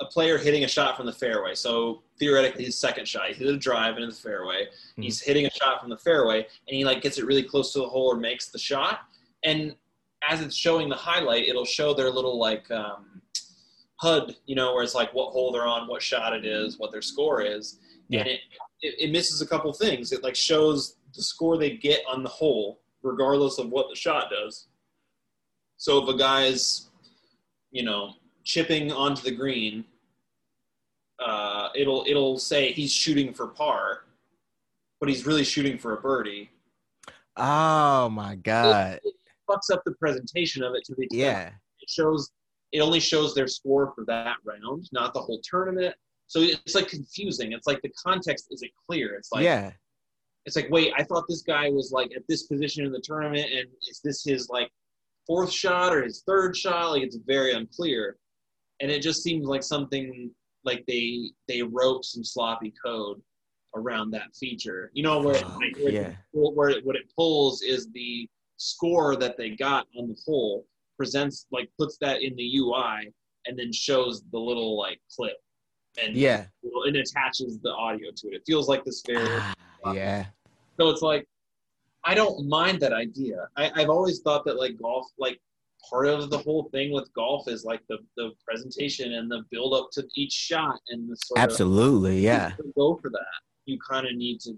a 0.00 0.04
player 0.06 0.38
hitting 0.38 0.64
a 0.64 0.68
shot 0.68 0.96
from 0.96 1.06
the 1.06 1.12
fairway 1.12 1.54
so 1.54 2.02
theoretically 2.20 2.64
his 2.64 2.78
second 2.78 3.08
shot 3.08 3.26
he 3.28 3.34
hit 3.34 3.48
a 3.52 3.56
drive 3.56 3.96
into 3.96 4.06
the 4.08 4.12
fairway 4.14 4.66
Mhm. 4.96 5.02
he's 5.04 5.20
hitting 5.20 5.46
a 5.46 5.50
shot 5.50 5.80
from 5.80 5.90
the 5.90 5.96
fairway 5.98 6.38
and 6.68 6.76
he 6.76 6.84
like 6.84 7.00
gets 7.02 7.18
it 7.18 7.24
really 7.24 7.42
close 7.42 7.72
to 7.72 7.80
the 7.80 7.88
hole 7.88 8.06
or 8.12 8.16
makes 8.16 8.50
the 8.50 8.58
shot 8.58 9.00
and 9.42 9.74
as 10.28 10.40
it's 10.42 10.54
showing 10.54 10.88
the 10.88 10.94
highlight 10.94 11.48
it'll 11.48 11.64
show 11.64 11.92
their 11.94 12.10
little 12.10 12.38
like 12.38 12.70
um, 12.70 13.22
HUD, 13.96 14.36
you 14.46 14.54
know, 14.54 14.72
where 14.74 14.82
it's 14.82 14.94
like 14.94 15.12
what 15.12 15.30
hole 15.32 15.52
they're 15.52 15.66
on, 15.66 15.86
what 15.86 16.00
shot 16.02 16.32
it 16.34 16.46
is, 16.46 16.78
what 16.78 16.90
their 16.90 17.02
score 17.02 17.42
is, 17.42 17.78
Yeah. 18.08 18.20
and 18.20 18.28
it, 18.28 18.40
it 18.82 18.94
it 19.04 19.10
misses 19.10 19.42
a 19.42 19.46
couple 19.46 19.70
things. 19.74 20.10
It 20.12 20.22
like 20.22 20.34
shows 20.36 20.96
the 21.14 21.22
score 21.22 21.58
they 21.58 21.76
get 21.76 22.00
on 22.08 22.22
the 22.22 22.28
hole, 22.30 22.80
regardless 23.02 23.58
of 23.58 23.68
what 23.70 23.88
the 23.90 23.96
shot 23.96 24.30
does. 24.30 24.68
So 25.76 26.02
if 26.02 26.08
a 26.14 26.16
guy's, 26.18 26.88
you 27.72 27.82
know, 27.82 28.14
chipping 28.44 28.90
onto 28.92 29.22
the 29.22 29.32
green, 29.34 29.84
uh, 31.24 31.68
it'll 31.74 32.04
it'll 32.08 32.38
say 32.38 32.72
he's 32.72 32.92
shooting 32.92 33.32
for 33.34 33.48
par, 33.48 34.04
but 35.00 35.08
he's 35.08 35.26
really 35.26 35.44
shooting 35.44 35.78
for 35.78 35.96
a 35.96 36.00
birdie. 36.00 36.50
Oh 37.36 38.08
my 38.10 38.34
god. 38.36 39.00
It 39.04 39.14
fucks 39.48 39.72
up 39.72 39.82
the 39.84 39.92
presentation 39.92 40.62
of 40.62 40.74
it 40.74 40.84
to 40.84 40.94
the 40.94 41.04
extent 41.04 41.20
Yeah. 41.22 41.48
it 41.80 41.88
shows 41.88 42.30
it 42.72 42.80
only 42.80 43.00
shows 43.00 43.34
their 43.34 43.48
score 43.48 43.92
for 43.94 44.04
that 44.06 44.36
round, 44.44 44.88
not 44.92 45.12
the 45.14 45.20
whole 45.20 45.40
tournament. 45.42 45.94
So 46.28 46.40
it's 46.40 46.74
like 46.76 46.86
confusing. 46.88 47.52
It's 47.52 47.66
like 47.66 47.82
the 47.82 47.90
context 48.02 48.46
isn't 48.52 48.70
clear. 48.88 49.14
It's 49.14 49.32
like 49.32 49.42
Yeah. 49.44 49.72
it's 50.46 50.56
like 50.56 50.68
wait, 50.70 50.92
I 50.96 51.02
thought 51.04 51.24
this 51.28 51.42
guy 51.42 51.68
was 51.70 51.92
like 51.92 52.10
at 52.16 52.22
this 52.28 52.44
position 52.44 52.84
in 52.86 52.92
the 52.92 53.00
tournament, 53.00 53.50
and 53.52 53.66
is 53.88 54.00
this 54.04 54.22
his 54.24 54.48
like 54.48 54.70
fourth 55.26 55.50
shot 55.52 55.94
or 55.94 56.02
his 56.04 56.22
third 56.26 56.56
shot? 56.56 56.90
Like 56.92 57.02
it's 57.02 57.16
very 57.26 57.52
unclear, 57.52 58.16
and 58.80 58.90
it 58.90 59.02
just 59.02 59.22
seems 59.22 59.46
like 59.46 59.62
something 59.62 60.30
like 60.64 60.84
they 60.86 61.30
they 61.48 61.62
wrote 61.62 62.04
some 62.04 62.24
sloppy 62.24 62.72
code 62.84 63.20
around 63.74 64.10
that 64.10 64.34
feature. 64.38 64.90
You 64.94 65.02
know 65.02 65.20
where 65.20 65.36
Oh, 65.36 65.58
like, 65.60 65.76
where, 65.82 65.92
yeah. 65.92 66.08
it, 66.08 66.16
where 66.32 66.70
it, 66.70 66.84
what 66.84 66.96
it 66.96 67.10
pulls 67.16 67.62
is 67.62 67.88
the 67.92 68.28
score 68.56 69.16
that 69.16 69.36
they 69.36 69.50
got 69.50 69.86
on 69.96 70.08
the 70.08 70.16
hole 70.26 70.66
presents 70.96 71.46
like 71.50 71.70
puts 71.78 71.96
that 72.00 72.20
in 72.22 72.34
the 72.36 72.58
UI 72.58 73.12
and 73.46 73.58
then 73.58 73.72
shows 73.72 74.22
the 74.32 74.38
little 74.38 74.76
like 74.76 75.00
clip 75.14 75.36
and 76.02 76.14
Yeah. 76.14 76.46
and 76.84 76.96
attaches 76.96 77.58
the 77.62 77.70
audio 77.72 78.10
to 78.14 78.28
it. 78.28 78.34
It 78.34 78.42
feels 78.46 78.68
like 78.68 78.84
this 78.84 79.02
very 79.06 79.26
Ah, 79.84 79.92
yeah. 79.94 80.26
so 80.78 80.90
it's 80.90 81.00
like 81.02 81.26
I 82.04 82.14
don't 82.14 82.48
mind 82.48 82.80
that 82.80 82.92
idea. 82.94 83.48
I, 83.56 83.70
I've 83.74 83.90
always 83.90 84.20
thought 84.20 84.44
that 84.46 84.56
like 84.58 84.76
golf, 84.80 85.06
like 85.18 85.38
part 85.88 86.06
of 86.06 86.30
the 86.30 86.38
whole 86.38 86.64
thing 86.70 86.92
with 86.92 87.12
golf 87.14 87.48
is 87.48 87.64
like 87.64 87.80
the 87.88 87.98
the 88.16 88.30
presentation 88.46 89.14
and 89.14 89.30
the 89.30 89.42
build 89.50 89.74
up 89.74 89.88
to 89.92 90.06
each 90.14 90.32
shot 90.32 90.78
and 90.88 91.08
the 91.10 91.16
sort 91.24 91.38
Absolutely. 91.40 92.20
Yeah. 92.20 92.48
of 92.52 92.56
to 92.58 92.72
go 92.76 92.96
for 93.00 93.10
that. 93.10 93.24
You 93.66 93.78
kind 93.88 94.06
of 94.06 94.14
need 94.16 94.40
to 94.40 94.52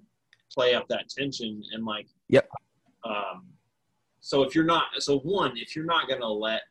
play 0.53 0.75
up 0.75 0.87
that 0.89 1.09
tension 1.09 1.63
and 1.73 1.85
like 1.85 2.07
Yep. 2.29 2.49
Um, 3.05 3.47
so 4.21 4.43
if 4.43 4.55
you're 4.55 4.65
not, 4.65 4.85
so 4.99 5.19
one, 5.21 5.57
if 5.57 5.75
you're 5.75 5.85
not 5.85 6.09
gonna 6.09 6.27
let 6.29 6.63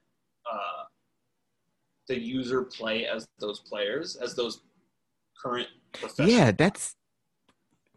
uh, 0.51 0.83
the 2.07 2.19
user 2.19 2.63
play 2.63 3.05
as 3.05 3.27
those 3.39 3.59
players, 3.59 4.15
as 4.15 4.35
those 4.35 4.61
current 5.41 5.67
professionals, 5.93 6.31
Yeah. 6.31 6.51
That's 6.51 6.95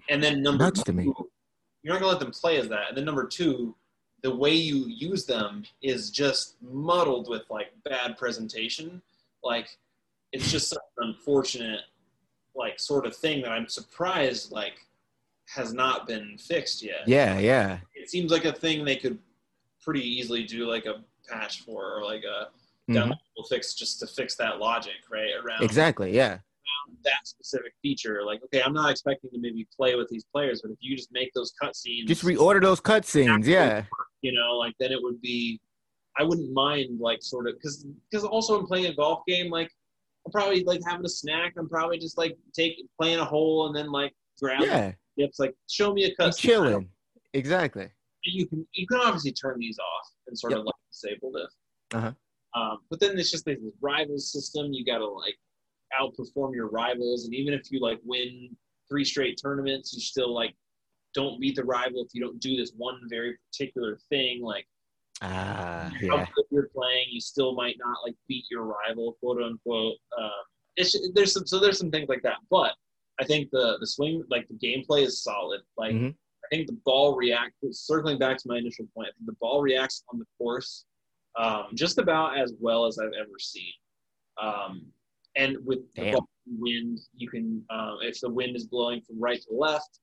and 0.08 0.22
then 0.22 0.42
number 0.42 0.70
two, 0.70 0.82
to 0.82 0.92
me. 0.92 1.04
you're 1.82 1.94
not 1.94 2.00
gonna 2.00 2.12
let 2.12 2.20
them 2.20 2.32
play 2.32 2.58
as 2.58 2.68
that. 2.68 2.88
And 2.88 2.96
then 2.98 3.04
number 3.04 3.26
two, 3.26 3.74
the 4.24 4.34
way 4.34 4.54
you 4.54 4.86
use 4.86 5.26
them 5.26 5.62
is 5.82 6.10
just 6.10 6.56
muddled 6.62 7.28
with 7.28 7.42
like 7.50 7.66
bad 7.84 8.16
presentation. 8.16 9.02
Like 9.44 9.68
it's 10.32 10.50
just 10.50 10.70
such 10.70 10.78
an 10.96 11.08
unfortunate 11.10 11.82
like 12.56 12.80
sort 12.80 13.04
of 13.04 13.14
thing 13.14 13.42
that 13.42 13.50
I'm 13.52 13.68
surprised 13.68 14.50
like 14.50 14.76
has 15.54 15.74
not 15.74 16.06
been 16.06 16.38
fixed 16.38 16.82
yet. 16.82 17.06
yeah. 17.06 17.38
Yeah. 17.38 17.78
It 17.94 18.08
seems 18.08 18.32
like 18.32 18.46
a 18.46 18.52
thing 18.52 18.82
they 18.82 18.96
could 18.96 19.18
pretty 19.82 20.00
easily 20.00 20.44
do 20.44 20.66
like 20.66 20.86
a 20.86 21.04
patch 21.28 21.60
for 21.60 21.94
or 21.94 22.02
like 22.02 22.24
a 22.24 22.48
Mhm. 22.90 22.96
downloadable 22.96 23.48
fix 23.48 23.74
just 23.74 23.98
to 24.00 24.06
fix 24.06 24.34
that 24.36 24.58
logic, 24.58 25.00
right? 25.10 25.32
Around 25.42 25.62
Exactly. 25.62 26.14
Yeah. 26.14 26.38
That 27.04 27.26
specific 27.26 27.72
feature. 27.82 28.22
Like, 28.24 28.42
okay, 28.44 28.62
I'm 28.62 28.72
not 28.72 28.90
expecting 28.90 29.30
to 29.30 29.38
maybe 29.38 29.66
play 29.76 29.94
with 29.96 30.08
these 30.08 30.24
players, 30.32 30.62
but 30.62 30.70
if 30.70 30.78
you 30.80 30.96
just 30.96 31.10
make 31.12 31.32
those 31.34 31.52
cutscenes, 31.62 32.06
Just 32.06 32.22
reorder 32.24 32.60
those 32.62 32.80
cutscenes. 32.80 33.46
Yeah. 33.46 33.84
you 34.22 34.32
know, 34.32 34.56
like 34.56 34.74
then 34.80 34.92
it 34.92 34.98
would 35.02 35.20
be. 35.20 35.60
I 36.16 36.22
wouldn't 36.22 36.52
mind 36.52 37.00
like 37.00 37.22
sort 37.22 37.48
of 37.48 37.54
because 37.56 37.84
because 38.10 38.24
also 38.24 38.58
I'm 38.60 38.66
playing 38.66 38.86
a 38.86 38.94
golf 38.94 39.22
game, 39.26 39.50
like 39.50 39.68
I'm 40.24 40.30
probably 40.32 40.62
like 40.64 40.80
having 40.86 41.04
a 41.04 41.08
snack. 41.08 41.54
I'm 41.58 41.68
probably 41.68 41.98
just 41.98 42.16
like 42.16 42.36
take 42.54 42.76
playing 43.00 43.18
a 43.18 43.24
hole 43.24 43.66
and 43.66 43.74
then 43.76 43.90
like 43.90 44.12
grab 44.40 44.60
Yeah. 44.62 44.92
It's 45.16 45.38
Like 45.40 45.54
show 45.68 45.92
me 45.92 46.04
a 46.04 46.14
cutscene. 46.14 46.38
chilling. 46.38 46.88
Exactly. 47.32 47.88
You 48.22 48.46
can 48.46 48.64
you 48.74 48.86
can 48.86 49.00
obviously 49.00 49.32
turn 49.32 49.58
these 49.58 49.78
off 49.78 50.08
and 50.28 50.38
sort 50.38 50.52
Yep. 50.52 50.60
of 50.60 50.66
like 50.66 50.74
disable 50.92 51.32
this. 51.32 51.54
Uh-huh. 51.92 52.12
Um, 52.60 52.78
but 52.88 53.00
then 53.00 53.18
it's 53.18 53.32
just 53.32 53.44
like 53.48 53.58
this 53.60 53.74
rival 53.80 54.18
system. 54.18 54.72
You 54.72 54.84
got 54.84 54.98
to 54.98 55.06
like 55.08 55.34
outperform 56.00 56.54
your 56.54 56.68
rivals, 56.68 57.24
and 57.24 57.34
even 57.34 57.54
if 57.54 57.70
you 57.70 57.80
like 57.80 58.00
win 58.04 58.56
three 58.88 59.04
straight 59.04 59.38
tournaments, 59.40 59.92
you 59.92 60.00
still 60.00 60.34
like 60.34 60.54
don't 61.14 61.40
beat 61.40 61.56
the 61.56 61.64
rival 61.64 62.02
if 62.02 62.08
you 62.12 62.20
don't 62.20 62.40
do 62.40 62.56
this 62.56 62.72
one 62.76 63.00
very 63.08 63.36
particular 63.50 63.98
thing. 64.08 64.42
Like 64.42 64.66
how 65.20 65.90
yeah. 66.00 66.26
you're 66.50 66.68
playing, 66.74 67.06
you 67.10 67.20
still 67.20 67.54
might 67.54 67.76
not 67.78 67.98
like 68.04 68.14
beat 68.28 68.44
your 68.50 68.64
rival, 68.64 69.16
quote 69.20 69.42
unquote. 69.42 69.96
Um, 70.18 70.30
it's 70.76 70.96
there's 71.14 71.32
some 71.32 71.46
so 71.46 71.60
there's 71.60 71.78
some 71.78 71.90
things 71.90 72.08
like 72.08 72.22
that, 72.22 72.38
but 72.50 72.72
I 73.20 73.24
think 73.24 73.50
the 73.52 73.76
the 73.80 73.86
swing 73.86 74.24
like 74.30 74.48
the 74.48 74.54
gameplay 74.54 75.04
is 75.04 75.22
solid. 75.22 75.60
Like 75.76 75.94
Mhm. 75.94 76.14
I 76.44 76.46
think 76.50 76.66
the 76.66 76.78
ball 76.84 77.16
reacts. 77.16 77.56
Circling 77.72 78.18
back 78.18 78.36
to 78.38 78.48
my 78.48 78.58
initial 78.58 78.86
point, 78.94 79.08
I 79.08 79.12
think 79.12 79.26
the 79.26 79.36
ball 79.40 79.62
reacts 79.62 80.04
on 80.12 80.18
the 80.18 80.26
course 80.36 80.84
um, 81.36 81.66
just 81.74 81.98
about 81.98 82.38
as 82.38 82.52
well 82.60 82.86
as 82.86 82.98
I've 82.98 83.12
ever 83.18 83.38
seen. 83.38 83.72
Um, 84.40 84.86
and 85.36 85.56
with 85.64 85.80
the 85.94 86.02
Damn. 86.02 86.18
wind, 86.58 87.00
you 87.16 87.28
can 87.28 87.64
uh, 87.70 87.96
if 88.02 88.20
the 88.20 88.28
wind 88.28 88.56
is 88.56 88.66
blowing 88.66 89.00
from 89.00 89.20
right 89.20 89.40
to 89.42 89.54
left, 89.54 90.00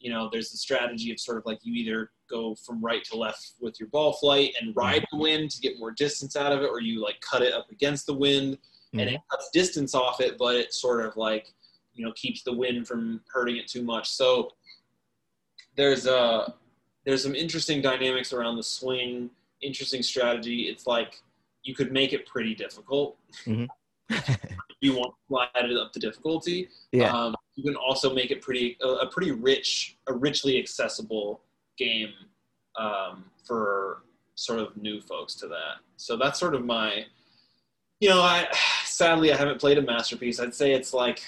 you 0.00 0.10
know, 0.10 0.28
there's 0.30 0.50
the 0.50 0.56
strategy 0.56 1.10
of 1.12 1.18
sort 1.20 1.38
of 1.38 1.46
like 1.46 1.58
you 1.62 1.74
either 1.74 2.10
go 2.30 2.54
from 2.54 2.80
right 2.80 3.04
to 3.04 3.16
left 3.16 3.52
with 3.60 3.80
your 3.80 3.88
ball 3.88 4.12
flight 4.12 4.54
and 4.60 4.74
ride 4.76 5.04
the 5.10 5.18
wind 5.18 5.50
to 5.50 5.60
get 5.60 5.78
more 5.78 5.90
distance 5.90 6.36
out 6.36 6.52
of 6.52 6.62
it, 6.62 6.66
or 6.70 6.80
you 6.80 7.02
like 7.02 7.20
cut 7.20 7.42
it 7.42 7.52
up 7.52 7.70
against 7.70 8.06
the 8.06 8.14
wind 8.14 8.58
and 8.94 9.02
Mhm. 9.02 9.14
it 9.14 9.20
cuts 9.30 9.50
distance 9.52 9.94
off 9.94 10.20
it, 10.20 10.38
but 10.38 10.56
it 10.56 10.72
sort 10.72 11.04
of 11.04 11.16
like 11.16 11.52
you 11.94 12.04
know 12.04 12.12
keeps 12.12 12.42
the 12.42 12.52
wind 12.52 12.86
from 12.86 13.20
hurting 13.32 13.56
it 13.56 13.66
too 13.68 13.82
much. 13.82 14.08
So 14.10 14.54
there's 15.76 16.06
uh 16.06 16.52
there's 17.04 17.22
some 17.22 17.34
interesting 17.34 17.80
dynamics 17.80 18.32
around 18.32 18.56
the 18.56 18.62
swing, 18.62 19.30
interesting 19.62 20.02
strategy. 20.02 20.68
It's 20.68 20.86
like 20.86 21.20
you 21.62 21.74
could 21.74 21.92
make 21.92 22.12
it 22.12 22.24
pretty 22.26 22.54
difficult. 22.54 23.16
you 24.80 24.94
want 24.94 25.12
to 25.12 25.16
slide 25.28 25.70
it 25.70 25.76
up 25.76 25.92
the 25.92 26.00
difficulty. 26.00 26.68
yeah. 26.92 27.12
Um, 27.12 27.34
you 27.56 27.64
can 27.64 27.74
also 27.76 28.14
make 28.14 28.30
it 28.30 28.40
pretty 28.40 28.76
a, 28.82 28.86
a 28.88 29.06
pretty 29.08 29.32
rich, 29.32 29.96
a 30.06 30.12
richly 30.12 30.58
accessible 30.58 31.40
game 31.76 32.10
um, 32.78 33.24
for 33.44 34.02
sort 34.36 34.60
of 34.60 34.76
new 34.76 35.00
folks 35.00 35.34
to 35.34 35.48
that. 35.48 35.78
So 35.96 36.16
that's 36.16 36.38
sort 36.38 36.54
of 36.54 36.64
my, 36.64 37.04
you 38.00 38.08
know, 38.08 38.20
I 38.22 38.46
sadly 38.84 39.32
I 39.32 39.36
haven't 39.36 39.58
played 39.60 39.78
a 39.78 39.82
masterpiece. 39.82 40.38
I'd 40.40 40.54
say 40.54 40.72
it's 40.72 40.92
like. 40.94 41.22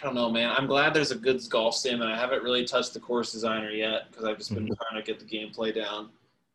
I 0.00 0.04
don't 0.04 0.14
know, 0.16 0.30
man. 0.30 0.50
I'm 0.56 0.66
glad 0.66 0.92
there's 0.92 1.12
a 1.12 1.16
good 1.16 1.40
golf 1.48 1.76
sim, 1.76 2.02
and 2.02 2.10
I 2.12 2.16
haven't 2.18 2.42
really 2.42 2.64
touched 2.64 2.94
the 2.94 3.00
course 3.00 3.32
designer 3.32 3.70
yet 3.70 4.10
because 4.10 4.24
I've 4.24 4.38
just 4.38 4.52
been 4.52 4.66
Mhm. 4.66 4.76
trying 4.76 5.02
to 5.02 5.06
get 5.06 5.20
the 5.20 5.24
gameplay 5.26 5.74
down. 5.74 6.10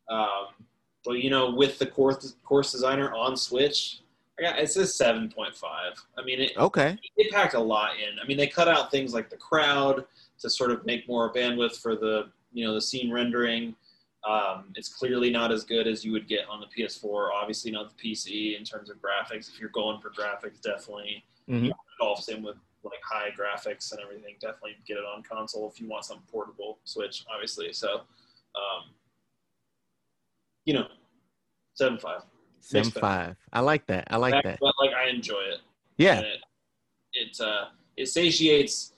Um, 0.10 0.48
but 1.06 1.14
you 1.14 1.30
know, 1.30 1.52
with 1.52 1.80
the 1.80 1.86
course 1.86 2.36
course 2.44 2.72
designer 2.72 3.14
on 3.14 3.38
Switch, 3.38 4.02
I 4.38 4.42
got 4.44 4.60
it 4.60 4.70
says 4.72 4.96
seven 4.96 5.30
point 5.30 5.56
five. 5.56 5.94
I 6.18 6.24
mean, 6.24 6.40
it, 6.42 6.58
okay. 6.58 6.98
they 7.18 7.26
packed 7.30 7.54
a 7.54 7.60
lot 7.60 7.92
in. 7.98 8.20
I 8.22 8.28
mean, 8.28 8.38
they 8.38 8.48
cut 8.48 8.68
out 8.68 8.92
things 8.92 9.14
like 9.14 9.30
the 9.30 9.38
crowd 9.38 10.06
to 10.40 10.50
sort 10.50 10.72
of 10.72 10.86
make 10.86 11.08
more 11.08 11.32
bandwidth 11.34 11.82
for 11.82 11.96
the 11.96 12.30
you 12.54 12.66
know 12.66 12.74
the 12.74 12.82
scene 12.82 13.12
rendering. 13.12 13.76
Um, 14.30 14.66
it's 14.76 14.90
clearly 14.94 15.30
not 15.30 15.52
as 15.52 15.64
good 15.64 15.88
as 15.88 16.04
you 16.04 16.12
would 16.12 16.28
get 16.28 16.42
on 16.50 16.60
the 16.60 16.68
PS4. 16.68 17.30
Obviously, 17.34 17.72
not 17.72 17.90
the 17.90 17.96
PC 18.14 18.58
in 18.58 18.66
terms 18.66 18.90
of 18.90 18.98
graphics. 18.98 19.48
If 19.48 19.60
you're 19.60 19.70
going 19.70 20.02
for 20.02 20.10
graphics, 20.10 20.62
definitely 20.62 21.24
Mhm. 21.48 21.72
golf 22.00 22.22
sim 22.24 22.44
with 22.44 22.58
like 22.84 23.00
high 23.04 23.30
graphics 23.32 23.92
and 23.92 24.02
everything. 24.02 24.36
Definitely 24.40 24.78
get 24.86 24.98
it 24.98 25.06
on 25.06 25.24
console 25.24 25.70
if 25.70 25.80
you 25.82 25.88
want 25.88 26.06
something 26.06 26.26
portable. 26.32 26.80
Switch, 26.84 27.26
obviously. 27.34 27.74
So, 27.74 28.02
um, 28.56 28.90
you 30.70 30.76
know, 30.76 30.86
seven 31.74 31.98
five. 31.98 32.22
Seven 32.60 32.92
five. 32.92 33.36
I 33.52 33.62
like 33.62 33.88
that. 33.88 34.04
I 34.12 34.18
like 34.18 34.44
that. 34.44 34.60
But 34.62 34.76
like, 34.80 34.92
I 34.94 35.10
enjoy 35.10 35.40
it. 35.54 35.62
Yeah. 35.98 36.18
And 36.18 36.26
it 36.28 36.40
it, 37.14 37.42
uh, 37.42 37.70
it 37.98 38.06
satiates, 38.08 38.94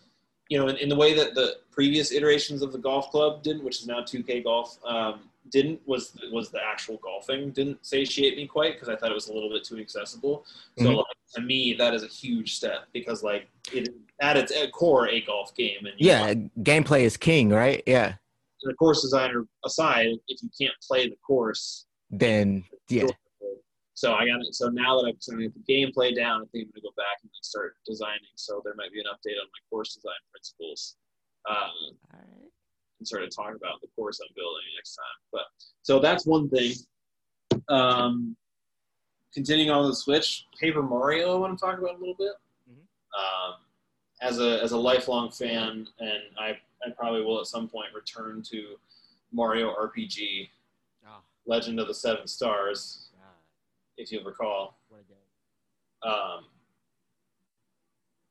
you 0.49 0.59
know, 0.59 0.67
in, 0.67 0.75
in 0.75 0.89
the 0.89 0.95
way 0.97 1.13
that 1.13 1.33
the 1.33 1.59
previous 1.71 2.11
iterations 2.11 2.61
of 2.61 2.73
the 2.73 2.77
golf 2.77 3.09
club 3.09 3.41
didn't, 3.41 3.63
which 3.63 3.79
is 3.79 3.87
now 3.87 4.01
2K 4.01 4.43
Golf, 4.43 4.79
um, 4.83 5.29
didn't 5.49 5.79
was 5.87 6.13
was 6.31 6.51
the 6.51 6.59
actual 6.61 6.97
golfing 6.97 7.51
didn't 7.51 7.83
satiate 7.85 8.35
me 8.37 8.45
quite 8.45 8.73
because 8.73 8.89
I 8.89 8.95
thought 8.97 9.09
it 9.11 9.15
was 9.15 9.29
a 9.29 9.33
little 9.33 9.49
bit 9.49 9.63
too 9.63 9.79
accessible. 9.79 10.45
So 10.77 10.83
Mhm. 10.85 10.97
like 10.97 11.05
to 11.35 11.41
me, 11.41 11.73
that 11.75 11.93
is 11.93 12.03
a 12.03 12.07
huge 12.07 12.55
step 12.55 12.87
because 12.93 13.23
like 13.23 13.47
it 13.73 13.87
at 14.19 14.35
its 14.37 14.51
core 14.73 15.07
a 15.07 15.21
golf 15.21 15.55
game 15.55 15.85
and 15.85 15.95
Yeah. 15.97 16.33
Gameplay 16.59 17.01
is 17.01 17.15
king, 17.17 17.49
right? 17.49 17.81
Yeah. 17.87 18.15
The 18.63 18.73
course 18.75 19.01
designer 19.01 19.45
aside, 19.65 20.07
if 20.27 20.41
you 20.41 20.49
can't 20.59 20.75
play 20.87 21.07
the 21.09 21.15
course, 21.25 21.85
Then 22.09 22.63
yeah. 22.89 23.07
So 23.93 24.13
I 24.13 24.25
got 24.25 24.41
it. 24.41 24.55
So 24.55 24.67
now 24.69 24.99
that 24.99 25.09
I've 25.09 25.21
sort 25.21 25.43
of 25.43 25.53
get 25.53 25.53
the 25.53 25.73
gameplay 25.73 26.15
down, 26.15 26.41
I 26.41 26.45
think 26.51 26.67
I'm 26.67 26.71
gonna 26.73 26.81
go 26.83 26.93
back 26.97 27.21
and 27.21 27.29
like 27.29 27.43
start 27.43 27.75
designing. 27.85 28.33
So 28.35 28.61
there 28.63 28.73
might 28.75 28.91
be 28.91 28.99
an 28.99 29.05
update 29.05 29.39
on 29.39 29.45
my 29.45 29.61
course 29.69 29.93
design 29.93 30.13
principles, 30.31 30.95
um, 31.49 31.71
and 32.97 33.07
sort 33.07 33.23
of 33.23 33.35
talk 33.35 33.55
about 33.55 33.79
the 33.81 33.87
course 33.95 34.19
I'm 34.19 34.33
building 34.35 34.63
next 34.75 34.95
time. 34.95 35.19
But 35.31 35.43
so 35.83 35.99
that's 35.99 36.25
one 36.25 36.49
thing. 36.49 36.73
Um, 37.67 38.35
continuing 39.33 39.69
on 39.69 39.87
the 39.87 39.95
Switch, 39.95 40.45
Paper 40.59 40.81
Mario, 40.81 41.35
I 41.35 41.39
want 41.39 41.57
to 41.57 41.63
talk 41.63 41.77
about 41.77 41.95
a 41.95 41.99
little 41.99 42.15
bit. 42.15 42.33
Mhm. 42.69 42.81
Um, 43.19 43.53
as 44.21 44.39
a 44.39 44.61
as 44.63 44.71
a 44.71 44.77
lifelong 44.77 45.31
fan, 45.31 45.87
and 45.99 46.23
I 46.39 46.59
I 46.85 46.89
probably 46.91 47.21
will 47.23 47.39
at 47.39 47.47
some 47.47 47.67
point 47.67 47.87
return 47.93 48.41
to 48.51 48.75
Mario 49.31 49.73
RPG, 49.73 50.49
Legend 51.45 51.79
of 51.79 51.87
the 51.87 51.93
Seven 51.93 52.27
Stars, 52.27 53.09
if 53.97 54.11
you'll 54.11 54.23
recall. 54.23 54.77
um, 56.03 56.45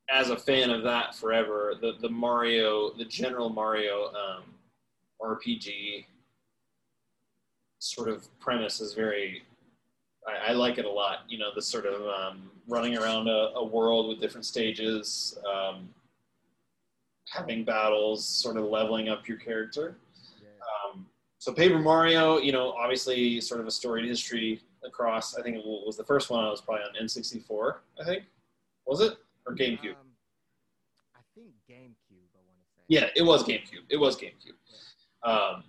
as 0.09 0.29
a 0.29 0.35
fan 0.37 0.69
of 0.69 0.83
that 0.83 1.15
forever, 1.15 1.73
the 1.79 1.93
the 2.01 2.09
Mario, 2.09 2.91
the 2.97 3.05
general 3.05 3.49
Mario 3.49 4.07
um, 4.13 4.43
RPG 5.21 6.05
sort 7.79 8.09
of 8.09 8.27
premise 8.39 8.81
is 8.81 8.93
very. 8.93 9.43
I, 10.27 10.49
I 10.49 10.53
like 10.53 10.77
it 10.77 10.85
a 10.85 10.89
lot. 10.89 11.19
You 11.29 11.37
know, 11.39 11.49
the 11.55 11.61
sort 11.61 11.85
of 11.85 12.01
um, 12.07 12.51
running 12.67 12.97
around 12.97 13.27
a, 13.27 13.53
a 13.55 13.63
world 13.65 14.07
with 14.09 14.19
different 14.19 14.45
stages, 14.45 15.37
um, 15.51 15.89
having 17.31 17.63
battles, 17.63 18.27
sort 18.27 18.57
of 18.57 18.65
leveling 18.65 19.07
up 19.07 19.27
your 19.27 19.37
character. 19.37 19.95
Um, 20.61 21.05
so 21.39 21.53
Paper 21.53 21.79
Mario, 21.79 22.37
you 22.39 22.51
know, 22.51 22.73
obviously 22.73 23.39
sort 23.39 23.61
of 23.61 23.67
a 23.67 23.71
storied 23.71 24.05
history 24.05 24.61
across. 24.85 25.37
I 25.37 25.41
think 25.41 25.55
it 25.55 25.63
was 25.65 25.95
the 25.95 26.03
first 26.03 26.29
one. 26.29 26.43
I 26.43 26.49
was 26.49 26.59
probably 26.59 26.83
on 26.83 27.05
N64. 27.05 27.75
I 27.99 28.03
think 28.03 28.23
was 28.85 28.99
it 28.99 29.17
or 29.47 29.55
GameCube? 29.55 29.91
Um, 29.91 30.11
I 31.15 31.19
think 31.33 31.47
GameCube. 31.69 32.27
I 32.35 32.41
want 32.45 32.59
to 32.59 32.67
say. 32.75 32.83
Yeah, 32.89 33.07
it 33.15 33.21
was 33.21 33.43
GameCube. 33.43 33.85
It 33.89 33.97
was 33.97 34.17
GameCube. 34.17 34.57
Um, 35.23 35.63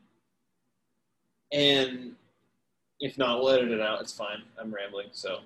and 1.53 2.13
if 2.99 3.19
not, 3.19 3.39
we'll 3.39 3.51
edit 3.51 3.71
it 3.71 3.81
out. 3.81 4.01
It's 4.01 4.13
fine. 4.13 4.43
I'm 4.61 4.75
rambling. 4.75 5.09
So 5.13 5.39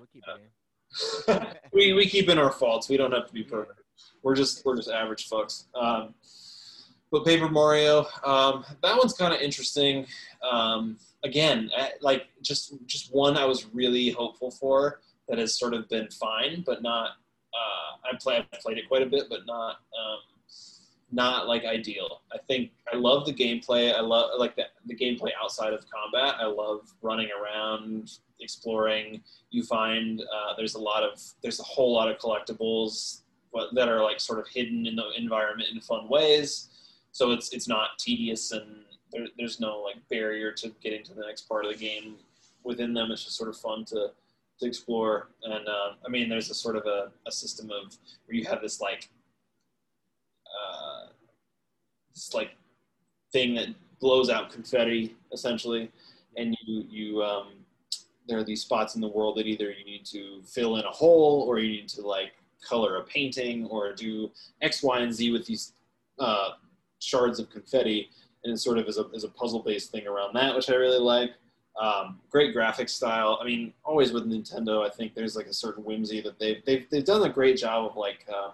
uh, 1.27 1.45
we 1.73 1.93
we 1.93 2.07
keep 2.07 2.27
in 2.27 2.39
our 2.39 2.51
faults. 2.51 2.89
We 2.89 2.97
don't 2.97 3.11
have 3.11 3.27
to 3.27 3.33
be 3.33 3.43
perfect. 3.43 3.81
We're 4.23 4.35
just 4.35 4.65
we're 4.65 4.75
just 4.75 4.89
average 4.89 5.27
folks. 5.27 5.65
Um, 5.75 6.13
but 7.11 7.23
Paper 7.25 7.47
Mario, 7.47 8.05
um, 8.25 8.65
that 8.81 8.97
one's 8.97 9.13
kind 9.13 9.33
of 9.33 9.39
interesting. 9.39 10.05
Um, 10.49 10.97
again, 11.23 11.71
I- 11.75 11.93
like 12.01 12.27
just 12.41 12.73
just 12.85 13.13
one 13.13 13.37
I 13.37 13.45
was 13.45 13.65
really 13.73 14.09
hopeful 14.11 14.51
for 14.51 15.01
that 15.29 15.37
has 15.37 15.57
sort 15.57 15.73
of 15.73 15.87
been 15.89 16.09
fine, 16.09 16.63
but 16.65 16.81
not. 16.81 17.11
Uh, 17.53 18.11
I 18.13 18.17
play 18.19 18.37
I've 18.37 18.59
played 18.59 18.77
it 18.77 18.87
quite 18.87 19.01
a 19.01 19.05
bit, 19.07 19.25
but 19.29 19.45
not 19.45 19.77
um, 19.97 20.19
not 21.11 21.47
like 21.47 21.63
ideal. 21.63 22.21
I 22.33 22.37
think 22.47 22.71
I 22.91 22.97
love 22.97 23.25
the 23.25 23.33
gameplay. 23.33 23.93
I 23.93 24.01
love 24.01 24.31
like 24.37 24.55
the, 24.55 24.65
the 24.85 24.95
gameplay 24.95 25.31
outside 25.41 25.73
of 25.73 25.85
combat. 25.89 26.35
I 26.39 26.45
love 26.45 26.93
running 27.01 27.29
around, 27.31 28.11
exploring. 28.41 29.21
You 29.49 29.63
find 29.63 30.21
uh, 30.21 30.53
there's 30.57 30.75
a 30.75 30.79
lot 30.79 31.03
of 31.03 31.21
there's 31.41 31.59
a 31.59 31.63
whole 31.63 31.93
lot 31.93 32.09
of 32.09 32.17
collectibles 32.17 33.21
but 33.57 33.73
that 33.73 33.89
are 33.89 34.03
like 34.03 34.19
sort 34.19 34.37
of 34.37 34.47
hidden 34.47 34.85
in 34.85 34.95
the 34.95 35.09
environment 35.17 35.69
in 35.73 35.81
fun 35.81 36.07
ways. 36.07 36.69
So 37.11 37.31
it's 37.31 37.49
it's 37.49 37.67
not 37.67 37.97
tedious 37.97 38.51
and 38.51 38.83
there, 39.11 39.25
there's 39.35 39.59
no 39.59 39.81
like 39.81 39.95
barrier 40.11 40.51
to 40.51 40.69
getting 40.83 41.03
to 41.05 41.15
the 41.15 41.25
next 41.25 41.49
part 41.49 41.65
of 41.65 41.71
the 41.71 41.77
game 41.77 42.17
within 42.63 42.93
them. 42.93 43.11
It's 43.11 43.23
just 43.23 43.35
sort 43.35 43.49
of 43.49 43.57
fun 43.57 43.83
to 43.85 44.11
to 44.59 44.65
explore. 44.67 45.29
And 45.41 45.67
uh, 45.67 45.89
I 46.05 46.09
mean, 46.09 46.29
there's 46.29 46.51
a 46.51 46.53
sort 46.53 46.75
of 46.75 46.85
a, 46.85 47.11
a 47.25 47.31
system 47.31 47.71
of 47.71 47.97
where 48.25 48.35
you 48.37 48.45
have 48.45 48.61
this 48.61 48.79
like 48.79 49.09
uh, 50.45 51.07
this 52.13 52.31
like 52.35 52.51
thing 53.31 53.55
that 53.55 53.69
blows 53.99 54.29
out 54.29 54.51
confetti 54.51 55.15
essentially, 55.33 55.91
and 56.35 56.55
you 56.63 56.85
you 56.91 57.23
um, 57.23 57.47
there 58.27 58.37
are 58.37 58.43
these 58.43 58.61
spots 58.61 58.93
in 58.93 59.01
the 59.01 59.07
world 59.07 59.35
that 59.37 59.47
either 59.47 59.71
you 59.71 59.83
need 59.83 60.05
to 60.05 60.43
fill 60.43 60.75
in 60.75 60.85
a 60.85 60.91
hole 60.91 61.43
or 61.47 61.57
you 61.57 61.71
need 61.71 61.89
to 61.89 62.01
like 62.05 62.33
color 62.61 62.97
a 62.97 63.03
painting 63.03 63.65
or 63.67 63.93
do 63.93 64.31
X, 64.61 64.83
Y, 64.83 64.99
and 64.99 65.13
Z 65.13 65.31
with 65.31 65.45
these 65.45 65.73
uh, 66.19 66.51
shards 66.99 67.39
of 67.39 67.49
confetti, 67.49 68.09
and 68.43 68.53
it 68.53 68.57
sort 68.57 68.77
of 68.77 68.87
is 68.87 68.97
a, 68.97 69.09
is 69.11 69.23
a 69.23 69.29
puzzle 69.29 69.61
based 69.61 69.91
thing 69.91 70.07
around 70.07 70.33
that, 70.33 70.55
which 70.55 70.69
I 70.69 70.75
really 70.75 70.99
like. 70.99 71.31
Um, 71.79 72.19
great 72.31 72.53
graphic 72.53 72.89
style. 72.89 73.37
I 73.39 73.45
mean, 73.45 73.71
always 73.83 74.11
with 74.11 74.25
Nintendo, 74.25 74.85
I 74.85 74.89
think 74.89 75.13
there's 75.13 75.35
like 75.35 75.45
a 75.45 75.53
certain 75.53 75.83
whimsy 75.83 76.21
that 76.21 76.39
they've 76.39 76.63
they've, 76.65 76.89
they've 76.89 77.05
done 77.05 77.23
a 77.23 77.29
great 77.29 77.57
job 77.57 77.85
of 77.85 77.95
like 77.95 78.25
um, 78.35 78.53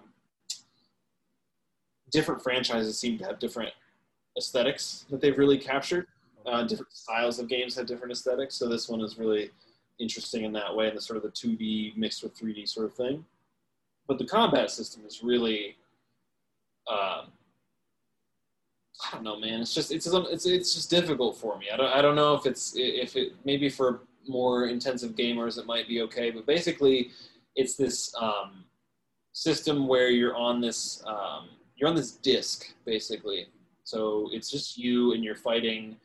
different 2.10 2.42
franchises 2.42 2.98
seem 2.98 3.18
to 3.18 3.24
have 3.24 3.38
different 3.38 3.72
aesthetics 4.36 5.06
that 5.10 5.20
they've 5.20 5.38
really 5.38 5.58
captured. 5.58 6.06
Uh, 6.44 6.62
different 6.64 6.92
styles 6.92 7.38
of 7.38 7.48
games 7.48 7.74
have 7.74 7.86
different 7.86 8.12
aesthetics, 8.12 8.54
so 8.54 8.68
this 8.68 8.88
one 8.88 9.00
is 9.00 9.16
really 9.16 9.50
interesting 9.98 10.44
in 10.44 10.52
that 10.52 10.74
way, 10.74 10.88
and 10.88 10.96
the 10.96 11.00
sort 11.00 11.16
of 11.16 11.22
the 11.22 11.30
2D 11.30 11.96
mixed 11.96 12.22
with 12.22 12.38
3D 12.38 12.68
sort 12.68 12.86
of 12.86 12.94
thing. 12.94 13.24
But 14.06 14.18
the 14.18 14.26
combat 14.26 14.70
system 14.70 15.02
is 15.06 15.22
really, 15.22 15.76
um, 16.88 17.32
I 19.02 19.10
don't 19.12 19.24
know, 19.24 19.38
man. 19.38 19.60
It's 19.60 19.74
just 19.74 19.90
it's 19.90 20.06
it's 20.06 20.46
it's 20.46 20.74
just 20.74 20.90
difficult 20.90 21.36
for 21.36 21.58
me. 21.58 21.66
I 21.72 21.76
don't 21.76 21.92
I 21.92 22.02
don't 22.02 22.14
know 22.14 22.34
if 22.34 22.46
it's 22.46 22.74
if 22.76 23.16
it 23.16 23.32
maybe 23.44 23.68
for 23.68 24.02
more 24.28 24.66
intensive 24.66 25.12
gamers 25.12 25.58
it 25.58 25.66
might 25.66 25.88
be 25.88 26.02
okay, 26.02 26.30
but 26.30 26.46
basically, 26.46 27.10
it's 27.56 27.76
this 27.76 28.14
um, 28.20 28.64
system 29.32 29.88
where 29.88 30.10
you're 30.10 30.36
on 30.36 30.60
this 30.60 31.02
um, 31.06 31.48
you're 31.76 31.88
on 31.88 31.96
this 31.96 32.12
disc 32.12 32.72
basically. 32.84 33.46
So 33.84 34.30
it's 34.32 34.50
just 34.50 34.78
you 34.78 35.12
and 35.12 35.22
you're 35.22 35.36
fighting. 35.36 35.96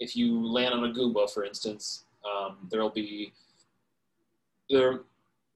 If 0.00 0.16
you 0.16 0.46
land 0.46 0.74
on 0.74 0.84
a 0.84 0.92
Goomba, 0.92 1.30
for 1.30 1.44
instance, 1.44 2.04
um, 2.24 2.68
there'll 2.70 2.90
be 2.90 3.32
there 4.68 5.00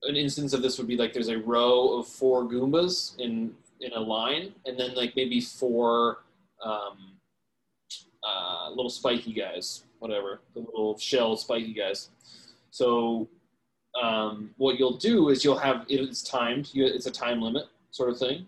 an 0.03 0.15
instance 0.15 0.53
of 0.53 0.61
this 0.61 0.77
would 0.77 0.87
be 0.87 0.97
like 0.97 1.13
there's 1.13 1.29
a 1.29 1.37
row 1.37 1.99
of 1.99 2.07
four 2.07 2.43
Goombas 2.43 3.19
in 3.19 3.53
in 3.81 3.93
a 3.93 3.99
line, 3.99 4.53
and 4.65 4.79
then 4.79 4.93
like 4.95 5.15
maybe 5.15 5.39
four 5.41 6.19
um, 6.63 7.13
uh, 8.23 8.69
little 8.69 8.89
spiky 8.89 9.33
guys, 9.33 9.83
whatever 9.99 10.41
the 10.53 10.59
little 10.59 10.97
shell 10.97 11.37
spiky 11.37 11.73
guys. 11.73 12.09
So 12.71 13.27
um, 14.01 14.51
what 14.57 14.77
you'll 14.77 14.97
do 14.97 15.29
is 15.29 15.43
you'll 15.43 15.57
have 15.57 15.85
it's 15.89 16.21
timed. 16.21 16.69
You, 16.73 16.85
it's 16.85 17.05
a 17.05 17.11
time 17.11 17.41
limit 17.41 17.65
sort 17.91 18.09
of 18.09 18.17
thing, 18.17 18.47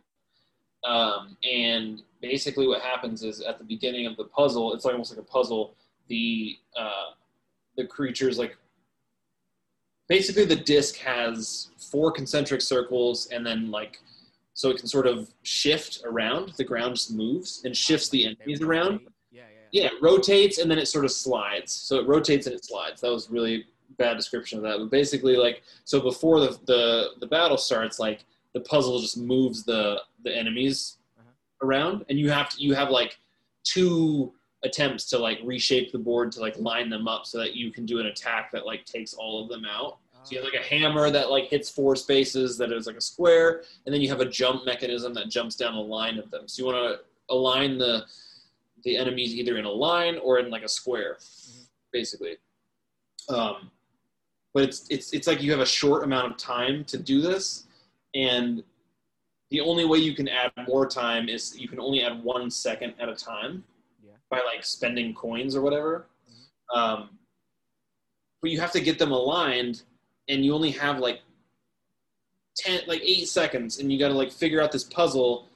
um, 0.87 1.37
and 1.49 2.01
basically 2.21 2.67
what 2.67 2.81
happens 2.81 3.23
is 3.23 3.41
at 3.41 3.57
the 3.57 3.63
beginning 3.63 4.05
of 4.05 4.15
the 4.17 4.25
puzzle, 4.25 4.73
it's 4.73 4.85
almost 4.85 5.11
like 5.11 5.19
a 5.19 5.29
puzzle. 5.29 5.75
The 6.07 6.57
uh, 6.77 7.11
the 7.77 7.85
creatures 7.85 8.37
like 8.37 8.57
basically 10.11 10.43
the 10.43 10.57
disc 10.75 10.97
has 10.97 11.69
four 11.89 12.11
concentric 12.11 12.61
circles 12.61 13.27
and 13.27 13.45
then 13.45 13.71
like 13.71 14.01
so 14.53 14.69
it 14.69 14.77
can 14.77 14.85
sort 14.88 15.07
of 15.07 15.33
shift 15.43 16.01
around. 16.03 16.51
The 16.57 16.65
ground 16.65 16.95
just 16.95 17.13
moves 17.13 17.61
and 17.63 17.75
shifts 17.75 18.09
the 18.09 18.25
enemies 18.25 18.61
around. 18.61 18.99
Yeah, 19.31 19.43
yeah, 19.71 19.83
yeah 19.83 19.85
it 19.85 19.93
rotates 20.01 20.57
and 20.57 20.69
then 20.69 20.77
it 20.77 20.89
sort 20.89 21.05
of 21.05 21.11
slides. 21.13 21.71
So 21.71 21.95
it 21.97 22.05
rotates 22.07 22.45
and 22.45 22.53
it 22.53 22.65
slides. 22.65 22.99
That 22.99 23.09
was 23.11 23.29
really 23.29 23.63
bad 23.97 24.17
description 24.17 24.57
of 24.57 24.63
that. 24.65 24.79
But 24.79 24.91
basically 24.91 25.38
like 25.38 25.63
so 25.85 26.01
before 26.01 26.41
the 26.41 26.59
the, 26.65 26.83
the 27.21 27.27
battle 27.27 27.57
starts 27.57 27.97
like 27.97 28.25
the 28.53 28.59
puzzle 28.59 28.99
just 28.99 29.17
moves 29.17 29.63
the 29.63 30.01
the 30.25 30.35
enemies 30.43 30.97
Uh-huh. 31.17 31.65
around. 31.65 32.03
And 32.09 32.19
you 32.19 32.29
have 32.38 32.49
to 32.49 32.57
you 32.65 32.73
have 32.81 32.89
like 32.89 33.17
two 33.63 34.33
attempts 34.63 35.05
to 35.11 35.17
like 35.17 35.39
reshape 35.43 35.91
the 35.91 35.97
board 36.09 36.31
to 36.33 36.39
like 36.45 36.55
line 36.69 36.89
them 36.95 37.07
up 37.07 37.25
so 37.25 37.35
that 37.39 37.55
you 37.55 37.71
can 37.71 37.83
do 37.91 37.99
an 38.01 38.07
attack 38.07 38.51
that 38.51 38.63
like 38.71 38.83
takes 38.85 39.13
all 39.13 39.35
of 39.41 39.49
them 39.49 39.65
out 39.77 39.93
so 40.23 40.35
you 40.35 40.41
have 40.41 40.52
like 40.53 40.61
a 40.61 40.64
hammer 40.65 41.10
that 41.10 41.30
like 41.31 41.45
hits 41.49 41.69
four 41.69 41.95
spaces 41.95 42.57
that 42.57 42.72
is 42.72 42.85
like 42.88 42.95
a 42.98 43.02
square, 43.02 43.64
and 43.85 43.93
then 43.93 44.02
you 44.02 44.10
have 44.10 44.19
a 44.22 44.26
jump 44.26 44.65
mechanism 44.65 45.14
that 45.15 45.30
jumps 45.30 45.56
down 45.56 45.73
a 45.73 45.81
line 45.81 46.18
of 46.19 46.30
them. 46.31 46.48
So 46.48 46.61
you 46.61 46.65
want 46.72 46.77
to 46.99 47.34
align 47.34 47.77
the 47.77 48.03
the 48.84 48.98
enemies 48.98 49.35
either 49.35 49.57
in 49.57 49.65
a 49.65 49.69
line 49.72 50.18
or 50.23 50.39
in 50.39 50.49
like 50.49 50.64
a 50.64 50.69
square, 50.69 51.18
basically. 51.91 52.38
Um, 53.30 53.72
but 54.53 54.64
it's 54.64 54.88
it's 54.89 55.14
it's 55.14 55.27
like 55.27 55.41
you 55.41 55.52
have 55.52 55.60
a 55.61 55.65
short 55.65 56.03
amount 56.03 56.31
of 56.31 56.38
time 56.38 56.84
to 56.85 56.98
do 56.98 57.22
this, 57.22 57.65
and 58.14 58.64
the 59.49 59.61
only 59.61 59.85
way 59.85 59.98
you 59.98 60.14
can 60.15 60.27
add 60.27 60.52
more 60.68 60.85
time 60.88 61.30
is 61.30 61.57
you 61.60 61.68
can 61.68 61.80
only 61.80 62.03
add 62.03 62.23
one 62.23 62.49
second 62.49 62.93
at 62.99 63.10
a 63.10 63.15
time 63.15 63.64
Yeah. 64.03 64.14
by 64.30 64.38
like 64.38 64.64
spending 64.64 65.14
coins 65.14 65.56
or 65.56 65.61
whatever. 65.61 66.07
Um, 66.73 67.18
but 68.41 68.49
you 68.49 68.60
have 68.61 68.72
to 68.72 68.80
get 68.80 68.98
them 68.98 69.11
aligned, 69.11 69.84
and 70.31 70.45
you 70.45 70.55
only 70.55 70.71
have 70.71 70.99
like 70.99 71.21
ten, 72.55 72.81
like 72.87 73.01
eight 73.03 73.27
seconds, 73.27 73.79
and 73.79 73.91
you 73.91 73.99
got 73.99 74.07
to 74.07 74.13
like 74.13 74.31
figure 74.31 74.61
out 74.61 74.71
this 74.71 74.85
puzzle. 74.85 75.49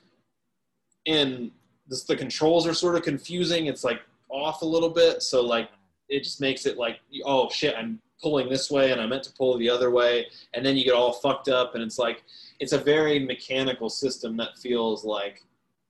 And 1.08 1.52
this, 1.88 2.04
the 2.04 2.16
controls 2.16 2.68
are 2.68 2.74
sort 2.74 2.96
of 2.96 3.04
confusing. 3.04 3.68
It's 3.68 3.84
like 3.84 4.02
off 4.30 4.62
a 4.62 4.66
little 4.66 4.90
bit, 4.90 5.24
so 5.24 5.42
like 5.42 5.70
it 6.10 6.24
just 6.24 6.42
makes 6.42 6.66
it 6.66 6.78
like, 6.78 7.00
oh 7.24 7.50
shit, 7.50 7.76
I'm 7.78 8.02
pulling 8.22 8.50
this 8.50 8.70
way, 8.70 8.92
and 8.92 9.02
I 9.02 9.08
meant 9.08 9.24
to 9.24 9.32
pull 9.34 9.58
the 9.58 9.70
other 9.70 9.92
way, 9.92 10.28
and 10.54 10.66
then 10.66 10.76
you 10.76 10.84
get 10.84 10.94
all 10.94 11.14
fucked 11.14 11.48
up, 11.48 11.76
and 11.76 11.84
it's 11.84 11.98
like 11.98 12.24
it's 12.60 12.74
a 12.74 12.78
very 12.78 13.20
mechanical 13.20 13.90
system 13.90 14.36
that 14.38 14.58
feels 14.58 15.06
like 15.06 15.44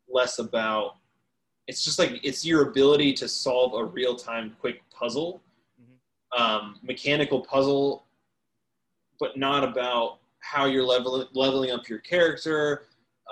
less 0.07 0.39
about. 0.39 0.97
It's 1.67 1.83
just 1.83 1.97
like 1.97 2.19
it's 2.23 2.45
your 2.45 2.69
ability 2.69 3.13
to 3.13 3.27
solve 3.27 3.73
a 3.73 3.83
real 3.83 4.15
time 4.15 4.55
quick 4.59 4.83
puzzle 4.91 5.41
um, 6.35 6.79
mechanical 6.83 7.41
puzzle, 7.41 8.04
but 9.19 9.37
not 9.37 9.63
about 9.63 10.19
how 10.39 10.65
you're 10.65 10.83
level, 10.83 11.27
leveling 11.33 11.71
up 11.71 11.89
your 11.89 11.99
character. 11.99 12.83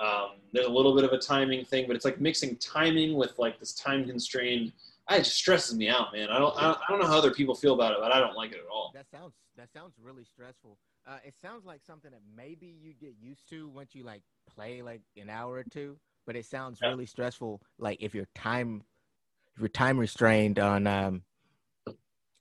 Um, 0.02 0.32
there's 0.52 0.66
a 0.66 0.70
little 0.70 0.94
bit 0.94 1.04
of 1.04 1.12
a 1.12 1.18
timing 1.18 1.64
thing, 1.64 1.86
but 1.86 1.94
it's 1.94 2.04
like 2.04 2.20
mixing 2.20 2.56
timing 2.56 3.14
with 3.14 3.38
like 3.38 3.60
this 3.60 3.74
time 3.74 4.04
constrained. 4.06 4.72
It 5.10 5.18
just 5.18 5.36
stresses 5.36 5.76
me 5.76 5.88
out, 5.88 6.12
man. 6.12 6.30
I 6.30 6.38
don't, 6.38 6.56
I 6.56 6.62
don't, 6.62 6.78
I 6.78 6.90
don't 6.90 7.00
know 7.00 7.06
how 7.06 7.18
other 7.18 7.32
people 7.32 7.54
feel 7.54 7.74
about 7.74 7.92
it, 7.92 7.98
but 8.00 8.10
I 8.10 8.18
don't 8.18 8.34
like 8.34 8.52
it 8.52 8.58
at 8.58 8.66
all. 8.72 8.90
That 8.94 9.06
sounds 9.10 9.34
that 9.56 9.72
sounds 9.72 9.94
really 10.02 10.24
stressful. 10.24 10.78
Uh, 11.06 11.18
it 11.24 11.34
sounds 11.40 11.64
like 11.66 11.82
something 11.86 12.10
that 12.10 12.22
maybe 12.34 12.66
you 12.66 12.94
get 12.94 13.14
used 13.20 13.48
to 13.50 13.68
once 13.68 13.94
you 13.94 14.02
like 14.02 14.22
play 14.52 14.80
like 14.82 15.02
an 15.20 15.28
hour 15.28 15.54
or 15.54 15.64
two, 15.64 15.98
but 16.26 16.34
it 16.34 16.46
sounds 16.46 16.80
Yeah. 16.82 16.88
really 16.88 17.06
stressful. 17.06 17.60
Like 17.78 17.98
if 18.00 18.14
you're 18.14 18.28
time, 18.34 18.82
if 19.54 19.60
you're 19.60 19.68
time 19.68 19.98
restrained 19.98 20.58
on 20.58 20.86
um, 20.86 21.22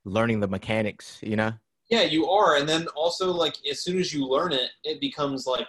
learning 0.05 0.39
the 0.39 0.47
mechanics, 0.47 1.19
you 1.21 1.35
know. 1.35 1.53
Yeah, 1.89 2.03
you 2.03 2.29
are, 2.29 2.55
and 2.57 2.67
then 2.67 2.87
also 2.89 3.31
like 3.31 3.55
as 3.69 3.81
soon 3.81 3.99
as 3.99 4.13
you 4.13 4.25
learn 4.25 4.51
it, 4.53 4.71
it 4.83 4.99
becomes 5.01 5.45
like 5.45 5.67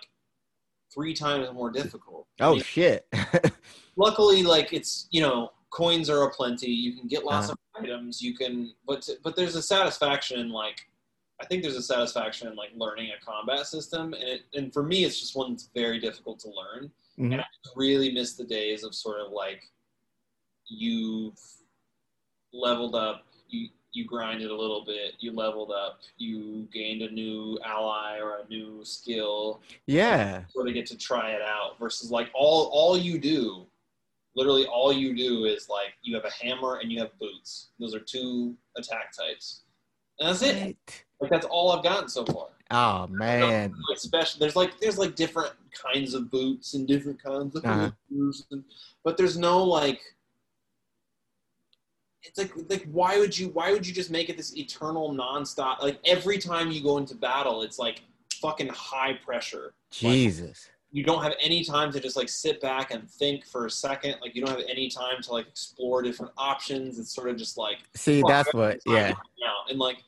three 0.93 1.13
times 1.15 1.49
more 1.53 1.71
difficult. 1.71 2.27
I 2.41 2.45
Oh 2.47 2.53
mean, 2.55 2.63
shit! 2.63 3.07
luckily 3.97 4.43
like 4.43 4.73
it's 4.73 5.07
you 5.11 5.21
know 5.21 5.51
coins 5.71 6.11
are 6.11 6.23
aplenty 6.25 6.69
you 6.69 6.97
can 6.99 7.07
get 7.09 7.25
lots 7.25 7.49
Uh-huh. 7.49 7.55
of 7.79 7.85
items 7.85 8.21
you 8.21 8.35
can 8.37 8.73
but 8.87 9.09
but 9.23 9.37
there's 9.37 9.55
a 9.55 9.63
satisfaction 9.63 10.41
in 10.41 10.51
like 10.51 10.81
i 11.41 11.47
think 11.47 11.63
there's 11.63 11.77
a 11.77 11.83
satisfaction 11.83 12.49
in 12.49 12.57
like 12.57 12.71
learning 12.75 13.11
a 13.11 13.25
combat 13.25 13.67
system 13.67 14.13
and 14.15 14.23
it 14.25 14.43
and 14.55 14.73
for 14.73 14.83
me 14.83 15.05
it's 15.05 15.21
just 15.21 15.37
one 15.37 15.53
that's 15.53 15.71
very 15.77 16.01
difficult 16.01 16.41
to 16.41 16.49
learn 16.49 16.91
Mhm. 17.21 17.33
and 17.35 17.41
i 17.41 17.45
really 17.77 18.13
miss 18.13 18.33
the 18.35 18.43
days 18.45 18.83
of 18.83 18.95
sort 18.97 19.21
of 19.21 19.31
like 19.31 19.63
you've 20.69 21.39
leveled 22.53 22.95
up 22.97 23.27
you 23.95 24.05
grinded 24.05 24.51
a 24.51 24.55
little 24.55 24.85
bit 24.85 25.15
you 25.21 25.33
leveled 25.33 25.71
up 25.71 26.01
you 26.19 26.69
gained 26.73 27.01
a 27.03 27.11
new 27.11 27.59
ally 27.65 28.19
or 28.21 28.39
a 28.45 28.49
new 28.49 28.85
skill. 28.85 29.61
Yeah, 29.87 30.43
sort 30.51 30.69
of 30.69 30.75
get 30.75 30.87
to 30.87 30.97
try 30.99 31.31
it 31.31 31.41
out 31.43 31.79
versus 31.79 32.11
like 32.11 32.29
all 32.35 32.69
all 32.73 32.99
you 32.99 33.19
do 33.19 33.67
literally 34.37 34.67
all 34.67 34.93
you 34.93 35.15
do 35.17 35.45
is 35.45 35.69
like 35.69 35.95
you 36.03 36.15
have 36.17 36.25
a 36.25 36.45
hammer 36.45 36.79
and 36.81 36.91
you 36.91 36.99
have 37.01 37.17
boots. 37.21 37.69
Those 37.79 37.95
are 37.95 38.01
two 38.01 38.55
attack 38.77 39.13
types. 39.17 39.61
And 40.19 40.29
that's 40.29 40.43
it. 40.43 40.61
Right. 40.63 41.05
like 41.21 41.31
that's 41.31 41.47
all 41.47 41.73
i've 41.73 41.85
gotten 41.85 42.09
so 42.09 42.25
far. 42.25 42.49
Oh 42.71 43.07
man, 43.09 43.75
like 43.89 43.99
special. 43.99 44.41
There's 44.41 44.57
like 44.57 44.81
there's 44.81 44.99
like 44.99 45.15
different 45.15 45.53
kinds 45.73 46.15
of 46.15 46.31
boots 46.31 46.75
and 46.75 46.87
different 46.89 47.23
kinds 47.23 47.55
of 47.55 47.65
Uh-huh. 47.65 47.91
shoes 48.09 48.45
and, 48.51 48.65
but 49.05 49.17
there's 49.17 49.37
no 49.37 49.63
like 49.63 50.01
it's 52.25 52.39
like 52.39 52.53
like 52.69 52.85
why 52.91 53.19
would 53.19 53.37
you 53.39 53.49
why 53.49 53.71
would 53.73 53.87
you 53.87 53.93
just 53.93 54.11
make 54.11 54.29
it 54.29 54.37
this 54.37 54.57
eternal 54.57 55.15
nonstop 55.15 55.81
like 55.83 55.99
every 56.07 56.39
time 56.39 56.71
you 56.71 56.83
go 56.83 56.99
into 56.99 57.15
battle 57.15 57.63
it's 57.63 57.79
like 57.79 58.01
fucking 58.41 58.69
high 58.69 59.13
pressure 59.25 59.75
Jesus. 59.91 60.69
you 60.91 61.05
don't 61.05 61.23
have 61.23 61.35
any 61.41 61.65
time 61.65 61.91
to 61.93 62.01
just 62.01 62.17
like 62.17 62.29
sit 62.29 62.61
back 62.61 62.93
and 62.93 63.09
think 63.11 63.45
for 63.47 63.67
a 63.67 63.71
second. 63.71 64.17
Like 64.21 64.35
you 64.35 64.45
don't 64.45 64.57
have 64.57 64.67
any 64.69 64.89
time 64.89 65.23
to 65.23 65.33
like 65.33 65.47
explore 65.49 66.03
different 66.03 66.33
options. 66.37 66.99
It's 66.99 67.13
sort 67.13 67.29
of 67.29 67.37
just 67.37 67.57
like 67.59 67.79
See, 67.97 68.23
Well, 68.23 68.33
that's 68.33 68.53
what. 68.55 68.81
Yeah, 68.85 69.09
right 69.09 69.17
now. 69.41 69.55
And 69.71 69.79
like 69.79 69.99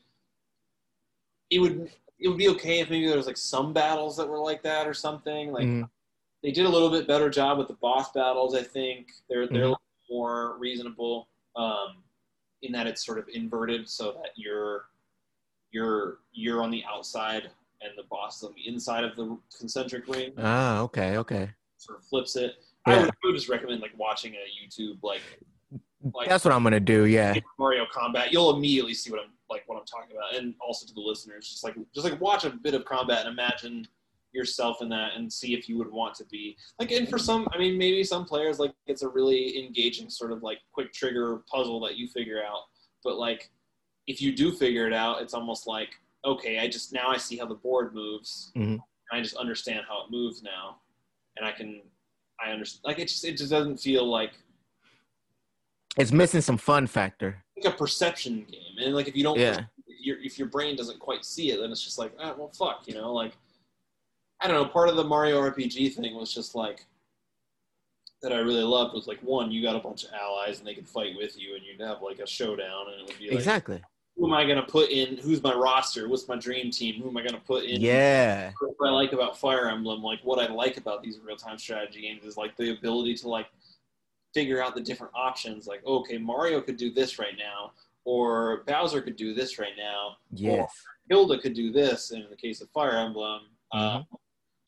it 1.51 1.59
would 1.59 1.91
it 2.19 2.29
would 2.29 2.39
be 2.39 2.49
okay 2.49 2.81
if 2.81 2.91
maybe 2.91 3.07
there 3.07 3.17
was 3.17 3.27
like 3.27 3.37
some 3.37 3.73
battles 3.73 4.17
that 4.17 4.29
were 4.29 4.39
like 4.39 4.63
that 4.63 4.87
or 4.87 4.95
something. 4.95 5.53
Like 5.53 5.67
Mhm. 5.67 5.89
they 6.43 6.51
did 6.51 6.67
a 6.67 6.69
little 6.69 6.91
bit 6.91 7.07
better 7.09 7.31
job 7.31 7.59
with 7.59 7.69
the 7.69 7.75
boss 7.75 8.13
battles. 8.13 8.55
I 8.55 8.63
think 8.63 9.13
they're 9.29 9.47
they're 9.47 9.63
a 9.63 9.67
Mhm. 9.67 9.79
little 9.79 9.83
more 10.11 10.59
reasonable 10.59 11.29
um, 11.57 12.03
in 12.63 12.73
that 12.73 12.87
it's 12.87 13.05
sort 13.05 13.19
of 13.19 13.29
inverted, 13.33 13.89
so 13.89 14.13
that 14.13 14.31
you're 14.37 14.87
you're 15.71 16.19
you're 16.33 16.63
on 16.63 16.71
the 16.71 16.85
outside 16.85 17.51
and 17.83 17.93
the 17.97 18.05
boss 18.11 18.39
is 18.39 18.45
on 18.45 18.55
the 18.55 18.67
inside 18.67 19.05
of 19.05 19.17
the 19.17 19.39
concentric 19.57 20.09
ring. 20.09 20.33
Ah, 20.39 20.81
okay, 20.81 21.19
okay. 21.19 21.51
Sort 21.77 21.99
of 21.99 22.05
flips 22.05 22.37
it. 22.37 22.55
I, 22.87 22.99
would, 22.99 23.09
I 23.09 23.13
would 23.25 23.35
just 23.35 23.49
recommend 23.49 23.83
like 23.83 23.93
watching 23.99 24.35
a 24.35 24.47
YouTube 24.65 25.03
like 25.03 25.21
like 26.15 26.29
That's 26.29 26.45
what 26.45 26.55
I'm 26.55 26.63
gonna 26.63 26.81
do. 26.81 27.05
Yeah. 27.05 27.35
Mario 27.59 27.85
Combat. 27.93 28.33
You'll 28.33 28.57
immediately 28.57 28.95
see 28.95 29.11
what 29.11 29.21
I'm 29.21 29.31
like 29.51 29.65
what 29.67 29.79
I'm 29.79 29.85
talking 29.85 30.17
about, 30.17 30.35
and 30.35 30.55
also 30.61 30.87
to 30.87 30.95
the 30.95 31.01
listeners, 31.01 31.49
just 31.49 31.65
like 31.65 31.75
just 31.95 32.09
like 32.09 32.21
watch 32.21 32.45
a 32.45 32.51
bit 32.51 32.75
of 32.75 32.85
combat 32.85 33.27
and 33.27 33.29
imagine 33.29 33.87
yourself 34.37 34.83
in 34.83 34.89
that, 34.91 35.13
and 35.17 35.33
see 35.33 35.55
if 35.55 35.69
you 35.69 35.77
would 35.79 35.91
want 35.91 36.15
to 36.17 36.25
be 36.27 36.57
like. 36.79 36.93
And 36.93 37.09
for 37.09 37.19
some, 37.19 37.49
I 37.53 37.59
mean, 37.59 37.77
maybe 37.79 38.05
some 38.05 38.25
players 38.25 38.59
like 38.61 38.73
it's 38.87 39.03
a 39.03 39.09
really 39.09 39.65
engaging 39.65 40.09
sort 40.11 40.31
of 40.31 40.43
like 40.43 40.59
quick 40.73 40.93
trigger 40.93 41.43
puzzle 41.51 41.81
that 41.81 41.97
you 41.97 42.07
figure 42.09 42.43
out. 42.45 42.61
But 43.03 43.17
like, 43.19 43.51
if 44.07 44.21
you 44.23 44.33
do 44.37 44.53
figure 44.53 44.87
it 44.87 44.93
out, 44.93 45.23
it's 45.23 45.35
almost 45.35 45.67
like 45.67 45.89
okay, 46.25 46.59
I 46.59 46.69
just 46.69 46.93
now 46.93 47.09
I 47.09 47.17
see 47.17 47.37
how 47.37 47.47
the 47.47 47.55
board 47.55 47.95
moves. 47.95 48.53
Mhm. 48.57 48.79
I 49.13 49.21
just 49.23 49.37
understand 49.37 49.85
how 49.89 50.05
it 50.05 50.11
moves 50.11 50.43
now, 50.43 50.77
and 51.37 51.47
I 51.47 51.53
can 51.53 51.83
I 52.45 52.51
understand. 52.53 52.83
Like 52.85 52.99
it 52.99 53.09
just 53.09 53.25
it 53.25 53.37
just 53.39 53.51
doesn't 53.51 53.79
feel 53.79 54.05
like 54.05 54.33
It's 55.97 56.13
missing 56.13 56.41
some 56.43 56.59
fun 56.59 56.87
factor. 56.87 57.43
like 57.57 57.73
a 57.73 57.77
perception 57.77 58.45
game, 58.51 58.77
and 58.85 58.95
like 58.95 59.09
if 59.09 59.17
you 59.17 59.23
don't, 59.23 59.39
Yeah. 59.39 59.65
your 59.87 60.19
if 60.21 60.39
your 60.39 60.49
brain 60.49 60.77
doesn't 60.77 60.99
quite 60.99 61.25
see 61.25 61.53
it, 61.53 61.61
then 61.61 61.71
it's 61.73 61.83
just 61.83 61.99
like, 61.99 62.13
ah, 62.19 62.35
well, 62.37 62.49
fuck, 62.51 62.87
you 62.87 62.95
know, 62.95 63.13
like 63.15 63.33
I 64.41 64.49
don't 64.49 64.57
know. 64.57 64.69
Part 64.69 64.89
of 64.89 64.97
the 64.97 65.05
Mario 65.05 65.41
RPG 65.41 65.95
thing 65.95 66.15
was 66.15 66.33
just 66.33 66.55
like 66.55 66.85
that 68.23 68.33
I 68.33 68.39
really 68.39 68.63
loved 68.63 68.95
was 68.95 69.07
like 69.07 69.21
one, 69.21 69.51
you 69.51 69.63
got 69.63 69.77
a 69.77 69.79
bunch 69.81 70.05
of 70.05 70.11
allies 70.13 70.59
and 70.59 70.67
they 70.67 70.75
could 70.75 70.89
fight 70.89 71.15
with 71.17 71.39
you, 71.41 71.55
and 71.55 71.65
you'd 71.65 71.81
have 71.87 72.03
like 72.03 72.19
a 72.19 72.27
showdown, 72.27 72.87
and 72.93 73.01
it 73.03 73.07
would 73.09 73.19
be 73.19 73.27
like, 73.29 73.35
Exactly. 73.37 73.81
who 74.17 74.27
am 74.27 74.33
I 74.35 74.47
gonna 74.47 74.63
put 74.67 74.91
in? 74.91 75.17
Who's 75.19 75.43
my 75.43 75.55
roster? 75.55 76.09
What's 76.09 76.27
my 76.29 76.37
dream 76.37 76.71
team? 76.71 77.03
Who 77.03 77.09
am 77.09 77.17
I 77.17 77.23
gonna 77.23 77.43
put 77.47 77.65
in? 77.65 77.81
Yeah. 77.81 78.53
what 78.79 78.89
I 78.89 78.93
like 78.93 79.13
about 79.13 79.39
Fire 79.39 79.69
Emblem, 79.69 80.03
like 80.03 80.21
what 80.23 80.39
I 80.39 80.53
like 80.53 80.77
about 80.77 81.03
these 81.03 81.19
real 81.25 81.37
time 81.37 81.59
strategy 81.59 82.03
games 82.03 82.25
is 82.25 82.37
like 82.37 82.57
the 82.57 82.73
ability 82.73 83.15
to 83.17 83.29
like 83.29 83.47
figure 84.35 84.63
out 84.63 84.75
the 84.75 84.81
different 84.83 85.13
options. 85.15 85.67
Like, 85.67 85.85
okay, 85.87 86.19
Mario 86.19 86.61
could 86.61 86.77
do 86.77 86.91
this 86.93 87.19
right 87.19 87.37
now, 87.39 87.73
or 88.05 88.65
Bowser 88.67 89.01
could 89.01 89.17
do 89.17 89.33
this 89.35 89.59
right 89.59 89.77
now, 89.79 90.17
Yes. 90.31 90.71
Hilda 91.09 91.39
could 91.39 91.55
do 91.55 91.71
this 91.73 92.11
in 92.11 92.27
the 92.31 92.37
case 92.37 92.61
of 92.61 92.69
Fire 92.71 92.97
Emblem. 92.99 93.43
Mm-hmm. 93.75 93.97
Um, 93.99 94.07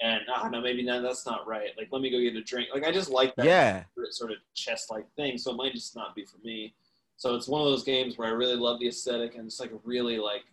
and 0.00 0.20
ah, 0.32 0.48
no, 0.48 0.60
maybe 0.60 0.82
no, 0.82 1.02
that's 1.02 1.26
not 1.26 1.46
right. 1.46 1.70
Like, 1.76 1.88
let 1.90 2.02
me 2.02 2.10
go 2.10 2.20
get 2.20 2.36
a 2.36 2.42
drink. 2.42 2.68
Like, 2.72 2.84
I 2.84 2.92
just 2.92 3.10
like 3.10 3.34
that 3.36 3.46
Yeah. 3.46 3.84
sort 4.10 4.30
of 4.30 4.38
chess 4.54 4.88
like 4.90 5.06
thing. 5.16 5.38
So 5.38 5.50
it 5.52 5.56
might 5.56 5.74
just 5.74 5.96
not 5.96 6.14
be 6.14 6.24
for 6.24 6.38
me. 6.44 6.74
So 7.16 7.34
it's 7.34 7.48
one 7.48 7.60
of 7.60 7.66
those 7.66 7.82
games 7.82 8.16
where 8.16 8.28
I 8.28 8.30
really 8.30 8.54
love 8.54 8.78
the 8.78 8.88
aesthetic 8.88 9.34
and 9.34 9.46
it's 9.46 9.58
like 9.58 9.72
really 9.84 10.18
like 10.18 10.44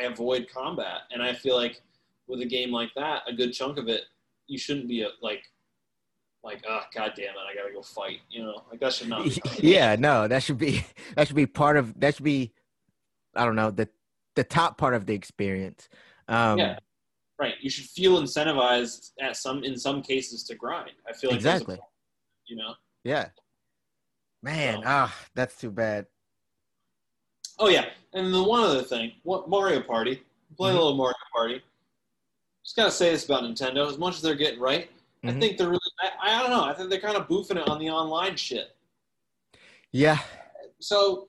I, 0.00 0.04
I 0.04 0.06
avoid 0.08 0.48
combat. 0.52 1.02
And 1.12 1.22
I 1.22 1.32
feel 1.32 1.54
like 1.56 1.80
with 2.26 2.40
a 2.40 2.46
game 2.46 2.72
like 2.72 2.90
that, 2.96 3.22
a 3.28 3.32
good 3.32 3.52
chunk 3.52 3.78
of 3.78 3.88
it, 3.88 4.02
you 4.48 4.58
shouldn't 4.58 4.88
be 4.88 5.02
a, 5.02 5.08
like 5.22 5.44
like 6.42 6.64
oh 6.68 6.80
god 6.92 7.12
damn 7.14 7.26
it, 7.26 7.36
I 7.48 7.54
gotta 7.54 7.72
go 7.72 7.82
fight. 7.82 8.18
You 8.30 8.42
know, 8.42 8.64
like 8.68 8.80
that 8.80 8.92
should 8.92 9.08
not. 9.08 9.24
Be 9.24 9.40
yeah. 9.60 9.94
No, 9.96 10.26
that 10.26 10.42
should 10.42 10.58
be 10.58 10.84
that 11.14 11.28
should 11.28 11.36
be 11.36 11.46
part 11.46 11.76
of 11.76 11.98
that 12.00 12.16
should 12.16 12.24
be. 12.24 12.52
I 13.36 13.44
don't 13.44 13.54
know 13.56 13.70
the 13.70 13.88
the 14.34 14.42
top 14.44 14.76
part 14.78 14.94
of 14.94 15.06
the 15.06 15.14
experience. 15.14 15.88
Um, 16.26 16.58
Yeah. 16.58 16.78
Right. 17.42 17.54
You 17.60 17.70
should 17.70 17.86
feel 17.86 18.22
incentivized 18.22 19.10
at 19.20 19.36
some 19.36 19.64
in 19.64 19.76
some 19.76 20.00
cases 20.00 20.44
to 20.44 20.54
grind. 20.54 20.92
I 21.08 21.12
feel 21.12 21.30
like 21.30 21.38
Exactly. 21.38 21.76
you 22.46 22.54
know. 22.54 22.74
Yeah. 23.02 23.30
Man, 24.44 24.74
So- 24.76 24.82
ah, 24.86 25.18
that's 25.34 25.56
too 25.56 25.72
bad. 25.72 26.06
Oh 27.58 27.68
yeah, 27.68 27.90
and 28.12 28.32
the 28.32 28.44
one 28.44 28.62
other 28.62 28.84
thing, 28.84 29.14
what 29.24 29.48
Mario 29.48 29.80
Party, 29.82 30.22
playing 30.56 30.76
Mhm. 30.76 30.78
a 30.78 30.82
little 30.82 30.96
Mario 30.96 31.16
Party. 31.34 31.62
Just 32.64 32.76
gotta 32.76 32.92
say 32.92 33.10
this 33.10 33.24
about 33.24 33.42
Nintendo: 33.42 33.88
as 33.90 33.98
much 33.98 34.14
as 34.14 34.22
they're 34.22 34.36
getting 34.36 34.60
right, 34.60 34.88
I 35.24 35.32
Mhm. 35.32 35.40
think 35.40 35.58
they're 35.58 35.68
really. 35.68 35.80
I, 36.00 36.38
I 36.38 36.42
don't 36.42 36.50
know. 36.50 36.62
I 36.62 36.72
think 36.74 36.90
they're 36.90 37.00
kind 37.00 37.16
of 37.16 37.26
boofing 37.26 37.56
it 37.60 37.68
on 37.68 37.80
the 37.80 37.90
online 37.90 38.36
shit. 38.36 38.76
Yeah. 39.90 40.22
So 40.78 41.28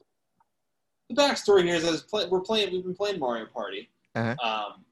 the 1.10 1.16
backstory 1.16 1.64
here 1.64 1.74
is 1.78 1.84
that 1.90 2.08
play, 2.08 2.28
we're 2.28 2.42
playing. 2.42 2.72
We've 2.72 2.84
been 2.84 2.94
playing 2.96 3.18
Mario 3.20 3.48
Party. 3.48 3.90
Uh-huh. 4.14 4.36
Um, 4.48 4.86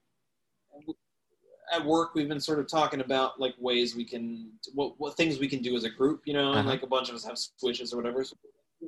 at 1.72 1.84
work, 1.86 2.14
we've 2.16 2.28
been 2.28 2.40
sort 2.40 2.60
of 2.60 2.68
talking 2.68 3.00
about 3.02 3.40
like 3.40 3.56
ways 3.60 3.96
we 3.96 4.04
can, 4.04 4.50
what 4.74 5.00
what 5.00 5.16
things 5.16 5.40
we 5.40 5.48
can 5.48 5.62
do 5.62 5.76
as 5.76 5.84
a 5.84 5.90
group, 5.90 6.22
you 6.26 6.34
know, 6.34 6.50
and 6.52 6.60
Uh-huh. 6.60 6.70
like 6.70 6.84
a 6.84 6.88
bunch 6.88 7.10
of 7.10 7.16
us 7.16 7.24
have 7.26 7.38
switches 7.38 7.94
or 7.94 7.98
whatever. 7.98 8.24
So 8.24 8.36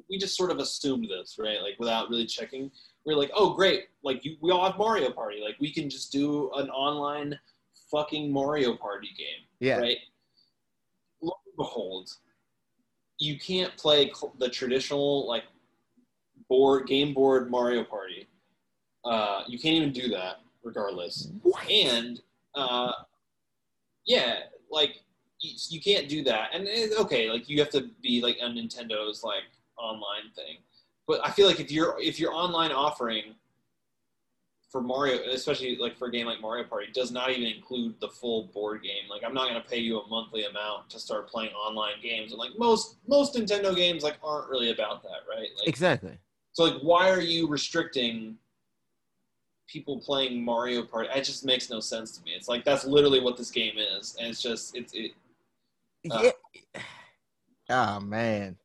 we 0.09 0.17
just 0.17 0.35
sort 0.35 0.51
of 0.51 0.57
assumed 0.59 1.07
this, 1.09 1.37
right? 1.39 1.61
Like 1.61 1.75
without 1.79 2.09
really 2.09 2.25
checking. 2.25 2.71
We 3.05 3.13
are 3.13 3.17
like, 3.17 3.31
oh 3.35 3.53
great, 3.53 3.85
like 4.03 4.23
you, 4.25 4.37
we 4.41 4.51
all 4.51 4.65
have 4.65 4.77
Mario 4.77 5.11
Party. 5.11 5.41
Like 5.43 5.55
we 5.59 5.71
can 5.71 5.89
just 5.89 6.11
do 6.11 6.51
an 6.55 6.69
online 6.69 7.37
fucking 7.91 8.31
Mario 8.31 8.75
Party 8.75 9.09
game 9.17 9.45
Yeah. 9.59 9.77
right? 9.77 9.97
Lo 11.21 11.33
and 11.45 11.55
behold, 11.57 12.09
you 13.19 13.37
can't 13.39 13.75
play 13.77 14.11
cl- 14.13 14.33
the 14.39 14.49
traditional 14.49 15.27
like 15.27 15.43
board 16.49 16.87
game 16.87 17.13
board 17.13 17.49
Mario 17.51 17.83
Party. 17.83 18.27
Uh, 19.05 19.43
you 19.47 19.59
can't 19.59 19.75
even 19.75 19.91
do 19.91 20.07
that, 20.07 20.37
regardless. 20.63 21.29
What? 21.43 21.69
And 21.69 22.21
uh, 22.55 22.91
yeah, 24.05 24.39
like 24.71 25.01
you, 25.39 25.81
can't 25.81 26.07
do 26.07 26.23
that. 26.23 26.49
And 26.53 26.67
it's 26.67 26.97
okay, 26.97 27.29
like 27.29 27.49
you 27.49 27.59
have 27.59 27.69
to 27.71 27.89
be 28.01 28.21
like 28.21 28.37
on 28.41 28.55
Nintendo's 28.55 29.23
like 29.23 29.43
online 29.77 30.31
thing. 30.35 30.57
But 31.07 31.25
I 31.25 31.31
feel 31.31 31.47
like 31.47 31.59
if 31.59 31.71
you're 31.71 31.95
if 31.99 32.19
your 32.19 32.33
online 32.33 32.71
offering 32.71 33.35
for 34.69 34.81
Mario, 34.81 35.19
especially 35.31 35.75
like 35.75 35.97
for 35.97 36.07
a 36.07 36.11
game 36.11 36.25
like 36.25 36.41
Mario 36.41 36.63
Party, 36.63 36.87
does 36.93 37.11
not 37.11 37.29
even 37.29 37.43
include 37.43 37.99
the 37.99 38.07
full 38.07 38.45
board 38.47 38.81
game. 38.81 39.09
Like 39.09 39.21
I'm 39.23 39.33
not 39.33 39.49
going 39.49 39.61
to 39.61 39.67
pay 39.67 39.77
you 39.77 39.99
a 39.99 40.07
monthly 40.07 40.45
amount 40.45 40.89
to 40.91 40.99
start 40.99 41.29
playing 41.29 41.51
online 41.51 41.95
games. 42.01 42.31
And 42.31 42.39
like 42.39 42.51
most 42.57 42.97
most 43.07 43.35
Nintendo 43.35 43.75
games 43.75 44.03
like 44.03 44.17
aren't 44.23 44.49
really 44.49 44.71
about 44.71 45.03
that, 45.03 45.29
right? 45.29 45.49
Like 45.57 45.67
Exactly. 45.67 46.17
so 46.53 46.63
like 46.63 46.81
why 46.81 47.09
are 47.09 47.21
you 47.21 47.47
restricting 47.47 48.37
people 49.73 49.97
playing 49.99 50.45
Mario 50.45 50.83
Party? 50.83 51.09
It 51.13 51.23
just 51.23 51.43
makes 51.43 51.69
no 51.69 51.79
sense 51.79 52.15
to 52.17 52.23
me. 52.23 52.31
It's 52.31 52.47
like 52.47 52.63
that's 52.63 52.85
literally 52.85 53.19
what 53.19 53.35
this 53.35 53.49
game 53.49 53.73
is, 53.77 54.15
and 54.19 54.29
it's 54.29 54.41
just 54.41 54.75
it's 54.75 54.93
it. 54.93 55.11
Uh, 56.09 56.21
yeah. 56.23 56.81
Oh 57.69 57.99
man. 57.99 58.57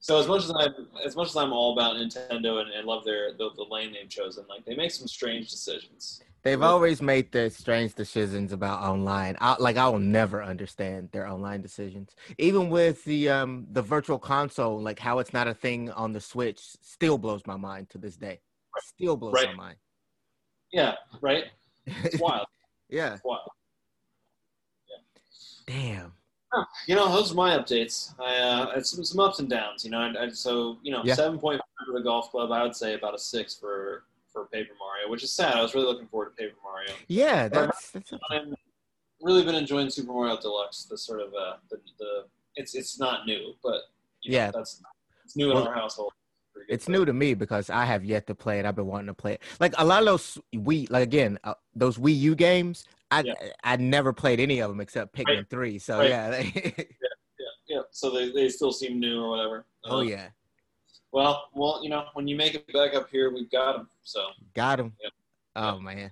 So 0.00 0.18
as 0.18 0.26
much 0.26 0.44
as 0.44 0.50
I'm 0.50 0.74
as 1.06 1.16
much 1.16 1.28
as 1.28 1.36
I'm 1.36 1.52
all 1.52 1.72
about 1.72 1.96
Nintendo 1.96 2.60
and, 2.60 2.70
and 2.70 2.86
love 2.86 3.04
their 3.04 3.32
the, 3.32 3.50
the 3.56 3.64
lane 3.64 3.92
they've 3.92 4.08
chosen, 4.08 4.44
like 4.48 4.64
they 4.64 4.74
make 4.74 4.90
some 4.90 5.08
strange 5.08 5.48
decisions. 5.50 6.22
They've 6.42 6.60
always 6.60 7.00
made 7.00 7.30
the 7.30 7.50
strange 7.50 7.94
decisions 7.94 8.52
about 8.52 8.82
online. 8.82 9.36
I, 9.40 9.54
like 9.60 9.76
I 9.76 9.88
will 9.88 10.00
never 10.00 10.42
understand 10.42 11.10
their 11.12 11.28
online 11.28 11.62
decisions. 11.62 12.16
Even 12.36 12.68
with 12.68 13.04
the 13.04 13.28
um 13.30 13.66
the 13.70 13.82
virtual 13.82 14.18
console, 14.18 14.82
like 14.82 14.98
how 14.98 15.20
it's 15.20 15.32
not 15.32 15.46
a 15.46 15.54
thing 15.54 15.90
on 15.92 16.12
the 16.12 16.20
Switch, 16.20 16.58
still 16.82 17.16
blows 17.16 17.46
my 17.46 17.56
mind 17.56 17.90
to 17.90 17.98
this 17.98 18.16
day. 18.16 18.40
Still 18.80 19.16
blows 19.16 19.34
Right. 19.34 19.54
my 19.56 19.74
Yeah, 20.72 20.94
right. 21.20 21.44
It's 21.86 22.18
wild. 22.20 22.46
yeah. 22.88 23.14
It's 23.14 23.24
wild. 23.24 23.48
Damn. 25.66 26.12
You 26.86 26.94
know, 26.96 27.10
those 27.10 27.32
are 27.32 27.34
my 27.34 27.56
updates. 27.56 28.12
I 28.20 28.36
uh, 28.36 28.72
it's 28.76 28.90
some, 28.90 29.04
some 29.04 29.20
ups 29.20 29.38
and 29.38 29.48
downs. 29.48 29.84
You 29.84 29.90
know, 29.90 29.98
I, 30.00 30.24
I, 30.24 30.28
so 30.30 30.78
you 30.82 30.92
know, 30.92 31.00
Yeah. 31.04 31.14
seven 31.14 31.38
point 31.38 31.60
five 31.60 31.86
for 31.86 31.98
the 31.98 32.02
golf 32.04 32.30
club. 32.30 32.52
I 32.52 32.62
would 32.62 32.76
say 32.76 32.94
about 32.94 33.14
a 33.14 33.18
six 33.18 33.54
for 33.54 34.04
for 34.32 34.46
Paper 34.46 34.72
Mario, 34.78 35.10
which 35.10 35.22
is 35.22 35.30
sad. 35.32 35.54
I 35.54 35.62
was 35.62 35.74
really 35.74 35.86
looking 35.86 36.06
forward 36.08 36.30
to 36.36 36.42
Paper 36.42 36.56
Mario. 36.62 36.92
Yeah, 37.08 37.48
that's, 37.48 37.90
that's 37.90 38.12
I'm 38.30 38.54
really 39.22 39.44
been 39.44 39.54
enjoying 39.54 39.88
Super 39.88 40.12
Mario 40.12 40.36
Deluxe. 40.38 40.84
The 40.84 40.98
sort 40.98 41.20
of 41.20 41.28
uh, 41.32 41.54
the, 41.70 41.78
the 41.98 42.24
it's 42.56 42.74
it's 42.74 42.98
not 42.98 43.24
new, 43.26 43.54
but 43.62 43.80
you 44.20 44.32
know, 44.32 44.36
Yeah. 44.38 44.50
that's 44.50 44.82
it's 45.24 45.36
new 45.36 45.52
in 45.52 45.56
our 45.56 45.72
household. 45.72 46.12
It's 46.68 46.88
new 46.88 47.04
to 47.04 47.12
me 47.12 47.34
because 47.34 47.70
I 47.70 47.84
have 47.84 48.04
yet 48.04 48.26
to 48.28 48.34
play 48.34 48.58
it. 48.58 48.66
I've 48.66 48.76
been 48.76 48.86
wanting 48.86 49.08
to 49.08 49.14
play 49.14 49.34
it. 49.34 49.42
Like 49.60 49.74
a 49.78 49.84
lot 49.84 50.00
of 50.00 50.06
those 50.06 50.38
Wii, 50.54 50.90
like 50.90 51.02
again, 51.02 51.38
uh, 51.44 51.54
those 51.74 51.98
Wii 51.98 52.16
U 52.18 52.34
games. 52.34 52.84
I 53.10 53.20
Yeah. 53.22 53.34
I 53.62 53.76
never 53.76 54.12
played 54.12 54.40
any 54.40 54.60
of 54.60 54.70
them 54.70 54.80
except 54.80 55.14
Pikmin 55.14 55.36
Right. 55.36 55.50
three. 55.50 55.78
So 55.78 55.98
Right. 55.98 56.08
yeah. 56.10 56.30
they- 56.30 56.88
Yeah, 57.68 57.80
so 57.90 58.10
they, 58.10 58.30
they 58.32 58.48
still 58.50 58.72
seem 58.72 59.00
new 59.00 59.22
or 59.22 59.30
whatever. 59.30 59.64
oh 59.84 59.98
Uh, 59.98 60.02
yeah, 60.02 60.28
Well, 61.10 61.48
well, 61.54 61.80
you 61.82 61.88
know, 61.88 62.04
when 62.12 62.28
you 62.28 62.36
make 62.36 62.54
it 62.54 62.70
back 62.72 62.94
up 62.94 63.08
here, 63.10 63.32
we've 63.32 63.50
got 63.50 63.76
them. 63.76 63.88
So 64.02 64.26
got 64.54 64.78
him. 64.80 64.92
Yeah. 65.02 65.08
Oh 65.56 65.80
man. 65.80 66.10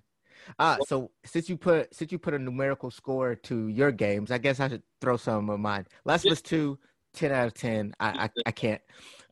Ah, 0.59 0.79
so 0.87 1.11
since 1.25 1.49
you 1.51 1.57
put 1.59 1.95
since 1.95 2.13
you 2.13 2.19
put 2.19 2.33
a 2.35 2.39
numerical 2.39 2.91
score 2.91 3.35
to 3.35 3.69
your 3.69 3.93
games, 3.93 4.31
I 4.31 4.39
guess 4.39 4.59
I 4.59 4.69
should 4.69 4.83
throw 5.03 5.17
some 5.19 5.51
of 5.51 5.61
mine. 5.61 5.87
Last 6.05 6.25
Yeah. 6.25 6.33
of 6.33 6.39
Us 6.39 6.43
2, 6.43 6.79
10 7.13 7.31
out 7.33 7.47
of 7.49 7.55
10. 7.55 7.95
I 8.01 8.09
I, 8.25 8.31
I 8.47 8.51
can't. 8.53 8.81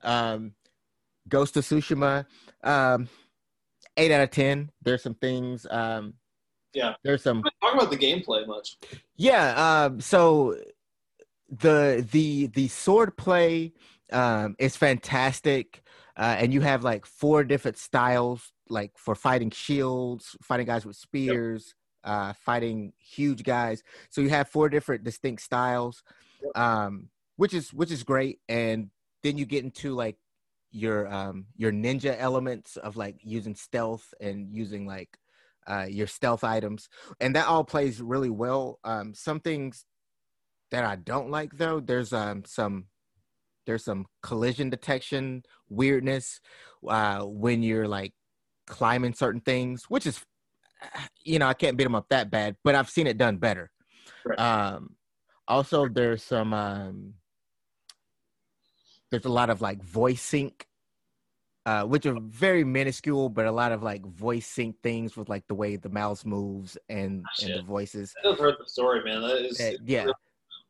Um 0.03 0.55
Ghost 1.29 1.57
of 1.57 1.65
Tsushima, 1.65 2.25
um 2.65 3.09
8 3.97 4.13
out 4.13 4.23
of 4.23 4.31
10. 4.31 4.71
There's 4.83 5.03
some 5.03 5.15
things 5.15 5.67
um 5.71 6.15
Yeah. 6.75 6.95
there's 7.05 7.23
some 7.23 7.43
Talk 7.63 7.75
about 7.75 7.91
the 7.91 7.97
gameplay 7.97 8.47
much. 8.47 8.77
Yeah. 9.17 9.85
Um, 9.85 10.01
so 10.01 10.57
the 11.51 12.07
the 12.13 12.47
the 12.49 12.69
sword 12.69 13.17
play 13.17 13.73
um, 14.13 14.55
is 14.59 14.77
fantastic, 14.77 15.83
uh, 16.17 16.37
and 16.39 16.53
you 16.53 16.61
have 16.61 16.83
like 16.85 17.05
four 17.07 17.45
different 17.45 17.77
styles, 17.77 18.53
like 18.69 18.93
for 18.97 19.15
fighting 19.15 19.51
shields, 19.51 20.37
fighting 20.43 20.67
guys 20.67 20.87
with 20.87 20.97
spears, 20.97 21.75
uh, 22.05 22.33
fighting 22.45 22.93
huge 22.99 23.43
guys. 23.43 23.83
So 24.11 24.21
you 24.21 24.29
have 24.31 24.49
four 24.49 24.69
different 24.69 25.05
distinct 25.05 25.43
styles, 25.43 26.03
Yep. 26.43 26.57
um, 26.57 27.09
which 27.37 27.53
is 27.55 27.73
which 27.73 27.91
is 27.91 28.03
great. 28.03 28.41
And 28.49 28.91
then 29.23 29.37
you 29.39 29.45
get 29.47 29.65
into 29.65 29.95
like 29.95 30.17
your 30.71 31.07
um 31.13 31.47
your 31.57 31.73
ninja 31.73 32.15
elements 32.19 32.77
of 32.77 32.97
like 32.97 33.17
using 33.23 33.55
stealth 33.55 34.13
and 34.21 34.55
using 34.55 34.87
like 34.87 35.19
uh 35.67 35.87
your 35.89 36.07
stealth 36.07 36.45
items 36.45 36.89
and 37.21 37.35
that 37.35 37.47
all 37.47 37.65
plays 37.65 38.03
really 38.03 38.31
well 38.31 38.79
um 38.85 39.15
some 39.15 39.41
things 39.41 39.87
that 40.71 40.85
i 40.85 40.97
don't 40.97 41.31
like 41.31 41.53
though 41.57 41.81
there's 41.81 42.13
um 42.13 42.43
some 42.45 42.85
there's 43.67 43.85
some 43.85 44.05
collision 44.23 44.69
detection 44.69 45.43
weirdness 45.69 46.41
uh 46.89 47.21
when 47.23 47.63
you're 47.63 47.89
like 47.89 48.13
climbing 48.67 49.15
certain 49.15 49.41
things 49.41 49.85
which 49.89 50.07
is 50.07 50.21
you 51.25 51.39
know 51.39 51.47
i 51.47 51.55
can't 51.55 51.77
beat 51.79 51.85
them 51.85 51.95
up 51.95 52.07
that 52.11 52.31
bad 52.31 52.57
but 52.63 52.75
i've 52.75 52.91
seen 52.91 53.07
it 53.07 53.17
done 53.17 53.37
better 53.39 53.71
Right. 54.25 54.39
um 54.39 54.97
also 55.47 55.89
there's 55.89 56.23
some 56.23 56.53
um 56.53 57.15
there's 59.11 59.25
a 59.25 59.31
lot 59.31 59.51
of 59.51 59.61
like 59.61 59.83
voice 59.83 60.23
sync 60.23 60.69
uh, 61.69 61.85
which 61.85 62.07
are 62.07 62.19
very 62.19 62.65
minuscule, 62.65 63.29
but 63.29 63.45
a 63.45 63.53
lot 63.53 63.73
of 63.73 63.83
like 63.83 64.03
voice 64.07 64.47
sync 64.47 64.75
things 64.83 65.19
with 65.19 65.29
like 65.29 65.47
the 65.49 65.55
way 65.55 65.77
the 65.77 65.91
mouse 65.91 66.25
moves 66.25 66.79
and 66.89 67.27
and 67.43 67.55
the 67.57 67.63
voices. 67.63 68.15
That 68.23 68.31
does 68.31 68.39
hurt 68.39 68.59
the 68.59 68.67
story, 68.67 69.05
man. 69.05 69.21
That 69.21 69.45
is 69.45 69.61
Uh, 69.61 69.73
yeah. 69.85 70.07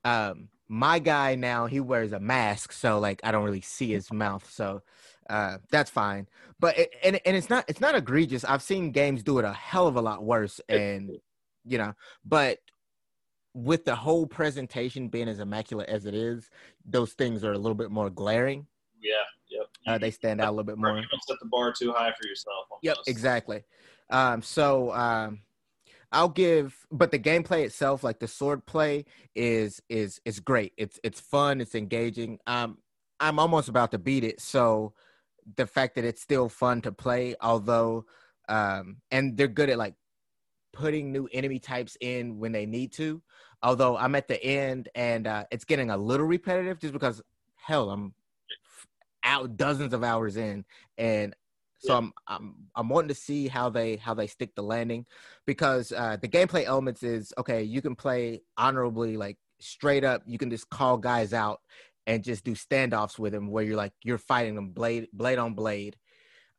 Um, 0.04 0.48
my 0.66 0.98
guy 0.98 1.36
now 1.36 1.66
he 1.66 1.78
wears 1.78 2.10
a 2.10 2.18
mask, 2.18 2.72
so 2.72 2.98
like 2.98 3.20
I 3.22 3.30
don't 3.30 3.44
really 3.44 3.60
see 3.60 3.92
his 3.92 4.12
mouth, 4.12 4.50
so 4.50 4.82
uh, 5.30 5.58
that's 5.70 5.88
fine. 5.88 6.26
But 6.58 6.76
it, 6.76 6.90
and 7.04 7.20
and 7.24 7.36
it's 7.36 7.48
not 7.48 7.64
it's 7.68 7.80
not 7.80 7.94
egregious. 7.94 8.44
I've 8.44 8.62
seen 8.62 8.90
games 8.90 9.22
do 9.22 9.38
it 9.38 9.44
a 9.44 9.52
hell 9.52 9.86
of 9.86 9.94
a 9.94 10.02
lot 10.02 10.24
worse, 10.24 10.60
and 10.68 11.12
you 11.64 11.78
know, 11.78 11.94
but 12.24 12.58
with 13.54 13.84
the 13.84 13.94
whole 13.94 14.26
presentation 14.26 15.08
being 15.08 15.28
as 15.28 15.40
immaculate 15.40 15.88
as 15.88 16.06
it 16.06 16.14
is, 16.14 16.50
those 16.84 17.12
things 17.12 17.44
are 17.44 17.52
a 17.52 17.58
little 17.58 17.74
bit 17.74 17.90
more 17.90 18.10
glaring. 18.10 18.66
yeah, 19.00 19.12
yep. 19.48 19.66
Uh, 19.86 19.98
they 19.98 20.10
stand 20.10 20.40
out 20.40 20.48
a 20.48 20.50
little 20.50 20.64
bit 20.64 20.78
more. 20.78 20.96
You 20.96 21.06
don't 21.10 21.24
set 21.24 21.38
the 21.40 21.48
bar 21.48 21.72
too 21.72 21.92
high 21.92 22.12
for 22.20 22.26
yourself. 22.26 22.66
Yep, 22.82 22.96
exactly. 23.06 23.64
Um, 24.10 24.42
so 24.42 24.92
um, 24.92 25.40
I'll 26.12 26.28
give, 26.28 26.86
but 26.90 27.10
the 27.10 27.18
gameplay 27.18 27.64
itself, 27.64 28.02
like 28.02 28.18
the 28.18 28.28
sword 28.28 28.66
play, 28.66 29.04
is 29.34 29.82
is 29.88 30.20
is 30.24 30.40
great. 30.40 30.72
It's 30.76 30.98
it's 31.02 31.20
fun. 31.20 31.60
It's 31.60 31.74
engaging. 31.74 32.38
Um, 32.46 32.78
I'm 33.20 33.38
almost 33.38 33.68
about 33.68 33.90
to 33.92 33.98
beat 33.98 34.24
it, 34.24 34.40
so 34.40 34.94
the 35.56 35.66
fact 35.66 35.94
that 35.96 36.04
it's 36.04 36.22
still 36.22 36.48
fun 36.48 36.80
to 36.82 36.92
play, 36.92 37.34
although, 37.40 38.04
um, 38.48 38.98
and 39.10 39.36
they're 39.36 39.48
good 39.48 39.70
at 39.70 39.78
like 39.78 39.94
putting 40.72 41.12
new 41.12 41.28
enemy 41.32 41.58
types 41.58 41.96
in 42.00 42.38
when 42.38 42.52
they 42.52 42.66
need 42.66 42.92
to. 42.92 43.22
Although 43.62 43.96
I'm 43.96 44.14
at 44.14 44.28
the 44.28 44.42
end 44.42 44.88
and 44.94 45.26
uh, 45.26 45.44
it's 45.50 45.64
getting 45.64 45.90
a 45.90 45.96
little 45.96 46.26
repetitive, 46.26 46.78
just 46.78 46.92
because 46.92 47.20
hell, 47.56 47.90
I'm 47.90 48.14
out 49.24 49.56
dozens 49.56 49.92
of 49.92 50.04
hours 50.04 50.36
in, 50.36 50.64
and 50.96 51.34
so 51.80 51.92
Yeah. 51.92 51.98
I'm 51.98 52.12
I'm 52.26 52.54
I'm 52.76 52.88
wanting 52.88 53.08
to 53.08 53.14
see 53.14 53.48
how 53.48 53.68
they 53.68 53.96
how 53.96 54.14
they 54.14 54.26
stick 54.26 54.54
the 54.54 54.62
landing, 54.62 55.06
because 55.44 55.92
uh, 55.92 56.16
the 56.20 56.28
gameplay 56.28 56.64
elements 56.64 57.02
is 57.02 57.32
okay. 57.36 57.62
You 57.62 57.82
can 57.82 57.96
play 57.96 58.42
honorably, 58.56 59.16
like 59.16 59.38
straight 59.60 60.04
up. 60.04 60.22
You 60.24 60.38
can 60.38 60.50
just 60.50 60.70
call 60.70 60.98
guys 60.98 61.32
out 61.32 61.60
and 62.06 62.24
just 62.24 62.44
do 62.44 62.52
standoffs 62.52 63.18
with 63.18 63.32
them, 63.32 63.48
where 63.50 63.64
you're 63.64 63.76
like 63.76 63.92
you're 64.02 64.18
fighting 64.18 64.54
them 64.54 64.70
blade 64.70 65.08
blade 65.12 65.38
on 65.38 65.54
blade, 65.54 65.96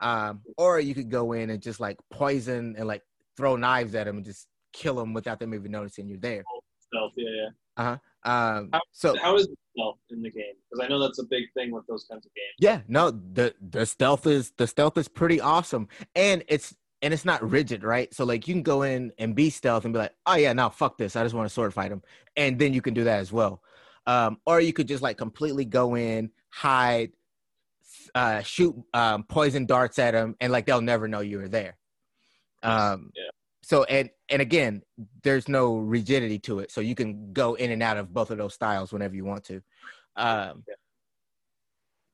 um, 0.02 0.42
or 0.58 0.80
you 0.80 0.94
could 0.94 1.10
go 1.10 1.32
in 1.32 1.50
and 1.50 1.62
just 1.62 1.80
like 1.80 1.98
poison 2.12 2.76
and 2.78 2.88
like 2.88 3.04
throw 3.40 3.56
knives 3.56 3.96
at 3.96 4.04
them 4.06 4.18
and 4.18 4.26
just 4.26 4.48
kill 4.74 4.96
them 4.96 5.14
without 5.14 5.40
them 5.40 5.54
even 5.54 5.72
noticing 5.72 6.10
you're 6.10 6.18
there. 6.18 6.44
Stealth, 6.88 7.14
yeah, 7.16 7.48
yeah. 7.78 7.98
Um, 8.26 8.70
How- 8.74 8.82
so 8.92 9.16
How 9.16 9.38
is 9.38 9.48
stealth 9.74 10.00
in 10.10 10.22
the 10.22 10.30
game? 10.30 10.56
Because 10.70 10.86
I 10.86 10.90
know 10.90 11.00
that's 11.00 11.20
a 11.20 11.24
big 11.24 11.46
thing 11.54 11.72
with 11.72 11.88
those 11.88 12.06
kinds 12.12 12.26
of 12.26 12.34
games. 12.36 12.54
Yeah, 12.60 12.82
no, 12.90 13.12
the 13.12 13.56
the 13.62 13.86
stealth 13.86 14.28
is 14.28 14.52
the 14.58 14.68
stealth 14.68 14.98
is 14.98 15.08
pretty 15.08 15.40
awesome, 15.40 15.88
and 16.16 16.44
it's 16.50 16.76
and 17.02 17.14
it's 17.14 17.24
not 17.24 17.50
rigid, 17.50 17.86
right? 17.86 18.14
So 18.14 18.26
like 18.26 18.46
you 18.46 18.54
can 18.54 18.64
go 18.64 18.82
in 18.82 19.14
and 19.18 19.34
be 19.34 19.50
stealth 19.50 19.86
and 19.86 19.94
be 19.94 20.00
like, 20.00 20.14
oh 20.26 20.36
yeah, 20.36 20.52
now 20.52 20.68
fuck 20.68 20.98
this, 20.98 21.16
I 21.16 21.24
just 21.24 21.34
want 21.34 21.48
to 21.48 21.54
sword 21.54 21.74
fight 21.74 21.94
him, 21.94 22.04
and 22.36 22.60
then 22.60 22.74
you 22.74 22.82
can 22.82 22.94
do 22.94 23.06
that 23.06 23.20
as 23.20 23.32
well, 23.32 23.64
um, 24.06 24.38
or 24.46 24.60
you 24.60 24.74
could 24.74 24.90
just 24.90 25.02
like 25.02 25.18
completely 25.18 25.64
go 25.64 25.96
in, 25.96 26.30
hide, 26.50 27.14
uh, 28.14 28.42
shoot 28.42 28.76
um, 28.94 29.24
poison 29.24 29.66
darts 29.66 29.98
at 29.98 30.12
them, 30.12 30.36
and 30.42 30.52
like 30.52 30.66
they'll 30.66 30.82
never 30.82 31.08
know 31.08 31.22
you 31.22 31.38
were 31.38 31.48
there. 31.48 31.78
Um, 32.64 33.12
Yeah. 33.16 33.30
So 33.62 33.84
and 33.84 34.10
and 34.30 34.42
again, 34.42 34.82
there's 35.24 35.48
no 35.48 35.78
rigidity 35.78 36.40
to 36.40 36.60
it, 36.60 36.72
so 36.72 36.82
you 36.82 36.96
can 36.96 37.34
go 37.34 37.56
in 37.56 37.72
and 37.72 37.84
out 37.84 37.98
of 37.98 38.14
both 38.14 38.32
of 38.32 38.38
those 38.38 38.54
styles 38.54 38.92
whenever 38.92 39.16
you 39.16 39.26
want 39.26 39.44
to. 39.46 39.62
Um, 40.16 40.64
Yeah. 40.68 40.76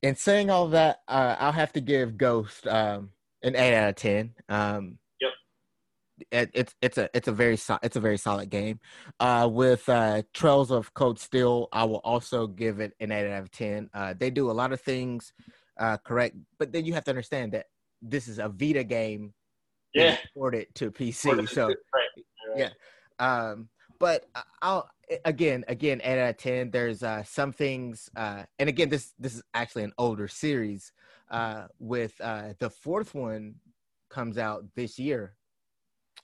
in 0.02 0.16
saying 0.16 0.50
all 0.50 0.68
that, 0.70 1.02
uh, 1.08 1.36
I'll 1.40 1.52
have 1.52 1.74
to 1.74 1.82
give 1.82 2.18
Ghost 2.18 2.68
um, 2.68 3.12
an 3.42 3.56
eight 3.56 3.76
out 3.76 3.90
of 3.90 3.96
ten. 3.96 4.36
Um, 4.50 5.00
Yep. 5.22 5.32
It, 6.32 6.52
it's 6.54 6.76
it's 6.82 6.98
a 6.98 7.10
it's 7.14 7.28
a 7.28 7.32
very 7.32 7.58
so, 7.58 7.78
it's 7.84 7.96
a 7.96 8.00
very 8.02 8.18
solid 8.18 8.50
game. 8.50 8.80
Uh, 9.20 9.48
with 9.52 9.88
uh, 9.88 10.24
Trails 10.34 10.72
of 10.72 10.94
Cold 10.94 11.20
Steel, 11.20 11.68
I 11.72 11.84
will 11.86 12.02
also 12.04 12.48
give 12.48 12.80
it 12.80 12.94
an 13.00 13.12
eight 13.12 13.32
out 13.32 13.44
of 13.44 13.52
ten. 13.52 13.90
Uh, 13.94 14.14
they 14.18 14.30
do 14.30 14.50
a 14.50 14.54
lot 14.54 14.74
of 14.74 14.82
things 14.82 15.34
uh, 15.78 15.98
correct, 15.98 16.36
but 16.58 16.72
then 16.72 16.86
you 16.86 16.94
have 16.94 17.04
to 17.06 17.12
understand 17.12 17.52
that 17.54 17.68
this 18.02 18.28
is 18.28 18.40
a 18.40 18.50
Vita 18.50 18.84
game 18.84 19.34
Yeah. 19.96 20.18
ported 20.34 20.74
to 20.76 20.92
PC. 20.92 21.48
So 21.50 21.68
right. 21.68 21.76
Yeah. 22.56 22.70
um 23.20 23.70
but 24.00 24.26
i'll 24.62 24.90
again 25.24 25.64
again 25.68 26.02
eight 26.04 26.20
out 26.20 26.32
of 26.32 26.38
ten 26.38 26.72
there's 26.72 27.04
uh 27.04 27.24
some 27.24 27.52
things 27.52 28.10
uh 28.16 28.44
and 28.60 28.70
again 28.70 28.90
this 28.90 29.14
this 29.20 29.36
is 29.36 29.44
actually 29.54 29.84
an 29.84 29.94
older 29.98 30.28
series 30.28 30.92
uh 31.32 31.68
with 31.80 32.14
uh 32.22 32.54
the 32.60 32.70
fourth 32.70 33.14
one 33.14 33.56
comes 34.10 34.38
out 34.38 34.64
this 34.76 34.98
year 35.00 35.36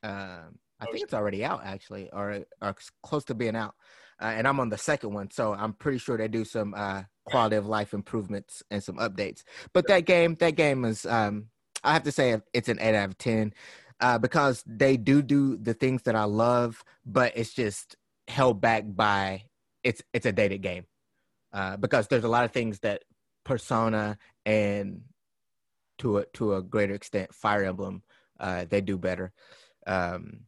um 0.03 0.57
i 0.79 0.85
think 0.85 1.03
it's 1.03 1.13
already 1.13 1.45
out 1.45 1.61
actually 1.63 2.09
or, 2.11 2.45
or 2.61 2.75
close 3.03 3.23
to 3.23 3.35
being 3.35 3.55
out 3.55 3.75
uh, 4.21 4.25
and 4.25 4.47
i'm 4.47 4.59
on 4.59 4.69
the 4.69 4.77
second 4.77 5.13
one 5.13 5.29
so 5.31 5.53
i'm 5.53 5.73
pretty 5.73 5.97
sure 5.97 6.17
they 6.17 6.27
do 6.27 6.43
some 6.43 6.73
uh 6.75 7.03
quality 7.25 7.55
of 7.55 7.67
life 7.67 7.93
improvements 7.93 8.63
and 8.71 8.83
some 8.83 8.97
updates 8.97 9.43
but 9.73 9.87
that 9.87 10.05
game 10.05 10.35
that 10.39 10.55
game 10.55 10.83
is 10.85 11.05
um 11.05 11.45
i 11.83 11.93
have 11.93 12.03
to 12.03 12.11
say 12.11 12.39
it's 12.53 12.69
an 12.69 12.79
8 12.79 12.95
out 12.95 13.09
of 13.09 13.17
10 13.17 13.53
uh, 14.01 14.17
because 14.17 14.63
they 14.65 14.97
do 14.97 15.21
do 15.21 15.55
the 15.57 15.75
things 15.75 16.01
that 16.03 16.15
I 16.15 16.23
love, 16.23 16.83
but 17.05 17.33
it's 17.35 17.53
just 17.53 17.95
held 18.27 18.59
back 18.59 18.83
by 18.87 19.43
it's 19.83 20.01
it's 20.11 20.25
a 20.25 20.31
dated 20.31 20.61
game. 20.61 20.85
Uh, 21.53 21.77
because 21.77 22.07
there's 22.07 22.23
a 22.23 22.29
lot 22.29 22.45
of 22.45 22.51
things 22.51 22.79
that 22.79 23.03
Persona 23.43 24.17
and 24.45 25.01
to 25.99 26.17
a 26.17 26.25
to 26.33 26.55
a 26.55 26.63
greater 26.63 26.93
extent 26.93 27.33
Fire 27.33 27.63
Emblem 27.63 28.01
uh, 28.39 28.65
they 28.67 28.81
do 28.81 28.97
better. 28.97 29.31
Um. 29.85 30.41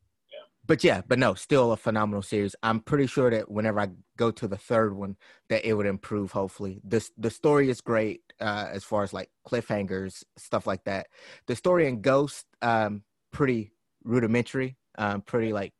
But 0.66 0.84
yeah, 0.84 1.02
but 1.08 1.20
no, 1.20 1.34
still 1.34 1.74
a 1.74 1.78
phenomenal 1.78 2.22
series. 2.22 2.56
I'm 2.64 2.80
pretty 2.80 3.08
sure 3.08 3.30
that 3.30 3.52
whenever 3.52 3.82
I 3.82 3.90
go 4.18 4.32
to 4.32 4.48
the 4.48 4.58
third 4.58 4.96
one, 4.96 5.18
that 5.50 5.66
it 5.66 5.74
would 5.74 5.86
improve. 5.86 6.32
Hopefully, 6.32 6.80
this 6.84 7.12
the 7.18 7.30
story 7.30 7.70
is 7.70 7.82
great 7.82 8.22
uh, 8.40 8.70
as 8.72 8.84
far 8.84 9.04
as 9.04 9.12
like 9.12 9.30
cliffhangers, 9.48 10.24
stuff 10.38 10.66
like 10.66 10.86
that. 10.86 11.08
The 11.48 11.56
story 11.56 11.88
in 11.88 12.02
Ghost, 12.02 12.46
um, 12.62 13.04
pretty 13.32 13.74
rudimentary, 14.04 14.78
um, 14.98 15.22
pretty 15.22 15.52
like, 15.52 15.74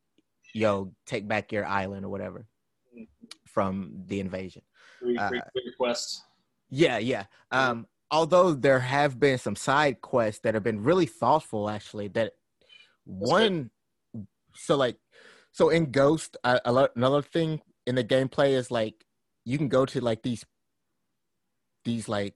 yo, 0.52 0.92
take 1.06 1.26
back 1.26 1.50
your 1.50 1.64
island 1.64 2.04
or 2.04 2.10
whatever 2.10 2.46
from 3.46 4.02
the 4.06 4.20
invasion. 4.20 4.62
Uh, 5.00 5.28
free, 5.28 5.40
free 5.52 5.62
request. 5.66 6.24
Yeah, 6.68 6.98
yeah. 6.98 7.24
Um, 7.50 7.86
although 8.10 8.52
there 8.52 8.80
have 8.80 9.18
been 9.18 9.38
some 9.38 9.56
side 9.56 10.00
quests 10.00 10.40
that 10.42 10.54
have 10.54 10.62
been 10.62 10.82
really 10.82 11.06
thoughtful, 11.06 11.70
actually. 11.70 12.08
That 12.08 12.32
one, 13.04 13.70
so 14.56 14.76
like, 14.76 14.96
so 15.52 15.68
in 15.68 15.90
Ghost, 15.90 16.36
lot, 16.44 16.90
another 16.96 17.22
thing 17.22 17.60
in 17.86 17.94
the 17.94 18.04
gameplay 18.04 18.50
is 18.50 18.70
like 18.70 19.04
you 19.44 19.58
can 19.58 19.68
go 19.68 19.86
to 19.86 20.00
like 20.00 20.22
these, 20.22 20.44
these 21.84 22.08
like 22.08 22.34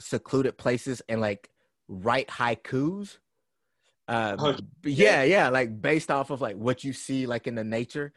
secluded 0.00 0.58
places 0.58 1.02
and 1.08 1.20
like 1.20 1.50
write 1.88 2.28
haikus. 2.28 3.18
Uh, 4.08 4.36
Oh, 4.38 4.56
yeah, 4.84 5.22
yeah, 5.22 5.48
like 5.48 5.80
based 5.80 6.10
off 6.10 6.30
of 6.30 6.40
like 6.40 6.56
what 6.56 6.84
you 6.84 6.92
see 6.92 7.26
like 7.26 7.46
in 7.46 7.54
the 7.56 7.64
nature, 7.64 8.12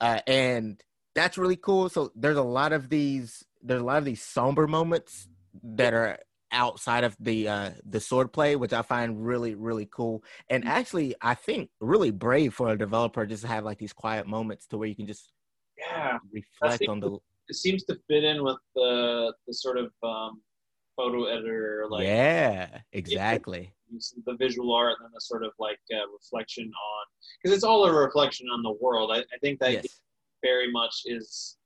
uh, 0.00 0.20
and 0.26 0.82
that's 1.14 1.38
really 1.38 1.56
cool. 1.56 1.88
So 1.88 2.12
there's 2.14 2.36
a 2.36 2.42
lot 2.42 2.72
of 2.72 2.88
these, 2.88 3.44
there's 3.62 3.80
a 3.80 3.84
lot 3.84 3.98
of 3.98 4.04
these 4.04 4.22
somber 4.22 4.66
moments 4.66 5.28
that 5.62 5.94
are 5.94 6.18
outside 6.54 7.04
of 7.04 7.16
the 7.20 7.48
uh 7.48 7.70
the 7.84 8.00
sword 8.00 8.32
play 8.32 8.56
which 8.56 8.72
i 8.72 8.80
find 8.80 9.26
really 9.26 9.54
really 9.54 9.86
cool 9.90 10.22
and 10.48 10.64
Mm-hmm. 10.64 10.72
actually 10.72 11.14
i 11.20 11.34
think 11.34 11.68
really 11.80 12.10
brave 12.10 12.54
for 12.54 12.68
a 12.68 12.78
developer 12.78 13.26
just 13.26 13.42
to 13.42 13.48
have 13.48 13.64
like 13.64 13.78
these 13.78 13.92
quiet 13.92 14.26
moments 14.26 14.66
to 14.66 14.78
where 14.78 14.88
you 14.88 14.96
can 14.96 15.06
just 15.06 15.32
Yeah, 15.78 16.18
reflect 16.32 16.80
the- 16.80 16.88
on 16.88 17.00
the 17.00 17.18
it 17.48 17.56
seems 17.56 17.84
to 17.84 17.98
fit 18.08 18.24
in 18.24 18.42
with 18.42 18.56
the 18.74 19.34
the 19.46 19.52
sort 19.52 19.76
of 19.76 19.92
um, 20.02 20.40
photo 20.96 21.24
editor, 21.26 21.86
like 21.90 22.06
yeah 22.06 22.78
exactly 22.92 23.74
the 24.26 24.34
visual 24.36 24.74
art 24.74 24.94
and 24.98 25.04
then 25.06 25.12
the 25.14 25.20
sort 25.20 25.44
of 25.44 25.52
like 25.58 25.78
uh, 25.94 26.06
reflection 26.10 26.64
on 26.64 27.04
because 27.36 27.54
it's 27.54 27.64
all 27.64 27.84
a 27.84 27.92
reflection 27.92 28.46
on 28.48 28.62
the 28.62 28.72
world. 28.80 29.10
I, 29.12 29.18
I 29.18 29.38
think 29.42 29.60
that 29.60 29.72
yes 29.72 30.00
very 30.42 30.70
much 30.72 31.02
is. 31.04 31.58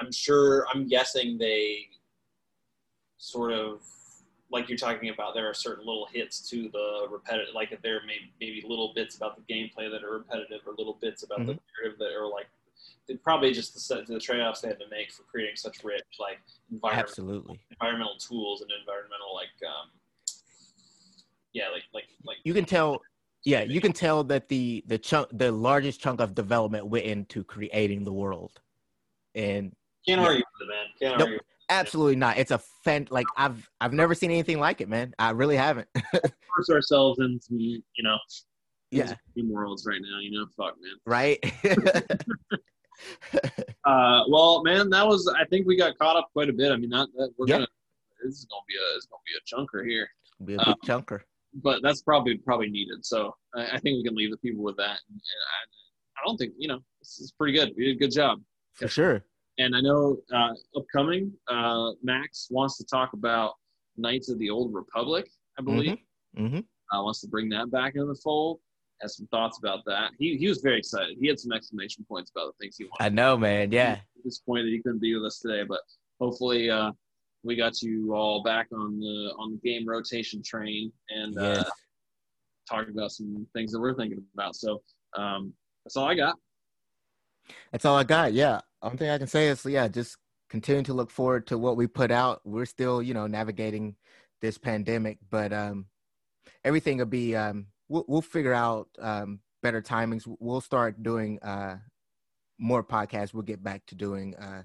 I'm 0.00 0.12
sure. 0.12 0.66
I'm 0.72 0.86
guessing 0.88 1.38
they 1.38 1.86
sort 3.18 3.52
of 3.52 3.82
like 4.50 4.68
you're 4.68 4.78
talking 4.78 5.10
about. 5.10 5.34
There 5.34 5.48
are 5.48 5.54
certain 5.54 5.86
little 5.86 6.08
hits 6.12 6.48
to 6.50 6.68
the 6.72 7.06
repetitive, 7.10 7.54
like 7.54 7.72
if 7.72 7.82
there 7.82 8.00
may 8.06 8.16
maybe 8.40 8.64
little 8.66 8.92
bits 8.94 9.16
about 9.16 9.36
the 9.36 9.54
gameplay 9.54 9.90
that 9.90 10.02
are 10.04 10.12
repetitive, 10.12 10.60
or 10.66 10.74
little 10.76 10.98
bits 11.00 11.22
about 11.22 11.40
the 11.40 11.58
narrative 11.76 11.98
that 11.98 12.12
are 12.18 12.28
like. 12.28 12.46
They 13.08 13.14
probably 13.14 13.52
just 13.52 13.74
the 13.74 14.04
the 14.06 14.20
trade-offs 14.20 14.60
they 14.60 14.68
had 14.68 14.78
to 14.80 14.88
make 14.90 15.10
for 15.10 15.22
creating 15.22 15.56
such 15.56 15.82
rich 15.82 16.04
like 16.20 16.38
environment 16.70 17.08
absolutely 17.08 17.58
environmental 17.70 18.16
tools 18.18 18.60
and 18.60 18.70
environmental 18.78 19.34
like 19.34 19.48
um 19.66 19.88
yeah 21.54 21.70
like 21.70 21.84
like 21.94 22.04
like 22.24 22.36
you 22.44 22.52
can 22.52 22.66
tell 22.66 23.00
yeah 23.44 23.62
you 23.62 23.80
can 23.80 23.92
tell 23.92 24.22
that 24.24 24.48
the 24.48 24.84
the 24.86 24.98
chunk 24.98 25.26
the 25.32 25.50
largest 25.50 26.00
chunk 26.00 26.20
of 26.20 26.34
development 26.34 26.86
went 26.86 27.06
into 27.06 27.42
creating 27.42 28.04
the 28.04 28.12
world 28.12 28.60
and 29.34 29.72
can't 30.06 30.20
yeah. 30.20 30.26
argue 30.26 30.44
with 30.60 30.68
it 30.68 30.70
man 30.70 30.86
can't 31.00 31.18
Nope. 31.18 31.28
argue 31.28 31.40
absolutely 31.70 32.16
not 32.16 32.38
it's 32.38 32.50
a 32.50 32.58
fan 32.84 33.06
like 33.10 33.26
i've 33.36 33.68
i've 33.80 33.92
never 33.92 34.14
seen 34.14 34.30
anything 34.30 34.58
like 34.58 34.80
it 34.80 34.88
man 34.88 35.14
i 35.18 35.30
really 35.30 35.56
haven't 35.56 35.86
Force 36.12 36.70
ourselves 36.70 37.18
into 37.20 37.46
you 37.50 37.82
know 38.02 38.16
yeah 38.90 39.14
worlds 39.36 39.84
right 39.86 40.00
now. 40.02 40.18
You 40.18 40.32
know, 40.32 40.46
fuck 40.56 40.74
man. 40.80 40.92
right 41.06 41.38
Uh, 43.84 44.22
well, 44.28 44.62
man, 44.64 44.90
that 44.90 45.06
was. 45.06 45.32
I 45.38 45.44
think 45.44 45.66
we 45.66 45.76
got 45.76 45.96
caught 45.98 46.16
up 46.16 46.30
quite 46.32 46.48
a 46.48 46.52
bit. 46.52 46.72
I 46.72 46.76
mean, 46.76 46.90
that, 46.90 47.08
that 47.16 47.32
we're 47.38 47.46
Yeah. 47.46 47.54
gonna. 47.54 47.66
This 48.24 48.34
is 48.34 48.44
gonna 48.50 48.60
be 48.68 48.74
a. 48.74 48.96
It's 48.96 49.06
gonna 49.06 49.20
be 49.24 49.34
a 49.38 49.42
chunker 49.56 49.88
here, 49.88 50.08
be 50.44 50.54
a 50.54 50.58
big 50.58 50.76
chunker 50.84 51.20
but 51.62 51.80
that's 51.82 52.02
probably 52.02 52.36
probably 52.38 52.68
needed. 52.70 53.04
So 53.04 53.34
I, 53.54 53.76
I 53.76 53.78
think 53.78 53.96
we 53.98 54.04
can 54.04 54.14
leave 54.14 54.30
the 54.30 54.36
people 54.38 54.62
with 54.62 54.76
that. 54.76 54.98
And, 55.08 55.14
and 55.14 55.20
I, 55.20 56.20
I 56.20 56.26
don't 56.26 56.36
think 56.36 56.52
you 56.58 56.68
know 56.68 56.80
this 57.00 57.18
is 57.20 57.32
pretty 57.32 57.52
good. 57.56 57.72
We 57.76 57.86
did 57.86 57.96
a 57.96 57.98
good 57.98 58.12
job. 58.12 58.40
for 58.74 58.88
sure 58.88 59.24
And 59.58 59.74
I 59.74 59.80
know 59.80 60.18
uh, 60.32 60.54
upcoming, 60.76 61.32
uh, 61.48 61.92
Max 62.02 62.48
wants 62.50 62.78
to 62.78 62.84
talk 62.84 63.12
about 63.12 63.54
Knights 63.96 64.30
of 64.30 64.38
the 64.38 64.50
Old 64.50 64.72
Republic. 64.72 65.28
I 65.58 65.62
believe 65.62 65.98
hmm 66.36 66.58
uh, 66.92 67.02
wants 67.02 67.20
to 67.20 67.28
bring 67.28 67.48
that 67.50 67.70
back 67.70 67.94
into 67.96 68.06
the 68.06 68.14
fold. 68.22 68.60
Has 69.02 69.16
some 69.16 69.26
thoughts 69.28 69.58
about 69.58 69.80
that. 69.86 70.12
He 70.18 70.36
he 70.36 70.48
was 70.48 70.60
very 70.60 70.78
excited. 70.78 71.16
He 71.20 71.28
had 71.28 71.38
some 71.38 71.52
exclamation 71.52 72.04
points 72.08 72.30
about 72.34 72.46
the 72.46 72.64
things 72.64 72.76
he 72.76 72.84
wanted. 72.84 73.04
i 73.04 73.08
know 73.08 73.36
man 73.36 73.70
yeah 73.70 73.98
disappointed 74.24 74.66
that 74.66 74.70
he 74.70 74.82
couldn't 74.82 75.00
be 75.00 75.14
with 75.14 75.24
us 75.24 75.38
today, 75.38 75.62
but 75.62 75.80
hopefully 76.20 76.68
uh, 76.70 76.90
we 77.44 77.54
got 77.54 77.80
you 77.82 78.14
all 78.14 78.42
back 78.42 78.66
on 78.72 78.98
the 78.98 79.32
on 79.38 79.52
the 79.52 79.68
game 79.68 79.88
rotation 79.88 80.42
train 80.42 80.92
and 81.10 81.38
uh, 81.38 81.64
talking 82.68 82.90
about 82.90 83.12
some 83.12 83.46
things 83.54 83.72
that 83.72 83.80
we're 83.80 83.94
thinking 83.94 84.22
about. 84.34 84.56
So 84.56 84.82
um, 85.16 85.52
that's 85.84 85.96
all 85.96 86.06
I 86.06 86.14
got. 86.14 86.36
That's 87.72 87.84
all 87.84 87.96
I 87.96 88.04
got. 88.04 88.32
Yeah. 88.32 88.60
Only 88.82 88.96
thing 88.96 89.10
I 89.10 89.18
can 89.18 89.26
say 89.26 89.48
is, 89.48 89.64
yeah, 89.64 89.88
just 89.88 90.16
continue 90.48 90.82
to 90.84 90.94
look 90.94 91.10
forward 91.10 91.46
to 91.48 91.58
what 91.58 91.76
we 91.76 91.86
put 91.86 92.10
out. 92.10 92.40
We're 92.44 92.66
still, 92.66 93.02
you 93.02 93.14
know, 93.14 93.26
navigating 93.26 93.96
this 94.40 94.58
pandemic, 94.58 95.18
but 95.30 95.52
um, 95.52 95.86
everything 96.64 96.98
will 96.98 97.06
be. 97.06 97.34
Um, 97.34 97.66
we'll, 97.88 98.04
we'll 98.08 98.22
figure 98.22 98.54
out 98.54 98.88
um, 99.00 99.40
better 99.62 99.82
timings. 99.82 100.22
We'll 100.38 100.60
start 100.60 101.02
doing 101.02 101.38
uh, 101.40 101.78
more 102.58 102.84
podcasts. 102.84 103.34
We'll 103.34 103.42
get 103.42 103.62
back 103.62 103.84
to 103.86 103.94
doing 103.94 104.36
uh, 104.36 104.62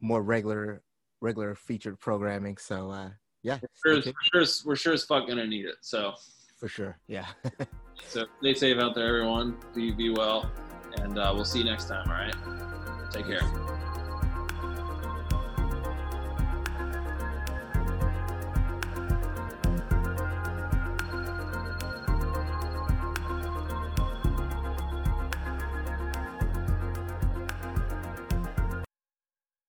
more 0.00 0.22
regular, 0.22 0.82
regular 1.20 1.54
featured 1.54 2.00
programming. 2.00 2.56
So 2.56 2.90
uh, 2.90 3.10
yeah, 3.42 3.58
We're 3.84 4.02
sure, 4.02 4.12
we're, 4.12 4.12
sure 4.32 4.40
as, 4.40 4.62
we're 4.64 4.76
sure 4.76 4.92
as 4.94 5.04
fuck 5.04 5.28
gonna 5.28 5.46
need 5.46 5.66
it. 5.66 5.76
So 5.80 6.14
for 6.58 6.68
sure. 6.68 6.98
Yeah. 7.06 7.26
so 8.08 8.26
stay 8.40 8.54
safe 8.54 8.78
out 8.78 8.94
there, 8.94 9.06
everyone. 9.06 9.56
Be 9.74 9.92
be 9.92 10.10
well, 10.10 10.50
and 10.98 11.18
uh, 11.18 11.32
we'll 11.34 11.44
see 11.44 11.60
you 11.60 11.64
next 11.64 11.86
time. 11.86 12.08
All 12.08 12.14
right. 12.14 12.77
Take 13.10 13.26
care. 13.26 13.77